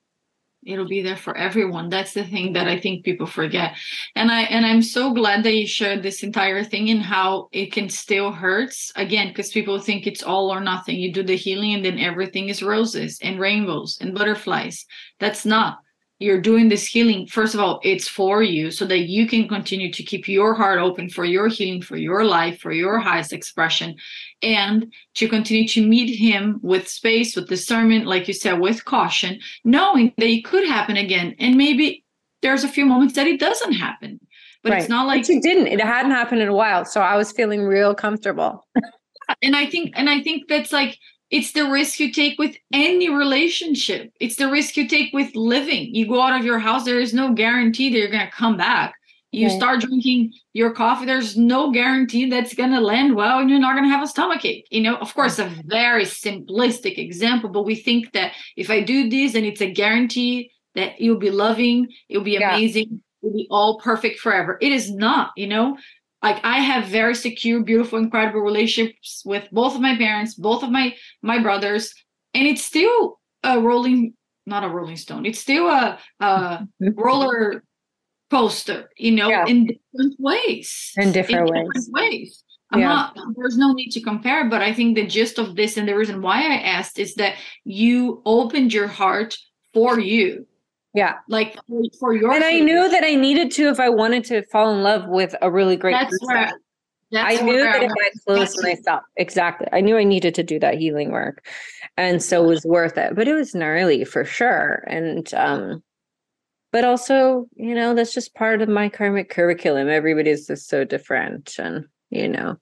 it'll 0.65 0.89
be 0.89 1.03
there 1.03 1.17
for 1.17 1.37
everyone. 1.37 1.89
That's 1.89 2.15
the 2.15 2.25
thing 2.25 2.53
that 2.55 2.69
i 2.69 2.79
think 2.79 3.05
people 3.05 3.27
forget. 3.27 3.77
And 4.15 4.31
i 4.31 4.43
and 4.43 4.65
i'm 4.65 4.83
so 4.83 5.13
glad 5.13 5.43
that 5.45 5.55
you 5.55 5.67
shared 5.67 6.03
this 6.03 6.23
entire 6.23 6.65
thing 6.65 6.91
and 6.91 7.03
how 7.03 7.49
it 7.53 7.73
can 7.73 7.89
still 7.89 8.33
hurts. 8.33 8.93
Again 8.97 9.29
because 9.29 9.51
people 9.51 9.79
think 9.79 10.07
it's 10.07 10.23
all 10.23 10.53
or 10.53 10.61
nothing. 10.61 10.97
You 10.97 11.13
do 11.13 11.23
the 11.23 11.37
healing 11.37 11.75
and 11.75 11.85
then 11.85 11.99
everything 11.99 12.49
is 12.49 12.63
roses 12.63 13.19
and 13.23 13.41
rainbows 13.41 13.99
and 14.01 14.15
butterflies. 14.15 14.85
That's 15.21 15.45
not 15.45 15.79
you're 16.23 16.41
doing 16.41 16.69
this 16.69 16.87
healing 16.87 17.27
first 17.27 17.55
of 17.55 17.61
all 17.61 17.81
it's 17.83 18.09
for 18.09 18.43
you 18.43 18.71
so 18.71 18.85
that 18.85 19.09
you 19.09 19.27
can 19.27 19.49
continue 19.49 19.93
to 19.93 20.03
keep 20.03 20.29
your 20.29 20.55
heart 20.55 20.79
open 20.79 21.09
for 21.09 21.25
your 21.25 21.49
healing 21.49 21.83
for 21.83 21.97
your 21.97 22.25
life 22.25 22.61
for 22.61 22.73
your 22.73 22.99
highest 22.99 23.33
expression 23.33 23.95
and 24.43 24.93
to 25.15 25.29
continue 25.29 25.67
to 25.67 25.87
meet 25.87 26.15
him 26.15 26.59
with 26.63 26.89
space 26.89 27.37
with 27.37 27.49
discernment 27.49 28.07
like 28.07 28.27
you 28.29 28.35
said 28.35 28.61
with 28.61 28.85
caution 28.85 29.39
knowing 29.65 30.13
that 30.19 30.27
it 30.29 30.45
could 30.45 30.67
happen 30.67 30.97
again. 30.97 31.35
And 31.39 31.57
maybe 31.57 32.05
there's 32.43 32.65
a 32.65 32.69
few 32.69 32.85
moments 32.85 33.15
that 33.15 33.27
it 33.27 33.41
doesn't 33.41 33.73
happen 33.73 34.21
but 34.63 34.71
right. 34.71 34.81
it's 34.81 34.89
not 34.89 35.09
like 35.09 35.29
it 35.29 35.43
didn't. 35.43 35.67
It 35.67 35.81
hadn't 35.81 36.13
happened 36.13 36.41
in 36.41 36.49
a 36.49 36.55
while 36.55 36.85
so 36.85 37.01
i 37.01 37.17
was 37.17 37.33
feeling 37.33 37.63
real 37.63 37.95
comfortable. 37.95 38.67
And 39.41 39.57
i 39.57 39.65
think 39.65 39.93
and 39.95 40.11
i 40.11 40.21
think 40.21 40.49
that's 40.49 40.73
like 40.73 40.99
it's 41.33 41.53
the 41.53 41.65
risk 41.65 41.99
you 41.99 42.13
take 42.13 42.39
with 42.39 42.55
any 42.75 43.09
relationship. 43.09 44.13
It's 44.21 44.37
the 44.37 44.51
risk 44.51 44.77
you 44.77 44.87
take 44.87 45.15
with 45.15 45.35
living. 45.35 45.95
You 45.95 46.07
go 46.07 46.21
out 46.21 46.39
of 46.39 46.45
your 46.45 46.59
house, 46.59 46.85
there 46.85 47.01
is 47.01 47.15
no 47.15 47.33
guarantee 47.33 47.89
that 47.91 47.99
you're 47.99 48.11
going 48.11 48.27
to 48.27 48.31
come 48.31 48.59
back. 48.59 48.95
You 49.31 49.47
right. 49.47 49.57
start 49.57 49.81
drinking 49.81 50.35
your 50.53 50.73
coffee, 50.73 51.07
there's 51.07 51.39
no 51.39 51.71
guarantee 51.73 52.29
that's 52.29 52.55
going 52.55 52.73
to 52.73 52.81
land 52.81 53.17
well 53.17 53.39
and 53.39 53.49
you're 53.49 53.59
not 53.59 53.73
going 53.73 53.89
to 53.89 53.91
have 53.91 54.03
a 54.05 54.07
stomach 54.07 54.45
ache. 54.45 54.69
You 54.71 54.83
know, 54.83 54.97
of 54.97 55.15
course, 55.15 55.39
a 55.39 55.51
very 55.65 56.05
simplistic 56.05 56.99
example, 56.99 57.49
but 57.49 57.63
we 57.65 57.77
think 57.77 58.13
that 58.13 58.35
if 58.59 58.69
I 58.69 58.83
do 58.83 59.09
this 59.09 59.35
and 59.35 59.47
it's 59.47 59.63
a 59.63 59.73
guarantee 59.73 60.51
that 60.75 61.01
you'll 61.01 61.19
be 61.19 61.31
loving, 61.31 61.89
it'll 62.11 62.23
be 62.23 62.37
amazing, 62.37 62.89
yeah. 62.91 62.99
it'll 63.23 63.37
be 63.39 63.49
all 63.51 63.81
perfect 63.81 64.21
forever. 64.21 64.59
It 64.61 64.71
is 64.71 64.91
not, 64.91 65.31
you 65.39 65.47
know, 65.47 65.79
like 66.23 66.41
i 66.45 66.59
have 66.59 66.87
very 66.87 67.15
secure 67.15 67.63
beautiful 67.63 67.99
incredible 67.99 68.41
relationships 68.41 69.23
with 69.25 69.49
both 69.53 69.75
of 69.75 69.81
my 69.81 69.97
parents 69.97 70.35
both 70.35 70.63
of 70.63 70.71
my 70.71 70.95
my 71.23 71.39
brothers 71.39 71.95
and 72.35 72.47
it's 72.47 72.65
still 72.65 73.21
a 73.43 73.61
rolling 73.61 74.15
not 74.47 74.65
a 74.65 74.69
rolling 74.69 74.97
stone 74.97 75.27
it's 75.27 75.41
still 75.41 75.69
a, 75.69 75.99
a 76.21 76.67
roller 76.95 77.63
coaster 78.31 78.89
you 78.97 79.11
know 79.13 79.29
yeah. 79.29 79.45
in 79.47 79.67
different 79.67 80.15
ways 80.19 80.93
in 80.97 81.13
different 81.13 81.49
in 81.49 81.55
ways 81.55 81.69
different 81.75 81.93
ways 81.93 82.45
I'm 82.71 82.81
yeah. 82.81 82.89
not 82.89 83.19
there's 83.37 83.59
no 83.59 83.73
need 83.73 83.91
to 83.91 84.01
compare 84.01 84.49
but 84.49 84.63
i 84.63 84.73
think 84.73 84.97
the 84.97 85.07
gist 85.07 85.39
of 85.39 85.57
this 85.57 85.77
and 85.77 85.87
the 85.87 85.95
reason 85.95 86.23
why 86.23 86.41
i 86.41 86.55
asked 86.55 86.99
is 86.99 87.15
that 87.17 87.37
you 87.65 88.23
opened 88.25 88.73
your 88.73 88.89
heart 88.89 89.37
for 89.75 90.01
you 90.01 90.47
yeah. 90.95 91.15
Like 91.29 91.59
for 91.99 92.15
your 92.15 92.33
And 92.33 92.45
I 92.45 92.61
knew 92.61 92.89
that 92.89 93.05
I 93.05 93.15
needed 93.15 93.51
to 93.53 93.69
if 93.69 93.81
I 93.81 93.89
wanted 93.89 94.25
to 94.25 94.43
fall 94.47 94.75
in 94.75 94.83
love 94.83 95.09
with 95.09 95.35
a 95.41 95.51
really 95.51 95.77
great 95.77 95.93
that's 95.93 96.11
person. 96.11 96.27
Where, 96.27 96.53
that's 97.11 97.41
I 97.41 97.45
knew 97.45 97.59
that 97.59 97.83
if 97.83 97.91
I 97.91 98.11
closed 98.27 98.63
myself, 98.63 99.03
exactly. 99.17 99.69
I 99.73 99.81
knew 99.81 99.97
I 99.97 100.05
needed 100.05 100.35
to 100.37 100.43
do 100.43 100.59
that 100.61 100.79
healing 100.79 101.11
work. 101.11 101.47
And 101.97 102.23
so 102.23 102.45
it 102.45 102.49
was 102.49 102.65
worth 102.65 102.97
it. 102.97 103.15
But 103.15 103.29
it 103.29 103.35
was 103.35 103.55
gnarly 103.55 104.05
for 104.05 104.25
sure. 104.25 104.85
And 104.87 105.33
um 105.35 105.83
but 106.73 106.85
also, 106.85 107.47
you 107.55 107.75
know, 107.75 107.95
that's 107.95 108.15
just 108.15 108.35
part 108.35 108.63
of 108.63 108.69
my 108.69 108.89
karmic 108.89 109.29
curriculum. 109.29 109.91
Everybody's 109.91 110.47
just 110.47 110.69
so 110.69 110.85
different 110.85 111.57
and 111.59 111.87
you 112.11 112.29
know 112.29 112.57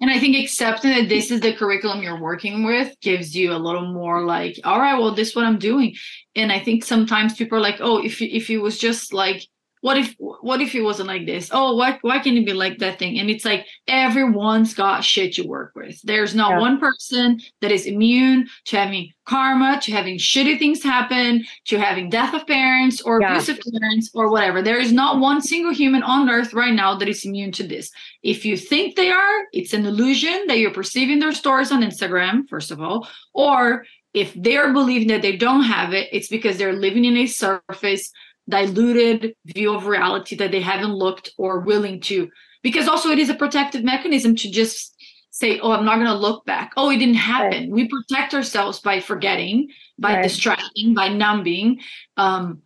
and 0.00 0.10
I 0.10 0.18
think 0.18 0.36
accepting 0.36 0.92
that 0.92 1.08
this 1.08 1.30
is 1.30 1.40
the 1.40 1.52
curriculum 1.52 2.02
you're 2.02 2.20
working 2.20 2.64
with 2.64 2.98
gives 3.00 3.36
you 3.36 3.52
a 3.52 3.58
little 3.58 3.92
more 3.92 4.24
like, 4.24 4.58
all 4.64 4.78
right, 4.78 4.98
well, 4.98 5.14
this 5.14 5.28
is 5.28 5.36
what 5.36 5.44
I'm 5.44 5.58
doing. 5.58 5.94
And 6.34 6.50
I 6.50 6.58
think 6.58 6.84
sometimes 6.84 7.34
people 7.34 7.58
are 7.58 7.62
like, 7.62 7.80
oh, 7.80 8.02
if 8.02 8.22
if 8.22 8.48
it 8.48 8.58
was 8.58 8.78
just 8.78 9.12
like 9.12 9.46
what 9.80 9.96
if 9.96 10.14
what 10.18 10.60
if 10.60 10.74
it 10.74 10.82
wasn't 10.82 11.08
like 11.08 11.26
this? 11.26 11.50
Oh 11.52 11.76
why 11.76 11.98
why 12.02 12.18
can 12.18 12.36
it 12.36 12.46
be 12.46 12.52
like 12.52 12.78
that 12.78 12.98
thing? 12.98 13.18
And 13.18 13.30
it's 13.30 13.44
like 13.44 13.66
everyone's 13.88 14.74
got 14.74 15.04
shit 15.04 15.34
to 15.34 15.42
work 15.42 15.72
with. 15.74 16.00
There's 16.02 16.34
not 16.34 16.52
yeah. 16.52 16.60
one 16.60 16.78
person 16.78 17.40
that 17.60 17.72
is 17.72 17.86
immune 17.86 18.48
to 18.66 18.76
having 18.76 19.12
karma 19.24 19.80
to 19.82 19.92
having 19.92 20.18
shitty 20.18 20.58
things 20.58 20.82
happen 20.82 21.44
to 21.64 21.78
having 21.78 22.10
death 22.10 22.34
of 22.34 22.46
parents 22.46 23.00
or 23.00 23.20
yeah. 23.20 23.32
abusive 23.32 23.60
parents 23.72 24.10
or 24.14 24.30
whatever. 24.30 24.60
There 24.60 24.78
is 24.78 24.92
not 24.92 25.20
one 25.20 25.40
single 25.40 25.72
human 25.72 26.02
on 26.02 26.28
earth 26.28 26.52
right 26.52 26.74
now 26.74 26.96
that 26.96 27.08
is 27.08 27.24
immune 27.24 27.52
to 27.52 27.66
this. 27.66 27.90
If 28.22 28.44
you 28.44 28.56
think 28.56 28.96
they 28.96 29.10
are 29.10 29.40
it's 29.52 29.72
an 29.72 29.86
illusion 29.86 30.44
that 30.46 30.58
you're 30.58 30.72
perceiving 30.72 31.18
their 31.18 31.32
stories 31.32 31.72
on 31.72 31.82
instagram 31.82 32.48
first 32.48 32.70
of 32.70 32.80
all 32.80 33.08
or 33.32 33.84
if 34.12 34.34
they're 34.34 34.72
believing 34.72 35.08
that 35.08 35.22
they 35.22 35.36
don't 35.36 35.62
have 35.62 35.92
it 35.92 36.08
it's 36.12 36.28
because 36.28 36.58
they're 36.58 36.72
living 36.72 37.04
in 37.04 37.16
a 37.16 37.26
surface 37.26 38.10
diluted 38.50 39.34
view 39.46 39.74
of 39.74 39.86
reality 39.86 40.36
that 40.36 40.50
they 40.50 40.60
haven't 40.60 40.94
looked 40.94 41.30
or 41.38 41.60
willing 41.60 42.00
to. 42.02 42.30
Because 42.62 42.88
also 42.88 43.10
it 43.10 43.18
is 43.18 43.30
a 43.30 43.34
protective 43.34 43.84
mechanism 43.84 44.36
to 44.36 44.50
just 44.50 44.94
say 45.32 45.60
oh 45.60 45.70
i'm 45.70 45.84
not 45.84 45.94
going 45.94 46.06
to 46.06 46.14
look 46.14 46.44
back. 46.44 46.72
Oh 46.76 46.90
it 46.90 46.98
didn't 46.98 47.14
happen. 47.14 47.62
Right. 47.62 47.70
we 47.70 47.88
protect 47.88 48.34
ourselves 48.34 48.80
by 48.80 49.00
forgetting 49.00 49.70
by 49.98 50.14
right. 50.14 50.22
distracting 50.22 50.94
by 50.94 51.08
numbing. 51.08 51.80
Um, 52.16 52.62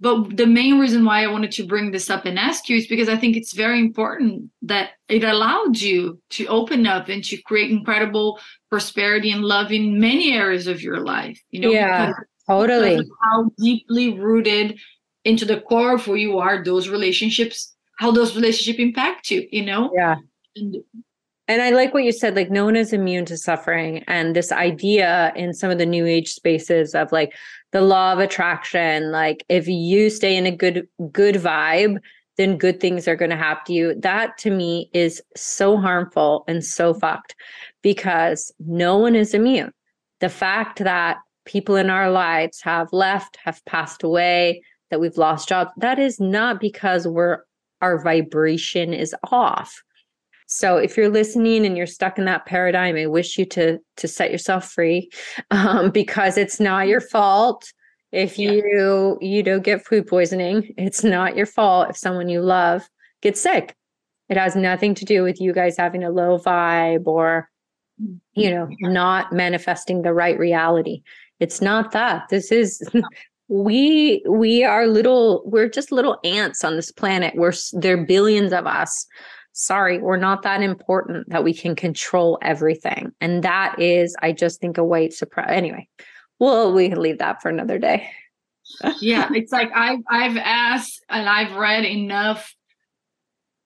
but 0.00 0.34
the 0.36 0.46
main 0.46 0.78
reason 0.80 1.04
why 1.04 1.22
i 1.22 1.26
wanted 1.26 1.52
to 1.52 1.66
bring 1.66 1.90
this 1.90 2.10
up 2.10 2.24
and 2.24 2.38
ask 2.38 2.68
you 2.68 2.76
is 2.76 2.86
because 2.86 3.08
i 3.08 3.16
think 3.16 3.36
it's 3.36 3.52
very 3.52 3.78
important 3.78 4.50
that 4.62 4.90
it 5.08 5.22
allowed 5.22 5.78
you 5.78 6.20
to 6.30 6.46
open 6.46 6.86
up 6.86 7.08
and 7.08 7.22
to 7.22 7.36
create 7.42 7.70
incredible 7.70 8.40
prosperity 8.70 9.30
and 9.30 9.44
love 9.44 9.70
in 9.70 10.00
many 10.00 10.32
areas 10.32 10.66
of 10.66 10.82
your 10.82 11.00
life 11.00 11.40
you 11.50 11.60
know 11.60 11.70
yeah 11.70 12.12
totally. 12.48 13.06
how 13.22 13.50
deeply 13.58 14.18
rooted 14.18 14.78
into 15.24 15.44
the 15.44 15.60
core 15.60 15.94
of 15.94 16.04
who 16.04 16.14
you 16.14 16.38
are 16.38 16.64
those 16.64 16.88
relationships 16.88 17.74
how 17.98 18.10
those 18.10 18.34
relationships 18.34 18.78
impact 18.78 19.30
you 19.30 19.46
you 19.50 19.64
know 19.64 19.90
yeah 19.94 20.16
and, 20.56 20.76
and 21.50 21.62
I 21.62 21.70
like 21.70 21.92
what 21.92 22.04
you 22.04 22.12
said, 22.12 22.36
like 22.36 22.48
no 22.48 22.64
one 22.64 22.76
is 22.76 22.92
immune 22.92 23.24
to 23.24 23.36
suffering. 23.36 24.04
And 24.06 24.36
this 24.36 24.52
idea 24.52 25.32
in 25.34 25.52
some 25.52 25.68
of 25.68 25.78
the 25.78 25.84
new 25.84 26.06
age 26.06 26.32
spaces 26.32 26.94
of 26.94 27.10
like 27.10 27.34
the 27.72 27.80
law 27.80 28.12
of 28.12 28.20
attraction, 28.20 29.10
like 29.10 29.44
if 29.48 29.66
you 29.66 30.10
stay 30.10 30.36
in 30.36 30.46
a 30.46 30.52
good, 30.52 30.86
good 31.10 31.34
vibe, 31.34 31.98
then 32.36 32.56
good 32.56 32.78
things 32.78 33.08
are 33.08 33.16
going 33.16 33.32
to 33.32 33.36
happen 33.36 33.64
to 33.66 33.72
you. 33.72 33.94
That 33.96 34.38
to 34.38 34.50
me 34.52 34.90
is 34.94 35.20
so 35.36 35.76
harmful 35.76 36.44
and 36.46 36.64
so 36.64 36.94
fucked 36.94 37.34
because 37.82 38.52
no 38.60 38.96
one 38.96 39.16
is 39.16 39.34
immune. 39.34 39.72
The 40.20 40.28
fact 40.28 40.78
that 40.78 41.16
people 41.46 41.74
in 41.74 41.90
our 41.90 42.12
lives 42.12 42.60
have 42.62 42.92
left, 42.92 43.38
have 43.44 43.60
passed 43.64 44.04
away, 44.04 44.62
that 44.90 45.00
we've 45.00 45.16
lost 45.16 45.48
jobs, 45.48 45.70
that 45.76 45.98
is 45.98 46.20
not 46.20 46.60
because 46.60 47.06
we're 47.06 47.38
our 47.80 48.02
vibration 48.02 48.92
is 48.92 49.14
off. 49.30 49.82
So 50.46 50.76
if 50.76 50.96
you're 50.96 51.08
listening 51.08 51.64
and 51.64 51.76
you're 51.76 51.86
stuck 51.86 52.18
in 52.18 52.24
that 52.24 52.44
paradigm, 52.44 52.96
I 52.96 53.06
wish 53.06 53.38
you 53.38 53.46
to 53.46 53.78
to 53.96 54.08
set 54.08 54.32
yourself 54.32 54.70
free 54.70 55.10
um, 55.50 55.90
because 55.90 56.36
it's 56.36 56.60
not 56.60 56.88
your 56.88 57.00
fault 57.00 57.72
if 58.12 58.38
you 58.38 58.56
yeah. 59.20 59.26
you 59.26 59.42
don't 59.42 59.62
get 59.62 59.86
food 59.86 60.06
poisoning. 60.06 60.74
It's 60.76 61.04
not 61.04 61.36
your 61.36 61.46
fault 61.46 61.90
if 61.90 61.96
someone 61.96 62.28
you 62.28 62.40
love 62.40 62.88
gets 63.22 63.40
sick. 63.40 63.76
It 64.28 64.36
has 64.36 64.56
nothing 64.56 64.94
to 64.96 65.04
do 65.04 65.22
with 65.22 65.40
you 65.40 65.52
guys 65.52 65.76
having 65.76 66.04
a 66.04 66.10
low 66.10 66.38
vibe 66.38 67.06
or 67.06 67.48
you 68.32 68.50
know 68.50 68.68
not 68.80 69.32
manifesting 69.32 70.02
the 70.02 70.12
right 70.12 70.38
reality. 70.38 71.02
It's 71.38 71.60
not 71.62 71.92
that. 71.92 72.28
This 72.28 72.50
is 72.50 72.82
we 73.50 74.22
we 74.28 74.62
are 74.62 74.86
little 74.86 75.42
we're 75.44 75.68
just 75.68 75.90
little 75.90 76.18
ants 76.22 76.62
on 76.62 76.76
this 76.76 76.92
planet. 76.92 77.34
We're 77.34 77.52
there 77.72 77.98
are 77.98 78.04
billions 78.06 78.52
of 78.52 78.66
us. 78.66 79.06
Sorry 79.52 79.98
we're 79.98 80.16
not 80.16 80.42
that 80.44 80.62
important 80.62 81.28
that 81.30 81.42
we 81.42 81.52
can 81.52 81.74
control 81.74 82.38
everything. 82.42 83.12
And 83.20 83.42
that 83.42 83.78
is 83.78 84.16
i 84.22 84.30
just 84.30 84.60
think 84.60 84.78
a 84.78 84.84
white 84.84 85.12
surprise 85.12 85.48
anyway 85.50 85.88
well 86.38 86.72
we 86.72 86.88
can 86.88 87.02
leave 87.02 87.18
that 87.18 87.42
for 87.42 87.48
another 87.48 87.78
day. 87.78 88.08
Yeah 89.00 89.28
it's 89.34 89.50
like 89.50 89.72
i've 89.74 90.00
i've 90.08 90.36
asked 90.36 91.04
and 91.08 91.28
i've 91.28 91.56
read 91.56 91.84
enough 91.84 92.54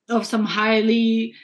of 0.08 0.24
some 0.24 0.46
highly 0.46 1.34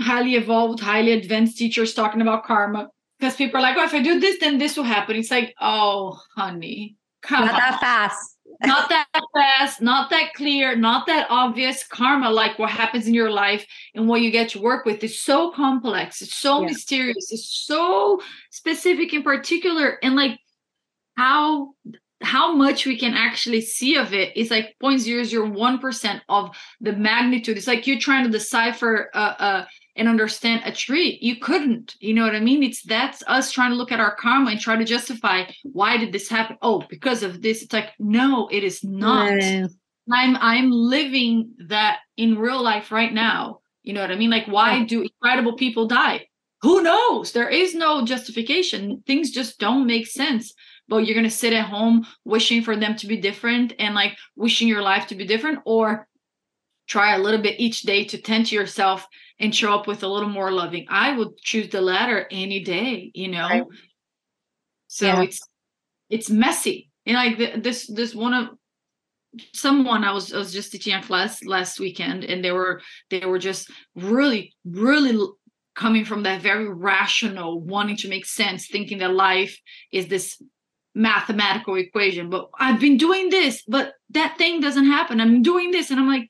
highly 0.00 0.36
evolved 0.36 0.80
highly 0.80 1.12
advanced 1.12 1.58
teachers 1.58 1.92
talking 1.92 2.22
about 2.22 2.46
karma. 2.46 2.88
Because 3.20 3.36
people 3.36 3.58
are 3.58 3.62
like 3.62 3.76
oh 3.76 3.84
if 3.84 3.92
i 3.92 4.02
do 4.02 4.20
this 4.20 4.40
then 4.40 4.56
this 4.56 4.74
will 4.74 4.84
happen. 4.84 5.16
It's 5.16 5.30
like 5.30 5.54
oh 5.60 6.18
honey 6.34 6.96
Not 7.30 7.46
that 7.46 7.78
fast. 7.80 8.36
not 8.64 8.88
that 8.88 9.06
fast, 9.34 9.82
not 9.82 10.10
that 10.10 10.32
clear, 10.34 10.76
not 10.76 11.06
that 11.06 11.26
obvious. 11.28 11.86
Karma, 11.86 12.30
like 12.30 12.58
what 12.58 12.70
happens 12.70 13.06
in 13.06 13.14
your 13.14 13.30
life 13.30 13.66
and 13.94 14.08
what 14.08 14.22
you 14.22 14.30
get 14.30 14.50
to 14.50 14.60
work 14.60 14.86
with, 14.86 15.02
is 15.04 15.20
so 15.20 15.50
complex. 15.50 16.22
It's 16.22 16.36
so 16.36 16.60
yeah. 16.60 16.68
mysterious. 16.68 17.32
It's 17.32 17.64
so 17.66 18.20
specific 18.50 19.12
in 19.12 19.22
particular. 19.22 19.98
And 20.02 20.16
like 20.16 20.38
how 21.16 21.74
how 22.22 22.54
much 22.54 22.86
we 22.86 22.98
can 22.98 23.14
actually 23.14 23.60
see 23.60 23.96
of 23.96 24.14
it 24.14 24.34
is 24.36 24.50
like 24.50 24.74
0.001% 24.82 26.20
of 26.28 26.56
the 26.80 26.92
magnitude. 26.92 27.58
It's 27.58 27.66
like 27.66 27.86
you're 27.86 27.98
trying 27.98 28.24
to 28.24 28.30
decipher 28.30 29.10
uh, 29.14 29.34
uh, 29.38 29.64
and 29.96 30.08
understand 30.08 30.62
a 30.64 30.72
tree. 30.72 31.18
You 31.20 31.36
couldn't, 31.36 31.94
you 32.00 32.14
know 32.14 32.24
what 32.24 32.34
I 32.34 32.40
mean? 32.40 32.62
It's 32.62 32.82
that's 32.82 33.22
us 33.26 33.50
trying 33.50 33.70
to 33.70 33.76
look 33.76 33.92
at 33.92 34.00
our 34.00 34.14
karma 34.14 34.52
and 34.52 34.60
try 34.60 34.76
to 34.76 34.84
justify 34.84 35.44
why 35.64 35.96
did 35.96 36.12
this 36.12 36.28
happen? 36.28 36.56
Oh, 36.62 36.82
because 36.88 37.22
of 37.22 37.42
this. 37.42 37.62
It's 37.62 37.72
like, 37.72 37.90
no, 37.98 38.48
it 38.48 38.64
is 38.64 38.84
not. 38.84 39.32
I'm 40.12 40.36
I'm 40.36 40.70
living 40.70 41.50
that 41.68 41.98
in 42.16 42.38
real 42.38 42.62
life 42.62 42.92
right 42.92 43.12
now. 43.12 43.60
You 43.82 43.92
know 43.92 44.00
what 44.00 44.12
I 44.12 44.16
mean? 44.16 44.30
Like, 44.30 44.46
why 44.46 44.84
do 44.84 45.02
incredible 45.02 45.54
people 45.54 45.86
die? 45.86 46.26
Who 46.62 46.82
knows? 46.82 47.32
There 47.32 47.48
is 47.48 47.74
no 47.74 48.04
justification. 48.04 49.02
Things 49.06 49.30
just 49.30 49.58
don't 49.58 49.86
make 49.86 50.06
sense 50.06 50.52
but 50.88 51.04
you're 51.04 51.14
going 51.14 51.24
to 51.24 51.30
sit 51.30 51.52
at 51.52 51.66
home 51.66 52.06
wishing 52.24 52.62
for 52.62 52.76
them 52.76 52.96
to 52.96 53.06
be 53.06 53.16
different 53.16 53.74
and 53.78 53.94
like 53.94 54.16
wishing 54.36 54.68
your 54.68 54.82
life 54.82 55.06
to 55.08 55.14
be 55.14 55.26
different 55.26 55.60
or 55.64 56.06
try 56.86 57.14
a 57.14 57.18
little 57.18 57.40
bit 57.40 57.60
each 57.60 57.82
day 57.82 58.04
to 58.04 58.18
tend 58.18 58.46
to 58.46 58.54
yourself 58.54 59.06
and 59.38 59.54
show 59.54 59.74
up 59.74 59.86
with 59.86 60.02
a 60.02 60.08
little 60.08 60.28
more 60.28 60.50
loving. 60.50 60.86
I 60.88 61.16
would 61.16 61.36
choose 61.38 61.68
the 61.68 61.80
latter 61.80 62.26
any 62.30 62.62
day 62.62 63.10
you 63.14 63.28
know? 63.28 63.48
Right. 63.48 63.64
so 64.88 65.06
yeah. 65.06 65.22
it's 65.22 65.40
it's 66.08 66.30
messy. 66.30 66.90
And 67.04 67.16
like 67.16 67.62
this 67.62 67.86
this 67.86 68.14
one 68.14 68.34
of 68.34 68.48
someone 69.52 70.04
I 70.04 70.12
was 70.12 70.32
I 70.32 70.38
was 70.38 70.52
just 70.52 70.72
teaching 70.72 70.94
a 70.94 71.02
class 71.02 71.44
last 71.44 71.78
weekend 71.78 72.24
and 72.24 72.44
they 72.44 72.52
were 72.52 72.80
they 73.10 73.24
were 73.24 73.38
just 73.38 73.70
really 73.94 74.54
really 74.64 75.18
coming 75.74 76.04
from 76.04 76.22
that 76.22 76.40
very 76.40 76.68
rational 76.72 77.60
wanting 77.60 77.96
to 77.96 78.08
make 78.08 78.24
sense 78.24 78.66
thinking 78.66 78.98
that 78.98 79.12
life 79.12 79.58
is 79.92 80.08
this 80.08 80.40
mathematical 80.94 81.76
equation. 81.76 82.30
But 82.30 82.48
i've 82.58 82.80
been 82.80 82.96
doing 82.96 83.28
this 83.28 83.62
but 83.68 83.94
that 84.10 84.38
thing 84.38 84.60
doesn't 84.60 84.86
happen. 84.86 85.20
I'm 85.20 85.42
doing 85.42 85.70
this. 85.70 85.90
And 85.90 86.00
i'm 86.00 86.08
like 86.08 86.28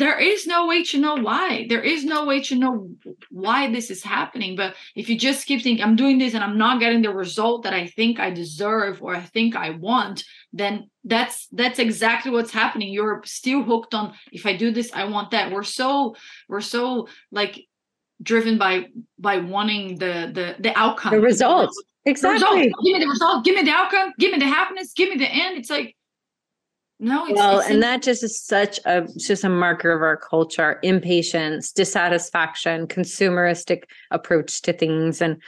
there 0.00 0.18
is 0.18 0.46
no 0.46 0.66
way 0.66 0.82
to 0.82 0.98
know 0.98 1.14
why 1.14 1.66
there 1.68 1.82
is 1.82 2.04
no 2.04 2.24
way 2.24 2.40
to 2.40 2.54
know 2.56 2.88
why 3.30 3.70
this 3.70 3.90
is 3.90 4.02
happening 4.02 4.56
but 4.56 4.74
if 4.96 5.08
you 5.08 5.16
just 5.18 5.46
keep 5.46 5.62
thinking 5.62 5.84
i'm 5.84 5.94
doing 5.94 6.18
this 6.18 6.34
and 6.34 6.42
i'm 6.42 6.58
not 6.58 6.80
getting 6.80 7.02
the 7.02 7.12
result 7.12 7.62
that 7.62 7.74
i 7.74 7.86
think 7.86 8.18
i 8.18 8.30
deserve 8.30 9.02
or 9.02 9.14
i 9.14 9.20
think 9.20 9.54
i 9.54 9.70
want 9.70 10.24
then 10.52 10.88
that's 11.04 11.46
that's 11.52 11.78
exactly 11.78 12.30
what's 12.30 12.50
happening 12.50 12.92
you're 12.92 13.20
still 13.24 13.62
hooked 13.62 13.94
on 13.94 14.14
if 14.32 14.46
i 14.46 14.56
do 14.56 14.70
this 14.70 14.90
i 14.94 15.04
want 15.04 15.30
that 15.30 15.52
we're 15.52 15.62
so 15.62 16.16
we're 16.48 16.60
so 16.60 17.06
like 17.30 17.60
driven 18.22 18.58
by 18.58 18.86
by 19.18 19.38
wanting 19.38 19.98
the 19.98 20.30
the 20.32 20.56
the 20.60 20.76
outcome 20.78 21.12
the 21.12 21.20
results 21.20 21.76
Exactly. 22.06 22.72
Give 22.82 22.94
me 22.94 22.98
the 22.98 23.08
result. 23.08 23.44
Give 23.44 23.54
me 23.54 23.62
the 23.62 23.72
outcome. 23.72 24.12
Give 24.18 24.32
me 24.32 24.38
the 24.38 24.46
happiness. 24.46 24.94
Give 24.94 25.10
me 25.10 25.16
the 25.16 25.28
end. 25.28 25.58
It's 25.58 25.68
like, 25.68 25.94
no. 27.00 27.26
It's, 27.26 27.34
well, 27.34 27.60
it's 27.60 27.70
and 27.70 27.82
that 27.82 28.02
just 28.02 28.22
is 28.22 28.40
such 28.40 28.78
a 28.84 29.08
just 29.16 29.42
a 29.42 29.48
marker 29.48 29.90
of 29.90 30.02
our 30.02 30.16
culture: 30.16 30.78
impatience, 30.82 31.72
dissatisfaction, 31.72 32.86
consumeristic 32.86 33.84
approach 34.10 34.62
to 34.62 34.72
things, 34.72 35.20
and 35.20 35.42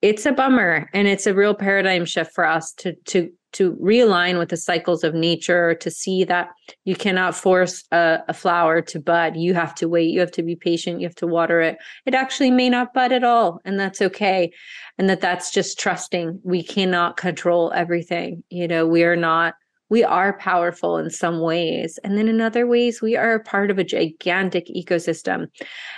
it's 0.00 0.24
a 0.24 0.32
bummer. 0.32 0.88
And 0.94 1.08
it's 1.08 1.26
a 1.26 1.34
real 1.34 1.54
paradigm 1.54 2.04
shift 2.04 2.32
for 2.34 2.46
us 2.46 2.72
to 2.74 2.94
to 3.06 3.30
to 3.52 3.72
realign 3.76 4.38
with 4.38 4.50
the 4.50 4.56
cycles 4.56 5.02
of 5.02 5.14
nature 5.14 5.74
to 5.74 5.90
see 5.90 6.22
that 6.24 6.50
you 6.84 6.94
cannot 6.94 7.34
force 7.34 7.84
a, 7.92 8.20
a, 8.28 8.34
flower 8.34 8.82
to 8.82 9.00
bud 9.00 9.36
you 9.36 9.54
have 9.54 9.74
to 9.74 9.88
wait 9.88 10.10
you 10.10 10.20
have 10.20 10.30
to 10.30 10.42
be 10.42 10.54
patient 10.54 11.00
you 11.00 11.06
have 11.06 11.14
to 11.14 11.26
water 11.26 11.60
it 11.60 11.78
it 12.04 12.14
actually 12.14 12.50
may 12.50 12.68
not 12.68 12.92
bud 12.92 13.10
at 13.10 13.24
all 13.24 13.60
and 13.64 13.80
that's 13.80 14.02
okay 14.02 14.52
and 14.98 15.08
that 15.08 15.20
that's 15.20 15.50
just 15.50 15.78
trusting 15.78 16.38
we 16.44 16.62
cannot 16.62 17.16
control 17.16 17.72
everything 17.74 18.42
you 18.50 18.68
know 18.68 18.86
we 18.86 19.02
are 19.02 19.16
not 19.16 19.54
we 19.90 20.04
are 20.04 20.38
powerful 20.38 20.98
in 20.98 21.10
some 21.10 21.40
ways 21.40 21.98
and 22.04 22.16
then 22.16 22.28
in 22.28 22.40
other 22.40 22.66
ways 22.66 23.00
we 23.00 23.16
are 23.16 23.34
a 23.34 23.42
part 23.42 23.70
of 23.70 23.78
a 23.78 23.84
gigantic 23.84 24.66
ecosystem 24.68 25.46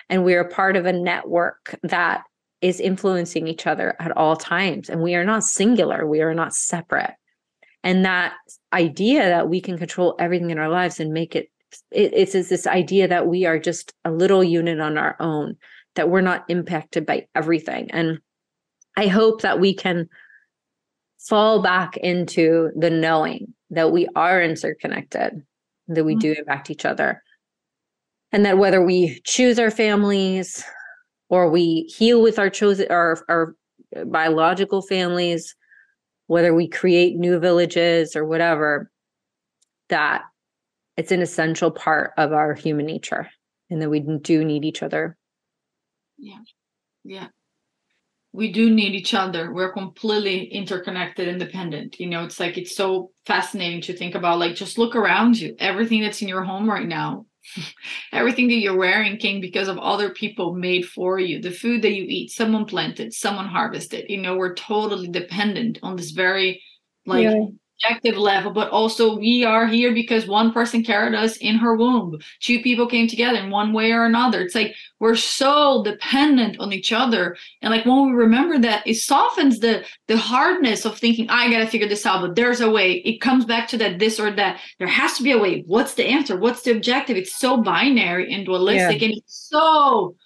and 0.08 0.24
we 0.24 0.34
are 0.34 0.44
part 0.44 0.76
of 0.76 0.86
a 0.86 0.92
network 0.92 1.78
that 1.82 2.22
is 2.60 2.80
influencing 2.80 3.48
each 3.48 3.66
other 3.66 3.96
at 4.00 4.16
all 4.16 4.36
times 4.36 4.88
and 4.88 5.02
we 5.02 5.14
are 5.14 5.24
not 5.24 5.44
singular 5.44 6.06
we 6.06 6.20
are 6.20 6.34
not 6.34 6.54
separate. 6.54 7.14
And 7.82 8.04
that 8.04 8.34
idea 8.72 9.20
that 9.20 9.48
we 9.48 9.60
can 9.60 9.78
control 9.78 10.14
everything 10.18 10.50
in 10.50 10.58
our 10.58 10.68
lives 10.68 11.00
and 11.00 11.12
make 11.12 11.34
it, 11.34 11.50
it 11.90 12.12
it's, 12.12 12.34
it's 12.34 12.50
this 12.50 12.66
idea 12.66 13.08
that 13.08 13.26
we 13.26 13.46
are 13.46 13.58
just 13.58 13.94
a 14.04 14.10
little 14.10 14.44
unit 14.44 14.80
on 14.80 14.98
our 14.98 15.16
own 15.18 15.56
that 15.94 16.10
we're 16.10 16.20
not 16.20 16.44
impacted 16.48 17.06
by 17.06 17.26
everything 17.34 17.90
and 17.90 18.18
i 18.96 19.06
hope 19.06 19.42
that 19.42 19.60
we 19.60 19.74
can 19.74 20.08
fall 21.28 21.62
back 21.62 21.96
into 21.98 22.70
the 22.76 22.90
knowing 22.90 23.52
that 23.70 23.92
we 23.92 24.08
are 24.16 24.42
interconnected 24.42 25.42
that 25.88 26.04
we 26.04 26.14
mm-hmm. 26.14 26.20
do 26.20 26.34
impact 26.38 26.70
each 26.70 26.84
other 26.84 27.22
and 28.32 28.44
that 28.44 28.58
whether 28.58 28.84
we 28.84 29.20
choose 29.24 29.58
our 29.58 29.70
families 29.70 30.64
or 31.28 31.50
we 31.50 31.82
heal 31.96 32.22
with 32.22 32.38
our 32.38 32.50
chosen 32.50 32.86
our, 32.90 33.22
our 33.28 33.54
biological 34.06 34.82
families 34.82 35.54
whether 36.30 36.54
we 36.54 36.68
create 36.68 37.16
new 37.16 37.40
villages 37.40 38.14
or 38.14 38.24
whatever, 38.24 38.88
that 39.88 40.22
it's 40.96 41.10
an 41.10 41.22
essential 41.22 41.72
part 41.72 42.12
of 42.16 42.32
our 42.32 42.54
human 42.54 42.86
nature 42.86 43.28
and 43.68 43.82
that 43.82 43.90
we 43.90 43.98
do 43.98 44.44
need 44.44 44.64
each 44.64 44.80
other. 44.80 45.16
Yeah. 46.18 46.38
Yeah. 47.02 47.26
We 48.32 48.52
do 48.52 48.70
need 48.70 48.94
each 48.94 49.12
other. 49.14 49.52
We're 49.52 49.72
completely 49.72 50.44
interconnected, 50.44 51.26
independent. 51.26 51.98
You 51.98 52.06
know, 52.06 52.24
it's 52.24 52.38
like 52.38 52.56
it's 52.56 52.76
so 52.76 53.10
fascinating 53.26 53.80
to 53.82 53.96
think 53.96 54.14
about. 54.14 54.38
Like, 54.38 54.54
just 54.54 54.78
look 54.78 54.94
around 54.94 55.38
you. 55.38 55.56
Everything 55.58 56.00
that's 56.00 56.22
in 56.22 56.28
your 56.28 56.44
home 56.44 56.70
right 56.70 56.86
now 56.86 57.26
everything 58.12 58.48
that 58.48 58.56
you're 58.56 58.76
wearing 58.76 59.16
came 59.16 59.40
because 59.40 59.68
of 59.68 59.78
other 59.78 60.10
people 60.10 60.54
made 60.54 60.84
for 60.84 61.18
you 61.18 61.40
the 61.40 61.50
food 61.50 61.82
that 61.82 61.94
you 61.94 62.04
eat 62.06 62.30
someone 62.30 62.66
planted 62.66 63.12
someone 63.14 63.46
harvested 63.46 64.04
you 64.08 64.20
know 64.20 64.36
we're 64.36 64.54
totally 64.54 65.08
dependent 65.08 65.78
on 65.82 65.96
this 65.96 66.10
very 66.10 66.62
like 67.06 67.22
yeah 67.22 67.46
objective 67.82 68.16
level, 68.16 68.52
but 68.52 68.70
also 68.70 69.16
we 69.16 69.44
are 69.44 69.66
here 69.66 69.92
because 69.92 70.26
one 70.26 70.52
person 70.52 70.82
carried 70.82 71.14
us 71.14 71.36
in 71.38 71.56
her 71.56 71.76
womb. 71.76 72.18
Two 72.40 72.60
people 72.62 72.86
came 72.86 73.08
together 73.08 73.38
in 73.38 73.50
one 73.50 73.72
way 73.72 73.92
or 73.92 74.04
another. 74.04 74.40
It's 74.42 74.54
like 74.54 74.74
we're 74.98 75.16
so 75.16 75.82
dependent 75.82 76.58
on 76.60 76.72
each 76.72 76.92
other. 76.92 77.36
And 77.62 77.72
like 77.72 77.86
when 77.86 78.06
we 78.06 78.12
remember 78.12 78.58
that, 78.58 78.86
it 78.86 78.94
softens 78.96 79.60
the 79.60 79.84
the 80.08 80.16
hardness 80.16 80.84
of 80.84 80.98
thinking, 80.98 81.28
I 81.30 81.50
gotta 81.50 81.66
figure 81.66 81.88
this 81.88 82.06
out, 82.06 82.20
but 82.20 82.36
there's 82.36 82.60
a 82.60 82.70
way. 82.70 82.94
It 83.04 83.20
comes 83.20 83.44
back 83.44 83.68
to 83.68 83.78
that 83.78 83.98
this 83.98 84.20
or 84.20 84.30
that. 84.32 84.60
There 84.78 84.88
has 84.88 85.16
to 85.16 85.22
be 85.22 85.32
a 85.32 85.38
way. 85.38 85.62
What's 85.66 85.94
the 85.94 86.06
answer? 86.06 86.36
What's 86.36 86.62
the 86.62 86.72
objective? 86.72 87.16
It's 87.16 87.34
so 87.34 87.56
binary 87.58 88.32
and 88.32 88.44
dualistic, 88.44 89.00
yeah. 89.00 89.08
and 89.08 89.16
it's 89.16 89.48
so 89.48 90.16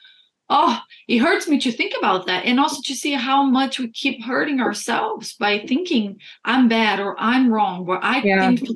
oh 0.54 0.78
it 1.08 1.18
hurts 1.18 1.48
me 1.48 1.58
to 1.58 1.72
think 1.72 1.92
about 1.98 2.26
that 2.26 2.46
and 2.46 2.58
also 2.58 2.80
to 2.82 2.94
see 2.94 3.12
how 3.12 3.42
much 3.42 3.78
we 3.78 3.90
keep 3.90 4.22
hurting 4.22 4.60
ourselves 4.60 5.34
by 5.34 5.58
thinking 5.66 6.18
i'm 6.44 6.68
bad 6.68 7.00
or 7.00 7.16
i'm 7.18 7.52
wrong 7.52 7.84
or 7.86 8.02
i 8.02 8.22
yeah. 8.22 8.48
think 8.48 8.68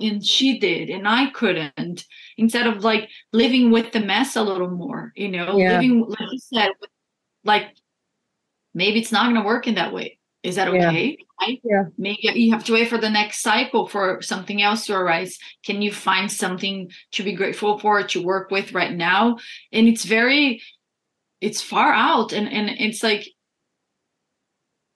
and 0.00 0.24
she 0.24 0.58
did 0.58 0.90
and 0.90 1.06
i 1.06 1.30
couldn't 1.30 2.04
instead 2.36 2.66
of 2.66 2.82
like 2.82 3.08
living 3.32 3.70
with 3.70 3.92
the 3.92 4.00
mess 4.00 4.36
a 4.36 4.42
little 4.42 4.70
more 4.70 5.12
you 5.14 5.28
know 5.28 5.56
yeah. 5.56 5.74
living 5.74 6.00
like 6.00 6.32
you 6.32 6.38
said 6.38 6.70
like 7.44 7.68
maybe 8.74 8.98
it's 8.98 9.12
not 9.12 9.24
going 9.24 9.40
to 9.40 9.46
work 9.46 9.66
in 9.66 9.76
that 9.76 9.92
way 9.92 10.18
is 10.42 10.56
that 10.56 10.68
okay 10.68 11.16
yeah. 11.46 11.54
yeah. 11.64 11.84
maybe 11.96 12.18
you 12.34 12.52
have 12.52 12.64
to 12.64 12.72
wait 12.72 12.88
for 12.88 12.98
the 12.98 13.08
next 13.08 13.42
cycle 13.42 13.86
for 13.86 14.20
something 14.22 14.62
else 14.62 14.86
to 14.86 14.94
arise 14.94 15.38
can 15.64 15.80
you 15.80 15.92
find 15.92 16.30
something 16.30 16.90
to 17.12 17.22
be 17.22 17.32
grateful 17.32 17.78
for 17.78 18.02
to 18.02 18.22
work 18.22 18.50
with 18.50 18.72
right 18.72 18.94
now 18.94 19.38
and 19.72 19.88
it's 19.88 20.04
very 20.04 20.60
it's 21.40 21.62
far 21.62 21.92
out 21.92 22.32
and 22.32 22.50
and 22.52 22.68
it's 22.68 23.02
like 23.02 23.28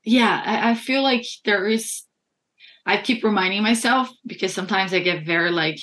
yeah 0.05 0.43
I, 0.44 0.70
I 0.70 0.74
feel 0.74 1.02
like 1.02 1.24
there 1.44 1.66
is 1.66 2.02
i 2.85 2.97
keep 2.97 3.23
reminding 3.23 3.62
myself 3.62 4.10
because 4.27 4.52
sometimes 4.52 4.93
i 4.93 4.98
get 4.98 5.24
very 5.24 5.51
like 5.51 5.78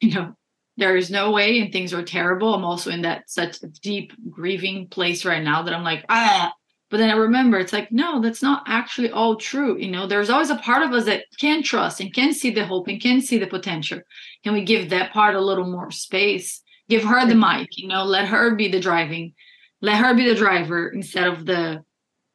you 0.00 0.14
know 0.14 0.34
there 0.76 0.96
is 0.96 1.10
no 1.10 1.30
way 1.30 1.60
and 1.60 1.72
things 1.72 1.94
are 1.94 2.02
terrible. 2.02 2.52
I'm 2.52 2.64
also 2.64 2.90
in 2.90 3.02
that 3.02 3.30
such 3.30 3.58
deep 3.80 4.12
grieving 4.28 4.88
place 4.88 5.24
right 5.24 5.42
now 5.42 5.62
that 5.62 5.74
i'm 5.74 5.84
like 5.84 6.04
ah. 6.08 6.52
But 6.90 6.98
then 6.98 7.10
i 7.10 7.14
remember 7.14 7.58
it's 7.58 7.72
like 7.72 7.90
no 7.90 8.20
that's 8.20 8.42
not 8.42 8.64
actually 8.66 9.10
all 9.10 9.36
true. 9.36 9.78
You 9.78 9.90
know 9.90 10.06
there's 10.06 10.30
always 10.30 10.50
a 10.50 10.56
part 10.56 10.82
of 10.82 10.92
us 10.92 11.06
that 11.06 11.24
can 11.40 11.62
trust 11.62 12.00
and 12.00 12.14
can 12.14 12.32
see 12.32 12.50
the 12.50 12.66
hope 12.66 12.88
and 12.88 13.00
can 13.00 13.20
see 13.20 13.38
the 13.38 13.46
potential. 13.46 14.00
Can 14.44 14.52
we 14.52 14.64
give 14.64 14.90
that 14.90 15.12
part 15.12 15.34
a 15.34 15.40
little 15.40 15.70
more 15.70 15.90
space 15.90 16.62
give 16.88 17.02
her 17.02 17.26
the 17.26 17.34
mic 17.34 17.68
you 17.76 17.88
know 17.88 18.04
let 18.04 18.26
her 18.26 18.54
be 18.54 18.68
the 18.68 18.80
driving 18.80 19.32
let 19.80 19.96
her 19.96 20.14
be 20.14 20.28
the 20.28 20.34
driver 20.34 20.88
instead 20.88 21.26
of 21.26 21.46
the 21.46 21.82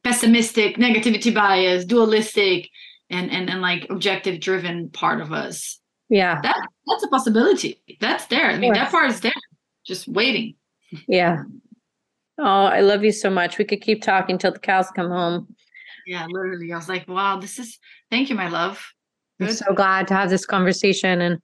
pessimistic 0.03 0.77
negativity 0.77 1.33
bias 1.33 1.85
dualistic 1.85 2.69
and 3.09 3.31
and, 3.31 3.49
and 3.49 3.61
like 3.61 3.87
objective 3.89 4.39
driven 4.39 4.89
part 4.89 5.21
of 5.21 5.31
us. 5.31 5.79
Yeah. 6.09 6.39
That 6.41 6.57
that's 6.87 7.03
a 7.03 7.07
possibility. 7.07 7.81
That's 7.99 8.25
there. 8.27 8.49
I 8.49 8.57
mean 8.57 8.73
that 8.73 8.91
part 8.91 9.09
is 9.09 9.21
there. 9.21 9.33
Just 9.85 10.07
waiting. 10.07 10.55
Yeah. 11.07 11.43
Oh 12.37 12.65
i 12.65 12.81
love 12.81 13.03
you 13.03 13.11
so 13.11 13.29
much. 13.29 13.57
We 13.57 13.65
could 13.65 13.81
keep 13.81 14.01
talking 14.01 14.37
till 14.37 14.51
the 14.51 14.59
cows 14.59 14.87
come 14.95 15.09
home. 15.09 15.53
Yeah, 16.07 16.25
literally. 16.27 16.71
I 16.73 16.77
was 16.77 16.89
like, 16.89 17.07
wow, 17.07 17.39
this 17.39 17.59
is 17.59 17.77
thank 18.09 18.29
you, 18.29 18.35
my 18.35 18.49
love. 18.49 18.83
Good. 19.39 19.49
I'm 19.49 19.55
so 19.55 19.73
glad 19.73 20.07
to 20.07 20.13
have 20.15 20.29
this 20.29 20.45
conversation 20.45 21.21
and 21.21 21.39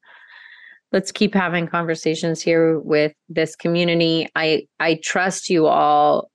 let's 0.96 1.12
keep 1.12 1.34
having 1.34 1.68
conversations 1.68 2.42
here 2.42 2.80
with 2.80 3.12
this 3.28 3.54
community. 3.54 4.30
I 4.34 4.66
I 4.80 4.98
trust 5.04 5.50
you 5.50 5.68
all 5.68 6.32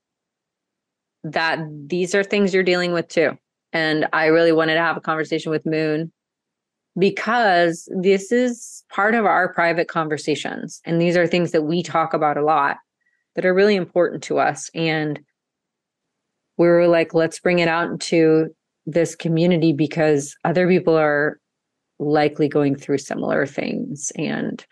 that 1.24 1.60
these 1.86 2.14
are 2.14 2.22
things 2.22 2.52
you're 2.52 2.62
dealing 2.62 2.92
with 2.92 3.08
too. 3.08 3.38
And 3.72 4.06
I 4.12 4.26
really 4.26 4.52
wanted 4.52 4.74
to 4.74 4.82
have 4.82 4.98
a 4.98 5.00
conversation 5.00 5.50
with 5.50 5.64
Moun 5.64 6.12
because 6.98 7.90
this 8.02 8.32
is 8.32 8.84
part 8.92 9.14
of 9.14 9.24
our 9.24 9.50
private 9.54 9.88
conversations. 9.88 10.82
And 10.84 11.00
these 11.00 11.16
are 11.16 11.26
things 11.26 11.52
that 11.52 11.62
we 11.62 11.82
talk 11.82 12.12
about 12.12 12.36
a 12.36 12.44
lot 12.44 12.76
that 13.36 13.46
are 13.46 13.54
really 13.54 13.76
important 13.76 14.22
to 14.24 14.38
us. 14.38 14.70
And 14.74 15.20
we 16.58 16.66
were 16.66 16.86
like, 16.86 17.14
let's 17.14 17.40
bring 17.40 17.60
it 17.60 17.68
out 17.68 17.90
into 17.90 18.48
this 18.84 19.14
community 19.14 19.72
because 19.72 20.36
other 20.44 20.68
people 20.68 20.98
are 20.98 21.40
likely 22.00 22.48
going 22.48 22.74
through 22.74 22.98
similar 22.98 23.46
things. 23.46 24.10
And 24.16 24.64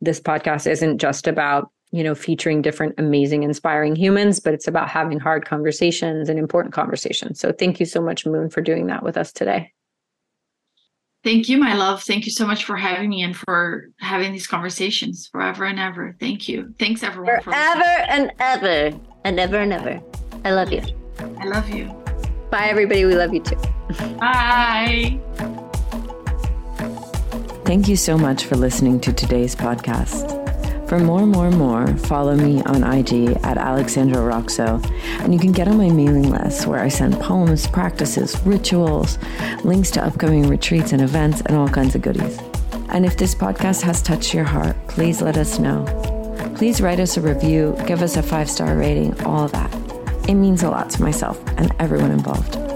this 0.00 0.20
podcast 0.20 0.68
isn't 0.68 0.98
just 0.98 1.28
about 1.28 1.70
you 1.92 2.02
know, 2.02 2.14
featuring 2.14 2.62
different 2.62 2.94
amazing, 2.98 3.42
inspiring 3.42 3.94
humans, 3.94 4.40
but 4.40 4.54
it's 4.54 4.66
about 4.66 4.88
having 4.88 5.20
hard 5.20 5.44
conversations 5.44 6.28
and 6.28 6.38
important 6.38 6.74
conversations. 6.74 7.38
So 7.38 7.52
thank 7.52 7.78
you 7.78 7.86
so 7.86 8.00
much, 8.00 8.24
Moun, 8.24 8.48
for 8.48 8.62
doing 8.62 8.86
that 8.86 9.02
with 9.02 9.18
us 9.18 9.30
today. 9.30 9.72
Thank 11.22 11.48
you, 11.48 11.58
my 11.58 11.74
love. 11.74 12.02
Thank 12.02 12.24
you 12.24 12.32
so 12.32 12.46
much 12.46 12.64
for 12.64 12.76
having 12.76 13.10
me 13.10 13.22
and 13.22 13.36
for 13.36 13.90
having 14.00 14.32
these 14.32 14.46
conversations 14.46 15.28
forever 15.30 15.64
and 15.66 15.78
ever. 15.78 16.16
Thank 16.18 16.48
you. 16.48 16.74
Thanks, 16.80 17.04
everyone. 17.04 17.40
Forever 17.42 17.80
for 17.80 18.10
and 18.10 18.32
ever 18.40 18.98
and 19.24 19.38
ever 19.38 19.58
and 19.58 19.72
ever. 19.72 20.02
I 20.44 20.50
love 20.50 20.72
you. 20.72 20.82
I 21.38 21.44
love 21.44 21.68
you. 21.68 21.84
Bye, 22.50 22.66
everybody. 22.66 23.04
We 23.04 23.14
love 23.14 23.32
you 23.32 23.40
too. 23.40 23.56
Bye. 24.18 25.68
Thank 27.64 27.88
you 27.88 27.94
so 27.94 28.18
much 28.18 28.46
for 28.46 28.56
listening 28.56 28.98
to 29.00 29.12
today's 29.12 29.54
podcast. 29.54 30.38
For 30.88 30.98
more, 30.98 31.24
more, 31.24 31.50
more, 31.50 31.86
follow 31.86 32.34
me 32.34 32.60
on 32.64 32.82
IG 32.82 33.38
at 33.44 33.56
Alexandra 33.56 34.20
Roxo, 34.20 34.84
and 35.20 35.32
you 35.32 35.38
can 35.38 35.52
get 35.52 35.68
on 35.68 35.78
my 35.78 35.88
mailing 35.88 36.28
list 36.28 36.66
where 36.66 36.80
I 36.80 36.88
send 36.88 37.18
poems, 37.20 37.68
practices, 37.68 38.36
rituals, 38.44 39.16
links 39.64 39.92
to 39.92 40.04
upcoming 40.04 40.48
retreats 40.48 40.92
and 40.92 41.00
events, 41.00 41.40
and 41.42 41.56
all 41.56 41.68
kinds 41.68 41.94
of 41.94 42.02
goodies. 42.02 42.38
And 42.88 43.06
if 43.06 43.16
this 43.16 43.34
podcast 43.34 43.80
has 43.82 44.02
touched 44.02 44.34
your 44.34 44.44
heart, 44.44 44.76
please 44.88 45.22
let 45.22 45.36
us 45.36 45.60
know. 45.60 45.84
Please 46.56 46.80
write 46.80 47.00
us 47.00 47.16
a 47.16 47.20
review, 47.20 47.76
give 47.86 48.02
us 48.02 48.16
a 48.16 48.22
five 48.22 48.50
star 48.50 48.76
rating, 48.76 49.18
all 49.22 49.46
that. 49.48 49.72
It 50.28 50.34
means 50.34 50.62
a 50.64 50.68
lot 50.68 50.90
to 50.90 51.02
myself 51.02 51.40
and 51.56 51.72
everyone 51.78 52.10
involved. 52.10 52.71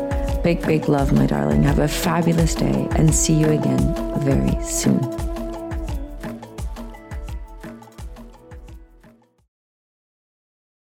Big, 0.47 0.65
big 0.65 0.89
love, 0.89 1.13
my 1.13 1.27
darling. 1.27 1.65
Have 1.65 1.81
a 1.81 1.89
fabulous 1.89 2.55
day 2.55 2.87
and 2.93 3.13
see 3.13 3.35
you 3.35 3.49
again 3.49 3.83
very 4.21 4.57
soon. 4.63 5.01